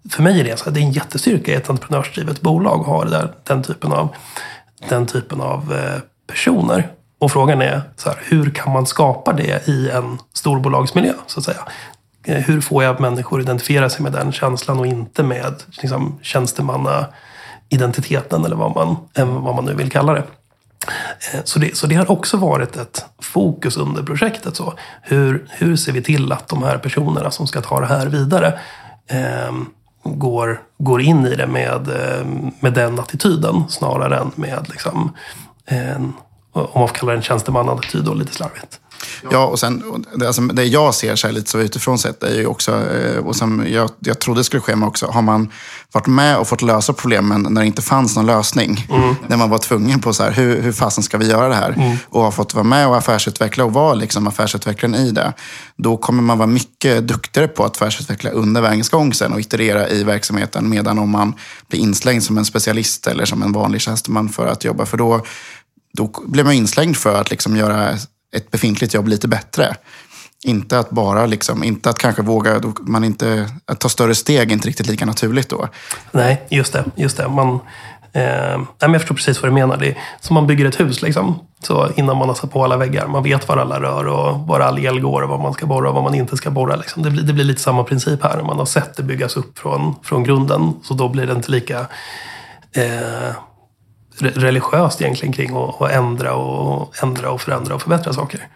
för 0.09 0.23
mig 0.23 0.39
är 0.39 0.43
det, 0.43 0.59
så 0.59 0.65
här, 0.65 0.71
det 0.71 0.79
är 0.79 0.83
en 0.83 0.91
jättestyrka 0.91 1.51
i 1.51 1.55
ett 1.55 1.69
entreprenörsdrivet 1.69 2.41
bolag 2.41 2.79
att 2.79 2.85
ha 2.85 3.03
det 3.03 3.11
där, 3.11 3.33
den 3.43 3.63
typen 3.63 3.91
av, 3.91 4.15
den 4.89 5.05
typen 5.05 5.41
av 5.41 5.73
eh, 5.73 6.01
personer. 6.27 6.91
Och 7.19 7.31
frågan 7.31 7.61
är, 7.61 7.81
så 7.95 8.09
här, 8.09 8.19
hur 8.23 8.49
kan 8.49 8.73
man 8.73 8.85
skapa 8.85 9.33
det 9.33 9.67
i 9.67 9.89
en 9.89 10.17
storbolagsmiljö? 10.33 11.13
Så 11.27 11.39
att 11.39 11.45
säga. 11.45 11.61
Eh, 12.29 12.37
hur 12.37 12.61
får 12.61 12.83
jag 12.83 12.99
människor 12.99 13.39
att 13.39 13.43
identifiera 13.43 13.89
sig 13.89 14.03
med 14.03 14.11
den 14.11 14.31
känslan 14.31 14.79
och 14.79 14.87
inte 14.87 15.23
med 15.23 15.53
liksom, 15.81 16.19
tjänstemannaidentiteten 16.21 18.45
eller 18.45 18.55
vad 18.55 18.75
man, 18.75 18.97
eh, 19.13 19.41
vad 19.41 19.55
man 19.55 19.65
nu 19.65 19.73
vill 19.73 19.91
kalla 19.91 20.13
det. 20.13 20.23
Eh, 21.33 21.39
så 21.43 21.59
det, 21.59 21.77
så 21.77 21.87
det 21.87 21.95
har 21.95 22.11
också 22.11 22.37
varit 22.37 22.77
ett 22.77 23.05
fokus 23.21 23.77
under 23.77 24.03
projektet. 24.03 24.55
Så 24.55 24.73
hur, 25.01 25.47
hur 25.49 25.75
ser 25.75 25.91
vi 25.91 26.01
till 26.01 26.31
att 26.31 26.47
de 26.47 26.63
här 26.63 26.77
personerna 26.77 27.31
som 27.31 27.47
ska 27.47 27.61
ta 27.61 27.79
det 27.79 27.87
här 27.87 28.07
vidare 28.07 28.59
eh, 29.07 29.53
går, 30.03 30.61
går 30.77 31.01
in 31.01 31.25
i 31.25 31.35
det 31.35 31.47
med, 31.47 31.89
med 32.59 32.73
den 32.73 32.99
attityden 32.99 33.63
snarare 33.69 34.17
än 34.17 34.31
med 34.35 34.65
liksom, 34.69 35.15
en, 35.65 36.13
om 36.51 36.79
man 36.79 36.87
får 36.87 36.95
kalla 36.95 37.11
det 37.11 37.17
en 37.17 37.23
tjänstemannattityd 37.23 38.03
då 38.03 38.13
lite 38.13 38.33
slarvigt. 38.33 38.79
Ja, 39.31 39.45
och 39.45 39.59
sen 39.59 40.05
alltså, 40.25 40.41
det 40.41 40.63
jag 40.63 40.95
ser 40.95 41.15
så 41.15 41.27
här 41.27 41.33
lite 41.33 41.49
så 41.49 41.59
utifrån 41.59 41.99
sett 41.99 42.23
är 42.23 42.35
ju 42.35 42.45
också, 42.45 42.71
eh, 42.71 43.17
och 43.17 43.35
som 43.35 43.65
jag, 43.67 43.89
jag 43.99 44.19
trodde 44.19 44.43
skulle 44.43 44.61
ske 44.61 44.75
med 44.75 44.87
också, 44.87 45.07
har 45.07 45.21
man 45.21 45.51
varit 45.91 46.07
med 46.07 46.37
och 46.37 46.47
fått 46.47 46.61
lösa 46.61 46.93
problemen 46.93 47.47
när 47.49 47.61
det 47.61 47.67
inte 47.67 47.81
fanns 47.81 48.15
någon 48.15 48.25
lösning. 48.25 48.87
Mm. 48.89 49.15
När 49.27 49.37
man 49.37 49.49
var 49.49 49.57
tvungen 49.57 49.99
på 49.99 50.13
så 50.13 50.23
här, 50.23 50.31
hur, 50.31 50.61
hur 50.61 50.71
fasen 50.71 51.03
ska 51.03 51.17
vi 51.17 51.29
göra 51.29 51.47
det 51.47 51.55
här? 51.55 51.69
Mm. 51.69 51.97
Och 52.09 52.21
har 52.21 52.31
fått 52.31 52.53
vara 52.53 52.63
med 52.63 52.87
och 52.87 52.97
affärsutveckla 52.97 53.65
och 53.65 53.73
vara 53.73 53.93
liksom 53.93 54.27
affärsutvecklaren 54.27 54.95
i 54.95 55.11
det. 55.11 55.33
Då 55.77 55.97
kommer 55.97 56.23
man 56.23 56.37
vara 56.37 56.47
mycket 56.47 57.07
duktigare 57.07 57.47
på 57.47 57.65
att 57.65 57.75
affärsutveckla 57.75 58.29
under 58.29 58.61
vägens 58.61 58.89
gång 58.89 59.13
sen 59.13 59.33
och 59.33 59.39
iterera 59.39 59.89
i 59.89 60.03
verksamheten. 60.03 60.69
Medan 60.69 60.99
om 60.99 61.09
man 61.09 61.33
blir 61.67 61.79
inslängd 61.79 62.23
som 62.23 62.37
en 62.37 62.45
specialist 62.45 63.07
eller 63.07 63.25
som 63.25 63.43
en 63.43 63.51
vanlig 63.51 63.81
tjänsteman 63.81 64.29
för 64.29 64.47
att 64.47 64.63
jobba. 64.63 64.85
För 64.85 64.97
då, 64.97 65.25
då 65.93 66.11
blir 66.27 66.43
man 66.43 66.53
inslängd 66.53 66.97
för 66.97 67.21
att 67.21 67.29
liksom 67.29 67.57
göra 67.57 67.97
ett 68.35 68.51
befintligt 68.51 68.93
jobb 68.93 69.07
lite 69.07 69.27
bättre. 69.27 69.75
Inte 70.43 70.79
att 70.79 70.89
bara, 70.89 71.25
liksom, 71.25 71.63
inte 71.63 71.89
att 71.89 71.97
kanske 71.97 72.21
våga, 72.21 72.61
man 72.81 73.03
inte, 73.03 73.49
att 73.65 73.79
ta 73.79 73.89
större 73.89 74.15
steg 74.15 74.49
är 74.49 74.53
inte 74.53 74.67
riktigt 74.67 74.87
lika 74.87 75.05
naturligt 75.05 75.49
då. 75.49 75.67
Nej, 76.11 76.45
just 76.49 76.73
det. 76.73 76.83
Just 76.95 77.17
det. 77.17 77.27
Man, 77.27 77.59
eh, 78.13 78.61
jag 78.79 78.93
förstår 78.93 79.15
precis 79.15 79.41
vad 79.41 79.51
du 79.51 79.53
menar. 79.53 79.77
Det 79.77 79.87
är 79.87 79.97
som 80.21 80.33
man 80.33 80.47
bygger 80.47 80.65
ett 80.65 80.79
hus 80.79 81.01
liksom. 81.01 81.39
Så 81.63 81.89
innan 81.95 82.17
man 82.17 82.27
har 82.27 82.35
satt 82.35 82.51
på 82.51 82.63
alla 82.63 82.77
väggar. 82.77 83.07
Man 83.07 83.23
vet 83.23 83.47
var 83.47 83.57
alla 83.57 83.81
rör 83.81 84.07
och 84.07 84.39
var 84.47 84.59
all 84.59 84.79
el 84.79 84.99
går 84.99 85.21
och 85.21 85.29
vad 85.29 85.39
man 85.39 85.53
ska 85.53 85.65
borra 85.65 85.89
och 85.89 85.95
vad 85.95 86.03
man 86.03 86.15
inte 86.15 86.37
ska 86.37 86.51
borra. 86.51 86.75
Liksom. 86.75 87.03
Det, 87.03 87.09
blir, 87.09 87.23
det 87.23 87.33
blir 87.33 87.45
lite 87.45 87.61
samma 87.61 87.83
princip 87.83 88.23
här. 88.23 88.41
Man 88.41 88.57
har 88.57 88.65
sett 88.65 88.97
det 88.97 89.03
byggas 89.03 89.37
upp 89.37 89.59
från, 89.59 89.95
från 90.03 90.23
grunden. 90.23 90.73
Så 90.83 90.93
då 90.93 91.09
blir 91.09 91.27
det 91.27 91.33
inte 91.33 91.51
lika 91.51 91.79
eh, 92.75 93.35
religiöst 94.19 95.01
egentligen 95.01 95.33
kring 95.33 95.51
att 95.79 95.91
ändra 95.91 96.33
och, 96.33 97.03
ändra 97.03 97.29
och 97.29 97.41
förändra 97.41 97.75
och 97.75 97.81
förbättra 97.81 98.13
saker. 98.13 98.47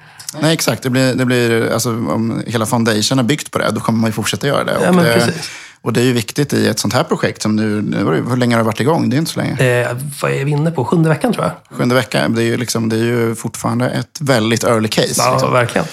Nej, 0.41 0.53
exakt. 0.53 0.83
Det 0.83 0.89
blir, 0.89 1.15
det 1.15 1.25
blir, 1.25 1.71
alltså, 1.73 1.89
om 1.89 2.43
hela 2.47 2.65
foundation 2.65 3.19
är 3.19 3.23
byggt 3.23 3.51
på 3.51 3.59
det, 3.59 3.71
då 3.71 3.79
kommer 3.79 3.99
man 3.99 4.07
ju 4.07 4.13
fortsätta 4.13 4.47
göra 4.47 4.63
det. 4.63 4.77
Ja, 4.81 4.89
och, 4.89 4.95
det 4.95 5.33
och 5.81 5.93
det 5.93 6.01
är 6.01 6.05
ju 6.05 6.13
viktigt 6.13 6.53
i 6.53 6.67
ett 6.67 6.79
sånt 6.79 6.93
här 6.93 7.03
projekt 7.03 7.41
som 7.41 7.55
nu, 7.55 7.81
nu 7.81 7.97
hur 8.29 8.37
länge 8.37 8.55
har 8.55 8.59
det 8.59 8.65
varit 8.65 8.79
igång? 8.79 9.09
Det 9.09 9.15
är 9.15 9.17
inte 9.17 9.31
så 9.31 9.39
länge. 9.39 9.81
Eh, 9.81 9.97
vad 10.21 10.31
är 10.31 10.45
vi 10.45 10.51
inne 10.51 10.71
på? 10.71 10.85
Sjunde 10.85 11.09
veckan 11.09 11.33
tror 11.33 11.45
jag. 11.45 11.77
Sjunde 11.77 11.95
veckan. 11.95 12.35
Det 12.35 12.41
är 12.41 12.45
ju, 12.45 12.57
liksom, 12.57 12.89
det 12.89 12.95
är 12.95 13.03
ju 13.03 13.35
fortfarande 13.35 13.89
ett 13.89 14.21
väldigt 14.21 14.63
early 14.63 14.87
case. 14.87 15.13
Ja, 15.17 15.31
liksom. 15.31 15.53
verkligen. 15.53 15.87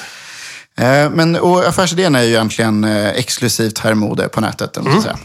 Eh, 0.76 1.10
men, 1.10 1.36
och 1.36 1.68
affärsidén 1.68 2.14
är 2.14 2.22
ju 2.22 2.28
egentligen 2.28 2.84
eh, 2.84 3.08
exklusivt 3.08 3.78
herrmode 3.78 4.28
på 4.28 4.40
nätet. 4.40 4.76
Mm. 4.76 5.02
Säga. 5.02 5.18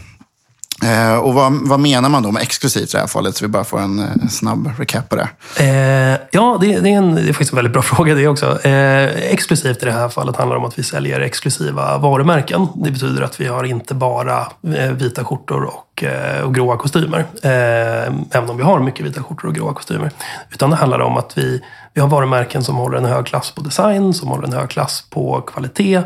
Eh, 0.82 1.18
och 1.18 1.34
vad, 1.34 1.68
vad, 1.68 1.80
menar 1.80 2.08
man 2.08 2.22
då 2.22 2.32
med 2.32 2.42
exklusivt 2.42 2.88
i 2.88 2.92
det 2.92 2.98
här 2.98 3.06
fallet? 3.06 3.36
Så 3.36 3.44
vi 3.44 3.48
bara 3.48 3.64
får 3.64 3.80
en 3.80 3.98
eh, 3.98 4.28
snabb 4.28 4.70
recap 4.78 5.08
på 5.08 5.16
det. 5.16 5.28
Eh, 5.60 6.20
ja, 6.30 6.58
det, 6.60 6.80
det, 6.80 6.88
är 6.88 6.98
en, 6.98 7.14
det 7.14 7.20
är 7.20 7.26
faktiskt 7.26 7.52
en 7.52 7.56
väldigt 7.56 7.72
bra 7.72 7.82
fråga 7.96 8.14
det 8.14 8.28
också. 8.28 8.66
Eh, 8.66 9.32
exklusivt 9.32 9.82
i 9.82 9.86
det 9.86 9.92
här 9.92 10.08
fallet 10.08 10.36
handlar 10.36 10.56
om 10.56 10.64
att 10.64 10.78
vi 10.78 10.82
säljer 10.82 11.20
exklusiva 11.20 11.98
varumärken. 11.98 12.68
Det 12.74 12.90
betyder 12.90 13.22
att 13.22 13.40
vi 13.40 13.46
har 13.46 13.64
inte 13.64 13.94
bara 13.94 14.46
eh, 14.76 14.90
vita 14.92 15.24
skjortor 15.24 15.64
och, 15.64 16.04
eh, 16.04 16.42
och 16.42 16.54
gråa 16.54 16.76
kostymer. 16.76 17.24
Eh, 17.42 18.14
även 18.30 18.50
om 18.50 18.56
vi 18.56 18.62
har 18.62 18.80
mycket 18.80 19.06
vita 19.06 19.22
skjortor 19.22 19.48
och 19.48 19.54
gråa 19.54 19.74
kostymer. 19.74 20.10
Utan 20.50 20.70
det 20.70 20.76
handlar 20.76 21.00
om 21.00 21.16
att 21.16 21.38
vi, 21.38 21.62
vi 21.94 22.00
har 22.00 22.08
varumärken 22.08 22.64
som 22.64 22.76
håller 22.76 22.98
en 22.98 23.04
hög 23.04 23.26
klass 23.26 23.50
på 23.50 23.60
design, 23.60 24.14
som 24.14 24.28
håller 24.28 24.46
en 24.46 24.52
hög 24.52 24.68
klass 24.68 25.04
på 25.10 25.40
kvalitet 25.40 26.02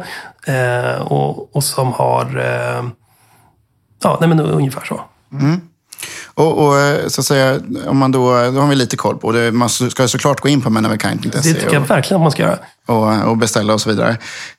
och, 1.01 1.57
och 1.57 1.65
som 1.65 1.93
har 1.93 2.43
Ja, 4.03 4.17
nej, 4.21 4.29
men 4.29 4.41
ungefär 4.41 4.85
så. 4.85 5.01
Mm. 5.33 5.61
Och, 6.35 6.67
och, 6.67 6.75
så 7.13 7.21
att 7.21 7.27
säga, 7.27 7.61
om 7.87 7.99
man 7.99 8.13
då, 8.13 8.51
då 8.51 8.61
har 8.61 8.69
vi 8.69 8.75
lite 8.75 8.97
koll 8.97 9.19
på 9.19 9.33
det. 9.33 9.53
Man 9.53 9.69
ska 9.69 10.09
såklart 10.09 10.41
gå 10.41 10.49
in 10.49 10.61
på 10.61 10.71
menaverkind.se. 10.71 11.53
Det 11.53 11.61
tycker 11.61 11.75
jag 11.75 11.81
verkligen 11.81 12.21
att 12.21 12.25
man 12.25 12.33
ska 12.33 12.43
göra. 12.43 12.59
Och, 12.87 13.31
och 13.31 13.37
beställa 13.37 13.75
och 13.75 13.81
så 13.81 13.91
vidare. 13.91 14.11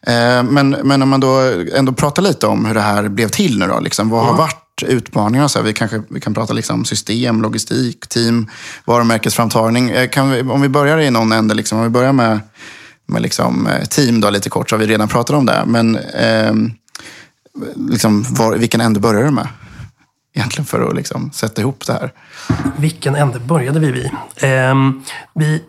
Eh, 0.07 0.43
men, 0.43 0.69
men 0.69 1.01
om 1.01 1.09
man 1.09 1.19
då 1.19 1.53
ändå 1.73 1.91
pratar 1.91 2.23
lite 2.23 2.47
om 2.47 2.65
hur 2.65 2.73
det 2.73 2.81
här 2.81 3.09
blev 3.09 3.29
till 3.29 3.59
nu 3.59 3.67
då. 3.67 3.79
Liksom, 3.79 4.09
vad 4.09 4.21
mm. 4.21 4.31
har 4.31 4.37
varit 4.41 4.83
utmaningarna? 4.87 5.49
Så 5.49 5.59
här, 5.59 5.65
vi 5.65 5.73
kanske 5.73 6.01
vi 6.09 6.19
kan 6.19 6.33
prata 6.33 6.53
liksom 6.53 6.85
system, 6.85 7.41
logistik, 7.41 8.07
team, 8.07 8.49
varumärkesframtagning. 8.85 9.89
Eh, 9.89 10.09
kan 10.09 10.31
vi, 10.31 10.41
om 10.41 10.61
vi 10.61 10.69
börjar 10.69 10.97
i 10.97 11.11
någon 11.11 11.31
ände, 11.31 11.55
liksom, 11.55 11.77
om 11.77 11.83
vi 11.83 11.89
börjar 11.89 12.13
med 12.13 12.39
med 13.11 13.21
liksom, 13.21 13.67
eh, 13.67 13.85
team 13.85 14.21
då, 14.21 14.29
lite 14.29 14.49
kort, 14.49 14.69
så 14.69 14.75
har 14.75 14.79
vi 14.79 14.85
redan 14.85 15.07
pratat 15.07 15.35
om 15.35 15.45
det. 15.45 15.63
Men 15.65 15.95
eh, 15.97 16.53
liksom, 17.75 18.25
var, 18.29 18.57
vilken 18.57 18.81
ände 18.81 18.99
började 18.99 19.25
du 19.25 19.31
med? 19.31 19.47
Egentligen 20.33 20.65
för 20.65 20.89
att 20.89 20.95
liksom, 20.95 21.31
sätta 21.31 21.61
ihop 21.61 21.87
det 21.87 21.93
här. 21.93 22.13
Vilken 22.77 23.15
ände 23.15 23.39
började 23.39 23.79
vi 23.79 23.91
vid? 23.91 24.09
Eh, 24.35 24.75
vi 25.33 25.61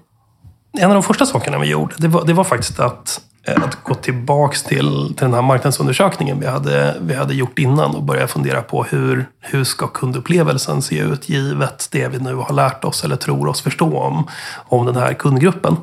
en 0.79 0.89
av 0.89 0.95
de 0.95 1.03
första 1.03 1.27
sakerna 1.27 1.59
vi 1.59 1.67
gjorde, 1.67 1.95
det 1.99 2.09
var, 2.09 2.25
det 2.25 2.33
var 2.33 2.45
faktiskt 2.45 2.81
att, 2.81 3.21
eh, 3.47 3.63
att 3.63 3.85
gå 3.85 3.95
tillbaks 3.95 4.63
till, 4.63 5.15
till 5.17 5.25
den 5.27 5.35
här 5.35 5.43
marknadsundersökningen 5.43 6.41
vi 6.41 6.47
hade, 6.47 6.97
vi 7.01 7.15
hade 7.15 7.35
gjort 7.35 7.59
innan 7.59 7.95
och 7.95 8.03
börja 8.03 8.27
fundera 8.29 8.63
på 8.63 8.85
hur, 8.85 9.27
hur 9.41 9.65
ska 9.65 9.87
kundupplevelsen 9.87 10.83
se 10.83 10.99
ut 10.99 11.29
givet 11.29 11.89
det 11.93 12.09
vi 12.09 12.19
nu 12.19 12.35
har 12.35 12.53
lärt 12.53 12.85
oss 12.85 13.05
eller 13.05 13.17
tror 13.17 13.49
oss 13.49 13.61
förstå 13.61 13.99
om, 13.99 14.29
om 14.69 14.87
den 14.87 14.97
här 14.97 15.15
kundgruppen. 15.15 15.77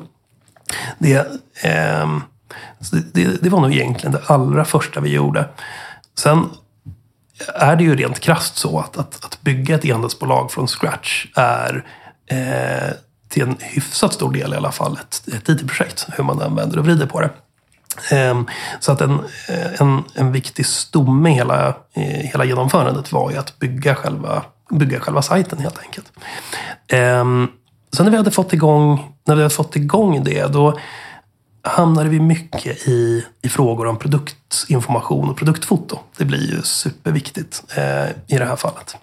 Det, 0.98 1.16
eh, 1.62 2.18
det, 3.12 3.42
det 3.42 3.50
var 3.50 3.60
nog 3.60 3.72
egentligen 3.72 4.12
det 4.12 4.22
allra 4.26 4.64
första 4.64 5.00
vi 5.00 5.14
gjorde. 5.14 5.48
Sen 6.20 6.50
är 7.54 7.76
det 7.76 7.84
ju 7.84 7.96
rent 7.96 8.20
krast 8.20 8.56
så 8.56 8.78
att, 8.78 8.96
att, 8.96 9.24
att 9.24 9.40
bygga 9.40 9.74
ett 9.74 9.84
e-handelsbolag 9.84 10.52
från 10.52 10.66
scratch 10.66 11.26
är 11.34 11.84
eh, 12.26 12.94
till 13.28 13.42
en 13.42 13.56
hyfsat 13.60 14.12
stor 14.12 14.32
del 14.32 14.52
i 14.52 14.56
alla 14.56 14.72
fall 14.72 14.98
ett, 15.00 15.34
ett 15.34 15.48
IT-projekt. 15.48 16.06
Hur 16.12 16.24
man 16.24 16.42
använder 16.42 16.78
och 16.78 16.84
vrider 16.84 17.06
på 17.06 17.20
det. 17.20 17.30
Ehm, 18.10 18.46
så 18.80 18.92
att 18.92 19.00
en, 19.00 19.18
eh, 19.48 19.80
en, 19.80 20.04
en 20.14 20.32
viktig 20.32 20.66
stomme 20.66 21.30
i 21.30 21.34
hela, 21.34 21.74
hela 21.94 22.44
genomförandet 22.44 23.12
var 23.12 23.30
ju 23.30 23.36
att 23.36 23.58
bygga 23.58 23.94
själva, 23.94 24.42
bygga 24.70 25.00
själva 25.00 25.22
sajten 25.22 25.58
helt 25.58 25.78
enkelt. 25.78 26.12
Ehm, 26.88 27.48
Sen 27.92 28.04
när 28.04 28.10
vi 28.10 28.16
hade 28.16 28.30
fått 28.30 28.52
igång, 28.52 29.12
när 29.26 29.34
vi 29.34 29.42
hade 29.42 29.54
fått 29.54 29.76
igång 29.76 30.24
det, 30.24 30.52
då 30.52 30.78
hamnade 31.62 32.08
vi 32.08 32.20
mycket 32.20 32.88
i, 32.88 33.24
i 33.42 33.48
frågor 33.48 33.86
om 33.86 33.96
produktinformation 33.96 35.30
och 35.30 35.36
produktfoto. 35.36 35.98
Det 36.16 36.24
blir 36.24 36.50
ju 36.50 36.62
superviktigt 36.62 37.62
eh, 37.76 38.34
i 38.34 38.38
det 38.38 38.44
här 38.44 38.56
fallet. 38.56 38.96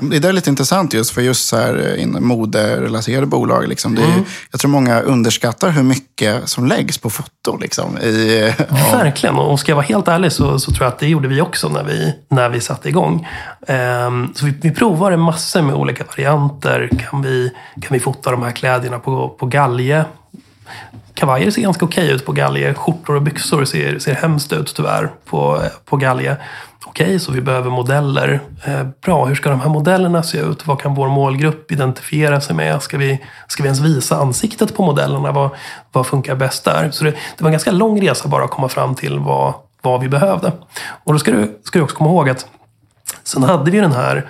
Det 0.00 0.18
där 0.18 0.28
är 0.28 0.32
lite 0.32 0.50
intressant 0.50 0.94
just 0.94 1.10
för 1.10 1.22
just 1.22 1.48
så 1.48 1.56
här 1.56 1.96
eh, 1.98 2.06
moderelaterade 2.06 3.26
bolag. 3.26 3.68
Liksom. 3.68 3.94
Det 3.94 4.02
är, 4.02 4.12
mm. 4.12 4.24
Jag 4.50 4.60
tror 4.60 4.70
många 4.70 5.00
underskattar 5.00 5.70
hur 5.70 5.82
mycket 5.82 6.48
som 6.48 6.66
läggs 6.66 6.98
på 6.98 7.10
foto. 7.10 7.56
Liksom, 7.60 7.98
i, 7.98 8.52
ja. 8.58 8.76
Verkligen, 8.92 9.36
och 9.36 9.60
ska 9.60 9.72
jag 9.72 9.76
vara 9.76 9.86
helt 9.86 10.08
ärlig 10.08 10.32
så, 10.32 10.58
så, 10.58 10.72
tror 10.72 10.84
jag 10.84 10.92
att 10.92 10.98
det 10.98 11.06
gjorde 11.06 11.28
vi 11.28 11.40
också 11.40 11.68
när 11.68 11.84
vi, 11.84 12.14
när 12.28 12.48
vi 12.48 12.60
satte 12.60 12.88
igång. 12.88 13.28
Um, 13.68 14.32
så 14.34 14.46
vi, 14.46 14.54
vi 14.62 14.70
provade 14.70 15.16
massor 15.16 15.62
med 15.62 15.74
olika 15.74 16.04
varianter. 16.04 16.90
Kan 17.10 17.22
vi, 17.22 17.52
kan 17.82 17.88
vi 17.90 18.00
fota 18.00 18.30
de 18.30 18.42
här 18.42 18.52
kläderna 18.52 18.98
på, 18.98 19.28
på 19.28 19.46
galge? 19.46 20.04
Kavajer 21.16 21.50
ser 21.50 21.62
ganska 21.62 21.84
okej 21.84 22.10
ut 22.10 22.26
på 22.26 22.32
galge. 22.32 22.74
Skjortor 22.74 23.16
och 23.16 23.22
byxor 23.22 23.64
ser, 23.64 23.98
ser 23.98 24.14
hemskt 24.14 24.52
ut 24.52 24.74
tyvärr 24.76 25.10
på, 25.24 25.62
på 25.84 25.96
galge. 25.96 26.36
Okej, 26.86 27.18
så 27.18 27.32
vi 27.32 27.40
behöver 27.40 27.70
modeller. 27.70 28.40
Eh, 28.64 28.82
bra, 29.02 29.24
hur 29.24 29.34
ska 29.34 29.50
de 29.50 29.60
här 29.60 29.68
modellerna 29.68 30.22
se 30.22 30.38
ut? 30.38 30.66
Vad 30.66 30.80
kan 30.80 30.94
vår 30.94 31.08
målgrupp 31.08 31.72
identifiera 31.72 32.40
sig 32.40 32.56
med? 32.56 32.82
Ska 32.82 32.98
vi, 32.98 33.24
ska 33.48 33.62
vi 33.62 33.66
ens 33.66 33.80
visa 33.80 34.16
ansiktet 34.16 34.76
på 34.76 34.82
modellerna? 34.82 35.32
Vad, 35.32 35.50
vad 35.92 36.06
funkar 36.06 36.34
bäst 36.34 36.64
där? 36.64 36.90
Så 36.90 37.04
det, 37.04 37.10
det 37.10 37.44
var 37.44 37.48
en 37.48 37.52
ganska 37.52 37.70
lång 37.70 38.08
resa 38.08 38.28
bara 38.28 38.44
att 38.44 38.50
komma 38.50 38.68
fram 38.68 38.94
till 38.94 39.18
vad, 39.18 39.54
vad 39.82 40.00
vi 40.00 40.08
behövde. 40.08 40.52
Och 41.04 41.12
då 41.12 41.18
ska 41.18 41.30
du, 41.30 41.58
ska 41.64 41.78
du 41.78 41.82
också 41.82 41.96
komma 41.96 42.10
ihåg 42.10 42.28
att 42.28 42.46
sen 43.22 43.42
hade 43.42 43.70
vi 43.70 43.80
den 43.80 43.92
här 43.92 44.26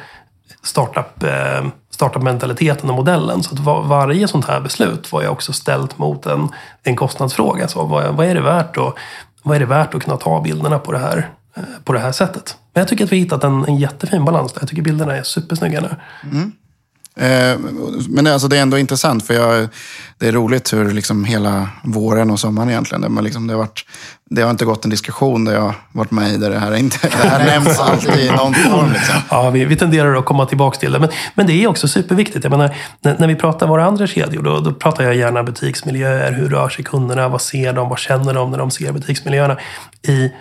startup, 0.62 1.22
eh, 1.22 1.66
startup-mentaliteten 1.96 2.90
och 2.90 2.96
modellen. 2.96 3.42
Så 3.42 3.54
att 3.54 3.60
var, 3.60 3.82
varje 3.82 4.28
sånt 4.28 4.48
här 4.48 4.60
beslut 4.60 5.12
var 5.12 5.22
ju 5.22 5.28
också 5.28 5.52
ställt 5.52 5.98
mot 5.98 6.26
en, 6.26 6.48
en 6.82 6.96
kostnadsfråga. 6.96 7.68
Så 7.68 7.84
vad, 7.84 8.14
vad, 8.14 8.26
är 8.26 8.34
det 8.34 8.40
värt 8.40 8.76
att, 8.76 8.94
vad 9.42 9.56
är 9.56 9.60
det 9.60 9.66
värt 9.66 9.94
att 9.94 10.02
kunna 10.02 10.16
ta 10.16 10.40
bilderna 10.40 10.78
på 10.78 10.92
det 10.92 10.98
här 10.98 11.30
eh, 11.56 11.62
på 11.84 11.92
det 11.92 11.98
här 11.98 12.12
sättet. 12.12 12.56
Men 12.72 12.80
jag 12.80 12.88
tycker 12.88 13.04
att 13.04 13.12
vi 13.12 13.16
har 13.16 13.24
hittat 13.24 13.44
en, 13.44 13.64
en 13.64 13.76
jättefin 13.76 14.24
balans 14.24 14.52
där. 14.52 14.60
Jag 14.60 14.68
tycker 14.68 14.82
bilderna 14.82 15.16
är 15.16 15.22
supersnygga 15.22 15.80
nu. 15.80 15.96
Mm. 16.30 16.52
Eh, 17.20 17.58
men 18.08 18.26
alltså 18.26 18.48
det 18.48 18.56
är 18.58 18.62
ändå 18.62 18.78
intressant 18.78 19.26
för 19.26 19.34
jag, 19.34 19.68
det 20.18 20.28
är 20.28 20.32
roligt 20.32 20.72
hur 20.72 20.90
liksom 20.90 21.24
hela 21.24 21.68
våren 21.84 22.30
och 22.30 22.40
sommaren 22.40 22.70
egentligen, 22.70 23.14
det, 23.14 23.22
liksom, 23.22 23.46
det, 23.46 23.52
har 23.52 23.58
varit, 23.58 23.84
det 24.30 24.42
har 24.42 24.50
inte 24.50 24.64
gått 24.64 24.84
en 24.84 24.90
diskussion 24.90 25.44
där 25.44 25.54
jag 25.54 25.74
varit 25.92 26.10
med 26.10 26.32
i 26.32 26.36
där 26.36 26.50
det 26.50 26.58
här, 26.58 26.74
inte, 26.74 26.98
det 27.02 27.28
här 27.28 27.46
nämns 27.46 27.80
alltid 27.80 28.16
i 28.16 28.30
någon 28.30 28.54
form. 28.54 28.92
Liksom. 28.92 29.14
Ja, 29.30 29.50
vi, 29.50 29.64
vi 29.64 29.76
tenderar 29.76 30.14
att 30.14 30.24
komma 30.24 30.46
tillbaka 30.46 30.78
till 30.78 30.92
det. 30.92 30.98
Men, 30.98 31.08
men 31.34 31.46
det 31.46 31.52
är 31.52 31.66
också 31.66 31.88
superviktigt. 31.88 32.44
Jag 32.44 32.50
menar, 32.50 32.76
när, 33.00 33.18
när 33.18 33.28
vi 33.28 33.34
pratar 33.34 33.66
våra 33.66 33.84
andra 33.84 34.06
kedjor, 34.06 34.42
då, 34.42 34.60
då 34.60 34.72
pratar 34.72 35.04
jag 35.04 35.16
gärna 35.16 35.42
butiksmiljöer. 35.42 36.32
Hur 36.32 36.48
rör 36.48 36.68
sig 36.68 36.84
kunderna? 36.84 37.28
Vad 37.28 37.40
ser 37.40 37.72
de? 37.72 37.88
Vad 37.88 37.98
känner 37.98 38.34
de 38.34 38.50
när 38.50 38.58
de 38.58 38.70
ser 38.70 38.92
butiksmiljöerna? 38.92 39.58
I 40.02 40.32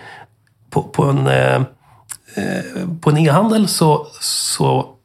på, 0.70 0.82
på 0.82 1.04
en, 1.04 1.26
eh, 1.26 1.54
eh, 2.34 2.88
på 3.00 3.10
en 3.10 3.18
e-handel 3.18 3.68
så, 3.68 4.06
så 4.20 4.95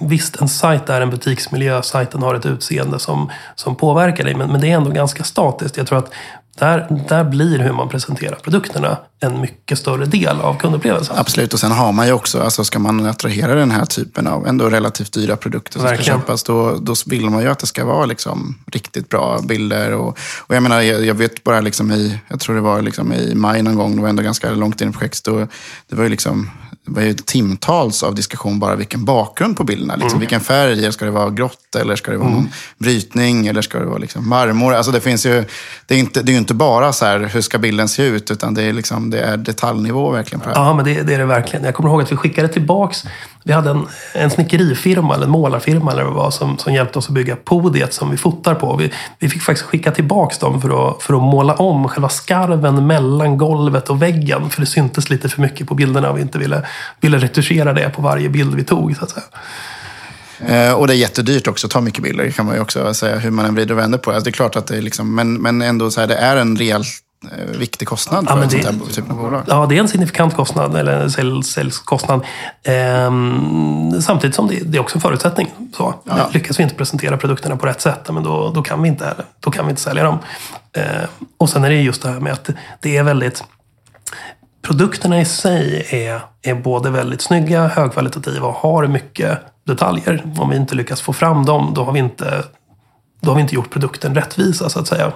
Visst, 0.00 0.36
en 0.40 0.48
sajt 0.48 0.88
är 0.88 1.00
en 1.00 1.10
butiksmiljö. 1.10 1.82
Sajten 1.82 2.22
har 2.22 2.34
ett 2.34 2.46
utseende 2.46 2.98
som, 2.98 3.30
som 3.54 3.76
påverkar 3.76 4.24
dig. 4.24 4.34
Men, 4.34 4.52
men 4.52 4.60
det 4.60 4.70
är 4.70 4.76
ändå 4.76 4.90
ganska 4.90 5.24
statiskt. 5.24 5.76
Jag 5.76 5.86
tror 5.86 5.98
att 5.98 6.12
där, 6.58 7.04
där 7.08 7.24
blir 7.24 7.58
hur 7.58 7.72
man 7.72 7.88
presenterar 7.88 8.36
produkterna 8.36 8.98
en 9.20 9.40
mycket 9.40 9.78
större 9.78 10.06
del 10.06 10.40
av 10.40 10.58
kundupplevelsen. 10.58 11.16
Absolut, 11.18 11.54
och 11.54 11.60
sen 11.60 11.72
har 11.72 11.92
man 11.92 12.06
ju 12.06 12.12
också, 12.12 12.42
alltså 12.42 12.64
ska 12.64 12.78
man 12.78 13.06
attrahera 13.06 13.54
den 13.54 13.70
här 13.70 13.84
typen 13.84 14.26
av 14.26 14.46
ändå 14.46 14.70
relativt 14.70 15.12
dyra 15.12 15.36
produkter 15.36 15.72
som 15.72 15.82
Verkligen. 15.82 16.04
ska 16.04 16.26
köpas, 16.26 16.42
då, 16.42 16.76
då 16.80 16.94
vill 17.06 17.30
man 17.30 17.42
ju 17.42 17.48
att 17.48 17.58
det 17.58 17.66
ska 17.66 17.84
vara 17.84 18.06
liksom 18.06 18.58
riktigt 18.72 19.08
bra 19.08 19.40
bilder. 19.42 19.92
Och, 19.92 20.18
och 20.38 20.54
jag 20.54 20.62
menar, 20.62 20.80
jag, 20.80 21.04
jag 21.04 21.14
vet 21.14 21.44
bara 21.44 21.60
liksom 21.60 21.92
i, 21.92 22.18
jag 22.28 22.40
tror 22.40 22.54
det 22.54 22.60
var 22.60 22.82
liksom 22.82 23.12
i 23.12 23.34
maj 23.34 23.62
någon 23.62 23.76
gång, 23.76 23.96
det 23.96 24.02
var 24.02 24.08
ändå 24.08 24.22
ganska 24.22 24.50
långt 24.50 24.80
in 24.80 24.88
i 24.88 24.92
projektet, 24.92 25.24
då, 25.24 25.46
det 25.88 25.96
var 25.96 26.02
ju 26.02 26.10
liksom 26.10 26.50
det 26.86 26.92
var 26.92 27.02
ju 27.02 27.14
timtals 27.14 28.02
av 28.02 28.14
diskussion 28.14 28.58
bara 28.58 28.76
vilken 28.76 29.04
bakgrund 29.04 29.56
på 29.56 29.64
bilderna. 29.64 29.96
Liksom, 29.96 30.10
mm. 30.10 30.20
Vilken 30.20 30.40
färg, 30.40 30.92
ska 30.92 31.04
det 31.04 31.10
vara 31.10 31.30
grått 31.30 31.65
eller 31.76 31.96
ska 31.96 32.10
det 32.10 32.18
vara 32.18 32.28
mm. 32.28 32.40
någon 32.40 32.52
brytning 32.78 33.46
eller 33.46 33.62
ska 33.62 33.78
det 33.78 33.84
vara 33.84 33.98
liksom 33.98 34.28
marmor? 34.28 34.74
Alltså 34.74 34.92
det 34.92 35.00
finns 35.00 35.26
ju, 35.26 35.44
det 35.86 35.94
är, 35.94 35.98
inte, 35.98 36.22
det 36.22 36.30
är 36.30 36.32
ju 36.32 36.38
inte 36.38 36.54
bara 36.54 36.92
så 36.92 37.04
här, 37.04 37.30
hur 37.32 37.40
ska 37.40 37.58
bilden 37.58 37.88
se 37.88 38.02
ut, 38.02 38.30
utan 38.30 38.54
det 38.54 38.62
är, 38.62 38.72
liksom, 38.72 39.10
det 39.10 39.20
är 39.20 39.36
detaljnivå 39.36 40.10
verkligen 40.10 40.40
på 40.40 40.48
det 40.48 40.58
här. 40.58 40.64
Ja, 40.64 40.74
men 40.74 40.84
det, 40.84 41.02
det 41.02 41.14
är 41.14 41.18
det 41.18 41.24
verkligen. 41.24 41.64
Jag 41.64 41.74
kommer 41.74 41.90
ihåg 41.90 42.02
att 42.02 42.12
vi 42.12 42.16
skickade 42.16 42.48
tillbaks, 42.48 43.04
vi 43.44 43.52
hade 43.52 43.70
en, 43.70 43.86
en 44.14 44.30
snickerifirma 44.30 45.14
eller 45.14 45.24
en 45.24 45.30
målarfirma 45.30 45.92
eller 45.92 46.02
vad 46.02 46.12
det 46.12 46.16
var 46.16 46.30
som, 46.30 46.58
som 46.58 46.74
hjälpte 46.74 46.98
oss 46.98 47.08
att 47.08 47.14
bygga 47.14 47.36
podiet 47.36 47.94
som 47.94 48.10
vi 48.10 48.16
fotar 48.16 48.54
på. 48.54 48.76
Vi, 48.76 48.92
vi 49.18 49.28
fick 49.28 49.42
faktiskt 49.42 49.66
skicka 49.66 49.90
tillbaks 49.90 50.38
dem 50.38 50.60
för 50.60 50.90
att, 50.90 51.02
för 51.02 51.14
att 51.14 51.22
måla 51.22 51.54
om 51.54 51.88
själva 51.88 52.08
skarven 52.08 52.86
mellan 52.86 53.38
golvet 53.38 53.90
och 53.90 54.02
väggen. 54.02 54.50
För 54.50 54.60
det 54.60 54.66
syntes 54.66 55.10
lite 55.10 55.28
för 55.28 55.40
mycket 55.42 55.68
på 55.68 55.74
bilderna 55.74 56.10
och 56.10 56.18
vi 56.18 56.22
inte 56.22 56.38
ville 56.38 56.62
ville 57.00 57.18
retuschera 57.18 57.72
det 57.72 57.90
på 57.90 58.02
varje 58.02 58.28
bild 58.28 58.54
vi 58.54 58.64
tog. 58.64 58.96
Så 58.96 59.04
att 59.04 59.10
säga. 59.10 59.24
Eh, 60.40 60.72
och 60.72 60.86
det 60.86 60.94
är 60.94 60.96
jättedyrt 60.96 61.46
också 61.46 61.66
att 61.66 61.70
ta 61.70 61.80
mycket 61.80 62.02
bilder, 62.02 62.30
kan 62.30 62.46
man 62.46 62.54
ju 62.54 62.60
också 62.60 62.94
säga, 62.94 63.18
hur 63.18 63.30
man 63.30 63.44
än 63.46 63.54
vrider 63.54 63.74
och 63.74 63.80
vänder 63.80 63.98
på 63.98 64.10
det. 64.10 64.16
Alltså, 64.16 64.24
det 64.24 64.30
är 64.30 64.32
klart 64.32 64.56
att 64.56 64.66
det 64.66 64.76
är 64.76 64.82
liksom, 64.82 65.14
men, 65.14 65.34
men 65.34 65.62
ändå 65.62 65.90
så 65.90 66.00
här, 66.00 66.08
det 66.08 66.14
är 66.16 66.36
en 66.36 66.56
rejäl 66.56 66.82
eh, 67.32 67.58
viktig 67.58 67.88
kostnad 67.88 68.28
för 68.28 68.36
ja, 68.36 68.50
sånt 68.50 68.64
här 68.64 68.92
typ 68.92 69.10
av 69.10 69.16
bolag. 69.16 69.42
Ja, 69.46 69.66
det 69.66 69.76
är 69.76 69.80
en 69.80 69.88
signifikant 69.88 70.34
kostnad, 70.34 70.76
eller 70.76 71.08
säljkostnad. 71.42 72.24
Ehm, 72.64 74.02
samtidigt 74.02 74.36
som 74.36 74.48
det, 74.48 74.60
det, 74.64 74.78
är 74.78 74.80
också 74.80 74.96
en 74.96 75.00
förutsättning. 75.00 75.52
Så, 75.76 75.94
ja. 76.04 76.30
Lyckas 76.32 76.58
vi 76.58 76.62
inte 76.62 76.74
presentera 76.74 77.16
produkterna 77.16 77.56
på 77.56 77.66
rätt 77.66 77.80
sätt, 77.80 78.10
men 78.10 78.22
då, 78.22 78.50
då, 78.54 78.62
kan, 78.62 78.82
vi 78.82 78.88
inte, 78.88 79.14
då 79.40 79.50
kan 79.50 79.66
vi 79.66 79.70
inte 79.70 79.82
sälja 79.82 80.04
dem. 80.04 80.18
Ehm, 80.72 81.06
och 81.38 81.48
sen 81.48 81.64
är 81.64 81.70
det 81.70 81.76
just 81.76 82.02
det 82.02 82.08
här 82.08 82.20
med 82.20 82.32
att 82.32 82.50
det 82.80 82.96
är 82.96 83.02
väldigt 83.02 83.44
produkterna 84.66 85.20
i 85.20 85.24
sig 85.24 85.86
är, 85.90 86.20
är 86.42 86.54
både 86.54 86.90
väldigt 86.90 87.22
snygga, 87.22 87.66
högkvalitativa 87.66 88.46
och 88.46 88.54
har 88.54 88.86
mycket 88.86 89.38
detaljer. 89.66 90.32
Om 90.38 90.50
vi 90.50 90.56
inte 90.56 90.74
lyckas 90.74 91.00
få 91.00 91.12
fram 91.12 91.44
dem, 91.44 91.72
då 91.74 91.84
har 91.84 91.92
vi 91.92 91.98
inte, 91.98 92.44
då 93.20 93.30
har 93.30 93.36
vi 93.36 93.42
inte 93.42 93.54
gjort 93.54 93.70
produkten 93.70 94.14
rättvisa 94.14 94.68
så 94.68 94.78
att 94.78 94.88
säga. 94.88 95.12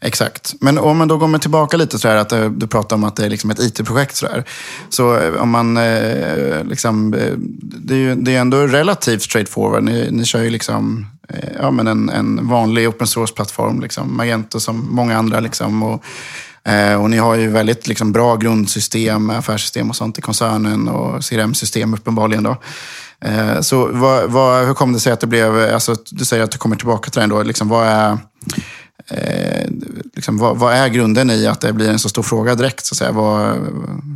Exakt. 0.00 0.54
Men 0.60 0.78
om 0.78 0.98
man 0.98 1.08
då 1.08 1.16
går 1.16 1.38
tillbaka 1.38 1.76
lite 1.76 1.98
så 1.98 2.08
här, 2.08 2.16
att 2.16 2.32
eh, 2.32 2.50
du 2.50 2.66
pratar 2.66 2.96
om 2.96 3.04
att 3.04 3.16
det 3.16 3.24
är 3.24 3.30
liksom 3.30 3.50
ett 3.50 3.60
IT-projekt. 3.60 4.16
Så, 4.16 4.26
så 4.88 5.16
eh, 5.16 5.42
om 5.42 5.50
man, 5.50 5.76
eh, 5.76 6.64
liksom, 6.64 7.14
eh, 7.14 7.32
det 7.58 7.94
är 7.94 7.98
ju 7.98 8.14
det 8.14 8.34
är 8.34 8.40
ändå 8.40 8.66
relativt 8.66 9.22
straightforward. 9.22 9.82
Ni, 9.82 10.08
ni 10.10 10.24
kör 10.24 10.42
ju 10.42 10.50
liksom, 10.50 11.06
ja, 11.60 11.70
men 11.70 11.86
en, 11.86 12.10
en 12.10 12.48
vanlig 12.48 12.88
open 12.88 13.06
source-plattform, 13.06 13.80
liksom, 13.80 14.16
Magento 14.16 14.60
som 14.60 14.88
många 14.90 15.18
andra. 15.18 15.40
Liksom, 15.40 15.82
och, 15.82 16.04
Eh, 16.68 17.02
och 17.02 17.10
ni 17.10 17.16
har 17.16 17.34
ju 17.34 17.48
väldigt 17.48 17.86
liksom, 17.86 18.12
bra 18.12 18.36
grundsystem, 18.36 19.30
affärssystem 19.30 19.90
och 19.90 19.96
sånt 19.96 20.18
i 20.18 20.22
koncernen 20.22 20.88
och 20.88 21.24
CRM-system 21.24 21.94
uppenbarligen. 21.94 22.42
Då. 22.42 22.56
Eh, 23.20 23.60
så 23.60 23.88
vad, 23.92 24.30
vad, 24.30 24.66
hur 24.66 24.74
kom 24.74 24.92
det 24.92 25.00
sig 25.00 25.12
att 25.12 25.20
det 25.20 25.26
blev, 25.26 25.74
alltså, 25.74 25.96
du 26.10 26.24
säger 26.24 26.44
att 26.44 26.50
du 26.50 26.58
kommer 26.58 26.76
tillbaka 26.76 27.10
till 27.10 27.18
det 27.18 27.24
ändå, 27.24 27.42
liksom, 27.42 27.68
vad 27.68 27.86
är 27.86 28.18
eh, 29.10 29.70
liksom, 30.14 30.38
vad, 30.38 30.56
vad, 30.56 30.74
är 30.74 30.88
grunden 30.88 31.30
i 31.30 31.46
att 31.46 31.60
det 31.60 31.72
blir 31.72 31.90
en 31.90 31.98
så 31.98 32.08
stor 32.08 32.22
fråga 32.22 32.54
direkt? 32.54 32.86
Så 32.86 32.92
att 32.92 32.96
säga? 32.96 33.12
Var, 33.12 33.56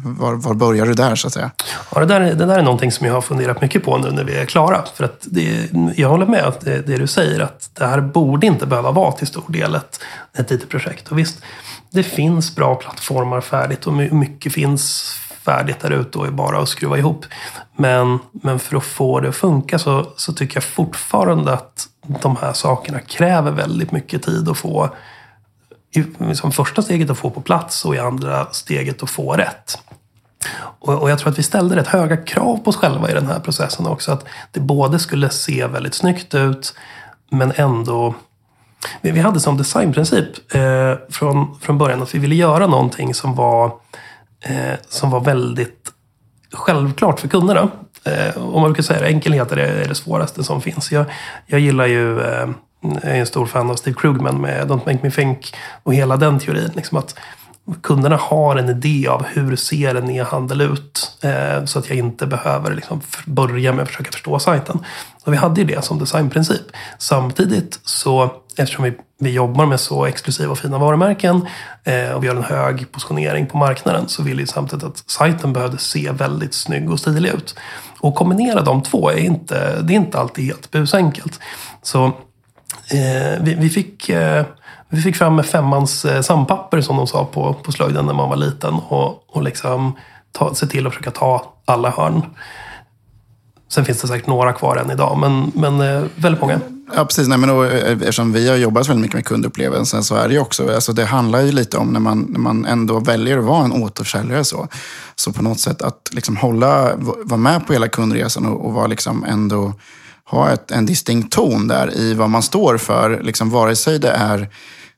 var, 0.04 0.34
var 0.34 0.54
börjar 0.54 0.86
du 0.86 0.94
där? 0.94 1.14
så 1.14 1.26
att 1.26 1.32
säga? 1.32 1.50
Ja, 1.94 2.00
det, 2.00 2.06
där, 2.06 2.20
det 2.20 2.46
där 2.46 2.58
är 2.58 2.62
någonting 2.62 2.92
som 2.92 3.06
jag 3.06 3.14
har 3.14 3.20
funderat 3.20 3.60
mycket 3.60 3.84
på 3.84 3.98
nu 3.98 4.10
när 4.10 4.24
vi 4.24 4.34
är 4.34 4.44
klara. 4.44 4.84
För 4.94 5.04
att 5.04 5.26
det, 5.30 5.70
jag 5.96 6.08
håller 6.08 6.26
med 6.26 6.44
att 6.44 6.60
det, 6.60 6.86
det 6.86 6.96
du 6.96 7.06
säger, 7.06 7.40
att 7.40 7.70
det 7.74 7.86
här 7.86 8.00
borde 8.00 8.46
inte 8.46 8.66
behöva 8.66 8.90
vara 8.90 9.12
till 9.12 9.26
stor 9.26 9.44
del 9.48 9.74
ett, 9.74 10.00
ett 10.38 10.50
IT-projekt. 10.50 11.08
Och 11.08 11.18
visst, 11.18 11.42
det 11.90 12.02
finns 12.02 12.54
bra 12.54 12.74
plattformar 12.74 13.40
färdigt 13.40 13.86
och 13.86 13.92
mycket 13.92 14.52
finns 14.52 15.14
färdigt 15.42 15.80
där 15.80 15.90
ute 15.90 16.18
och 16.18 16.26
är 16.26 16.30
bara 16.30 16.58
att 16.58 16.68
skruva 16.68 16.98
ihop. 16.98 17.24
Men, 17.76 18.18
men 18.32 18.58
för 18.58 18.76
att 18.76 18.84
få 18.84 19.20
det 19.20 19.28
att 19.28 19.36
funka 19.36 19.78
så, 19.78 20.12
så 20.16 20.32
tycker 20.32 20.56
jag 20.56 20.64
fortfarande 20.64 21.52
att 21.52 21.88
de 22.22 22.36
här 22.36 22.52
sakerna 22.52 23.00
kräver 23.00 23.50
väldigt 23.50 23.92
mycket 23.92 24.22
tid 24.22 24.48
att 24.48 24.58
få 24.58 24.90
i 25.90 26.04
liksom 26.18 26.52
första 26.52 26.82
steget 26.82 27.10
att 27.10 27.18
få 27.18 27.30
på 27.30 27.40
plats 27.40 27.84
och 27.84 27.94
i 27.94 27.98
andra 27.98 28.46
steget 28.50 29.02
att 29.02 29.10
få 29.10 29.32
rätt. 29.32 29.78
Och, 30.80 31.02
och, 31.02 31.10
jag 31.10 31.18
tror 31.18 31.30
att 31.30 31.38
vi 31.38 31.42
ställde 31.42 31.76
rätt 31.76 31.86
höga 31.86 32.16
krav 32.16 32.56
på 32.56 32.70
oss 32.70 32.76
själva 32.76 33.10
i 33.10 33.14
den 33.14 33.26
här 33.26 33.40
processen 33.40 33.86
också. 33.86 34.12
Att 34.12 34.24
det 34.52 34.60
både 34.60 34.98
skulle 34.98 35.30
se 35.30 35.66
väldigt 35.66 35.94
snyggt 35.94 36.34
ut 36.34 36.74
men 37.30 37.52
ändå 37.56 38.14
vi, 39.00 39.10
vi 39.10 39.20
hade 39.20 39.40
som 39.40 39.56
designprincip 39.56 40.54
eh, 40.54 40.94
från, 41.10 41.58
från 41.60 41.78
början 41.78 42.02
att 42.02 42.14
vi 42.14 42.18
ville 42.18 42.34
göra 42.34 42.66
någonting 42.66 43.14
som 43.14 43.34
var, 43.34 43.66
eh, 44.40 44.74
som 44.88 45.10
var 45.10 45.20
väldigt 45.20 45.92
självklart 46.52 47.20
för 47.20 47.28
kunderna. 47.28 47.70
Eh, 48.04 48.36
om 48.36 48.52
man 48.52 48.70
brukar 48.70 48.82
säga 48.82 49.00
det, 49.00 49.06
enkelhet 49.06 49.52
är 49.52 49.56
det, 49.56 49.66
är 49.66 49.88
det 49.88 49.94
svåraste 49.94 50.44
som 50.44 50.62
finns. 50.62 50.92
Jag, 50.92 51.06
jag 51.46 51.60
gillar 51.60 51.86
ju 51.86 52.20
eh, 52.20 52.48
jag 52.80 53.04
är 53.04 53.20
en 53.20 53.26
stor 53.26 53.46
fan 53.46 53.70
av 53.70 53.74
Steve 53.74 53.96
Krugman 54.00 54.40
med 54.40 54.68
Don't 54.68 54.92
Make 54.92 54.98
Me 55.02 55.10
Think 55.10 55.54
och 55.82 55.94
hela 55.94 56.16
den 56.16 56.38
teorin. 56.38 56.70
Liksom 56.74 56.98
att 56.98 57.18
kunderna 57.82 58.16
har 58.16 58.56
en 58.56 58.68
idé 58.68 59.08
av 59.08 59.24
hur 59.26 59.56
ser 59.56 59.94
en 59.94 60.10
e-handel 60.10 60.60
ut. 60.60 61.18
Eh, 61.22 61.64
så 61.64 61.78
att 61.78 61.88
jag 61.88 61.98
inte 61.98 62.26
behöver 62.26 62.74
liksom 62.74 63.00
börja 63.24 63.72
med 63.72 63.82
att 63.82 63.88
försöka 63.88 64.12
förstå 64.12 64.38
sajten. 64.38 64.78
Och 65.24 65.32
vi 65.32 65.36
hade 65.36 65.60
ju 65.60 65.66
det 65.66 65.84
som 65.84 65.98
designprincip. 65.98 66.62
Samtidigt 66.98 67.80
så, 67.84 68.30
eftersom 68.56 68.84
vi, 68.84 68.92
vi 69.18 69.30
jobbar 69.30 69.66
med 69.66 69.80
så 69.80 70.06
exklusiva 70.06 70.52
och 70.52 70.58
fina 70.58 70.78
varumärken 70.78 71.46
eh, 71.84 72.10
och 72.10 72.24
vi 72.24 72.28
har 72.28 72.36
en 72.36 72.42
hög 72.42 72.92
positionering 72.92 73.46
på 73.46 73.58
marknaden 73.58 74.08
så 74.08 74.22
vill 74.22 74.36
vi 74.36 74.46
samtidigt 74.46 74.84
att 74.84 75.10
sajten 75.10 75.52
behövde 75.52 75.78
se 75.78 76.10
väldigt 76.10 76.54
snygg 76.54 76.90
och 76.90 77.00
stilig 77.00 77.30
ut. 77.30 77.54
Och 78.00 78.14
kombinera 78.14 78.62
de 78.62 78.82
två 78.82 79.10
är 79.10 79.18
inte, 79.18 79.82
det 79.82 79.92
är 79.92 79.96
inte 79.96 80.18
alltid 80.18 80.44
helt 80.44 80.70
busenkelt. 80.70 81.40
Så 81.82 82.04
eh, 82.90 83.40
vi, 83.40 83.54
vi, 83.54 83.68
fick 83.70 84.08
eh, 84.08 84.44
vi 84.88 85.00
fick 85.00 85.16
fram 85.16 85.42
femmans 85.42 86.04
eh, 86.04 86.22
sandpapper 86.22 86.80
som 86.80 86.96
de 86.96 87.06
sa 87.06 87.24
på, 87.24 87.54
på 87.54 87.72
slöjden 87.72 88.06
när 88.06 88.14
man 88.14 88.28
var 88.28 88.36
liten. 88.36 88.74
Och, 88.74 89.22
och 89.28 89.42
liksom 89.42 89.96
ta, 90.32 90.54
se 90.54 90.66
till 90.66 90.86
att 90.86 90.92
försöka 90.92 91.10
ta 91.10 91.54
alla 91.64 91.90
hörn. 91.90 92.22
Sen 93.68 93.84
finns 93.84 94.00
det 94.00 94.08
säkert 94.08 94.26
några 94.26 94.52
kvar 94.52 94.76
än 94.76 94.90
idag, 94.90 95.18
men, 95.18 95.52
men 95.54 95.80
eh, 95.80 96.04
väldigt 96.16 96.40
många. 96.40 96.60
Ja, 96.96 97.04
precis. 97.04 97.28
Nej, 97.28 97.38
men 97.38 97.48
då, 97.48 97.64
eh, 97.64 97.92
eftersom 97.92 98.32
vi 98.32 98.48
har 98.48 98.56
jobbat 98.56 98.88
väldigt 98.88 99.02
mycket 99.02 99.14
med 99.14 99.24
kundupplevelsen 99.24 100.04
så 100.04 100.14
är 100.14 100.28
det 100.28 100.34
ju 100.34 100.40
också, 100.40 100.74
alltså 100.74 100.92
det 100.92 101.04
handlar 101.04 101.40
ju 101.40 101.52
lite 101.52 101.76
om 101.76 101.92
när 101.92 102.00
man, 102.00 102.26
när 102.28 102.40
man 102.40 102.64
ändå 102.64 103.00
väljer 103.00 103.38
att 103.38 103.44
vara 103.44 103.64
en 103.64 103.82
återförsäljare 103.82 104.44
så, 104.44 104.68
så 105.16 105.32
på 105.32 105.42
något 105.42 105.60
sätt 105.60 105.82
att 105.82 106.08
liksom 106.10 106.36
hålla, 106.36 106.96
vara 107.24 107.36
med 107.36 107.66
på 107.66 107.72
hela 107.72 107.88
kundresan 107.88 108.46
och, 108.46 108.66
och 108.66 108.72
vara 108.72 108.86
liksom 108.86 109.24
ändå 109.24 109.72
ha 110.24 110.50
ett, 110.50 110.70
en 110.70 110.86
distinkt 110.86 111.32
ton 111.32 111.68
där 111.68 111.96
i 111.96 112.14
vad 112.14 112.30
man 112.30 112.42
står 112.42 112.78
för, 112.78 113.20
liksom 113.22 113.50
vare 113.50 113.76
sig 113.76 113.98
det 113.98 114.10
är 114.10 114.48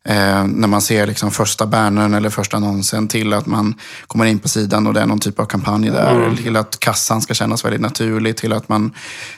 Eh, 0.05 0.45
när 0.45 0.69
man 0.69 0.83
ser 0.83 1.07
liksom 1.07 1.31
första 1.31 1.67
bannern 1.67 2.15
eller 2.15 2.31
första 2.31 2.57
annonsen 2.57 3.09
till 3.09 3.33
att 3.33 3.47
man 3.47 3.75
kommer 4.07 4.25
in 4.25 4.39
på 4.39 4.49
sidan 4.49 4.87
och 4.87 4.95
det 4.95 5.01
är 5.01 5.07
någon 5.07 5.21
typ 5.21 5.41
av 5.41 5.45
kampanj 5.45 5.91
där. 5.91 6.15
Mm. 6.15 6.37
Till 6.37 6.57
att 6.57 6.81
kassan 6.81 7.23
ska 7.23 7.35
kännas 7.35 7.65
väldigt 7.65 7.81
naturlig. 7.81 8.37
Till 8.37 8.53
att 8.53 8.69
man 8.69 8.93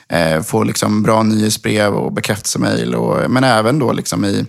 eh, 0.09 0.41
får 0.41 0.65
liksom 0.65 1.03
bra 1.03 1.23
nyhetsbrev 1.23 1.93
och 1.93 2.13
bekräftelsemail. 2.13 2.95
Men 3.29 3.43
även 3.43 3.79
då 3.79 3.93
liksom 3.93 4.25
i 4.25 4.45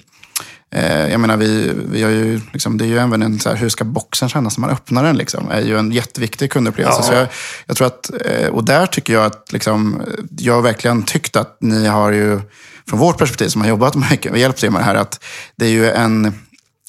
eh, 0.71 1.09
jag 1.09 1.21
menar, 1.21 1.37
vi, 1.37 1.73
vi 1.91 2.03
har 2.03 2.11
ju, 2.11 2.41
liksom, 2.53 2.79
det 2.79 2.85
är 2.85 2.89
ju 2.89 2.99
även 2.99 3.23
en 3.23 3.41
så 3.41 3.49
här, 3.49 3.57
hur 3.57 3.69
ska 3.69 3.85
boxen 3.85 4.29
kännas 4.29 4.59
när 4.59 4.61
man 4.61 4.71
öppnar 4.71 5.05
den? 5.05 5.17
Liksom, 5.17 5.51
är 5.51 5.61
ju 5.61 5.79
en 5.79 5.93
jätteviktig 5.93 6.53
kundupplevelse. 6.53 7.01
Ja. 7.03 7.07
Så 7.07 7.13
jag, 7.13 7.29
jag, 7.67 7.77
tror 7.77 7.87
att, 7.87 8.11
eh, 8.25 8.49
och 8.49 8.65
där 8.65 8.87
tycker 8.87 9.13
jag 9.13 9.25
att, 9.25 9.53
liksom, 9.53 10.03
jag 10.39 10.55
har 10.55 10.63
verkligen 10.63 11.03
tyckt 11.03 11.37
att 11.37 11.57
ni 11.61 11.87
har 11.87 12.13
ju 12.13 12.41
från 12.89 12.99
vårt 12.99 13.19
perspektiv 13.19 13.49
som 13.49 13.61
har 13.61 13.69
jobbat 13.69 13.95
mycket 14.11 14.33
och 14.33 14.39
hjälpt 14.39 14.65
er 14.65 14.71
med 14.71 14.81
det 14.81 14.85
här, 14.85 14.95
att 14.95 15.25
det 15.57 15.67
är 15.67 15.71
ju 15.71 15.91
en, 15.91 16.25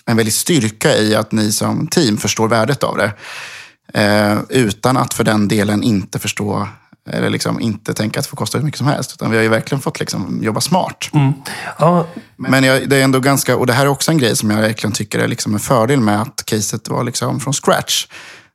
en 0.06 0.18
väldig 0.18 0.34
styrka 0.34 0.98
i 0.98 1.16
att 1.16 1.32
ni 1.32 1.52
som 1.52 1.88
team 1.88 2.18
förstår 2.18 2.48
värdet 2.48 2.84
av 2.84 2.98
det. 2.98 3.12
Eh, 3.94 4.40
utan 4.50 4.98
att 4.98 5.14
för 5.14 5.24
den 5.24 5.48
delen 5.48 5.84
inte 5.84 6.20
förstå 6.20 6.68
eller 7.10 7.30
liksom 7.30 7.60
inte 7.60 7.94
tänka 7.94 8.20
att 8.20 8.26
det 8.26 8.30
får 8.30 8.38
kosta 8.38 8.58
hur 8.58 8.66
mycket 8.66 8.78
som 8.78 8.88
helst. 8.88 9.14
Utan 9.14 9.32
vi 9.32 9.38
har 9.38 9.44
ju 9.44 9.50
verkligen 9.50 9.82
fått 9.82 10.00
liksom 10.00 10.40
jobba 10.44 10.62
smart. 10.62 11.10
Mm. 11.14 11.34
Ja. 11.80 12.08
Men 12.36 12.64
jag, 12.64 12.90
det 12.90 12.98
är 12.98 13.04
ändå 13.04 13.20
ganska, 13.20 13.58
och 13.58 13.68
det 13.68 13.74
här 13.74 13.86
är 13.86 13.90
också 13.90 14.12
en 14.12 14.18
grej 14.18 14.36
som 14.36 14.52
jag 14.52 14.62
verkligen 14.62 14.94
tycker 14.94 15.20
är 15.20 15.28
liksom 15.28 15.54
en 15.54 15.60
fördel 15.60 16.00
med 16.00 16.22
att 16.22 16.46
caset 16.46 16.90
var 16.90 17.04
liksom 17.04 17.40
från 17.40 17.54
scratch. 17.54 18.08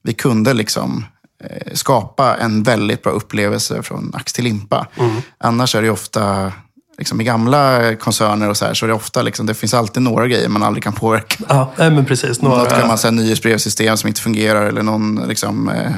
Vi 0.02 0.14
kunde 0.14 0.54
liksom 0.54 1.04
eh, 1.44 1.72
skapa 1.72 2.36
en 2.36 2.62
väldigt 2.62 3.02
bra 3.02 3.12
upplevelse 3.12 3.82
från 3.82 4.12
ax 4.14 4.32
till 4.32 4.44
limpa. 4.44 4.86
Mm. 4.96 5.22
Annars 5.38 5.74
är 5.74 5.82
det 5.82 5.90
ofta 5.90 6.52
liksom, 7.00 7.20
i 7.20 7.24
gamla 7.24 7.94
koncerner 7.96 8.48
och 8.48 8.56
så 8.56 8.64
här, 8.64 8.74
så 8.74 8.86
är 8.86 8.88
det 8.88 8.94
ofta, 8.94 9.22
liksom, 9.22 9.46
det 9.46 9.54
finns 9.54 9.74
alltid 9.74 10.02
några 10.02 10.26
grejer 10.26 10.48
man 10.48 10.62
aldrig 10.62 10.84
kan 10.84 10.92
påverka. 10.92 11.44
Ja, 11.48 11.70
men 11.76 12.04
precis. 12.04 12.42
Några... 12.42 12.62
Något 12.62 12.86
man 12.86 12.98
säga 12.98 13.10
nyhetsbrevsystem 13.10 13.96
som 13.96 14.08
inte 14.08 14.20
fungerar 14.20 14.66
eller 14.66 14.82
någon, 14.82 15.24
liksom, 15.28 15.68
eh, 15.68 15.92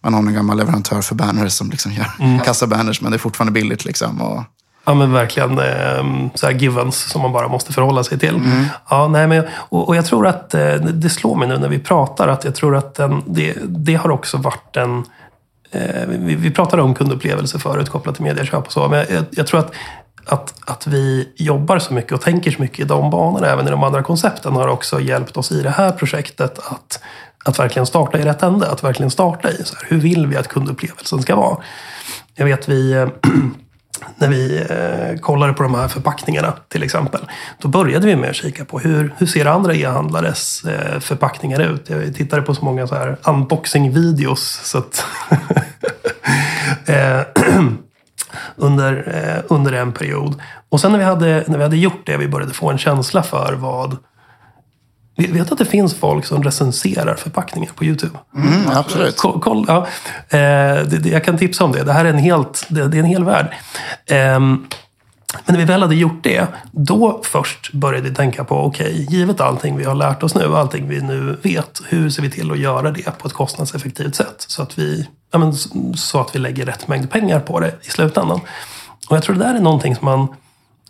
man 0.00 0.14
har 0.14 0.20
en 0.20 0.34
gammal 0.34 0.56
leverantör 0.56 1.02
för 1.02 1.14
banners 1.14 1.52
som 1.52 1.70
liksom 1.70 1.92
gör 1.92 2.06
mm. 2.20 2.40
kassabanners, 2.40 3.00
men 3.00 3.10
det 3.12 3.16
är 3.16 3.18
fortfarande 3.18 3.52
billigt. 3.52 3.84
Liksom, 3.84 4.22
och... 4.22 4.42
Ja 4.84 4.94
men 4.94 5.12
verkligen 5.12 5.58
eh, 5.58 6.30
så 6.34 6.46
här 6.46 6.54
givens 6.54 6.96
som 6.96 7.22
man 7.22 7.32
bara 7.32 7.48
måste 7.48 7.72
förhålla 7.72 8.04
sig 8.04 8.18
till. 8.18 8.34
Mm. 8.34 8.64
Ja, 8.90 9.08
nej, 9.08 9.26
men, 9.26 9.44
och, 9.54 9.88
och, 9.88 9.96
jag 9.96 10.06
tror 10.06 10.26
att 10.26 10.54
eh, 10.54 10.74
det 10.74 11.10
slår 11.10 11.36
mig 11.36 11.48
nu 11.48 11.58
när 11.58 11.68
vi 11.68 11.78
pratar 11.78 12.28
att 12.28 12.44
jag 12.44 12.54
tror 12.54 12.76
att 12.76 12.94
den, 12.94 13.22
det, 13.26 13.54
det 13.62 13.94
har 13.94 14.10
också 14.10 14.36
varit 14.36 14.76
en 14.76 15.04
eh, 15.70 16.06
vi, 16.08 16.50
pratade 16.50 16.82
om 16.82 16.94
kundupplevelse 16.94 17.58
förut 17.58 17.88
kopplat 17.88 18.14
till 18.14 18.24
medieköp 18.24 18.66
och 18.66 18.72
så. 18.72 18.88
Men 18.88 18.98
jag, 18.98 19.24
jag 19.30 19.46
tror 19.46 19.60
att 19.60 19.72
att, 20.28 20.54
att 20.64 20.86
vi 20.86 21.32
jobbar 21.36 21.78
så 21.78 21.94
mycket 21.94 22.12
och 22.12 22.20
tänker 22.20 22.50
så 22.50 22.62
mycket 22.62 22.78
i 22.78 22.84
de 22.84 23.10
banorna, 23.10 23.46
även 23.46 23.66
i 23.68 23.70
de 23.70 23.82
andra 23.82 24.02
koncepten, 24.02 24.52
har 24.52 24.68
också 24.68 25.00
hjälpt 25.00 25.36
oss 25.36 25.52
i 25.52 25.62
det 25.62 25.70
här 25.70 25.90
projektet 25.90 26.58
att, 26.58 27.00
att 27.44 27.58
verkligen 27.58 27.86
starta 27.86 28.18
i 28.18 28.22
rätt 28.22 28.42
ände. 28.42 28.70
Att 28.70 28.84
verkligen 28.84 29.10
starta 29.10 29.50
i 29.50 29.64
så 29.64 29.76
här, 29.76 29.86
hur 29.88 29.98
vill 29.98 30.26
vi 30.26 30.36
att 30.36 30.48
kundupplevelsen 30.48 31.22
ska 31.22 31.36
vara? 31.36 31.56
Jag 32.34 32.44
vet 32.44 32.68
vi 32.68 32.92
eh, 32.92 33.08
när 34.16 34.28
vi 34.28 34.66
eh, 34.70 35.20
kollade 35.20 35.52
på 35.52 35.62
de 35.62 35.74
här 35.74 35.88
förpackningarna 35.88 36.54
till 36.68 36.82
exempel. 36.82 37.20
Då 37.58 37.68
började 37.68 38.06
vi 38.06 38.16
med 38.16 38.30
att 38.30 38.36
kika 38.36 38.64
på 38.64 38.78
hur, 38.78 39.14
hur 39.18 39.26
ser 39.26 39.46
andra 39.46 39.74
e-handlares 39.74 40.64
eh, 40.64 41.00
förpackningar 41.00 41.60
ut? 41.60 41.90
Jag 41.90 42.14
tittade 42.14 42.42
på 42.42 42.54
så 42.54 42.64
många 42.64 42.86
så 42.86 42.94
här 42.94 43.16
unboxing-videos. 43.22 44.60
Så 44.64 44.78
att 44.78 45.04
eh, 46.86 47.20
under, 48.56 49.14
eh, 49.14 49.44
under 49.48 49.72
en 49.72 49.92
period. 49.92 50.40
Och 50.68 50.80
sen 50.80 50.92
när 50.92 50.98
vi, 50.98 51.04
hade, 51.04 51.44
när 51.46 51.56
vi 51.58 51.62
hade 51.62 51.76
gjort 51.76 52.02
det, 52.06 52.16
vi 52.16 52.28
började 52.28 52.54
få 52.54 52.70
en 52.70 52.78
känsla 52.78 53.22
för 53.22 53.52
vad 53.52 53.96
vi 55.16 55.26
vet 55.26 55.52
att 55.52 55.58
det 55.58 55.64
finns 55.64 55.94
folk 55.94 56.24
som 56.24 56.42
recenserar 56.42 57.14
förpackningar 57.14 57.70
på 57.74 57.84
YouTube. 57.84 58.18
Mm, 58.36 58.68
absolut. 58.74 59.16
Koll, 59.16 59.40
koll 59.40 59.64
ja. 59.68 59.86
eh, 60.28 60.38
det, 60.84 60.98
det, 61.02 61.08
jag 61.08 61.24
kan 61.24 61.38
tipsa 61.38 61.64
om 61.64 61.72
det. 61.72 61.82
Det 61.82 61.92
här 61.92 62.04
är 62.04 62.08
en, 62.08 62.18
helt, 62.18 62.66
det, 62.68 62.88
det 62.88 62.96
är 62.96 62.98
en 62.98 63.04
hel 63.04 63.24
värld. 63.24 63.54
Eh, 64.06 64.40
men 65.34 65.54
när 65.54 65.58
vi 65.58 65.64
väl 65.64 65.82
hade 65.82 65.94
gjort 65.94 66.22
det, 66.22 66.46
då 66.72 67.20
först 67.24 67.72
började 67.72 68.08
vi 68.08 68.14
tänka 68.14 68.44
på, 68.44 68.56
okej, 68.56 68.86
okay, 68.86 69.18
givet 69.18 69.40
allting 69.40 69.76
vi 69.76 69.84
har 69.84 69.94
lärt 69.94 70.22
oss 70.22 70.34
nu, 70.34 70.56
allting 70.56 70.88
vi 70.88 71.00
nu 71.00 71.36
vet, 71.42 71.80
hur 71.88 72.10
ser 72.10 72.22
vi 72.22 72.30
till 72.30 72.50
att 72.50 72.58
göra 72.58 72.90
det 72.90 73.18
på 73.18 73.28
ett 73.28 73.34
kostnadseffektivt 73.34 74.14
sätt? 74.14 74.44
Så 74.48 74.62
att 74.62 74.78
vi, 74.78 75.08
ja, 75.32 75.38
men, 75.38 75.52
så 75.96 76.20
att 76.20 76.34
vi 76.34 76.38
lägger 76.38 76.66
rätt 76.66 76.88
mängd 76.88 77.10
pengar 77.10 77.40
på 77.40 77.60
det 77.60 77.74
i 77.82 77.90
slutändan. 77.90 78.40
Och 79.08 79.16
jag 79.16 79.22
tror 79.22 79.36
det 79.36 79.44
där 79.44 79.54
är 79.54 79.60
någonting 79.60 79.96
som 79.96 80.04
man, 80.04 80.28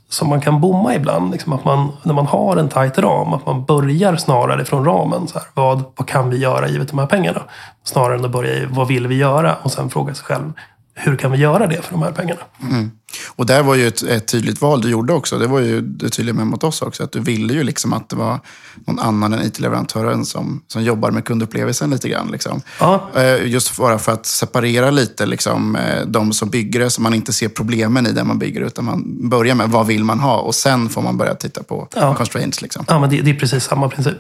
som 0.09 0.29
man 0.29 0.41
kan 0.41 0.61
bomma 0.61 0.95
ibland. 0.95 1.31
Liksom 1.33 1.53
att 1.53 1.65
man, 1.65 1.93
när 2.03 2.15
man 2.15 2.27
har 2.27 2.57
en 2.57 2.69
tajt 2.69 2.99
ram, 2.99 3.33
att 3.33 3.47
man 3.47 3.65
börjar 3.65 4.17
snarare 4.17 4.65
från 4.65 4.85
ramen. 4.85 5.29
Så 5.29 5.39
här, 5.39 5.49
vad, 5.55 5.85
vad 5.97 6.09
kan 6.09 6.31
vi 6.31 6.37
göra 6.37 6.69
givet 6.69 6.89
de 6.89 6.99
här 6.99 7.07
pengarna? 7.07 7.43
Snarare 7.85 8.15
än 8.15 8.25
att 8.25 8.31
börja 8.31 8.55
i 8.55 8.67
vad 8.67 8.89
vill 8.89 9.07
vi 9.07 9.15
göra? 9.15 9.57
Och 9.63 9.73
sen 9.73 9.91
fråga 9.91 10.15
sig 10.15 10.25
själv, 10.25 10.53
hur 10.99 11.17
kan 11.17 11.33
vi 11.33 11.39
göra 11.39 11.67
det 11.67 11.83
för 11.83 11.93
de 11.93 12.03
här 12.03 12.13
pengarna? 12.13 12.41
Mm. 12.63 12.91
Och 13.29 13.47
där 13.47 13.63
var 13.63 13.75
ju 13.75 13.87
ett, 13.87 14.03
ett, 14.03 14.27
tydligt 14.27 14.61
val 14.61 14.81
du 14.81 14.91
gjorde 14.91 15.13
också. 15.13 15.39
Det 15.39 15.47
var 15.47 15.61
ju 15.61 15.81
du 15.81 16.09
tydlig 16.09 16.35
med 16.35 16.47
mot 16.47 16.65
oss 16.65 16.83
också. 16.83 17.05
Att 17.05 17.13
du 17.13 17.21
ville 17.21 17.53
ju 17.53 17.63
liksom 17.63 17.93
att 17.93 18.09
det 18.09 18.17
var 18.17 18.41
någon 18.87 18.99
annan 18.99 19.33
än 19.33 19.47
IT-leverantören 19.47 20.25
som, 20.25 20.63
som 20.67 20.83
jobbar 20.83 21.11
med 21.11 21.25
kundupplevelsen 21.25 21.91
lite 21.91 22.09
grann. 22.09 22.29
Liksom. 22.31 22.63
Ja. 22.81 23.11
Eh, 23.15 23.47
just 23.47 23.77
bara 23.77 23.99
för 23.99 24.13
att 24.13 24.27
separera 24.27 24.91
lite 24.91 25.27
liksom, 25.27 25.77
eh, 25.77 26.07
de 26.07 26.33
som 26.33 26.51
bygger 26.51 26.81
det, 26.81 26.91
så 26.91 27.03
man 27.03 27.15
inte 27.15 27.33
ser 27.33 27.49
problemen 27.49 28.07
i 28.07 28.13
det 28.13 28.25
man 28.25 28.39
bygger. 28.39 28.61
Utan 28.61 28.85
man 28.85 29.29
börjar 29.29 29.55
med 29.55 29.71
vad 29.71 29.87
vill 29.87 30.05
man 30.05 30.21
ha 30.21 30.39
och 30.39 30.55
sen 30.55 30.89
får 30.89 31.03
man 31.03 31.17
börja 31.17 31.35
titta 31.35 31.63
på 31.63 31.89
ja. 31.95 32.15
constraints. 32.15 32.63
Liksom. 32.63 32.85
Ja, 32.89 33.01
men 33.01 33.11
det, 33.11 33.21
det 33.21 33.31
är 33.31 33.35
precis 33.35 33.65
samma 33.65 33.89
princip. 33.89 34.17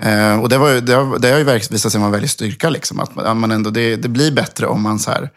Eh, 0.00 0.40
och 0.40 0.48
det, 0.48 0.58
var, 0.58 0.80
det, 0.80 0.92
har, 0.92 1.18
det 1.18 1.30
har 1.30 1.38
ju 1.38 1.44
visat 1.44 1.92
sig 1.92 1.98
vara 1.98 2.06
en 2.06 2.12
väldig 2.12 2.30
styrka. 2.30 2.70
Liksom, 2.70 3.00
att 3.00 3.36
man 3.36 3.50
ändå, 3.50 3.70
det, 3.70 3.96
det 3.96 4.08
blir 4.08 4.32
bättre 4.32 4.66
om 4.66 4.82
man 4.82 4.98
så 4.98 5.10
här, 5.10 5.30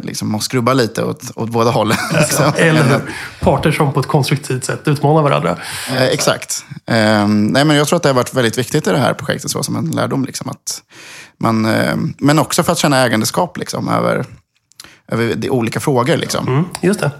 liksom 0.00 0.28
måste 0.28 0.44
skrubba 0.44 0.72
lite 0.72 1.04
åt, 1.04 1.30
åt 1.34 1.50
båda 1.50 1.70
hållen. 1.70 1.96
Liksom. 2.12 2.52
Eller 2.56 3.00
parter 3.40 3.72
som 3.72 3.92
på 3.92 4.00
ett 4.00 4.06
konstruktivt 4.06 4.64
sätt 4.64 4.88
utmanar 4.88 5.22
varandra. 5.22 5.56
Eh, 5.88 6.02
exakt. 6.02 6.64
Eh, 6.86 7.28
nej, 7.28 7.64
men 7.64 7.76
jag 7.76 7.88
tror 7.88 7.96
att 7.96 8.02
det 8.02 8.08
har 8.08 8.14
varit 8.14 8.34
väldigt 8.34 8.58
viktigt 8.58 8.86
i 8.86 8.90
det 8.90 8.98
här 8.98 9.14
projektet, 9.14 9.50
så 9.50 9.62
som 9.62 9.76
en 9.76 9.90
lärdom. 9.90 10.24
Liksom, 10.24 10.48
att 10.50 10.82
man, 11.38 11.64
eh, 11.64 11.96
men 12.18 12.38
också 12.38 12.62
för 12.62 12.72
att 12.72 12.78
känna 12.78 12.98
ägandeskap 12.98 13.56
liksom, 13.56 13.88
över, 13.88 14.26
över 15.08 15.34
de 15.34 15.50
olika 15.50 15.80
frågor. 15.80 16.16
Liksom. 16.16 16.48
Mm, 16.48 16.64
just 16.80 17.00
det. 17.00 17.10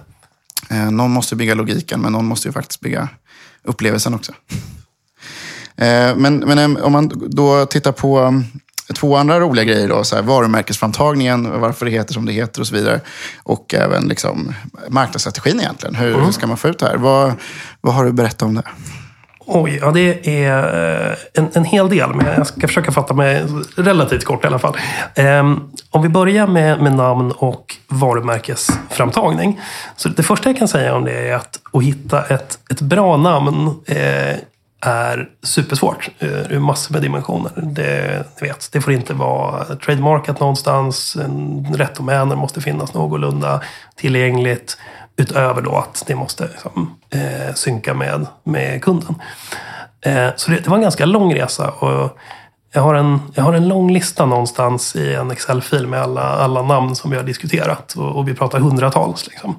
Eh, 0.69 0.91
någon 0.91 1.11
måste 1.11 1.35
bygga 1.35 1.55
logiken, 1.55 2.01
men 2.01 2.11
någon 2.11 2.25
måste 2.25 2.47
ju 2.47 2.51
faktiskt 2.51 2.81
bygga 2.81 3.09
upplevelsen 3.63 4.13
också. 4.13 4.31
Eh, 5.75 6.15
men, 6.15 6.37
men 6.37 6.77
om 6.77 6.91
man 6.91 7.11
då 7.27 7.65
tittar 7.65 7.91
på 7.91 8.43
två 8.93 9.15
andra 9.15 9.39
roliga 9.39 9.65
grejer. 9.65 9.87
Då, 9.87 10.03
så 10.03 10.15
här, 10.15 10.23
varumärkesframtagningen, 10.23 11.59
varför 11.61 11.85
det 11.85 11.91
heter 11.91 12.13
som 12.13 12.25
det 12.25 12.33
heter 12.33 12.61
och 12.61 12.67
så 12.67 12.75
vidare. 12.75 12.99
Och 13.43 13.73
även 13.73 14.07
liksom, 14.07 14.53
marknadsstrategin 14.89 15.59
egentligen. 15.59 15.95
Hur, 15.95 16.13
mm. 16.13 16.25
hur 16.25 16.31
ska 16.31 16.47
man 16.47 16.57
få 16.57 16.67
ut 16.67 16.79
det 16.79 16.85
här? 16.85 16.97
Vad, 16.97 17.33
vad 17.81 17.93
har 17.93 18.05
du 18.05 18.11
berättat 18.11 18.41
om 18.41 18.55
det? 18.55 18.63
Oj, 19.45 19.77
ja 19.81 19.91
det 19.91 20.43
är 20.45 21.09
eh, 21.09 21.15
en, 21.33 21.49
en 21.53 21.65
hel 21.65 21.89
del. 21.89 22.13
Men 22.13 22.25
jag 22.25 22.47
ska 22.47 22.67
försöka 22.67 22.91
fatta 22.91 23.13
mig 23.13 23.45
relativt 23.75 24.25
kort 24.25 24.43
i 24.43 24.47
alla 24.47 24.59
fall. 24.59 24.77
Um, 25.15 25.71
om 25.89 26.01
vi 26.01 26.09
börjar 26.09 26.47
med, 26.47 26.81
med 26.81 26.95
namn 26.95 27.31
och 27.31 27.75
varumärkesframtagning. 27.87 29.61
Så 29.95 30.09
det 30.09 30.23
första 30.23 30.49
jag 30.49 30.57
kan 30.57 30.67
säga 30.67 30.95
om 30.95 31.05
det 31.05 31.29
är 31.29 31.35
att, 31.35 31.59
att 31.73 31.83
hitta 31.83 32.25
ett, 32.25 32.59
ett 32.71 32.81
bra 32.81 33.17
namn 33.17 33.67
eh, 33.85 34.35
är 34.81 35.29
supersvårt 35.43 36.09
eh, 36.19 36.51
ur 36.51 36.59
massor 36.59 36.93
med 36.93 37.01
dimensioner. 37.01 37.51
Det, 37.55 38.25
vet, 38.41 38.69
det 38.71 38.81
får 38.81 38.93
inte 38.93 39.13
vara 39.13 39.75
trademarkat 39.75 40.39
någonstans. 40.39 41.17
Rätt 41.73 41.95
domäner 41.95 42.35
måste 42.35 42.61
finnas 42.61 42.93
någorlunda 42.93 43.61
tillgängligt. 43.95 44.77
Utöver 45.17 45.61
då 45.61 45.75
att 45.77 46.03
det 46.07 46.15
måste 46.15 46.47
liksom, 46.47 46.95
eh, 47.09 47.53
synka 47.53 47.93
med, 47.93 48.27
med 48.43 48.83
kunden. 48.83 49.15
Eh, 50.01 50.29
så 50.35 50.51
det, 50.51 50.57
det, 50.57 50.69
var 50.69 50.77
en 50.77 50.83
ganska 50.83 51.05
lång 51.05 51.35
resa. 51.35 51.69
Och 51.71 52.17
jag 52.73 52.81
har, 52.81 52.95
en, 52.95 53.19
jag 53.33 53.43
har 53.43 53.53
en 53.53 53.67
lång 53.67 53.93
lista 53.93 54.25
någonstans 54.25 54.95
i 54.95 55.13
en 55.13 55.31
Excel-fil 55.31 55.87
med 55.87 56.01
alla, 56.01 56.21
alla 56.21 56.61
namn 56.61 56.95
som 56.95 57.11
vi 57.11 57.17
har 57.17 57.23
diskuterat. 57.23 57.93
Och, 57.93 58.15
och 58.15 58.27
vi 58.27 58.33
pratar 58.33 58.59
hundratals 58.59 59.27
liksom, 59.27 59.55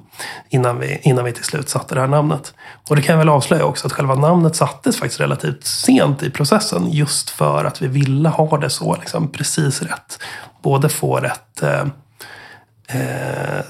innan, 0.49 0.79
vi, 0.79 0.99
innan 1.03 1.25
vi 1.25 1.33
till 1.33 1.43
slut 1.43 1.69
satte 1.69 1.95
det 1.95 2.01
här 2.01 2.07
namnet. 2.07 2.53
Och 2.89 2.95
det 2.95 3.01
kan 3.01 3.13
jag 3.13 3.17
väl 3.17 3.29
avslöja 3.29 3.65
också 3.65 3.87
att 3.87 3.93
själva 3.93 4.15
namnet 4.15 4.55
sattes 4.55 4.97
faktiskt 4.97 5.21
relativt 5.21 5.65
sent 5.65 6.23
i 6.23 6.29
processen. 6.29 6.91
Just 6.91 7.29
för 7.29 7.65
att 7.65 7.81
vi 7.81 7.87
ville 7.87 8.29
ha 8.29 8.57
det 8.57 8.69
så 8.69 8.95
liksom, 8.95 9.31
precis 9.31 9.81
rätt. 9.81 10.19
Både 10.61 10.89
få 10.89 11.17
rätt 11.17 11.63
eh, 11.63 11.85
eh, 12.87 13.63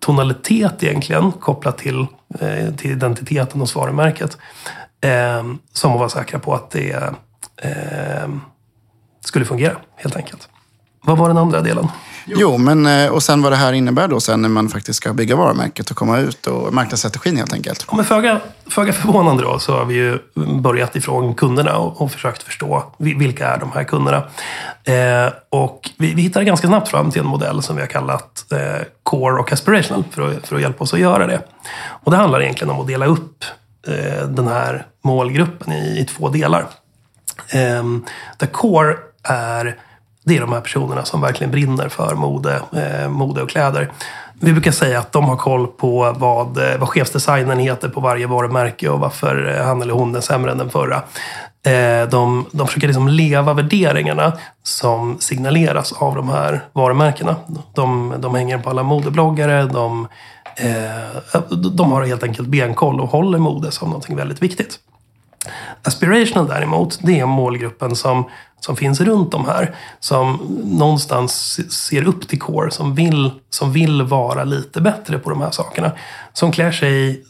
tonalitet 0.00 0.82
egentligen 0.82 1.32
kopplat 1.32 1.78
till, 1.78 2.06
eh, 2.40 2.74
till 2.76 2.90
identiteten 2.90 3.60
hos 3.60 3.74
varumärket. 3.74 4.38
Eh, 5.00 5.44
som 5.72 5.92
att 5.92 5.98
vara 5.98 6.08
säkra 6.08 6.38
på 6.38 6.54
att 6.54 6.70
det 6.70 6.92
är 6.92 7.14
eh, 7.62 8.28
skulle 9.36 9.46
fungera 9.46 9.76
helt 9.96 10.16
enkelt. 10.16 10.48
Vad 11.02 11.18
var 11.18 11.28
den 11.28 11.38
andra 11.38 11.60
delen? 11.60 11.88
Jo, 12.26 12.58
men 12.58 12.86
eh, 12.86 13.12
och 13.12 13.22
sen 13.22 13.42
vad 13.42 13.52
det 13.52 13.56
här 13.56 13.72
innebär 13.72 14.08
då 14.08 14.20
sen 14.20 14.42
när 14.42 14.48
man 14.48 14.68
faktiskt 14.68 14.96
ska 14.96 15.12
bygga 15.12 15.36
varumärket 15.36 15.90
och 15.90 15.96
komma 15.96 16.18
ut 16.18 16.46
och 16.46 16.74
marknadsstrategin 16.74 17.36
helt 17.36 17.52
enkelt. 17.52 17.86
Ja, 17.90 17.96
men 17.96 18.04
föga, 18.04 18.40
föga 18.70 18.92
förvånande 18.92 19.42
då 19.42 19.58
så 19.58 19.76
har 19.76 19.84
vi 19.84 19.94
ju 19.94 20.18
börjat 20.60 20.96
ifrån 20.96 21.34
kunderna 21.34 21.76
och, 21.76 22.00
och 22.00 22.12
försökt 22.12 22.42
förstå 22.42 22.92
vilka 22.98 23.48
är 23.48 23.58
de 23.58 23.72
här 23.72 23.84
kunderna. 23.84 24.16
Eh, 24.84 25.32
och 25.50 25.90
vi, 25.98 26.14
vi 26.14 26.22
hittade 26.22 26.44
ganska 26.44 26.66
snabbt 26.66 26.88
fram 26.88 27.10
till 27.10 27.20
en 27.20 27.26
modell 27.26 27.62
som 27.62 27.76
vi 27.76 27.82
har 27.82 27.88
kallat 27.88 28.52
eh, 28.52 28.86
Core 29.02 29.40
och 29.40 29.52
Aspirational 29.52 30.04
för 30.10 30.30
att, 30.30 30.46
för 30.46 30.56
att 30.56 30.62
hjälpa 30.62 30.84
oss 30.84 30.94
att 30.94 31.00
göra 31.00 31.26
det. 31.26 31.40
Och 32.04 32.10
det 32.10 32.16
handlar 32.16 32.42
egentligen 32.42 32.74
om 32.74 32.80
att 32.80 32.86
dela 32.86 33.06
upp 33.06 33.44
eh, 33.88 34.28
den 34.28 34.48
här 34.48 34.86
målgruppen 35.04 35.72
i, 35.72 36.00
i 36.00 36.04
två 36.04 36.28
delar. 36.28 36.66
Eh, 37.48 37.84
där 38.38 38.46
Core 38.46 38.96
är, 39.26 39.76
det 40.24 40.36
är 40.36 40.40
de 40.40 40.52
här 40.52 40.60
personerna 40.60 41.04
som 41.04 41.20
verkligen 41.20 41.50
brinner 41.50 41.88
för 41.88 42.14
mode, 42.14 42.60
eh, 42.76 43.08
mode 43.08 43.42
och 43.42 43.50
kläder. 43.50 43.90
Vi 44.40 44.52
brukar 44.52 44.72
säga 44.72 44.98
att 44.98 45.12
de 45.12 45.24
har 45.24 45.36
koll 45.36 45.66
på 45.66 46.14
vad, 46.18 46.58
eh, 46.58 46.78
vad 46.78 46.88
chefsdesignen 46.88 47.58
heter 47.58 47.88
på 47.88 48.00
varje 48.00 48.26
varumärke 48.26 48.88
och 48.88 49.00
varför 49.00 49.62
han 49.64 49.82
eller 49.82 49.94
hon 49.94 50.14
är 50.14 50.20
sämre 50.20 50.52
än 50.52 50.58
den 50.58 50.70
förra. 50.70 51.02
Eh, 51.66 52.08
de, 52.08 52.46
de 52.52 52.66
försöker 52.66 52.86
liksom 52.86 53.08
leva 53.08 53.54
värderingarna 53.54 54.32
som 54.62 55.16
signaleras 55.20 55.92
av 55.92 56.14
de 56.14 56.28
här 56.28 56.64
varumärkena. 56.72 57.36
De, 57.74 58.14
de 58.18 58.34
hänger 58.34 58.58
på 58.58 58.70
alla 58.70 58.82
modebloggare. 58.82 59.64
De, 59.64 60.08
eh, 60.56 61.40
de 61.72 61.92
har 61.92 62.04
helt 62.04 62.22
enkelt 62.22 62.48
benkoll 62.48 63.00
och 63.00 63.08
håller 63.08 63.38
mode 63.38 63.70
som 63.70 63.88
någonting 63.88 64.16
väldigt 64.16 64.42
viktigt. 64.42 64.78
Aspirational 65.86 66.48
däremot, 66.48 66.98
det 67.02 67.20
är 67.20 67.26
målgruppen 67.26 67.96
som, 67.96 68.24
som 68.60 68.76
finns 68.76 69.00
runt 69.00 69.32
de 69.32 69.44
här. 69.44 69.74
Som 70.00 70.36
någonstans 70.64 71.60
ser 71.88 72.08
upp 72.08 72.28
till 72.28 72.38
Core, 72.38 72.70
som 72.70 72.94
vill, 72.94 73.30
som 73.50 73.72
vill 73.72 74.02
vara 74.02 74.44
lite 74.44 74.80
bättre 74.80 75.18
på 75.18 75.30
de 75.30 75.40
här 75.40 75.50
sakerna. 75.50 75.92
Som 76.32 76.52
klär 76.52 76.72
sig 76.72 77.24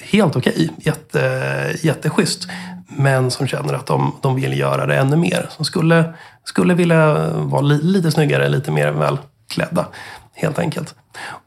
helt 0.00 0.36
okej, 0.36 0.52
okay, 0.52 0.68
jätte, 0.78 1.76
jätteschysst. 1.82 2.48
Men 2.88 3.30
som 3.30 3.46
känner 3.46 3.74
att 3.74 3.86
de, 3.86 4.14
de 4.22 4.34
vill 4.34 4.58
göra 4.58 4.86
det 4.86 4.96
ännu 4.96 5.16
mer. 5.16 5.46
Som 5.50 5.64
skulle, 5.64 6.14
skulle 6.44 6.74
vilja 6.74 7.30
vara 7.34 7.62
li, 7.62 7.82
lite 7.82 8.10
snyggare, 8.10 8.48
lite 8.48 8.70
mer 8.70 8.90
välklädda. 8.90 9.86
Helt 10.34 10.58
enkelt. 10.58 10.94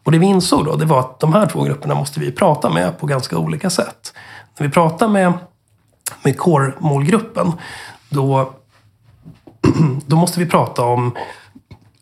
Och 0.05 0.11
det 0.11 0.17
vi 0.17 0.25
insåg 0.25 0.65
då, 0.65 0.75
det 0.75 0.85
var 0.85 0.99
att 0.99 1.19
de 1.19 1.33
här 1.33 1.45
två 1.45 1.63
grupperna 1.63 1.95
måste 1.95 2.19
vi 2.19 2.31
prata 2.31 2.69
med 2.69 2.99
på 2.99 3.05
ganska 3.05 3.37
olika 3.37 3.69
sätt. 3.69 4.13
När 4.59 4.67
vi 4.67 4.73
pratar 4.73 5.07
med 5.07 5.33
med 6.24 6.38
core-målgruppen, 6.38 7.53
då, 8.09 8.53
då 10.05 10.16
måste 10.16 10.39
vi 10.39 10.45
prata 10.45 10.84
om 10.84 11.16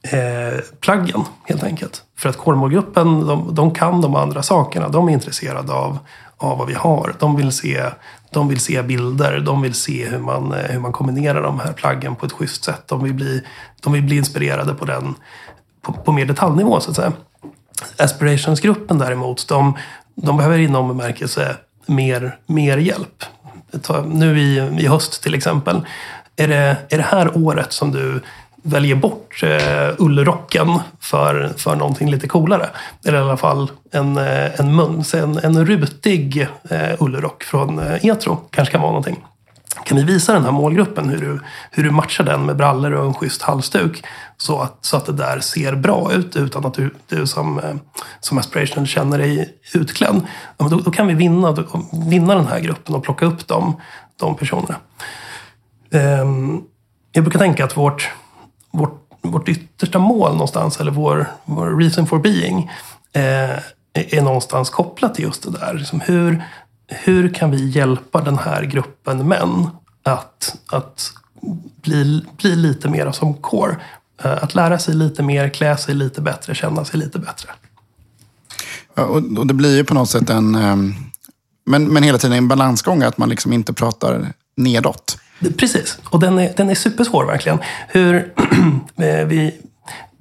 eh, 0.02 0.60
pluggen 0.80 1.24
helt 1.46 1.64
enkelt. 1.64 2.04
För 2.18 2.30
att 2.30 2.38
core-målgruppen, 2.38 3.28
de, 3.28 3.56
de, 3.56 3.74
kan 3.74 4.02
de 4.02 4.16
andra 4.16 4.44
sakerna. 4.44 4.90
De 4.90 5.10
är 5.10 5.14
intresserade 5.14 5.74
av, 5.74 6.00
av 6.38 6.58
vad 6.58 6.68
vi 6.68 6.74
har. 6.74 7.16
De 7.20 7.36
vill 7.36 7.52
se, 7.52 7.84
de 8.32 8.48
vill 8.48 8.60
se 8.60 8.82
bilder, 8.82 9.40
de 9.40 9.62
vill 9.62 9.74
se 9.74 10.10
hur 10.10 10.20
man, 10.20 10.54
eh, 10.54 10.72
hur 10.72 10.80
man 10.80 10.92
kombinerar 10.92 11.44
de 11.44 11.60
här 11.60 11.74
pluggen 11.74 12.16
på 12.16 12.26
ett 12.26 12.32
schysst 12.32 12.64
sätt. 12.64 12.88
De 12.88 13.04
vill 13.04 13.14
bli, 13.14 13.44
de 13.82 13.94
vill 13.94 14.04
bli 14.04 14.18
inspirerade 14.18 14.74
på, 14.74 14.86
den, 14.86 15.16
på, 15.82 15.94
på 15.94 16.12
mer 16.12 16.26
detaljnivå 16.26 16.80
så 16.80 16.90
att 16.90 16.96
säga. 16.96 17.14
Aspirationsgruppen 17.98 18.98
däremot, 18.98 19.48
de, 19.48 19.78
de 20.16 20.38
behöver 20.38 20.58
inom 20.58 20.88
bemärkelse 20.88 21.58
mer, 21.86 22.38
mer 22.46 22.78
hjälp 22.78 23.24
nu 24.06 24.40
i, 24.40 24.58
i 24.80 24.88
höst 24.88 25.24
till 25.24 25.36
exempel. 25.36 25.82
Är 26.36 26.48
det, 26.48 26.78
är 26.90 26.98
det 26.98 27.04
här 27.04 27.38
året 27.38 27.74
som 27.74 27.92
du 27.92 28.22
väljer 28.64 28.96
bort 28.96 29.44
eh, 29.44 29.96
ullrocken 29.98 30.80
för, 31.00 31.54
för 31.58 31.76
någonting 31.76 32.12
lite 32.12 32.28
coolare? 32.28 32.70
Eller 33.06 33.18
i 33.18 33.22
alla 33.22 33.38
fall 33.38 33.72
en, 33.92 34.18
eh, 34.18 34.60
en, 34.60 34.80
en, 35.14 35.38
en 35.38 35.66
rutig 35.66 36.48
eh, 36.70 36.90
ullrock 37.00 37.44
från 37.44 37.80
eh, 37.80 38.06
Etro 38.06 38.36
kanske 38.50 38.72
kan 38.72 38.82
vara 38.82 38.92
någonting. 38.92 39.26
Kan 39.84 39.98
vi 39.98 40.04
visa 40.04 40.34
den 40.34 40.44
här 40.44 40.52
målgruppen 40.52 41.10
hur 41.10 41.18
du, 41.18 41.40
hur 41.72 41.84
du 41.84 41.92
matchar 41.92 42.24
den 42.24 42.46
med 42.46 42.56
brallor 42.56 42.92
och 42.92 43.06
en 43.06 43.14
schysst 43.14 43.42
halsduk 43.42 44.04
så 44.38 44.60
att, 44.60 44.78
så 44.82 44.98
att 44.98 45.06
det 45.06 45.14
där 45.14 45.40
ser 45.40 45.76
bra 45.76 46.14
ut 46.14 46.36
utan 46.36 46.66
att 46.66 46.74
du, 46.74 46.96
du 47.08 47.28
som, 47.28 47.60
eh, 47.60 47.76
som 48.20 48.38
aspirational 48.38 48.88
känner 48.88 49.18
dig 49.18 49.58
utklädd. 49.74 50.22
Då, 50.58 50.68
då 50.68 50.92
kan 50.92 51.08
vi 51.08 51.14
vinna, 51.14 51.58
vinna 52.10 52.36
den 52.36 52.48
här 52.48 52.60
gruppen 52.60 52.96
och 52.96 53.04
plocka 53.04 53.26
upp 53.26 53.48
de, 53.48 53.76
de 54.18 54.36
personerna. 54.36 54.76
Um, 55.92 56.64
jag 57.12 57.24
brukar 57.24 57.40
tänka 57.40 57.66
att 57.66 57.78
vårt, 57.78 58.10
vårt, 58.72 59.08
vårt 59.22 59.50
yttersta 59.50 60.00
mål 60.00 60.32
någonstans, 60.32 60.80
eller 60.80 60.92
vår, 60.92 61.28
vår 61.46 61.78
reason 61.80 62.08
for 62.08 62.20
being, 62.20 62.72
eh, 63.14 63.60
är 63.94 64.22
någonstans 64.22 64.70
kopplat 64.70 65.16
till 65.16 65.26
just 65.26 65.44
det 65.44 65.52
där. 65.52 65.74
Liksom 65.74 66.00
hur, 66.00 66.44
hur 66.90 67.34
kan 67.34 67.52
vi 67.52 67.70
hjälpa 67.70 68.22
den 68.22 68.38
här 68.38 68.64
gruppen 68.64 69.28
män 69.28 69.68
att, 70.04 70.56
att 70.68 71.12
bli, 71.82 72.26
bli 72.38 72.56
lite 72.56 72.90
mer 72.90 73.12
som 73.12 73.34
core? 73.34 73.76
Eh, 74.24 74.44
att 74.44 74.56
lära 74.56 74.80
sig 74.80 74.96
lite 74.96 75.24
mer, 75.24 75.50
klä 75.50 75.78
sig 75.78 75.96
lite 75.96 76.22
bättre, 76.22 76.56
känna 76.56 76.86
sig 76.86 77.00
lite 77.00 77.20
bättre. 77.20 77.50
Ja, 78.96 79.04
och, 79.04 79.48
det 79.48 79.54
blir 79.54 79.78
ju 79.78 79.84
på 79.84 79.94
något 79.94 80.10
sätt 80.10 80.30
en... 80.30 80.56
Um, 80.56 80.96
men, 81.66 81.88
men 81.94 82.04
hela 82.04 82.18
tiden 82.18 82.38
en 82.38 82.48
balansgång, 82.48 83.04
att 83.04 83.18
man 83.18 83.30
liksom 83.30 83.54
inte 83.54 83.74
pratar 83.74 84.28
nedåt. 84.58 85.18
Precis, 85.58 86.00
och 86.10 86.20
den 86.20 86.40
är, 86.40 86.54
den 86.58 86.70
är 86.70 86.76
supersvår 86.76 87.26
verkligen. 87.26 87.60
Hur, 87.88 88.34
vi, 89.26 89.62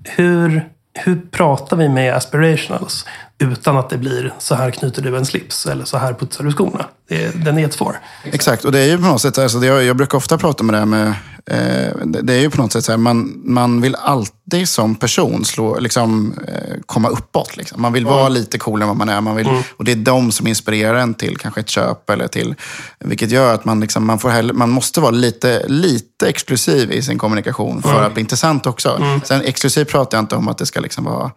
hur, 0.05 0.68
hur 0.94 1.20
pratar 1.30 1.76
vi 1.76 1.88
med 1.88 2.14
aspirationals 2.14 3.05
utan 3.39 3.77
att 3.77 3.90
det 3.90 3.98
blir 3.98 4.35
så 4.39 4.55
här 4.55 4.70
knyter 4.70 5.02
du 5.02 5.16
en 5.16 5.27
slips 5.27 5.66
eller 5.66 5.85
så 5.85 5.98
här 5.98 6.15
putsar 6.15 6.44
du 6.44 6.52
skorna? 6.52 6.86
Det, 7.09 7.44
den 7.44 7.59
är 7.59 7.62
jättesvår. 7.62 7.98
Exakt, 8.24 8.65
och 8.65 8.73
det 8.73 8.78
är 8.78 8.86
ju 8.86 8.97
på 8.98 9.05
något 9.05 9.23
sätt, 9.23 9.39
alltså 9.39 9.59
det, 9.59 9.66
jag 9.66 9.97
brukar 9.97 10.19
ofta 10.19 10.39
prata 10.39 10.65
med 10.65 10.74
det 10.74 10.78
här 10.78 10.86
med 10.86 11.15
Eh, 11.51 11.93
det 12.05 12.35
är 12.35 12.40
ju 12.40 12.51
på 12.51 12.62
något 12.62 12.73
sätt 12.73 12.85
så 12.85 12.93
här, 12.93 12.97
man, 12.97 13.40
man 13.44 13.81
vill 13.81 13.94
alltid 13.94 14.69
som 14.69 14.94
person 14.94 15.44
slå, 15.44 15.78
liksom, 15.78 16.35
eh, 16.48 16.77
komma 16.86 17.09
uppåt. 17.09 17.56
Liksom. 17.56 17.82
Man 17.82 17.93
vill 17.93 18.02
mm. 18.02 18.15
vara 18.15 18.28
lite 18.28 18.59
coolare 18.59 18.85
än 18.85 18.89
vad 18.89 18.97
man 18.97 19.09
är. 19.09 19.20
Man 19.20 19.36
vill, 19.36 19.47
mm. 19.47 19.62
Och 19.77 19.85
det 19.85 19.93
är 19.93 19.97
de 19.97 20.32
som 20.32 20.47
inspirerar 20.47 20.94
en 20.94 21.15
till 21.15 21.36
kanske 21.36 21.60
ett 21.60 21.69
köp. 21.69 22.10
Eller 22.10 22.28
till, 22.28 22.55
vilket 22.98 23.31
gör 23.31 23.55
att 23.55 23.65
man, 23.65 23.81
liksom, 23.81 24.06
man, 24.06 24.19
får 24.19 24.28
hellre, 24.28 24.52
man 24.52 24.70
måste 24.70 25.01
vara 25.01 25.10
lite, 25.10 25.65
lite 25.69 26.28
exklusiv 26.28 26.93
i 26.93 27.02
sin 27.02 27.19
kommunikation 27.19 27.82
för 27.82 27.93
mm. 27.93 28.05
att 28.05 28.15
bli 28.15 28.20
intressant 28.20 28.66
också. 28.66 28.97
Mm. 28.97 29.20
Sen 29.24 29.43
exklusiv 29.43 29.85
pratar 29.85 30.19
jag 30.19 30.23
inte 30.23 30.36
om 30.36 30.48
att 30.48 30.59
det 30.59 30.66
ska 30.66 30.81
liksom 30.81 31.05
vara 31.05 31.31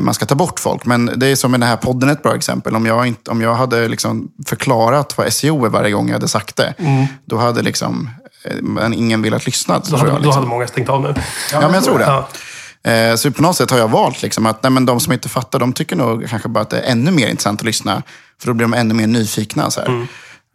man 0.00 0.14
ska 0.14 0.26
ta 0.26 0.34
bort 0.34 0.60
folk. 0.60 0.84
Men 0.84 1.12
det 1.16 1.26
är 1.26 1.36
som 1.36 1.54
i 1.54 1.58
den 1.58 1.68
här 1.68 1.76
podden 1.76 2.08
ett 2.08 2.22
bra 2.22 2.34
exempel. 2.34 2.76
Om 2.76 2.86
jag, 2.86 3.06
inte, 3.06 3.30
om 3.30 3.40
jag 3.40 3.54
hade 3.54 3.88
liksom 3.88 4.32
förklarat 4.46 5.18
vad 5.18 5.32
SEO 5.32 5.64
är 5.64 5.68
varje 5.68 5.90
gång 5.90 6.06
jag 6.06 6.14
hade 6.14 6.28
sagt 6.28 6.56
det, 6.56 6.74
mm. 6.78 7.06
då 7.24 7.36
hade 7.36 7.62
liksom 7.62 8.10
men 8.62 8.94
ingen 8.94 9.22
velat 9.22 9.46
lyssna. 9.46 9.82
Då, 9.90 9.96
hade, 9.96 10.10
jag, 10.10 10.14
liksom. 10.14 10.30
då 10.30 10.34
hade 10.34 10.46
många 10.46 10.66
stängt 10.66 10.88
av 10.88 11.02
nu. 11.02 11.14
Ja, 11.52 11.60
men 11.60 11.74
jag 11.74 11.84
tror 11.84 11.98
det. 11.98 12.04
Ja. 12.04 12.28
Eh, 12.90 13.14
så 13.16 13.30
på 13.30 13.42
något 13.42 13.56
sätt 13.56 13.70
har 13.70 13.78
jag 13.78 13.88
valt 13.88 14.22
liksom 14.22 14.46
att 14.46 14.62
nej, 14.62 14.72
men 14.72 14.86
de 14.86 15.00
som 15.00 15.12
inte 15.12 15.28
fattar, 15.28 15.58
de 15.58 15.72
tycker 15.72 15.96
nog 15.96 16.28
kanske 16.28 16.48
bara 16.48 16.60
att 16.60 16.70
det 16.70 16.80
är 16.80 16.92
ännu 16.92 17.10
mer 17.10 17.28
intressant 17.28 17.60
att 17.60 17.66
lyssna. 17.66 18.02
För 18.40 18.46
då 18.46 18.54
blir 18.54 18.64
de 18.64 18.74
ännu 18.74 18.94
mer 18.94 19.06
nyfikna. 19.06 19.70
Så 19.70 19.80
mm. 19.80 20.06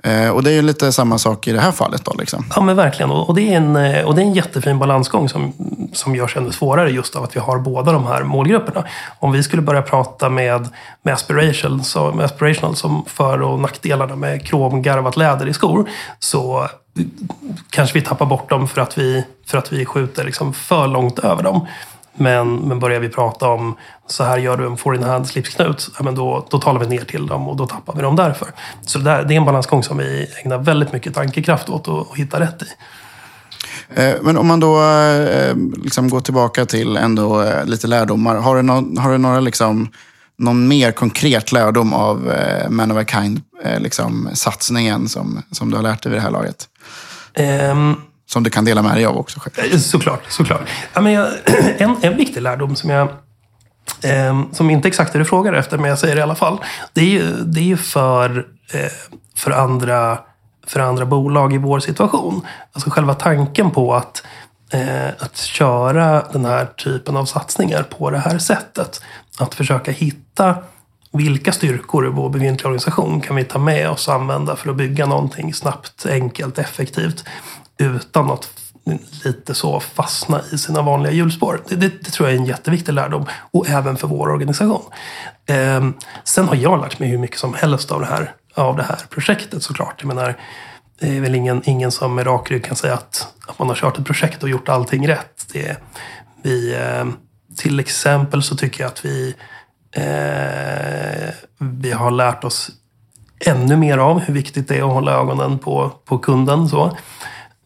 Eh, 0.05 0.30
och 0.30 0.43
det 0.43 0.51
är 0.51 0.53
ju 0.53 0.61
lite 0.61 0.91
samma 0.91 1.17
sak 1.17 1.47
i 1.47 1.51
det 1.51 1.59
här 1.59 1.71
fallet. 1.71 2.05
Då, 2.05 2.13
liksom. 2.19 2.45
Ja, 2.55 2.61
men 2.61 2.75
verkligen. 2.75 3.11
Och 3.11 3.35
det, 3.35 3.53
är 3.53 3.57
en, 3.57 3.75
eh, 3.75 4.05
och 4.05 4.15
det 4.15 4.21
är 4.21 4.25
en 4.25 4.34
jättefin 4.34 4.80
balansgång 4.80 5.30
som, 5.30 5.53
som 5.93 6.15
görs 6.15 6.38
ännu 6.38 6.51
svårare 6.51 6.89
just 6.91 7.15
av 7.15 7.23
att 7.23 7.35
vi 7.35 7.39
har 7.39 7.59
båda 7.59 7.91
de 7.91 8.05
här 8.07 8.23
målgrupperna. 8.23 8.85
Om 9.19 9.31
vi 9.31 9.43
skulle 9.43 9.61
börja 9.61 9.81
prata 9.81 10.30
med, 10.30 10.67
med 11.03 11.13
aspiration, 11.13 11.84
så, 11.84 12.11
med 12.11 12.25
aspirational 12.25 12.75
som 12.75 13.05
för 13.07 13.41
och 13.41 13.59
nackdelarna 13.59 14.15
med 14.15 14.45
kromgarvat 14.45 15.17
läder 15.17 15.47
i 15.47 15.53
skor, 15.53 15.89
så 16.19 16.67
kanske 17.69 17.99
vi 17.99 18.05
tappar 18.05 18.25
bort 18.25 18.49
dem 18.49 18.67
för 18.67 18.81
att 18.81 18.97
vi, 18.97 19.23
för 19.45 19.57
att 19.57 19.73
vi 19.73 19.85
skjuter 19.85 20.23
liksom 20.23 20.53
för 20.53 20.88
långt 20.88 21.19
över 21.19 21.43
dem. 21.43 21.67
Men, 22.15 22.56
men 22.56 22.80
börjar 22.80 22.99
vi 22.99 23.10
prata 23.10 23.48
om 23.48 23.76
så 24.07 24.23
här 24.23 24.38
gör 24.38 24.57
du 24.57 24.65
en 24.65 24.77
four 24.77 24.95
in 24.95 25.03
hand 25.03 25.27
slipsknut, 25.27 25.90
ja, 25.98 26.03
men 26.03 26.15
då, 26.15 26.48
då 26.49 26.60
talar 26.60 26.80
vi 26.80 26.88
ner 26.88 27.06
till 27.06 27.27
dem 27.27 27.48
och 27.48 27.56
då 27.56 27.68
tappar 27.68 27.95
vi 27.95 28.02
dem 28.02 28.15
därför. 28.15 28.48
Så 28.81 28.98
det, 28.98 29.03
där, 29.03 29.23
det 29.23 29.34
är 29.34 29.38
en 29.38 29.45
balansgång 29.45 29.84
som 29.84 29.98
vi 29.98 30.27
ägnar 30.44 30.57
väldigt 30.57 30.94
mycket 30.94 31.14
tankekraft 31.14 31.69
åt 31.69 31.88
att 31.88 32.18
hitta 32.18 32.40
rätt 32.40 32.61
i. 32.61 32.65
Eh, 33.95 34.15
men 34.22 34.38
om 34.38 34.48
man 34.48 34.60
då 34.60 34.84
eh, 34.84 35.56
liksom 35.84 36.10
går 36.10 36.22
tillbaka 36.22 36.65
till 36.65 36.98
ändå 36.98 37.41
eh, 37.41 37.65
lite 37.65 37.88
lärdomar. 37.88 38.35
Har 38.35 38.56
du, 38.56 38.61
no 38.61 38.99
har 38.99 39.11
du 39.11 39.18
några 39.18 39.40
liksom, 39.40 39.91
någon 40.38 40.68
mer 40.68 40.91
konkret 40.91 41.52
lärdom 41.52 41.94
av 41.94 42.34
Man 42.69 42.91
of 42.91 42.98
a 42.98 43.06
Kind, 43.07 43.41
liksom, 43.80 44.30
satsningen 44.34 45.07
som, 45.07 45.44
som 45.52 45.69
du 45.69 45.76
har 45.76 45.84
lärt 45.84 46.03
dig 46.03 46.11
vid 46.11 46.19
det 46.19 46.23
här 46.23 46.31
laget? 46.31 46.68
Um, 47.72 48.02
som 48.34 48.43
du 48.43 48.49
kan 48.49 48.65
dela 48.65 48.81
med 48.81 48.95
dig 48.95 49.05
av 49.05 49.18
också? 49.18 49.39
Såklart. 49.80 50.22
såklart. 50.30 50.69
Ja, 50.93 51.01
men 51.01 51.11
jag, 51.11 51.27
en, 51.77 51.95
en 52.01 52.18
viktig 52.18 52.41
lärdom 52.41 52.76
som 52.76 52.89
jag 52.89 53.07
eh, 54.03 54.41
som 54.51 54.69
inte 54.69 54.88
exakt 54.88 55.10
är 55.10 55.19
det 55.19 55.23
du 55.23 55.30
frågar 55.30 55.53
efter, 55.53 55.77
men 55.77 55.89
jag 55.89 55.99
säger 55.99 56.15
det 56.15 56.19
i 56.19 56.23
alla 56.23 56.35
fall. 56.35 56.57
Det 56.93 57.01
är 57.01 57.05
ju, 57.05 57.35
det 57.43 57.60
är 57.60 57.64
ju 57.64 57.77
för, 57.77 58.47
eh, 58.73 58.91
för, 59.35 59.51
andra, 59.51 60.19
för 60.68 60.80
andra 60.80 61.05
bolag 61.05 61.53
i 61.53 61.57
vår 61.57 61.80
situation. 61.80 62.47
Alltså 62.73 62.89
själva 62.89 63.14
tanken 63.14 63.72
på 63.72 63.93
att, 63.93 64.23
eh, 64.72 65.07
att 65.19 65.38
köra 65.38 66.23
den 66.31 66.45
här 66.45 66.65
typen 66.65 67.18
av 67.18 67.26
satsningar 67.26 67.84
på 67.84 68.10
det 68.10 68.19
här 68.19 68.38
sättet. 68.38 69.01
Att 69.39 69.55
försöka 69.55 69.91
hitta 69.91 70.55
vilka 71.11 71.51
styrkor 71.51 72.05
i 72.07 72.10
vår 72.10 72.30
befintliga 72.30 72.68
organisation 72.68 73.22
kan 73.22 73.35
vi 73.35 73.43
ta 73.43 73.60
med 73.60 73.89
oss 73.89 74.07
och 74.07 74.14
använda 74.14 74.55
för 74.55 74.69
att 74.69 74.76
bygga 74.76 75.05
någonting 75.05 75.53
snabbt, 75.53 76.05
enkelt, 76.05 76.57
effektivt 76.57 77.26
utan 77.78 78.32
att 78.32 78.50
lite 79.26 79.54
så 79.54 79.80
fastna 79.80 80.41
i 80.52 80.58
sina 80.58 80.82
vanliga 80.82 81.14
hjulspår. 81.14 81.62
Det, 81.68 81.76
det, 81.76 81.88
det, 81.88 82.12
tror 82.12 82.30
jag 82.30 82.36
är 82.36 82.40
en 82.40 82.45
jätteviktig 82.45 82.94
lärdom 82.94 83.26
och 83.52 83.70
även 83.70 83.98
för 83.98 84.08
vår 84.08 84.30
organisation. 84.30 84.82
Eh, 85.45 85.90
sen 86.24 86.48
har 86.48 86.56
jag 86.56 86.82
lärt 86.82 87.00
mig 87.00 87.10
hur 87.10 87.18
mycket 87.18 87.40
som 87.40 87.54
helst 87.54 87.91
av 87.91 88.00
det 88.00 88.06
här, 88.06 88.36
av 88.56 88.78
det 88.78 88.84
här 88.84 89.00
projektet 89.10 89.64
såklart. 89.64 89.95
Jag 89.98 90.08
menar, 90.08 90.38
det 91.00 91.18
är 91.18 91.22
väl 91.22 91.36
ingen, 91.36 91.62
ingen 91.66 91.91
som 91.91 92.16
med 92.16 92.28
rak 92.28 92.52
rygg 92.52 92.66
kan 92.66 92.76
säga 92.76 92.94
att, 92.94 93.28
att 93.48 93.60
man 93.60 93.68
har 93.68 93.76
kört 93.76 93.98
ett 93.98 94.06
projekt 94.06 94.44
och 94.44 94.50
gjort 94.50 94.70
allting 94.70 95.08
rätt. 95.08 95.45
Det, 95.54 95.78
vi, 96.41 96.76
eh, 96.76 97.06
till 97.58 97.80
exempel 97.80 98.44
så 98.44 98.56
tycker 98.56 98.84
jag 98.84 98.90
att 98.91 99.06
vi, 99.06 99.36
eh, 99.91 101.34
vi 101.60 101.91
har 101.91 102.12
lärt 102.12 102.44
oss 102.44 102.72
ännu 103.45 103.76
mer 103.76 103.98
av 103.98 104.20
hur 104.20 104.34
viktigt 104.34 104.68
det 104.68 104.78
är 104.78 104.84
att 104.84 104.94
hålla 104.94 105.12
ögonen 105.12 105.60
på, 105.60 105.91
på 106.06 106.18
kunden. 106.18 106.70
Så. 106.70 106.98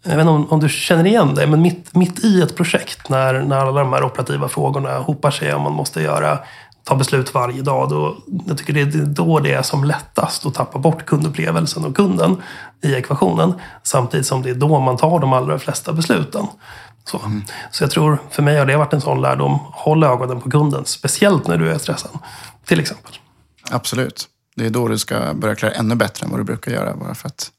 Jag 0.09 0.15
vet 0.15 0.21
inte 0.21 0.31
om, 0.31 0.49
om, 0.49 0.59
du 0.59 0.69
känner 0.69 1.05
igen 1.05 1.35
det, 1.35 1.47
men 1.47 1.61
mitt, 1.61 1.95
mitt 1.95 2.23
i 2.23 2.41
ett 2.41 2.55
projekt 2.55 3.09
när, 3.09 3.41
när 3.41 3.57
alla 3.57 3.79
de 3.79 3.93
här 3.93 4.03
operativa 4.03 4.47
frågorna 4.47 4.99
hopar 4.99 5.31
sig 5.31 5.53
och 5.53 5.61
man 5.61 5.73
måste 5.73 6.01
göra, 6.01 6.39
ta 6.83 6.95
beslut 6.95 7.33
varje 7.33 7.61
dag. 7.61 7.89
Då, 7.89 8.17
jag 8.47 8.57
tycker 8.57 8.73
det 8.73 8.81
är 8.81 9.05
då 9.05 9.39
det 9.39 9.53
är 9.53 9.61
som 9.61 9.83
lättast 9.83 10.45
att 10.45 10.53
tappa 10.53 10.79
bort 10.79 11.05
kundupplevelsen 11.05 11.85
och 11.85 11.95
kunden 11.95 12.41
i 12.81 12.93
ekvationen. 12.93 13.53
Samtidigt 13.83 14.27
som 14.27 14.41
det 14.41 14.49
är 14.49 14.55
då 14.55 14.79
man 14.79 14.97
tar 14.97 15.19
de 15.19 15.33
allra 15.33 15.59
flesta 15.59 15.93
besluten. 15.93 16.47
Så, 17.03 17.19
mm. 17.19 17.43
så 17.71 17.83
jag 17.83 17.91
tror, 17.91 18.17
för 18.29 18.43
mig 18.43 18.57
har 18.57 18.65
det 18.65 18.77
varit 18.77 18.93
en 18.93 19.01
sån 19.01 19.21
lärdom. 19.21 19.59
Håll 19.71 20.03
ögonen 20.03 20.41
på 20.41 20.49
kunden, 20.49 20.85
speciellt 20.85 21.47
när 21.47 21.57
du 21.57 21.71
är 21.71 21.77
stressad. 21.77 22.11
Till 22.65 22.79
exempel. 22.79 23.13
Absolut. 23.71 24.27
Det 24.55 24.65
är 24.65 24.69
då 24.69 24.87
du 24.87 24.97
ska 24.97 25.33
börja 25.33 25.55
klara 25.55 25.73
ännu 25.73 25.95
bättre 25.95 26.25
än 26.25 26.31
vad 26.31 26.39
du 26.39 26.43
brukar 26.43 26.71
göra. 26.71 26.95
Bara 26.95 27.15
för 27.15 27.27
att 27.27 27.51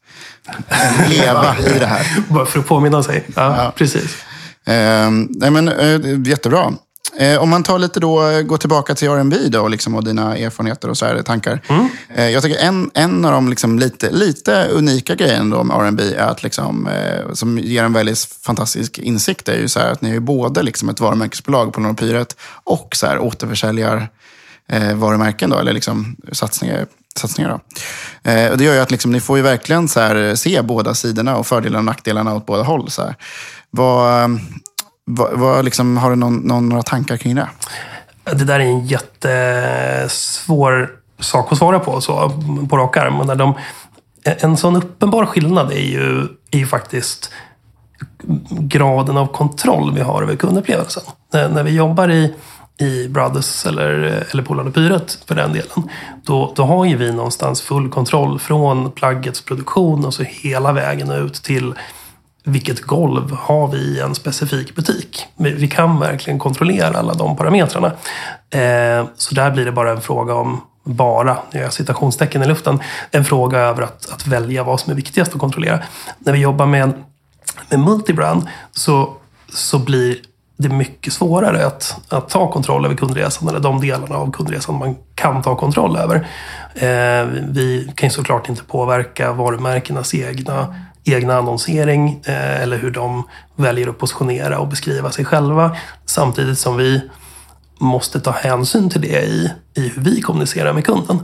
leva 1.08 1.56
i 1.58 1.78
det 1.78 1.86
här. 1.86 2.06
Bara 2.28 2.46
för 2.46 2.58
att 2.58 2.66
påminna 2.66 3.02
sig. 3.02 3.24
Ja, 3.36 3.64
ja. 3.64 3.72
precis. 3.76 4.16
Eh, 4.64 5.10
nej 5.30 5.50
men, 5.50 5.68
eh, 5.68 6.28
jättebra. 6.28 6.72
Eh, 7.16 7.42
om 7.42 7.48
man 7.50 7.62
tar 7.62 7.78
lite 7.78 8.00
då, 8.00 8.42
går 8.42 8.56
tillbaka 8.56 8.94
till 8.94 9.08
R&B 9.08 9.36
då, 9.48 9.62
och, 9.62 9.70
liksom, 9.70 9.94
och 9.94 10.04
dina 10.04 10.36
erfarenheter 10.36 10.90
och 10.90 10.98
så 10.98 11.06
här, 11.06 11.22
tankar. 11.22 11.60
Mm. 11.68 11.88
Eh, 12.14 12.28
jag 12.28 12.42
tycker 12.42 12.58
en, 12.58 12.90
en 12.94 13.24
av 13.24 13.32
de 13.32 13.48
liksom 13.48 13.78
lite, 13.78 14.10
lite 14.10 14.68
unika 14.72 15.14
grejerna 15.14 15.56
då 15.56 15.64
med 15.64 15.76
R&B 15.76 16.02
är 16.02 16.26
att 16.26 16.42
liksom, 16.42 16.86
eh, 16.86 17.32
som 17.32 17.58
ger 17.58 17.84
en 17.84 17.92
väldigt 17.92 18.18
fantastisk 18.18 18.98
insikt 18.98 19.48
är 19.48 19.58
ju 19.58 19.68
så 19.68 19.80
här, 19.80 19.92
att 19.92 20.02
ni 20.02 20.16
är 20.16 20.20
både 20.20 20.62
liksom 20.62 20.88
ett 20.88 21.00
varumärkesbolag 21.00 21.72
på 21.72 21.80
Nordpyret 21.80 22.36
och 22.64 22.96
så 22.96 23.06
här, 23.06 23.18
återförsäljar 23.18 24.08
eh, 24.68 24.94
varumärken, 24.94 25.50
då, 25.50 25.58
eller 25.58 25.72
liksom 25.72 26.16
satsningar 26.32 26.86
satsningar 27.18 27.50
då. 27.50 27.60
Eh, 28.30 28.50
och 28.50 28.58
det 28.58 28.64
gör 28.64 28.74
ju 28.74 28.80
att 28.80 28.90
liksom, 28.90 29.12
ni 29.12 29.20
får 29.20 29.36
ju 29.36 29.42
verkligen 29.42 29.88
så 29.88 30.00
här, 30.00 30.28
eh, 30.28 30.34
se 30.34 30.62
båda 30.62 30.94
sidorna 30.94 31.36
och 31.36 31.46
fördelarna 31.46 31.78
och 31.78 31.84
nackdelarna 31.84 32.34
åt 32.34 32.46
båda 32.46 32.62
håll. 32.62 32.90
Så 32.90 33.02
här. 33.02 33.14
Vad, 33.70 34.24
ehm, 34.24 34.40
vad, 35.04 35.38
vad 35.38 35.64
liksom, 35.64 35.96
har 35.96 36.10
du 36.10 36.16
någon, 36.16 36.36
någon, 36.36 36.68
några 36.68 36.82
tankar 36.82 37.16
kring 37.16 37.34
det? 37.34 37.48
Det 38.24 38.44
där 38.44 38.60
är 38.60 38.64
en 38.64 38.86
jättesvår 38.86 40.90
sak 41.20 41.52
att 41.52 41.58
svara 41.58 41.78
på 41.78 42.00
så, 42.00 42.32
på 42.70 42.76
rak 42.76 42.96
arm. 42.96 43.38
De, 43.38 43.54
en 44.24 44.56
sån 44.56 44.76
uppenbar 44.76 45.26
skillnad 45.26 45.72
är 45.72 45.86
ju, 45.86 46.28
är 46.50 46.58
ju 46.58 46.66
faktiskt 46.66 47.30
graden 48.50 49.16
av 49.16 49.26
kontroll 49.26 49.94
vi 49.94 50.00
har 50.00 50.22
över 50.22 50.36
kundupplevelsen. 50.36 51.02
När, 51.32 51.48
när 51.48 51.62
vi 51.62 51.70
jobbar 51.70 52.10
i 52.10 52.34
i 52.78 53.08
Brothers 53.08 53.66
eller, 53.66 54.24
eller 54.30 54.42
Polarn 54.42 54.66
och 54.68 54.74
Pyret 54.74 55.18
för 55.26 55.34
den 55.34 55.52
delen. 55.52 55.90
Då, 56.22 56.52
då 56.56 56.62
har 56.62 56.84
ju 56.84 56.96
vi 56.96 57.12
någonstans 57.12 57.62
full 57.62 57.90
kontroll 57.90 58.38
från 58.38 58.90
plaggets 58.90 59.40
produktion 59.40 60.04
och 60.04 60.14
så 60.14 60.22
hela 60.22 60.72
vägen 60.72 61.10
ut 61.10 61.34
till 61.34 61.74
vilket 62.44 62.80
golv 62.80 63.32
har 63.32 63.68
vi 63.68 63.78
i 63.78 64.00
en 64.00 64.14
specifik 64.14 64.74
butik. 64.74 65.26
Vi 65.36 65.68
kan 65.68 66.00
verkligen 66.00 66.38
kontrollera 66.38 66.98
alla 66.98 67.14
de 67.14 67.36
parametrarna. 67.36 67.92
Eh, 68.50 69.06
så 69.16 69.34
där 69.34 69.50
blir 69.50 69.64
det 69.64 69.72
bara 69.72 69.90
en 69.90 70.00
fråga 70.00 70.34
om 70.34 70.60
bara, 70.84 71.38
nu 71.50 71.58
gör 71.58 71.66
jag 71.66 71.72
citationstecken 71.72 72.42
i 72.42 72.46
luften, 72.46 72.80
en 73.10 73.24
fråga 73.24 73.58
över 73.58 73.82
att, 73.82 74.10
att 74.12 74.26
välja 74.26 74.64
vad 74.64 74.80
som 74.80 74.90
är 74.90 74.96
viktigast 74.96 75.32
att 75.32 75.40
kontrollera. 75.40 75.82
När 76.18 76.32
vi 76.32 76.38
jobbar 76.38 76.66
med, 76.66 76.92
med 77.70 77.80
multibrand 77.80 78.46
så, 78.72 79.14
så 79.54 79.78
blir 79.78 80.16
det 80.58 80.68
är 80.68 80.72
mycket 80.72 81.12
svårare 81.12 81.66
att, 81.66 81.96
att 82.08 82.28
ta 82.28 82.52
kontroll 82.52 82.84
över 82.84 82.96
kundresan, 82.96 83.48
eller 83.48 83.60
de 83.60 83.80
delarna 83.80 84.16
av 84.16 84.32
kundresan 84.32 84.78
man 84.78 84.96
kan 85.14 85.42
ta 85.42 85.56
kontroll 85.56 85.96
över. 85.96 86.16
Eh, 86.74 87.26
vi 87.48 87.92
kan 87.94 88.06
ju 88.06 88.10
såklart 88.10 88.48
inte 88.48 88.62
påverka 88.62 89.32
varumärkenas 89.32 90.14
egna 90.14 90.74
egna 91.04 91.36
annonsering 91.36 92.20
eh, 92.24 92.62
eller 92.62 92.78
hur 92.78 92.90
de 92.90 93.22
väljer 93.56 93.88
att 93.88 93.98
positionera 93.98 94.58
och 94.58 94.68
beskriva 94.68 95.10
sig 95.10 95.24
själva. 95.24 95.76
Samtidigt 96.06 96.58
som 96.58 96.76
vi 96.76 97.00
måste 97.78 98.20
ta 98.20 98.30
hänsyn 98.30 98.90
till 98.90 99.00
det 99.00 99.22
i, 99.22 99.50
i 99.74 99.88
hur 99.88 100.02
vi 100.02 100.20
kommunicerar 100.20 100.72
med 100.72 100.86
kunden. 100.86 101.20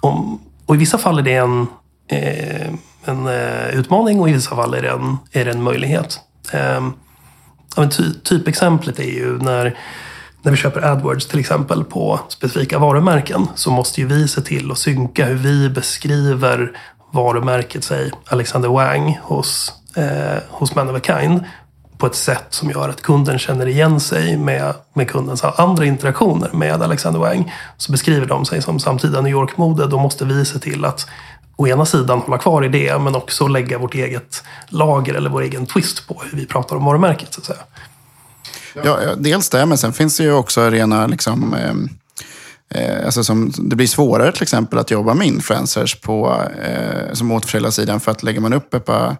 Om, 0.00 0.40
och 0.66 0.74
i 0.74 0.78
vissa 0.78 0.98
fall 0.98 1.18
är 1.18 1.22
det 1.22 1.34
en, 1.34 1.66
eh, 2.08 2.68
en 3.04 3.26
eh, 3.26 3.68
utmaning 3.68 4.20
och 4.20 4.28
i 4.28 4.32
vissa 4.32 4.56
fall 4.56 4.74
är 4.74 4.82
det 4.82 4.90
en, 4.90 5.16
är 5.32 5.44
det 5.44 5.50
en 5.50 5.62
möjlighet. 5.62 6.20
Ehm, 6.52 6.92
Eh, 7.76 7.88
ty, 7.88 8.12
typexemplet 8.22 8.98
är 8.98 9.10
ju 9.10 9.38
när, 9.38 9.78
när 10.42 10.50
vi 10.50 10.56
köper 10.56 10.82
AdWords 10.82 11.26
till 11.26 11.40
exempel 11.40 11.84
på 11.84 12.20
specifika 12.28 12.78
varumärken 12.78 13.46
så 13.54 13.70
måste 13.70 14.00
ju 14.00 14.06
vi 14.06 14.28
se 14.28 14.40
till 14.40 14.70
att 14.70 14.78
synka 14.78 15.24
hur 15.24 15.34
vi 15.34 15.68
beskriver 15.68 16.72
varumärket, 17.12 17.84
säg 17.84 18.10
Alexander 18.26 18.68
Wang 18.68 19.18
hos, 19.22 19.72
eh, 19.96 20.42
hos 20.48 20.74
Man 20.74 20.90
of 20.90 20.96
a 20.96 21.00
Kind 21.04 21.44
på 21.98 22.06
ett 22.06 22.14
sätt 22.14 22.46
som 22.50 22.70
gör 22.70 22.88
att 22.88 23.02
kunden 23.02 23.38
känner 23.38 23.66
igen 23.66 24.00
sig 24.00 24.36
med, 24.36 24.74
med 24.94 25.10
kundens 25.10 25.44
andra 25.44 25.84
interaktioner 25.84 26.50
med 26.52 26.82
Alexander 26.82 27.20
Wang. 27.20 27.52
Så 27.76 27.92
beskriver 27.92 28.26
de 28.26 28.44
sig 28.44 28.62
som 28.62 28.78
samtida 28.78 29.20
New 29.20 29.32
York-mode. 29.32 29.86
Då 29.86 29.98
måste 29.98 30.24
vi 30.24 30.44
se 30.44 30.58
till 30.58 30.84
att 30.84 31.06
å 31.62 31.68
ena 31.68 31.86
sidan 31.86 32.18
hålla 32.18 32.38
kvar 32.38 32.64
i 32.64 32.68
det 32.68 32.98
men 32.98 33.14
också 33.14 33.46
lägga 33.46 33.78
vårt 33.78 33.94
eget 33.94 34.44
lager 34.68 35.14
eller 35.14 35.30
vår 35.30 35.42
egen 35.42 35.66
twist 35.66 36.08
på 36.08 36.22
hur 36.24 36.38
vi 36.38 36.46
pratar 36.46 36.76
om 36.76 36.84
varumärket. 36.84 37.34
Så 37.34 37.40
att 37.40 37.46
säga. 37.46 37.58
Ja, 38.84 38.98
dels 39.16 39.48
det, 39.48 39.66
men 39.66 39.78
sen 39.78 39.92
finns 39.92 40.16
det 40.16 40.24
ju 40.24 40.32
också 40.32 40.70
rena 40.70 41.06
liksom, 41.06 41.54
eh, 41.54 41.74
Eh, 42.74 43.04
alltså 43.04 43.24
som, 43.24 43.52
det 43.56 43.76
blir 43.76 43.86
svårare 43.86 44.32
till 44.32 44.42
exempel 44.42 44.78
att 44.78 44.90
jobba 44.90 45.14
med 45.14 45.26
influencers 45.26 46.00
på, 46.00 46.42
eh, 46.62 47.12
som 47.12 47.32
återförsäljarsidan 47.32 48.00
för 48.00 48.10
att 48.10 48.22
lägger 48.22 48.40
man 48.40 48.52
upp 48.52 48.74
ett 48.74 48.84
par, 48.84 49.16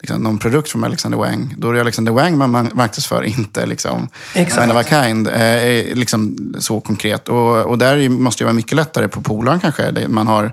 liksom, 0.00 0.22
någon 0.22 0.38
produkt 0.38 0.70
från 0.70 0.84
Alexander 0.84 1.18
Wang, 1.18 1.54
då 1.58 1.68
är 1.68 1.74
det 1.74 1.80
Alexander 1.80 2.12
Wang 2.12 2.38
man 2.38 2.50
marknadsför, 2.52 3.22
inte 3.38 3.66
liksom, 3.66 4.08
Exakt. 4.34 4.72
of 4.72 4.76
a 4.76 4.84
kind. 4.88 5.28
Eh, 5.28 5.94
liksom, 5.94 6.36
så 6.58 6.80
konkret. 6.80 7.28
Och, 7.28 7.66
och 7.66 7.78
där 7.78 8.08
måste 8.08 8.40
det 8.40 8.46
vara 8.46 8.54
mycket 8.54 8.76
lättare 8.76 9.08
på 9.08 9.20
polaren 9.20 9.60
kanske. 9.60 10.08
Man 10.08 10.26
har 10.26 10.52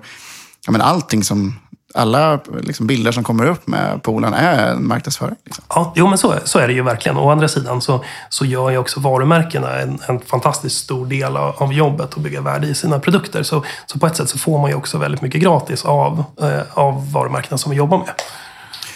ja, 0.66 0.72
men 0.72 0.82
allting 0.82 1.24
som 1.24 1.56
alla 1.94 2.40
liksom, 2.62 2.88
bilder 2.88 3.12
som 3.12 3.24
kommer 3.24 3.46
upp 3.46 3.68
med 3.68 4.04
polen 4.04 4.34
är 4.34 4.76
marknadsföring. 4.76 5.36
Liksom. 5.46 5.64
Ja, 5.70 5.94
jo, 5.96 6.08
men 6.08 6.18
så, 6.18 6.34
så 6.44 6.60
är 6.60 6.68
det 6.68 6.74
ju 6.74 6.82
verkligen. 6.82 7.18
Å 7.18 7.30
andra 7.30 7.48
sidan 7.48 7.82
så, 7.82 8.04
så 8.30 8.46
gör 8.46 8.70
ju 8.70 8.78
också 8.78 9.00
varumärkena 9.00 9.80
en, 9.80 10.00
en 10.08 10.20
fantastiskt 10.20 10.78
stor 10.78 11.06
del 11.06 11.38
av, 11.38 11.56
av 11.58 11.74
jobbet 11.74 12.14
att 12.14 12.18
bygga 12.18 12.42
värde 12.42 12.68
i 12.68 12.76
sina 12.76 13.00
produkter. 13.00 13.44
Så, 13.44 13.64
så 13.86 14.00
på 14.00 14.08
ett 14.08 14.16
sätt 14.16 14.30
så 14.30 14.38
får 14.38 14.60
man 14.60 14.70
ju 14.70 14.76
också 14.76 14.98
väldigt 14.98 15.22
mycket 15.22 15.42
gratis 15.42 15.86
av, 15.86 16.24
eh, 16.42 16.62
av 16.74 17.12
varumärkena 17.12 17.58
som 17.58 17.72
vi 17.72 17.78
jobbar 17.78 17.98
med. 17.98 18.12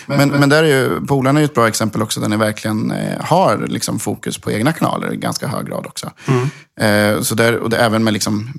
Men, 0.05 0.29
men 0.29 0.49
där 0.49 0.63
är 0.63 0.67
ju, 0.67 1.05
Polarna 1.05 1.39
är 1.39 1.43
ett 1.43 1.53
bra 1.53 1.67
exempel 1.67 2.01
också 2.01 2.19
där 2.19 2.27
ni 2.27 2.37
verkligen 2.37 2.91
eh, 2.91 3.21
har 3.21 3.65
liksom 3.67 3.99
fokus 3.99 4.37
på 4.37 4.51
egna 4.51 4.73
kanaler 4.73 5.13
i 5.13 5.17
ganska 5.17 5.47
hög 5.47 5.65
grad 5.65 5.85
också. 5.85 6.11
Mm. 6.27 7.15
Eh, 7.15 7.21
så 7.21 7.35
där, 7.35 7.57
och 7.57 7.69
det, 7.69 7.77
även 7.77 8.03
med 8.03 8.13
liksom 8.13 8.53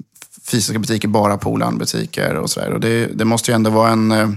fysiska 0.48 0.78
butiker, 0.78 1.08
bara 1.08 1.36
Polan-butiker 1.36 2.34
och 2.34 2.50
sådär. 2.50 2.72
Och 2.72 2.80
det, 2.80 3.06
det 3.06 3.24
måste 3.24 3.50
ju 3.50 3.54
ändå 3.54 3.70
vara 3.70 3.90
en, 3.90 4.12
eh, 4.12 4.28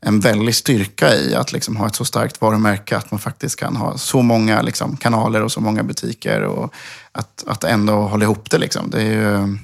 en 0.00 0.20
väldig 0.20 0.54
styrka 0.54 1.14
i 1.14 1.34
att 1.34 1.52
liksom 1.52 1.76
ha 1.76 1.86
ett 1.86 1.94
så 1.94 2.04
starkt 2.04 2.40
varumärke 2.40 2.96
att 2.96 3.10
man 3.10 3.20
faktiskt 3.20 3.60
kan 3.60 3.76
ha 3.76 3.98
så 3.98 4.22
många 4.22 4.62
liksom, 4.62 4.96
kanaler 4.96 5.42
och 5.42 5.52
så 5.52 5.60
många 5.60 5.82
butiker 5.82 6.42
och 6.42 6.74
att, 7.12 7.44
att 7.46 7.64
ändå 7.64 7.92
hålla 7.92 8.24
ihop 8.24 8.50
det. 8.50 8.58
Liksom. 8.58 8.90
Det 8.90 9.02
är 9.02 9.12
ju 9.12 9.58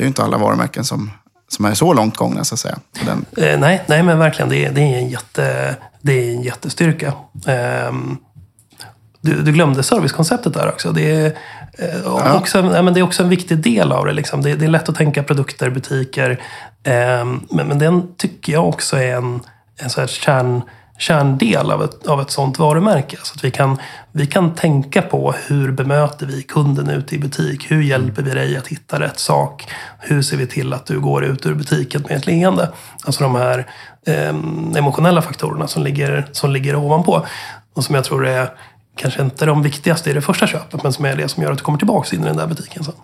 det 0.00 0.04
är 0.04 0.08
inte 0.08 0.22
alla 0.22 0.38
varumärken 0.38 0.84
som, 0.84 1.10
som 1.48 1.64
är 1.64 1.74
så 1.74 1.92
långt 1.92 2.16
gångna 2.16 2.44
så 2.44 2.54
att 2.54 2.60
säga. 2.60 2.78
Den... 3.04 3.24
Eh, 3.36 3.60
nej, 3.60 3.84
nej, 3.88 4.02
men 4.02 4.18
verkligen. 4.18 4.48
Det 4.48 4.64
är, 4.64 4.72
det 4.72 4.80
är, 4.80 4.98
en, 4.98 5.08
jätte, 5.08 5.76
det 6.00 6.12
är 6.12 6.34
en 6.34 6.42
jättestyrka. 6.42 7.06
Eh, 7.46 7.92
du, 9.20 9.42
du, 9.42 9.52
glömde 9.52 9.82
servicekonceptet 9.82 10.54
där 10.54 10.68
också. 10.68 10.92
Det 10.92 11.10
är, 11.10 11.38
ja. 12.04 12.38
också, 12.38 12.58
ja, 12.58 12.82
men 12.82 12.94
det 12.94 13.00
är 13.00 13.04
också 13.04 13.22
en 13.22 13.28
viktig 13.28 13.58
del 13.58 13.92
av 13.92 14.06
det. 14.06 14.12
Liksom. 14.12 14.42
Det, 14.42 14.54
det, 14.54 14.64
är 14.64 14.68
lätt 14.68 14.88
att 14.88 14.94
tänka 14.94 15.22
produkter, 15.22 15.70
butiker. 15.70 16.30
Eh, 16.82 17.24
men, 17.50 17.66
men 17.68 17.78
den 17.78 18.14
tycker 18.16 18.52
jag 18.52 18.68
också 18.68 18.96
är 18.96 19.16
en, 19.16 19.40
en 19.82 19.90
så 19.90 20.00
här 20.00 20.08
kärn, 20.08 20.62
kärndel 20.98 21.70
av 21.70 21.84
ett, 21.84 22.06
av 22.06 22.20
ett 22.20 22.30
sånt 22.30 22.58
varumärke. 22.58 23.16
Så 23.22 23.34
att 23.34 23.44
vi 23.44 23.50
kan, 23.50 23.78
vi 24.12 24.26
kan 24.26 24.54
tänka 24.54 25.02
på 25.02 25.34
hur 25.46 25.72
bemöter 25.72 26.26
vi 26.26 26.42
kunden 26.42 26.90
ute 26.90 27.14
i 27.14 27.18
butik? 27.18 27.70
Hur 27.70 27.82
hjälper 27.82 28.22
vi 28.22 28.30
dig 28.30 28.56
att 28.56 28.68
hitta 28.68 29.00
rätt 29.00 29.18
sak? 29.18 29.66
Hur 29.98 30.22
ser 30.22 30.36
vi 30.36 30.46
till 30.46 30.72
att 30.72 30.86
du 30.86 31.00
går 31.00 31.24
ut 31.24 31.46
ur 31.46 31.54
butiken 31.54 32.02
med 32.08 32.16
ett 32.16 32.26
leende? 32.26 32.72
Alltså 33.04 33.22
de 33.22 33.34
här 33.34 33.66
eh, 34.06 34.34
emotionella 34.78 35.22
faktorerna 35.22 35.66
som 35.66 35.82
ligger, 35.82 36.26
som 36.32 36.50
ligger 36.50 36.76
ovanpå. 36.76 37.26
Och 37.74 37.84
som 37.84 37.94
jag 37.94 38.04
tror 38.04 38.26
är 38.26 38.50
kanske 39.00 39.22
inte 39.22 39.46
de 39.46 39.62
viktigaste 39.62 40.10
i 40.10 40.12
det 40.12 40.22
första 40.22 40.46
köpet, 40.46 40.82
men 40.82 40.92
som 40.92 41.04
är 41.04 41.16
det 41.16 41.28
som 41.28 41.42
gör 41.42 41.52
att 41.52 41.58
du 41.58 41.64
kommer 41.64 41.78
tillbaka 41.78 42.16
in 42.16 42.22
i 42.22 42.26
den 42.26 42.36
där 42.36 42.46
butiken 42.46 42.84
sen. 42.84 42.94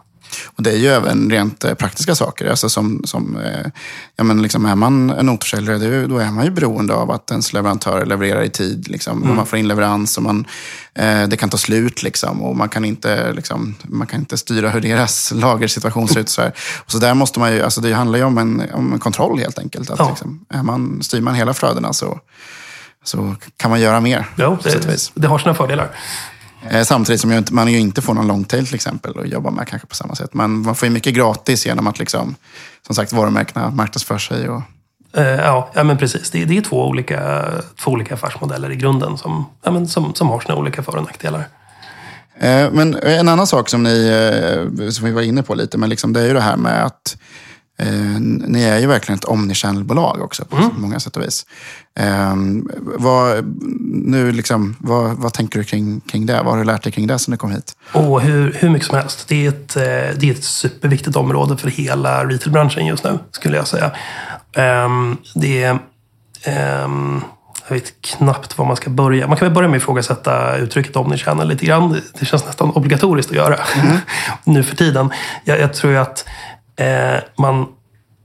Och 0.47 0.63
det 0.63 0.71
är 0.71 0.77
ju 0.77 0.89
även 0.89 1.31
rent 1.31 1.65
eh, 1.65 1.75
praktiska 1.75 2.15
saker. 2.15 2.51
Alltså 2.51 2.69
som, 2.69 3.03
som, 3.05 3.37
eh, 3.37 3.71
ja 4.17 4.25
men 4.25 4.43
liksom 4.43 4.67
är 4.67 4.75
man 4.75 5.11
en 5.11 5.29
återförsäljare, 5.29 6.07
då 6.07 6.19
är 6.19 6.31
man 6.31 6.45
ju 6.45 6.51
beroende 6.51 6.95
av 6.95 7.11
att 7.11 7.31
ens 7.31 7.53
leverantör 7.53 8.07
levererar 8.07 8.43
i 8.43 8.51
tid. 8.51 8.89
Liksom. 8.89 9.23
Mm. 9.23 9.37
Man 9.37 9.47
får 9.47 9.59
in 9.59 9.69
leverans 9.69 10.17
och 10.17 10.23
man, 10.23 10.47
eh, 10.95 11.23
det 11.29 11.37
kan 11.37 11.49
ta 11.49 11.57
slut. 11.57 12.03
Liksom, 12.03 12.43
och 12.43 12.57
man 12.57 12.69
kan, 12.69 12.85
inte, 12.85 13.33
liksom, 13.33 13.75
man 13.83 14.07
kan 14.07 14.21
inte 14.21 14.37
styra 14.37 14.71
hur 14.71 14.81
deras 14.81 15.33
lagersituation 15.35 16.09
ser 16.09 16.21
ut. 16.21 16.29
Så, 16.29 16.43
här. 16.43 16.53
Och 16.85 16.91
så 16.91 16.99
där 16.99 17.15
måste 17.15 17.41
man 17.41 17.53
ju, 17.53 17.63
alltså 17.63 17.81
det 17.81 17.93
handlar 17.93 18.19
ju 18.19 18.25
om 18.25 18.39
en, 18.39 18.63
om 18.73 18.93
en 18.93 18.99
kontroll 18.99 19.39
helt 19.39 19.59
enkelt. 19.59 19.91
Att, 19.91 19.99
ja. 19.99 20.09
liksom, 20.09 20.45
är 20.49 20.63
man, 20.63 21.03
styr 21.03 21.21
man 21.21 21.35
hela 21.35 21.55
flödena 21.55 21.93
så 21.93 22.21
så 23.07 23.35
kan 23.57 23.71
man 23.71 23.81
göra 23.81 24.01
mer. 24.01 24.27
Jo, 24.37 24.59
det, 24.63 25.11
det 25.15 25.29
har 25.29 25.39
sina 25.39 25.55
fördelar. 25.55 25.91
Eh, 26.71 26.83
samtidigt 26.83 27.21
som 27.21 27.45
man 27.51 27.73
ju 27.73 27.79
inte 27.79 28.03
får 28.03 28.15
någon 28.15 28.27
long 28.27 28.45
tail 28.45 28.67
till 28.67 28.75
exempel 28.75 29.13
och 29.13 29.27
jobba 29.27 29.51
med 29.51 29.69
kanske 29.69 29.89
på 29.89 29.95
samma 29.95 30.15
sätt. 30.15 30.35
Men 30.35 30.51
man 30.51 30.75
får 30.75 30.89
ju 30.89 30.93
mycket 30.93 31.15
gratis 31.15 31.67
genom 31.67 31.87
att 31.87 31.99
liksom, 31.99 32.35
som 32.87 32.95
sagt 32.95 33.13
varumärkena 33.13 33.71
marknadsför 33.71 34.19
sig. 34.19 34.49
Och... 34.49 34.63
Eh, 35.13 35.25
ja, 35.25 35.71
ja, 35.75 35.85
men 35.85 35.99
precis. 35.99 36.31
Det, 36.31 36.45
det, 36.45 36.57
är 36.57 36.63
två 36.63 36.87
olika, 36.87 37.45
två 37.81 37.91
olika 37.91 38.15
affärsmodeller 38.15 38.71
i 38.71 38.77
grunden 38.77 39.19
som, 39.19 39.47
ja, 39.63 39.71
men 39.71 39.89
som, 39.89 40.15
som 40.15 40.29
har 40.29 40.41
sina 40.41 40.57
olika 40.57 40.83
för 40.83 40.97
och 40.97 41.03
nackdelar. 41.03 41.49
Eh, 42.39 42.71
men 42.73 42.95
en 42.95 43.29
annan 43.29 43.47
sak 43.47 43.69
som 43.69 43.83
ni 43.83 44.91
som 44.91 45.05
vi 45.05 45.13
var 45.13 45.23
inne 45.23 45.43
på 45.43 45.55
lite, 45.55 45.79
men 45.79 45.91
liksom, 45.91 46.13
det 46.13 46.21
är 46.21 46.27
ju 46.27 46.35
det 46.35 46.41
här 46.41 46.57
med 46.57 46.85
att 46.85 47.17
Eh, 47.79 48.21
ni 48.21 48.63
är 48.63 48.79
ju 48.79 48.87
verkligen 48.87 49.19
ett 49.19 49.25
omnichannel-bolag 49.25 50.23
också 50.23 50.45
på 50.45 50.57
mm. 50.57 50.71
många 50.77 51.01
sätt 51.01 51.17
och 51.17 51.23
vis. 51.23 51.47
Eh, 51.99 52.35
vad, 52.81 53.45
nu 54.05 54.33
liksom, 54.33 54.77
vad, 54.79 55.17
vad 55.17 55.33
tänker 55.33 55.59
du 55.59 55.65
kring, 55.65 56.01
kring 56.01 56.27
det? 56.27 56.43
Vad 56.43 56.47
har 56.47 56.59
du 56.59 56.65
lärt 56.65 56.83
dig 56.83 56.93
kring 56.93 57.07
det 57.07 57.19
sen 57.19 57.33
du 57.33 57.39
kom 57.39 57.51
hit? 57.51 57.77
Oh, 57.95 58.19
hur, 58.19 58.53
hur 58.53 58.71
mycket 58.71 58.89
som 58.89 58.99
helst. 58.99 59.29
Det 59.29 59.47
är, 59.47 59.49
ett, 59.49 59.77
eh, 59.77 60.19
det 60.19 60.29
är 60.29 60.31
ett 60.31 60.45
superviktigt 60.45 61.17
område 61.17 61.57
för 61.57 61.69
hela 61.69 62.25
retailbranschen 62.25 62.87
just 62.87 63.05
nu, 63.05 63.19
skulle 63.31 63.57
jag 63.57 63.67
säga. 63.67 63.93
Um, 64.85 65.17
det 65.35 65.63
är... 65.63 65.79
Um, 66.85 67.25
jag 67.69 67.77
vet 67.77 68.01
knappt 68.01 68.59
var 68.59 68.67
man 68.67 68.77
ska 68.77 68.91
börja. 68.91 69.27
Man 69.27 69.37
kan 69.37 69.47
väl 69.47 69.55
börja 69.55 69.69
med 69.69 69.77
att 69.77 69.83
ifrågasätta 69.83 70.57
uttrycket 70.57 70.97
omnichannel 70.97 71.49
lite 71.49 71.67
grann. 71.67 72.01
Det 72.19 72.27
känns 72.27 72.47
nästan 72.47 72.71
obligatoriskt 72.71 73.31
att 73.31 73.37
göra 73.37 73.57
mm. 73.57 73.97
nu 74.45 74.63
för 74.63 74.77
tiden. 74.77 75.11
Jag, 75.45 75.61
jag 75.61 75.75
tror 75.75 75.97
att 75.97 76.25
eh, 76.77 77.21
man, 77.37 77.67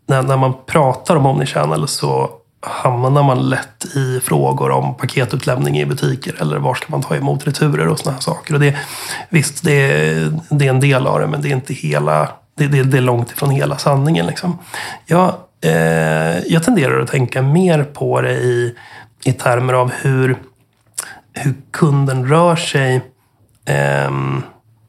när, 0.07 0.21
när 0.21 0.37
man 0.37 0.53
pratar 0.65 1.15
om 1.15 1.25
omnichannel 1.25 1.87
så 1.87 2.29
hamnar 2.61 3.23
man 3.23 3.49
lätt 3.49 3.85
i 3.95 4.19
frågor 4.23 4.71
om 4.71 4.95
paketutlämning 4.95 5.79
i 5.79 5.85
butiker 5.85 6.41
eller 6.41 6.57
var 6.57 6.75
ska 6.75 6.85
man 6.87 7.01
ta 7.01 7.15
emot 7.15 7.47
returer 7.47 7.87
och 7.87 7.99
sådana 7.99 8.15
här 8.15 8.21
saker. 8.21 8.53
Och 8.53 8.59
det, 8.59 8.75
visst, 9.29 9.63
det 9.63 9.73
är, 9.73 10.31
det 10.49 10.65
är 10.65 10.69
en 10.69 10.79
del 10.79 11.07
av 11.07 11.19
det, 11.19 11.27
men 11.27 11.41
det 11.41 11.49
är 11.49 11.53
inte 11.53 11.73
hela, 11.73 12.29
det, 12.57 12.67
det, 12.67 12.83
det 12.83 12.97
är 12.97 13.01
långt 13.01 13.31
ifrån 13.31 13.49
hela 13.49 13.77
sanningen. 13.77 14.25
Liksom. 14.25 14.57
Jag, 15.05 15.33
eh, 15.61 16.39
jag 16.39 16.63
tenderar 16.63 16.99
att 16.99 17.11
tänka 17.11 17.41
mer 17.41 17.83
på 17.83 18.21
det 18.21 18.33
i, 18.33 18.75
i 19.25 19.33
termer 19.33 19.73
av 19.73 19.91
hur, 20.01 20.37
hur 21.33 21.53
kunden 21.71 22.27
rör 22.27 22.55
sig. 22.55 22.95
Eh, 23.65 24.11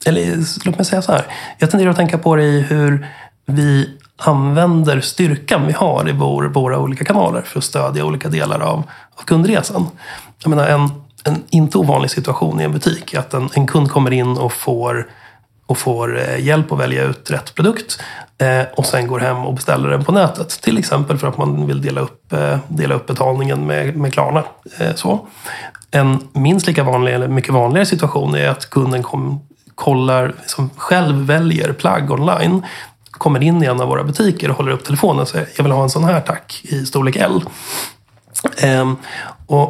eller 0.07 0.37
låt 0.67 0.77
mig 0.77 0.85
säga 0.85 1.03
så 1.03 1.13
här. 1.13 1.25
Jag 1.59 1.71
tenderar 1.71 1.91
att 1.91 1.97
tänka 1.97 2.19
på 2.19 2.37
det 2.37 2.45
i 2.45 2.61
hur 2.61 3.07
vi 3.53 3.97
använder 4.17 5.01
styrkan 5.01 5.67
vi 5.67 5.73
har 5.73 6.09
i 6.09 6.13
vår, 6.13 6.45
våra 6.45 6.79
olika 6.79 7.05
kanaler 7.05 7.43
för 7.43 7.59
att 7.59 7.65
stödja 7.65 8.05
olika 8.05 8.29
delar 8.29 8.61
av, 8.61 8.83
av 9.15 9.23
kundresan. 9.25 9.87
Jag 10.43 10.51
menar, 10.51 10.67
en, 10.67 10.91
en 11.25 11.43
inte 11.51 11.79
ovanlig 11.79 12.11
situation 12.11 12.61
i 12.61 12.65
en 12.65 12.73
butik 12.73 13.15
är 13.15 13.19
att 13.19 13.35
en, 13.35 13.49
en 13.55 13.67
kund 13.67 13.91
kommer 13.91 14.11
in 14.13 14.39
och 14.39 14.53
får, 14.53 15.09
och 15.67 15.79
får 15.79 16.21
eh, 16.21 16.45
hjälp 16.45 16.73
att 16.73 16.79
välja 16.79 17.03
ut 17.03 17.31
rätt 17.31 17.55
produkt 17.55 18.01
eh, 18.39 18.63
och 18.77 18.87
sen 18.87 19.07
går 19.07 19.19
hem 19.19 19.37
och 19.37 19.55
beställer 19.55 19.89
den 19.89 20.05
på 20.05 20.13
nätet. 20.13 20.49
Till 20.49 20.79
exempel 20.79 21.19
för 21.19 21.29
att 21.29 21.39
man 21.39 21.67
vill 21.67 21.83
dela 21.83 22.01
upp, 22.01 22.33
eh, 22.33 22.59
dela 22.69 22.95
upp 22.95 23.07
betalningen 23.07 23.67
med, 23.67 23.97
med 23.97 24.13
Klarna. 24.13 24.45
Eh, 24.79 24.95
så. 24.95 25.27
En 25.91 26.29
minst 26.33 26.67
lika 26.67 26.85
vanlig, 26.85 27.15
eller 27.15 27.29
mycket 27.29 27.55
vanligare 27.55 27.87
situation 27.87 28.35
är 28.35 28.49
att 28.49 28.71
kunden 28.71 29.03
kom, 29.03 29.41
kollar, 29.75 30.35
liksom 30.39 30.71
själv 30.77 31.27
väljer 31.27 31.73
plagg 31.73 32.11
online 32.11 32.63
kommer 33.23 33.43
in 33.43 33.63
i 33.63 33.67
en 33.67 33.81
av 33.81 33.89
våra 33.89 34.05
butiker 34.05 34.51
och 34.51 34.57
håller 34.57 34.73
upp 34.73 34.85
telefonen 34.85 35.23
och 35.23 35.29
säger 35.29 35.49
jag 35.57 35.65
vill 35.65 35.73
ha 35.73 35.83
en 35.83 35.91
sån 35.91 36.05
här 36.05 36.21
tack 36.21 36.61
i 36.63 36.87
storlek 36.87 37.17
L. 37.17 37.43
Ehm, 38.59 38.97
och, 39.47 39.69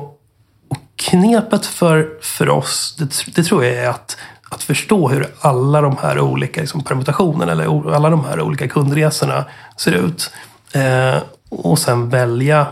och 0.68 0.78
knepet 0.96 1.66
för, 1.66 2.08
för 2.22 2.48
oss, 2.48 2.96
det, 2.98 3.34
det 3.34 3.42
tror 3.42 3.64
jag 3.64 3.74
är 3.74 3.88
att 3.88 4.16
att 4.50 4.62
förstå 4.62 5.08
hur 5.08 5.26
alla 5.40 5.80
de 5.80 5.96
här 5.96 6.20
olika 6.20 6.60
liksom, 6.60 6.84
permutationerna 6.84 7.52
eller 7.52 7.94
alla 7.94 8.10
de 8.10 8.24
här 8.24 8.40
olika 8.40 8.68
kundresorna 8.68 9.44
ser 9.76 9.92
ut. 9.92 10.30
Ehm, 10.72 11.20
och 11.48 11.78
sen 11.78 12.08
välja, 12.08 12.66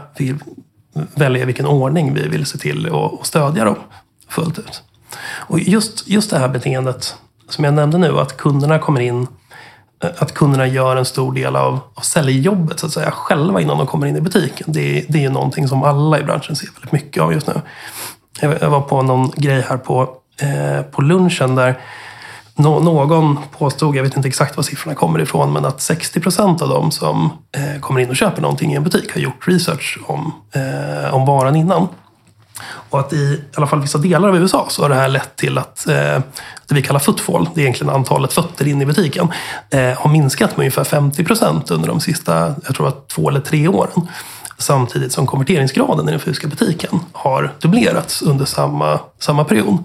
välja 1.14 1.46
vilken 1.46 1.66
ordning 1.66 2.14
vi 2.14 2.28
vill 2.28 2.46
se 2.46 2.58
till 2.58 2.94
att 2.94 3.26
stödja 3.26 3.64
dem 3.64 3.76
fullt 4.28 4.58
ut. 4.58 4.82
Och 5.22 5.60
just, 5.60 6.08
just 6.08 6.30
det 6.30 6.38
här 6.38 6.48
beteendet 6.48 7.14
som 7.48 7.64
jag 7.64 7.74
nämnde 7.74 7.98
nu, 7.98 8.18
att 8.18 8.36
kunderna 8.36 8.78
kommer 8.78 9.00
in 9.00 9.26
Eh, 10.04 10.10
att 10.18 10.34
kunderna 10.34 10.66
gör 10.66 10.96
en 10.96 11.04
stor 11.04 11.32
del 11.32 11.56
av, 11.56 11.80
av 11.94 12.00
säljjobbet 12.00 12.80
så 12.80 12.86
att 12.86 12.92
säga, 12.92 13.10
själva 13.10 13.60
innan 13.60 13.78
de 13.78 13.86
kommer 13.86 14.06
in 14.06 14.16
i 14.16 14.20
butiken. 14.20 14.66
Det, 14.72 15.04
det 15.08 15.18
är 15.18 15.22
ju 15.22 15.30
någonting 15.30 15.68
som 15.68 15.82
alla 15.82 16.20
i 16.20 16.22
branschen 16.22 16.56
ser 16.56 16.68
väldigt 16.74 16.92
mycket 16.92 17.22
av 17.22 17.32
just 17.32 17.46
nu. 17.46 17.60
Jag 18.40 18.70
var 18.70 18.80
på 18.80 19.02
någon 19.02 19.30
grej 19.36 19.64
här 19.68 19.76
på 19.76 20.20
Eh, 20.42 20.82
på 20.82 21.02
lunchen 21.02 21.54
där 21.54 21.78
någon 22.54 23.38
påstod, 23.58 23.96
jag 23.96 24.02
vet 24.02 24.16
inte 24.16 24.28
exakt 24.28 24.56
var 24.56 24.62
siffrorna 24.62 24.94
kommer 24.94 25.20
ifrån, 25.20 25.52
men 25.52 25.64
att 25.64 25.80
60 25.80 26.20
procent 26.20 26.62
av 26.62 26.68
dem 26.68 26.90
som 26.90 27.32
eh, 27.52 27.80
kommer 27.80 28.00
in 28.00 28.10
och 28.10 28.16
köper 28.16 28.42
någonting 28.42 28.72
i 28.72 28.76
en 28.76 28.84
butik 28.84 29.12
har 29.14 29.20
gjort 29.20 29.48
research 29.48 29.98
om, 30.06 30.32
eh, 30.52 31.14
om 31.14 31.26
varan 31.26 31.56
innan. 31.56 31.88
Och 32.90 33.00
att 33.00 33.12
i, 33.12 33.16
i 33.16 33.40
alla 33.54 33.66
fall 33.66 33.80
vissa 33.80 33.98
delar 33.98 34.28
av 34.28 34.36
USA 34.36 34.66
så 34.70 34.82
har 34.82 34.88
det 34.88 34.94
här 34.94 35.08
lett 35.08 35.36
till 35.36 35.58
att 35.58 35.88
eh, 35.88 35.94
det 36.66 36.74
vi 36.74 36.82
kallar 36.82 37.00
footfall, 37.00 37.48
det 37.54 37.60
är 37.60 37.62
egentligen 37.62 37.94
antalet 37.94 38.32
fötter 38.32 38.68
in 38.68 38.82
i 38.82 38.86
butiken, 38.86 39.28
eh, 39.70 39.98
har 39.98 40.10
minskat 40.10 40.50
med 40.56 40.64
ungefär 40.64 40.84
50 40.84 41.24
procent 41.24 41.70
under 41.70 41.88
de 41.88 42.00
sista, 42.00 42.54
jag 42.66 42.74
tror 42.74 42.88
att 42.88 43.08
två 43.08 43.28
eller 43.28 43.40
tre 43.40 43.68
åren. 43.68 44.08
Samtidigt 44.58 45.12
som 45.12 45.26
konverteringsgraden 45.26 46.08
i 46.08 46.10
den 46.10 46.20
fysiska 46.20 46.48
butiken 46.48 47.00
har 47.12 47.52
dubblerats 47.60 48.22
under 48.22 48.44
samma, 48.44 49.00
samma 49.18 49.44
period. 49.44 49.78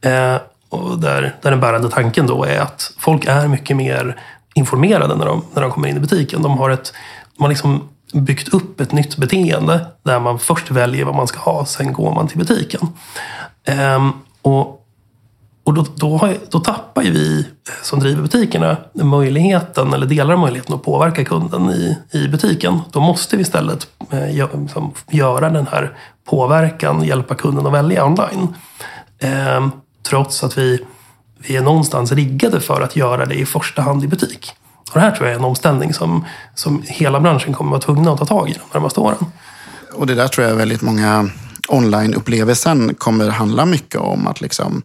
Eh, 0.00 0.36
och 0.68 0.98
där, 0.98 1.36
där 1.42 1.50
den 1.50 1.60
bärande 1.60 1.90
tanken 1.90 2.26
då 2.26 2.44
är 2.44 2.60
att 2.60 2.92
folk 2.98 3.24
är 3.24 3.48
mycket 3.48 3.76
mer 3.76 4.16
informerade 4.54 5.16
när 5.16 5.26
de, 5.26 5.44
när 5.54 5.62
de 5.62 5.70
kommer 5.70 5.88
in 5.88 5.96
i 5.96 6.00
butiken. 6.00 6.42
De 6.42 6.58
har, 6.58 6.70
ett, 6.70 6.92
de 7.36 7.42
har 7.42 7.48
liksom 7.48 7.88
byggt 8.12 8.48
upp 8.48 8.80
ett 8.80 8.92
nytt 8.92 9.16
beteende 9.16 9.86
där 10.02 10.20
man 10.20 10.38
först 10.38 10.70
väljer 10.70 11.04
vad 11.04 11.14
man 11.14 11.26
ska 11.26 11.38
ha, 11.38 11.64
sen 11.64 11.92
går 11.92 12.14
man 12.14 12.28
till 12.28 12.38
butiken. 12.38 12.88
Ehm, 13.64 14.12
och 14.42 14.82
och 15.66 15.74
då, 15.74 15.86
då, 15.96 16.16
har, 16.16 16.36
då 16.50 16.60
tappar 16.60 17.02
ju 17.02 17.10
vi 17.10 17.38
eh, 17.40 17.44
som 17.82 18.00
driver 18.00 18.22
butikerna 18.22 18.76
möjligheten, 18.92 19.92
eller 19.92 20.06
delar 20.06 20.34
av 20.34 20.40
möjligheten 20.40 20.74
att 20.74 20.82
påverka 20.82 21.24
kunden 21.24 21.70
i, 21.70 21.98
i 22.10 22.28
butiken. 22.28 22.80
Då 22.92 23.00
måste 23.00 23.36
vi 23.36 23.42
istället 23.42 23.88
eh, 24.10 24.60
liksom, 24.60 24.92
göra 25.10 25.50
den 25.50 25.66
här 25.66 25.98
påverkan, 26.24 27.02
hjälpa 27.02 27.34
kunden 27.34 27.66
att 27.66 27.72
välja 27.72 28.06
online. 28.06 28.54
Ehm, 29.18 29.70
trots 30.02 30.44
att 30.44 30.58
vi, 30.58 30.84
vi 31.38 31.56
är 31.56 31.62
någonstans 31.62 32.12
riggade 32.12 32.60
för 32.60 32.80
att 32.80 32.96
göra 32.96 33.26
det 33.26 33.34
i 33.34 33.46
första 33.46 33.82
hand 33.82 34.04
i 34.04 34.08
butik. 34.08 34.54
Och 34.92 34.94
det 34.94 35.00
här 35.00 35.10
tror 35.10 35.26
jag 35.26 35.34
är 35.34 35.38
en 35.38 35.44
omställning 35.44 35.94
som, 35.94 36.24
som 36.54 36.82
hela 36.86 37.20
branschen 37.20 37.54
kommer 37.54 37.76
att 37.76 37.86
vara 37.88 37.94
tvungna 37.94 38.12
att 38.12 38.18
ta 38.18 38.26
tag 38.26 38.50
i 38.50 38.52
de 38.52 38.78
närmaste 38.78 39.00
åren. 39.00 39.26
Och 39.92 40.06
det 40.06 40.14
där 40.14 40.28
tror 40.28 40.46
jag 40.46 40.54
väldigt 40.54 40.82
många 40.82 41.30
online-upplevelsen 41.68 42.94
kommer 42.94 43.30
handla 43.30 43.66
mycket 43.66 44.00
om 44.00 44.26
att 44.26 44.40
liksom 44.40 44.82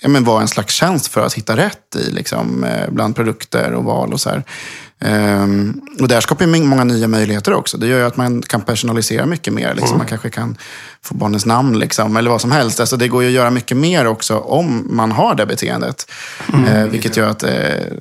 ja, 0.00 0.08
men 0.08 0.24
vara 0.24 0.42
en 0.42 0.48
slags 0.48 0.74
tjänst 0.74 1.06
för 1.06 1.26
att 1.26 1.34
hitta 1.34 1.56
rätt 1.56 1.96
i 1.96 2.10
liksom, 2.10 2.64
eh, 2.64 2.90
bland 2.90 3.16
produkter 3.16 3.72
och 3.72 3.84
val 3.84 4.12
och 4.12 4.20
så 4.20 4.30
här. 4.30 4.44
Um, 5.04 5.80
och 6.00 6.08
det 6.08 6.14
här 6.14 6.20
skapar 6.20 6.44
ju 6.44 6.64
många 6.64 6.84
nya 6.84 7.08
möjligheter 7.08 7.52
också. 7.52 7.78
Det 7.78 7.86
gör 7.86 7.98
ju 7.98 8.04
att 8.04 8.16
man 8.16 8.42
kan 8.42 8.60
personalisera 8.60 9.26
mycket 9.26 9.52
mer. 9.52 9.74
Liksom. 9.74 9.88
Mm. 9.88 9.98
Man 9.98 10.06
kanske 10.06 10.30
kan 10.30 10.56
få 11.02 11.14
barnens 11.14 11.46
namn 11.46 11.78
liksom, 11.78 12.16
eller 12.16 12.30
vad 12.30 12.40
som 12.40 12.52
helst. 12.52 12.80
Alltså, 12.80 12.96
det 12.96 13.08
går 13.08 13.22
ju 13.22 13.28
att 13.28 13.34
göra 13.34 13.50
mycket 13.50 13.76
mer 13.76 14.06
också 14.06 14.38
om 14.38 14.86
man 14.90 15.12
har 15.12 15.34
det 15.34 15.46
beteendet. 15.46 16.10
Mm. 16.52 16.64
Uh, 16.64 16.90
vilket 16.90 17.16
gör 17.16 17.28
att 17.28 17.44
uh, 17.44 17.50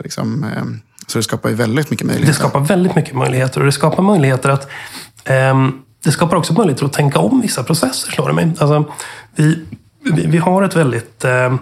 liksom, 0.03 0.43
uh, 0.43 0.88
så 1.09 1.19
det 1.19 1.23
skapar 1.23 1.49
ju 1.49 1.55
väldigt 1.55 1.89
mycket 1.89 2.07
möjligheter. 2.07 2.33
Det 2.33 2.39
skapar 2.39 2.59
väldigt 2.59 2.95
mycket 2.95 3.15
möjligheter 3.15 3.59
och 3.59 3.65
det 3.65 3.71
skapar 3.71 4.03
möjligheter 4.03 4.49
att 4.49 4.69
um, 5.51 5.81
det 6.03 6.11
skapar 6.11 6.37
också 6.37 6.53
möjligheter 6.53 6.85
att 6.85 6.93
tänka 6.93 7.19
om 7.19 7.41
vissa 7.41 7.63
processer, 7.63 8.11
slår 8.11 8.27
det 8.27 8.33
mig. 8.33 8.51
Alltså, 8.59 8.85
vi, 9.35 9.65
vi, 10.03 10.27
vi 10.27 10.37
har 10.37 10.63
ett 10.63 10.75
väldigt 10.75 11.25
eh, 11.25 11.53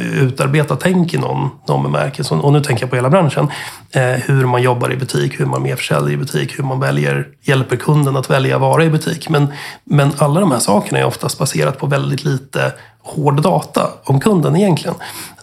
utarbetat 0.00 0.80
tänk 0.80 1.14
i 1.14 1.18
någon, 1.18 1.50
någon 1.68 1.82
bemärkelse. 1.82 2.34
Och 2.34 2.52
nu 2.52 2.60
tänker 2.60 2.82
jag 2.82 2.90
på 2.90 2.96
hela 2.96 3.10
branschen. 3.10 3.48
Eh, 3.90 4.02
hur 4.02 4.46
man 4.46 4.62
jobbar 4.62 4.92
i 4.92 4.96
butik, 4.96 5.40
hur 5.40 5.46
man 5.46 5.62
merförsäljer 5.62 6.10
i 6.10 6.16
butik, 6.16 6.58
hur 6.58 6.64
man 6.64 6.80
väljer, 6.80 7.28
hjälper 7.42 7.76
kunden 7.76 8.16
att 8.16 8.30
välja 8.30 8.58
vara 8.58 8.84
i 8.84 8.90
butik. 8.90 9.28
Men, 9.28 9.52
men 9.84 10.12
alla 10.18 10.40
de 10.40 10.50
här 10.50 10.58
sakerna 10.58 10.98
är 10.98 11.04
oftast 11.04 11.38
baserat 11.38 11.78
på 11.78 11.86
väldigt 11.86 12.24
lite 12.24 12.72
hård 13.02 13.42
data 13.42 13.90
om 14.04 14.20
kunden 14.20 14.56
egentligen. 14.56 14.94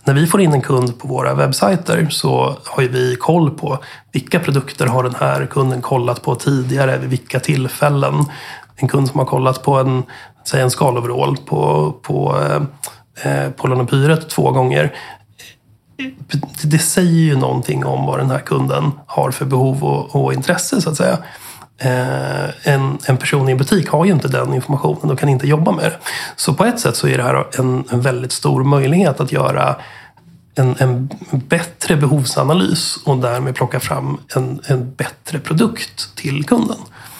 När 0.05 0.13
vi 0.13 0.27
får 0.27 0.41
in 0.41 0.53
en 0.53 0.61
kund 0.61 0.99
på 0.99 1.07
våra 1.07 1.33
webbsajter 1.33 2.07
så 2.09 2.57
har 2.65 2.83
vi 2.83 3.15
koll 3.15 3.51
på 3.51 3.77
vilka 4.11 4.39
produkter 4.39 4.87
har 4.87 5.03
den 5.03 5.15
här 5.15 5.45
kunden 5.45 5.81
kollat 5.81 6.21
på 6.21 6.35
tidigare, 6.35 6.97
vid 6.97 7.09
vilka 7.09 7.39
tillfällen. 7.39 8.25
En 8.75 8.87
kund 8.87 9.07
som 9.07 9.19
har 9.19 9.25
kollat 9.25 9.63
på 9.63 9.75
en, 9.75 10.03
säg 10.45 10.61
en 10.61 10.71
skaloverall 10.71 11.37
på, 11.37 11.91
på 12.01 12.41
eh, 13.23 13.49
Polonopyret 13.49 14.29
två 14.29 14.51
gånger. 14.51 14.95
Det 16.63 16.79
säger 16.79 17.11
ju 17.11 17.37
någonting 17.37 17.85
om 17.85 18.05
vad 18.05 18.19
den 18.19 18.31
här 18.31 18.39
kunden 18.39 18.91
har 19.05 19.31
för 19.31 19.45
behov 19.45 19.83
och, 19.83 20.15
och 20.15 20.33
intresse 20.33 20.81
så 20.81 20.89
att 20.89 20.97
säga. 20.97 21.17
Eh, 21.77 22.73
en, 22.73 22.97
en, 23.05 23.17
person 23.17 23.49
i 23.49 23.51
en 23.51 23.57
butik 23.57 23.87
har 23.87 24.05
ju 24.05 24.11
inte 24.11 24.27
den 24.27 24.53
informationen 24.53 25.11
och 25.11 25.19
kan 25.19 25.29
inte 25.29 25.47
jobba 25.47 25.71
med 25.71 25.85
det. 25.85 25.97
Så 26.35 26.53
på 26.53 26.65
ett 26.65 26.79
sätt 26.79 26.95
så 26.95 27.07
är 27.07 27.17
det 27.17 27.23
här 27.23 27.47
en, 27.59 27.83
en 27.89 28.01
väldigt 28.01 28.31
stor 28.31 28.63
möjlighet 28.63 29.19
att 29.19 29.31
göra 29.31 29.75
en, 30.55 30.75
en, 30.79 31.09
bättre 31.31 31.95
behovsanalys 31.95 32.97
och 33.05 33.17
därmed 33.17 33.55
plocka 33.55 33.79
fram 33.79 34.17
en, 34.35 34.61
en 34.65 34.93
bättre 34.93 35.39
produkt 35.39 36.15
till 36.15 36.43
kunden. 36.45 36.77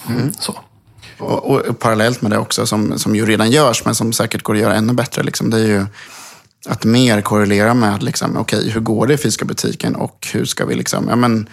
Mm. 0.09 0.33
Så. 0.39 0.59
Och, 1.17 1.51
och, 1.51 1.79
parallellt 1.79 2.21
med 2.21 2.31
det 2.31 2.37
också, 2.37 2.65
som, 2.65 2.99
som 2.99 3.15
ju 3.15 3.25
redan 3.25 3.51
görs, 3.51 3.85
men 3.85 3.95
som 3.95 4.13
säkert 4.13 4.43
går 4.43 4.55
att 4.55 4.61
göra 4.61 4.75
ännu 4.75 4.93
bättre, 4.93 5.23
liksom, 5.23 5.49
det 5.49 5.57
är 5.57 5.67
ju 5.67 5.85
att 6.69 6.85
mer 6.85 7.21
korrelera 7.21 7.73
med 7.73 8.03
liksom, 8.03 8.37
okay, 8.37 8.69
hur 8.69 8.81
går 8.81 9.07
det 9.07 9.13
i 9.13 9.17
fysiska 9.17 9.45
butiken 9.45 9.95
och 9.95 10.27
hur 10.33 10.45
ska 10.45 10.65
vi... 10.65 10.75
Liksom, 10.75 11.07
ja, 11.09 11.15
men, 11.15 11.49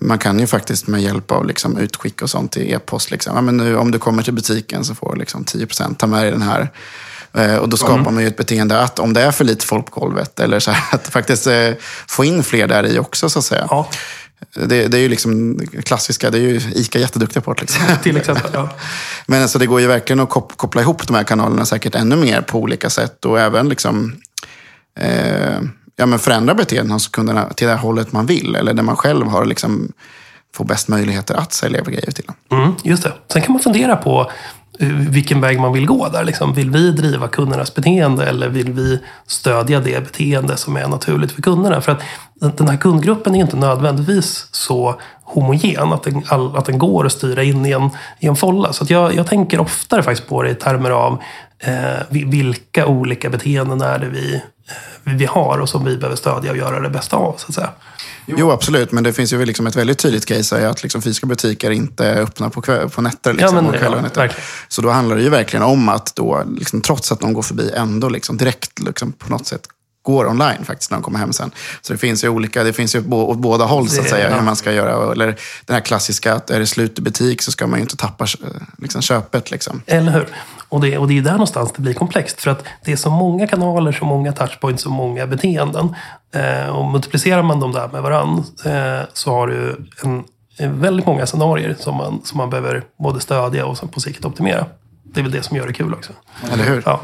man 0.00 0.18
kan 0.18 0.38
ju 0.38 0.46
faktiskt 0.46 0.86
med 0.86 1.02
hjälp 1.02 1.32
av 1.32 1.46
liksom, 1.46 1.78
utskick 1.78 2.22
och 2.22 2.30
sånt 2.30 2.56
i 2.56 2.72
e-post, 2.72 3.10
liksom, 3.10 3.36
ja, 3.36 3.42
men 3.42 3.56
nu, 3.56 3.76
om 3.76 3.90
du 3.90 3.98
kommer 3.98 4.22
till 4.22 4.34
butiken 4.34 4.84
så 4.84 4.94
får 4.94 5.12
du 5.12 5.18
liksom, 5.18 5.44
10% 5.44 5.94
ta 5.94 6.06
med 6.06 6.22
dig 6.22 6.30
den 6.30 6.42
här. 6.42 6.70
Eh, 7.32 7.56
och 7.56 7.68
då 7.68 7.76
skapar 7.76 7.94
mm. 7.94 8.14
man 8.14 8.22
ju 8.22 8.28
ett 8.28 8.36
beteende 8.36 8.80
att 8.82 8.98
om 8.98 9.12
det 9.12 9.22
är 9.22 9.30
för 9.30 9.44
lite 9.44 9.66
folk 9.66 9.90
på 9.90 10.00
golvet, 10.00 10.40
eller 10.40 10.60
så 10.60 10.70
här, 10.70 10.84
att 10.94 11.08
faktiskt 11.08 11.46
eh, 11.46 11.70
få 12.06 12.24
in 12.24 12.42
fler 12.42 12.66
där 12.66 12.86
i 12.86 12.98
också, 12.98 13.30
så 13.30 13.38
att 13.38 13.44
säga. 13.44 13.66
Ja. 13.70 13.88
Det, 14.54 14.86
det, 14.86 14.98
är 14.98 15.00
ju 15.00 15.08
liksom 15.08 15.60
klassiska, 15.84 16.30
det 16.30 16.38
är 16.38 16.42
ju 16.42 16.60
ICA 16.74 16.98
jätteduktiga 16.98 17.42
på. 17.42 17.54
Liksom. 17.60 17.82
Till 18.02 18.16
exempel, 18.16 18.50
ja. 18.54 18.68
Men 19.26 19.42
alltså, 19.42 19.58
det 19.58 19.66
går 19.66 19.80
ju 19.80 19.86
verkligen 19.86 20.20
att 20.20 20.30
koppla 20.30 20.80
ihop 20.82 21.06
de 21.06 21.16
här 21.16 21.24
kanalerna 21.24 21.66
säkert 21.66 21.94
ännu 21.94 22.16
mer 22.16 22.40
på 22.40 22.58
olika 22.58 22.90
sätt. 22.90 23.24
Och 23.24 23.40
även 23.40 23.68
liksom, 23.68 24.20
eh, 24.98 25.60
ja, 25.96 26.06
men 26.06 26.18
förändra 26.18 26.54
beteenden 26.54 26.92
hos 26.92 27.08
kunderna 27.08 27.48
till 27.48 27.66
det 27.66 27.74
hållet 27.74 28.12
man 28.12 28.26
vill. 28.26 28.54
Eller 28.54 28.74
där 28.74 28.82
man 28.82 28.96
själv 28.96 29.26
har 29.26 29.44
liksom, 29.44 29.92
får 30.54 30.64
bäst 30.64 30.88
möjligheter 30.88 31.34
att 31.34 31.52
sälja 31.52 31.80
grejer 31.80 32.10
till 32.10 32.24
dem. 32.24 32.60
Mm, 32.60 32.74
just 32.84 33.02
det. 33.02 33.12
Sen 33.32 33.42
kan 33.42 33.52
man 33.52 33.62
fundera 33.62 33.96
på 33.96 34.30
eh, 34.78 34.88
vilken 34.88 35.40
väg 35.40 35.60
man 35.60 35.72
vill 35.72 35.86
gå 35.86 36.08
där. 36.08 36.24
Liksom. 36.24 36.54
Vill 36.54 36.70
vi 36.70 36.90
driva 36.90 37.28
kundernas 37.28 37.74
beteende 37.74 38.26
eller 38.26 38.48
vill 38.48 38.72
vi 38.72 39.00
stödja 39.26 39.80
det 39.80 40.04
beteende 40.04 40.56
som 40.56 40.76
är 40.76 40.88
naturligt 40.88 41.32
för 41.32 41.42
kunderna? 41.42 41.80
För 41.80 41.92
att 41.92 42.02
den 42.56 42.68
här 42.68 42.76
kundgruppen 42.76 43.34
är 43.34 43.40
inte 43.40 43.56
nödvändigtvis 43.56 44.46
så 44.50 45.00
homogen 45.22 45.92
att 45.92 46.02
den, 46.02 46.22
att 46.30 46.64
den 46.64 46.78
går 46.78 47.06
att 47.06 47.12
styra 47.12 47.42
in 47.42 47.66
i 47.66 47.70
en, 47.70 47.90
i 48.20 48.26
en 48.26 48.36
folla. 48.36 48.72
Så 48.72 48.84
jag, 48.88 49.14
jag 49.14 49.26
tänker 49.26 49.60
oftare 49.60 50.02
faktiskt 50.02 50.28
på 50.28 50.42
det 50.42 50.50
i 50.50 50.54
termer 50.54 50.90
av 50.90 51.22
eh, 51.60 52.02
vilka 52.10 52.86
olika 52.86 53.30
beteenden 53.30 53.80
är 53.80 53.98
det 53.98 54.08
vi, 54.08 54.34
eh, 54.34 55.14
vi 55.14 55.26
har 55.26 55.58
och 55.58 55.68
som 55.68 55.84
vi 55.84 55.96
behöver 55.96 56.16
stödja 56.16 56.50
och 56.50 56.56
göra 56.56 56.80
det 56.80 56.90
bästa 56.90 57.16
av. 57.16 57.34
Så 57.36 57.46
att 57.48 57.54
säga. 57.54 57.70
Jo, 58.26 58.50
absolut. 58.50 58.92
Men 58.92 59.04
det 59.04 59.12
finns 59.12 59.32
ju 59.32 59.44
liksom 59.44 59.66
ett 59.66 59.76
väldigt 59.76 59.98
tydligt 59.98 60.26
case 60.26 60.60
i 60.60 60.64
att 60.64 60.82
liksom 60.82 61.02
fysiska 61.02 61.26
butiker 61.26 61.70
inte 61.70 62.06
är 62.06 62.20
öppna 62.22 62.50
på, 62.50 62.60
kväll, 62.60 62.90
på 62.90 63.02
nätter. 63.02 63.32
Liksom, 63.32 63.56
ja, 63.56 63.62
men, 63.62 63.80
ja, 63.82 64.00
nätter. 64.00 64.36
Så 64.68 64.82
då 64.82 64.90
handlar 64.90 65.16
det 65.16 65.22
ju 65.22 65.28
verkligen 65.28 65.62
om 65.62 65.88
att 65.88 66.12
då, 66.16 66.44
liksom, 66.58 66.80
trots 66.80 67.12
att 67.12 67.20
de 67.20 67.32
går 67.32 67.42
förbi, 67.42 67.70
ändå 67.76 68.08
liksom, 68.08 68.36
direkt 68.36 68.78
liksom, 68.78 69.12
på 69.12 69.30
något 69.30 69.46
sätt 69.46 69.62
går 70.02 70.26
online 70.26 70.64
faktiskt 70.64 70.90
när 70.90 70.98
de 70.98 71.02
kommer 71.02 71.18
hem 71.18 71.32
sen. 71.32 71.50
Så 71.80 71.92
det 71.92 71.98
finns 71.98 72.24
ju 72.24 72.28
olika, 72.28 72.64
det 72.64 72.72
finns 72.72 72.94
ju 72.94 73.10
åt 73.12 73.38
båda 73.38 73.64
håll 73.64 73.88
så 73.88 74.00
att 74.00 74.08
säga 74.08 74.34
hur 74.34 74.42
man 74.42 74.56
ska 74.56 74.72
göra. 74.72 75.12
Eller 75.12 75.26
den 75.66 75.74
här 75.74 75.80
klassiska 75.80 76.34
att 76.34 76.50
är 76.50 76.60
det 76.60 76.66
slut 76.66 76.98
i 76.98 77.02
butik 77.02 77.42
så 77.42 77.52
ska 77.52 77.66
man 77.66 77.78
ju 77.78 77.82
inte 77.82 77.96
tappa 77.96 78.26
liksom, 78.78 79.02
köpet. 79.02 79.50
Liksom. 79.50 79.82
Eller 79.86 80.12
hur? 80.12 80.28
Och 80.68 80.80
det, 80.80 80.98
och 80.98 81.08
det 81.08 81.18
är 81.18 81.22
där 81.22 81.32
någonstans 81.32 81.72
det 81.76 81.82
blir 81.82 81.94
komplext. 81.94 82.40
För 82.40 82.50
att 82.50 82.64
det 82.84 82.92
är 82.92 82.96
så 82.96 83.10
många 83.10 83.46
kanaler, 83.46 83.92
så 83.92 84.04
många 84.04 84.32
touchpoints, 84.32 84.82
så 84.82 84.90
många 84.90 85.26
beteenden. 85.26 85.94
Eh, 86.34 86.76
och 86.76 86.84
multiplicerar 86.84 87.42
man 87.42 87.60
dem 87.60 87.72
där 87.72 87.88
med 87.88 88.02
varandra 88.02 88.44
eh, 88.64 89.06
så 89.12 89.30
har 89.30 89.46
du 89.46 89.86
en 90.02 90.24
eh, 90.58 90.70
väldigt 90.70 91.06
många 91.06 91.26
scenarier 91.26 91.76
som 91.78 91.96
man, 91.96 92.20
som 92.24 92.38
man 92.38 92.50
behöver 92.50 92.84
både 92.98 93.20
stödja 93.20 93.66
och 93.66 93.92
på 93.92 94.00
sikt 94.00 94.24
optimera. 94.24 94.66
Det 95.14 95.20
är 95.20 95.22
väl 95.22 95.32
det 95.32 95.42
som 95.42 95.56
gör 95.56 95.66
det 95.66 95.72
kul 95.72 95.94
också. 95.94 96.12
Eller 96.52 96.64
hur? 96.64 96.82
Ja, 96.86 97.00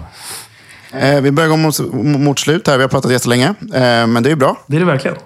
Eh, 0.93 1.21
vi 1.21 1.31
börjar 1.31 1.51
gå 1.51 1.57
mot, 1.57 1.79
mot 2.21 2.39
slut 2.39 2.67
här. 2.67 2.77
Vi 2.77 2.83
har 2.83 2.89
pratat 2.89 3.13
jättelänge, 3.13 3.55
eh, 3.75 4.07
men 4.07 4.23
det 4.23 4.31
är 4.31 4.37
bra. 4.37 4.65
det 4.67 4.77
är 4.77 4.81
det 4.81 4.87
verkligen. 4.87 5.17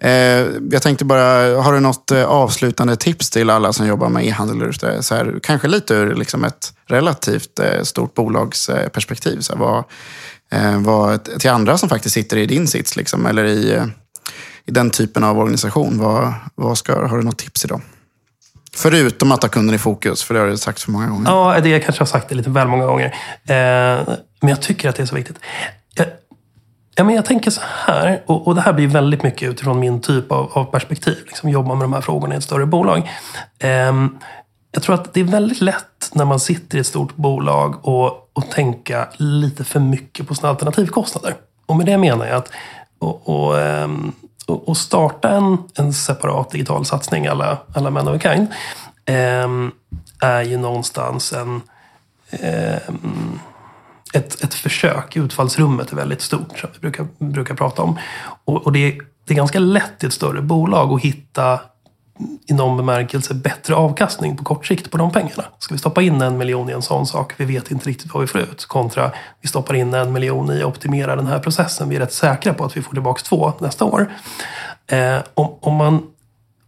Eh, 0.00 0.46
jag 0.70 0.82
tänkte 0.82 1.04
bara, 1.04 1.62
har 1.62 1.72
du 1.72 1.80
något 1.80 2.10
eh, 2.10 2.24
avslutande 2.24 2.96
tips 2.96 3.30
till 3.30 3.50
alla 3.50 3.72
som 3.72 3.86
jobbar 3.86 4.08
med 4.08 4.26
e-handel? 4.26 4.72
Så 5.00 5.14
här, 5.14 5.38
Kanske 5.42 5.68
lite 5.68 5.94
ur 5.94 6.14
liksom 6.14 6.44
ett 6.44 6.72
relativt 6.86 7.58
eh, 7.58 7.82
stort 7.82 8.14
bolagsperspektiv. 8.14 9.40
Så 9.40 9.52
här, 9.52 9.60
vad, 9.60 9.84
eh, 10.52 10.80
vad, 10.80 11.24
till 11.24 11.50
andra 11.50 11.78
som 11.78 11.88
faktiskt 11.88 12.14
sitter 12.14 12.36
i 12.36 12.46
din 12.46 12.68
sits, 12.68 12.96
liksom, 12.96 13.26
eller 13.26 13.44
i, 13.44 13.74
eh, 13.74 13.84
i 14.66 14.70
den 14.70 14.90
typen 14.90 15.24
av 15.24 15.38
organisation. 15.38 15.98
Vad, 15.98 16.32
vad 16.54 16.78
ska, 16.78 17.06
har 17.06 17.16
du 17.16 17.24
något 17.24 17.38
tips 17.38 17.64
idag? 17.64 17.80
Förutom 18.76 19.32
att 19.32 19.42
ha 19.42 19.48
kunden 19.48 19.74
i 19.74 19.78
fokus, 19.78 20.22
för 20.22 20.34
det 20.34 20.40
har 20.40 20.46
du 20.46 20.56
sagt 20.56 20.82
för 20.82 20.90
många 20.90 21.08
gånger. 21.08 21.30
Ja, 21.30 21.60
det 21.62 21.68
jag 21.68 21.82
kanske 21.82 22.00
har 22.00 22.06
sagt 22.06 22.28
det 22.28 22.34
lite 22.34 22.50
väl 22.50 22.68
många 22.68 22.86
gånger. 22.86 23.14
Eh, 23.46 24.14
men 24.40 24.48
jag 24.48 24.62
tycker 24.62 24.88
att 24.88 24.96
det 24.96 25.02
är 25.02 25.06
så 25.06 25.14
viktigt. 25.14 25.38
Jag, 25.94 26.06
ja, 26.94 27.04
men 27.04 27.14
jag 27.14 27.24
tänker 27.24 27.50
så 27.50 27.60
här, 27.64 28.22
och, 28.26 28.46
och 28.46 28.54
det 28.54 28.60
här 28.60 28.72
blir 28.72 28.86
väldigt 28.86 29.22
mycket 29.22 29.50
utifrån 29.50 29.80
min 29.80 30.00
typ 30.00 30.32
av, 30.32 30.50
av 30.52 30.64
perspektiv. 30.64 31.16
Liksom 31.26 31.50
jobba 31.50 31.74
med 31.74 31.84
de 31.84 31.92
här 31.92 32.00
frågorna 32.00 32.34
i 32.34 32.38
ett 32.38 32.44
större 32.44 32.66
bolag. 32.66 33.10
Um, 33.64 34.18
jag 34.72 34.82
tror 34.82 34.94
att 34.94 35.14
det 35.14 35.20
är 35.20 35.24
väldigt 35.24 35.60
lätt 35.60 36.10
när 36.12 36.24
man 36.24 36.40
sitter 36.40 36.78
i 36.78 36.80
ett 36.80 36.86
stort 36.86 37.16
bolag 37.16 37.86
och, 37.86 38.30
och 38.32 38.50
tänka 38.50 39.08
lite 39.16 39.64
för 39.64 39.80
mycket 39.80 40.28
på 40.28 40.34
sina 40.34 40.48
alternativkostnader. 40.48 41.34
Och 41.66 41.76
med 41.76 41.86
det 41.86 41.98
menar 41.98 42.26
jag 42.26 42.36
att 42.36 42.52
och, 42.98 43.28
och, 43.28 43.54
um, 43.54 44.12
och, 44.46 44.76
starta 44.76 45.28
en, 45.28 45.58
en 45.74 45.92
separat 45.92 46.50
digital 46.50 46.84
satsning 46.84 47.26
alla, 47.26 47.58
alla 47.74 47.90
Men 47.90 48.08
of 48.08 48.16
a 48.16 48.18
Kind 48.18 48.48
eh, 49.04 49.48
är 50.20 50.42
ju 50.42 50.56
någonstans 50.56 51.32
en, 51.32 51.60
Eh, 52.30 52.78
ett, 54.16 54.44
ett 54.44 54.54
försök. 54.54 55.16
Utfallsrummet 55.16 55.92
är 55.92 55.96
väldigt 55.96 56.20
stort, 56.20 56.58
som 56.58 56.70
vi 56.74 56.80
brukar, 56.80 57.06
brukar 57.18 57.54
prata 57.54 57.82
om. 57.82 57.98
Och, 58.44 58.66
och 58.66 58.72
det, 58.72 58.78
är, 58.78 59.00
det 59.26 59.34
är 59.34 59.36
ganska 59.36 59.58
lätt 59.58 60.04
i 60.04 60.06
ett 60.06 60.12
större 60.12 60.42
bolag 60.42 60.92
att 60.92 61.02
hitta 61.02 61.60
i 62.46 62.54
någon 62.54 62.76
bemärkelse 62.76 63.34
bättre 63.34 63.74
avkastning 63.74 64.36
på 64.36 64.44
kort 64.44 64.66
sikt 64.66 64.90
på 64.90 64.98
de 64.98 65.12
pengarna. 65.12 65.44
Ska 65.58 65.74
vi 65.74 65.78
stoppa 65.78 66.02
in 66.02 66.22
en 66.22 66.38
miljon 66.38 66.70
i 66.70 66.72
en 66.72 66.82
sån 66.82 67.06
sak, 67.06 67.34
vi 67.36 67.44
vet 67.44 67.70
inte 67.70 67.88
riktigt 67.88 68.14
vad 68.14 68.20
vi 68.20 68.26
får 68.26 68.40
ut. 68.40 68.64
Kontra 68.64 69.10
vi 69.40 69.48
stoppar 69.48 69.74
in 69.74 69.94
en 69.94 70.12
miljon 70.12 70.50
i 70.50 70.58
att 70.58 70.64
optimera 70.64 71.16
den 71.16 71.26
här 71.26 71.38
processen, 71.38 71.88
vi 71.88 71.96
är 71.96 72.00
rätt 72.00 72.12
säkra 72.12 72.54
på 72.54 72.64
att 72.64 72.76
vi 72.76 72.82
får 72.82 72.92
tillbaka 72.92 73.22
två 73.24 73.52
nästa 73.58 73.84
år. 73.84 74.12
Eh, 74.86 75.18
om, 75.34 75.54
om, 75.60 75.74
man, 75.74 76.02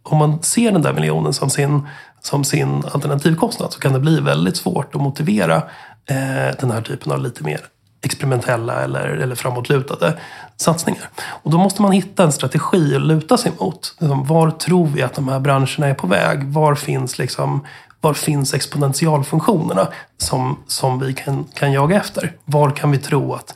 om 0.02 0.18
man 0.18 0.42
ser 0.42 0.72
den 0.72 0.82
där 0.82 0.92
miljonen 0.92 1.32
som 1.32 1.50
sin, 1.50 1.88
som 2.20 2.44
sin 2.44 2.84
alternativkostnad 2.92 3.72
så 3.72 3.80
kan 3.80 3.92
det 3.92 4.00
bli 4.00 4.20
väldigt 4.20 4.56
svårt 4.56 4.94
att 4.94 5.00
motivera 5.00 5.62
eh, 6.08 6.56
den 6.60 6.70
här 6.70 6.82
typen 6.82 7.12
av 7.12 7.20
lite 7.20 7.44
mer 7.44 7.60
experimentella 8.02 8.82
eller, 8.82 9.08
eller 9.08 9.34
framåtlutade 9.34 10.18
satsningar. 10.56 11.10
Och 11.20 11.50
då 11.50 11.58
måste 11.58 11.82
man 11.82 11.92
hitta 11.92 12.22
en 12.22 12.32
strategi 12.32 12.96
att 12.96 13.02
luta 13.02 13.36
sig 13.36 13.52
mot. 13.60 13.96
Liksom, 14.00 14.24
Var 14.24 14.50
tror 14.50 14.86
vi 14.86 15.02
att 15.02 15.14
de 15.14 15.28
här 15.28 15.40
branscherna 15.40 15.86
är 15.86 15.94
på 15.94 16.06
väg? 16.06 16.44
Var 16.44 16.74
finns, 16.74 17.18
liksom, 17.18 17.66
var 18.00 18.14
finns 18.14 18.54
exponentialfunktionerna 18.54 19.88
som, 20.18 20.58
som 20.66 20.98
vi 20.98 21.14
kan, 21.14 21.44
kan 21.54 21.72
jaga 21.72 21.96
efter? 21.96 22.32
Var 22.44 22.70
kan 22.70 22.90
vi 22.90 22.98
tro 22.98 23.34
att 23.34 23.54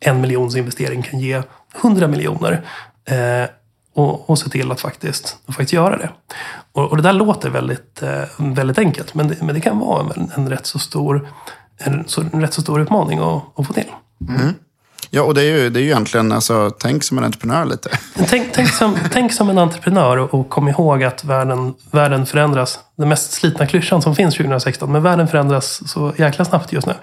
en 0.00 0.20
miljons 0.20 0.56
investering 0.56 1.02
kan 1.02 1.20
ge 1.20 1.42
100 1.80 2.08
miljoner? 2.08 2.64
Eh, 3.04 3.50
och, 3.94 4.30
och 4.30 4.38
se 4.38 4.48
till 4.48 4.72
att 4.72 4.80
faktiskt, 4.80 5.36
att 5.46 5.54
faktiskt 5.54 5.72
göra 5.72 5.96
det. 5.96 6.10
Och, 6.72 6.90
och 6.90 6.96
det 6.96 7.02
där 7.02 7.12
låter 7.12 7.50
väldigt, 7.50 8.02
eh, 8.02 8.24
väldigt 8.38 8.78
enkelt, 8.78 9.14
men 9.14 9.28
det, 9.28 9.42
men 9.42 9.54
det 9.54 9.60
kan 9.60 9.78
vara 9.78 10.12
en, 10.16 10.30
en 10.36 10.48
rätt 10.48 10.66
så 10.66 10.78
stor 10.78 11.28
en, 11.84 12.04
så, 12.06 12.20
en 12.32 12.40
rätt 12.40 12.54
så 12.54 12.60
stor 12.60 12.80
utmaning 12.80 13.18
att, 13.18 13.42
att 13.58 13.66
få 13.66 13.72
till. 13.72 13.90
Ja, 15.14 15.22
och 15.22 15.34
det 15.34 15.40
är 15.40 15.44
ju, 15.44 15.70
det 15.70 15.80
är 15.80 15.82
ju 15.82 15.86
egentligen, 15.86 16.32
alltså, 16.32 16.70
tänk 16.70 17.04
som 17.04 17.18
en 17.18 17.24
entreprenör 17.24 17.64
lite. 17.64 17.90
Tänk, 18.28 18.52
tänk, 18.52 18.68
som, 18.68 18.98
tänk 19.12 19.32
som 19.32 19.50
en 19.50 19.58
entreprenör 19.58 20.16
och, 20.16 20.34
och 20.34 20.48
kom 20.48 20.68
ihåg 20.68 21.04
att 21.04 21.24
världen, 21.24 21.74
världen 21.90 22.26
förändras. 22.26 22.78
Den 22.96 23.08
mest 23.08 23.32
slitna 23.32 23.66
klyschan 23.66 24.02
som 24.02 24.16
finns 24.16 24.34
2016, 24.34 24.92
men 24.92 25.02
världen 25.02 25.28
förändras 25.28 25.88
så 25.90 26.12
jäkla 26.16 26.44
snabbt 26.44 26.72
just 26.72 26.86
nu. 26.86 26.94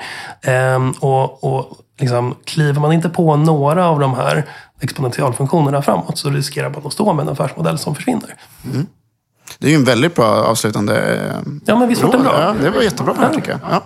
Ehm, 0.41 0.91
och 0.91 1.43
och 1.43 1.77
liksom, 1.99 2.35
kliver 2.45 2.81
man 2.81 2.93
inte 2.93 3.09
på 3.09 3.35
några 3.35 3.87
av 3.87 3.99
de 3.99 4.13
här 4.13 4.45
exponentialfunktionerna 4.81 5.81
framåt 5.81 6.17
så 6.17 6.29
riskerar 6.29 6.69
man 6.69 6.81
att 6.85 6.93
stå 6.93 7.13
med 7.13 7.23
en 7.23 7.29
affärsmodell 7.29 7.77
som 7.77 7.95
försvinner. 7.95 8.35
Det 9.59 9.67
är 9.67 9.71
ju 9.71 9.75
en 9.75 9.83
väldigt 9.83 10.15
bra 10.15 10.25
avslutande 10.25 11.15
eh, 11.15 11.51
Ja, 11.65 11.79
men 11.79 11.87
visst 11.89 12.01
var 12.01 12.11
det 12.11 12.17
bra? 12.17 12.41
Ja, 12.41 12.55
det 12.63 12.69
var 12.69 12.81
jättebra 12.81 13.13
här, 13.19 13.33
tycker 13.33 13.51
jag. 13.51 13.59
Ja. 13.71 13.83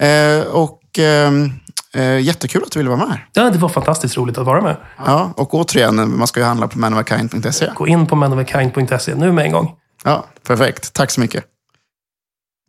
Eh, 0.00 0.46
och 0.46 0.98
eh, 0.98 1.32
eh, 1.94 2.18
jättekul 2.20 2.62
att 2.62 2.72
du 2.72 2.78
ville 2.78 2.90
vara 2.90 3.06
med. 3.08 3.18
Ja, 3.32 3.50
det 3.50 3.58
var 3.58 3.68
fantastiskt 3.68 4.16
roligt 4.16 4.38
att 4.38 4.46
vara 4.46 4.60
med. 4.62 4.76
Ja, 5.06 5.32
och 5.36 5.54
återigen, 5.54 6.18
man 6.18 6.26
ska 6.26 6.40
ju 6.40 6.46
handla 6.46 6.68
på 6.68 6.78
manofakind.se. 6.78 7.70
Gå 7.74 7.86
in 7.86 8.06
på 8.06 8.16
manofakind.se 8.16 9.14
nu 9.14 9.32
med 9.32 9.44
en 9.44 9.52
gång. 9.52 9.74
Ja, 10.04 10.24
perfekt. 10.46 10.92
Tack 10.92 11.10
så 11.10 11.20
mycket. 11.20 11.44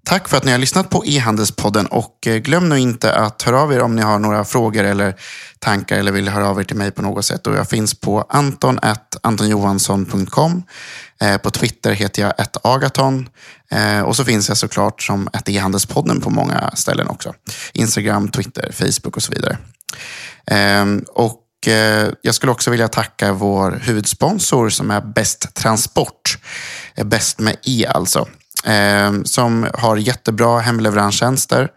Tack 0.04 0.28
för 0.28 0.38
att 0.38 0.44
ni 0.44 0.52
har 0.52 0.60
lyssnat 0.60 0.90
på 0.90 1.06
e-handelspodden 1.06 1.86
och 1.86 2.28
eh, 2.28 2.38
glöm 2.38 2.70
nu 2.70 2.80
inte 2.80 3.14
att 3.14 3.42
höra 3.42 3.62
av 3.62 3.74
er 3.74 3.82
om 3.82 3.96
ni 3.96 4.02
har 4.02 4.20
några 4.20 4.46
frågor 4.46 4.84
eller 4.84 5.16
tankar 5.60 5.98
eller 5.98 6.12
vill 6.12 6.30
höra 6.30 6.50
av 6.50 6.60
er 6.60 6.64
till 6.64 6.76
mig 6.76 6.92
på 6.92 7.02
något 7.02 7.26
sätt. 7.26 7.48
Och 7.48 7.56
jag 7.56 7.70
finns 7.70 8.00
på 8.00 8.26
anton.antonjohansson.com. 8.30 10.64
Eh, 11.22 11.38
på 11.38 11.52
Twitter 11.52 11.92
heter 11.92 12.22
jag 12.22 12.34
agaton. 12.64 13.30
Eh, 13.72 14.02
och 14.02 14.16
så 14.16 14.26
finns 14.26 14.48
jag 14.48 14.58
såklart 14.58 15.02
som 15.02 15.30
ett 15.34 15.50
e-handelspodden 15.50 16.22
på 16.22 16.30
många 16.30 16.72
ställen 16.74 17.08
också. 17.08 17.34
Instagram, 17.74 18.32
Twitter, 18.32 18.72
Facebook 18.72 19.18
och 19.18 19.24
så 19.24 19.32
vidare. 19.32 19.58
Ehm, 20.48 21.06
och 21.08 21.38
jag 22.22 22.36
skulle 22.36 22.52
också 22.52 22.72
vilja 22.72 22.88
tacka 22.88 23.34
vår 23.34 23.80
huvudsponsor 23.84 24.70
som 24.70 24.92
är 24.92 25.02
Bäst 25.02 25.54
Transport. 25.54 26.38
Bäst 26.96 27.40
med 27.40 27.56
E 27.64 27.86
alltså. 27.86 28.28
Ehm, 28.66 29.26
som 29.26 29.68
har 29.74 29.98
jättebra 29.98 30.60
hemleveranstjänster. 30.60 31.70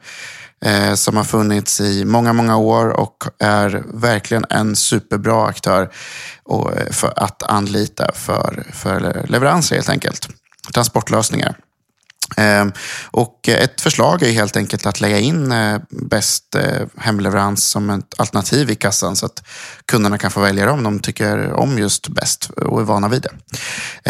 eh, 0.64 0.94
Som 0.94 1.16
har 1.16 1.24
funnits 1.24 1.80
i 1.80 2.04
många, 2.04 2.32
många 2.32 2.56
år 2.56 2.88
och 2.88 3.24
är 3.40 3.82
verkligen 3.94 4.44
en 4.50 4.76
superbra 4.76 5.46
aktör 5.46 5.90
och, 6.44 6.72
eh, 6.76 6.90
för 6.90 7.12
att 7.16 7.42
anlita 7.42 8.10
för, 8.14 8.66
för 8.72 9.26
leveranser 9.28 9.76
helt 9.76 9.88
enkelt. 9.88 10.28
Transportlösningar. 10.74 11.54
Ehm, 12.36 12.72
och 13.10 13.48
ett 13.48 13.80
förslag 13.80 14.22
är 14.22 14.32
helt 14.32 14.56
enkelt 14.56 14.86
att 14.86 15.00
lägga 15.00 15.18
in 15.18 15.52
eh, 15.52 15.78
bäst 15.90 16.54
eh, 16.54 16.86
hemleverans 16.96 17.64
som 17.64 17.90
ett 17.90 18.14
alternativ 18.20 18.70
i 18.70 18.74
kassan 18.74 19.16
så 19.16 19.26
att 19.26 19.42
kunderna 19.86 20.18
kan 20.18 20.30
få 20.30 20.40
välja 20.40 20.72
om 20.72 20.82
de 20.82 21.00
tycker 21.00 21.52
om 21.52 21.78
just 21.78 22.08
bäst 22.08 22.50
och 22.50 22.80
är 22.80 22.84
vana 22.84 23.08
vid 23.08 23.22
det. 23.22 23.32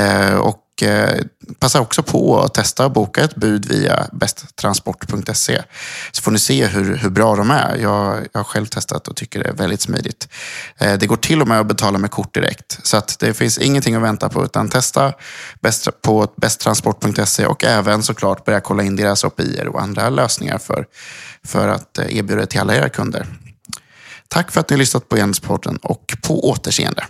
Ehm, 0.01 0.39
och 0.41 0.61
och 0.75 0.83
eh, 0.83 1.21
passa 1.59 1.81
också 1.81 2.03
på 2.03 2.41
att 2.41 2.55
testa 2.55 2.85
och 2.85 2.93
boka 2.93 3.25
ett 3.25 3.35
bud 3.35 3.67
via 3.67 4.07
besttransport.se 4.13 5.63
så 6.13 6.23
får 6.23 6.31
ni 6.31 6.39
se 6.39 6.67
hur, 6.67 6.97
hur 6.97 7.11
bra 7.11 7.37
de 7.37 7.51
är. 7.51 7.77
Jag, 7.77 8.27
jag 8.33 8.39
har 8.39 8.45
själv 8.45 8.67
testat 8.67 9.09
och 9.09 9.17
tycker 9.17 9.43
det 9.43 9.49
är 9.49 9.53
väldigt 9.53 9.81
smidigt. 9.81 10.29
Eh, 10.79 10.99
Det 10.99 11.07
går 11.07 11.17
till 11.17 11.43
och 11.43 11.49
med 11.49 11.61
att 11.61 11.67
betala 11.67 11.99
med 11.99 12.11
kort 12.11 12.35
direkt 12.35 12.79
så 12.83 12.97
att 12.97 13.19
det 13.19 13.35
finns 13.35 13.59
ingenting 13.59 13.95
att 13.95 14.03
vänta 14.03 14.29
på 14.29 14.45
utan 14.45 14.69
testa 14.69 15.13
på 16.03 16.33
besttransport.se 16.37 17.47
och 17.47 17.65
även 17.65 18.03
såklart 18.03 18.45
börja 18.45 18.61
kolla 18.61 18.83
in 18.83 18.97
deras 18.97 19.25
API 19.25 19.63
och 19.69 19.83
andra 19.83 20.11
lösningar 20.11 20.59
för, 20.59 20.87
för 21.45 21.69
att 21.69 21.99
eh, 21.99 22.17
erbjuda 22.17 22.41
det 22.41 22.47
till 22.47 22.61
alla 22.61 22.77
era 22.77 22.89
kunder. 22.89 23.27
Tack 24.29 24.51
för 24.51 24.61
att 24.61 24.71
ni 24.71 24.75
har 24.75 24.79
lyssnat 24.79 25.09
på 25.09 25.17
Jens-podden 25.17 25.77
och 25.77 26.15
på 26.23 26.49
återseende. 26.51 27.05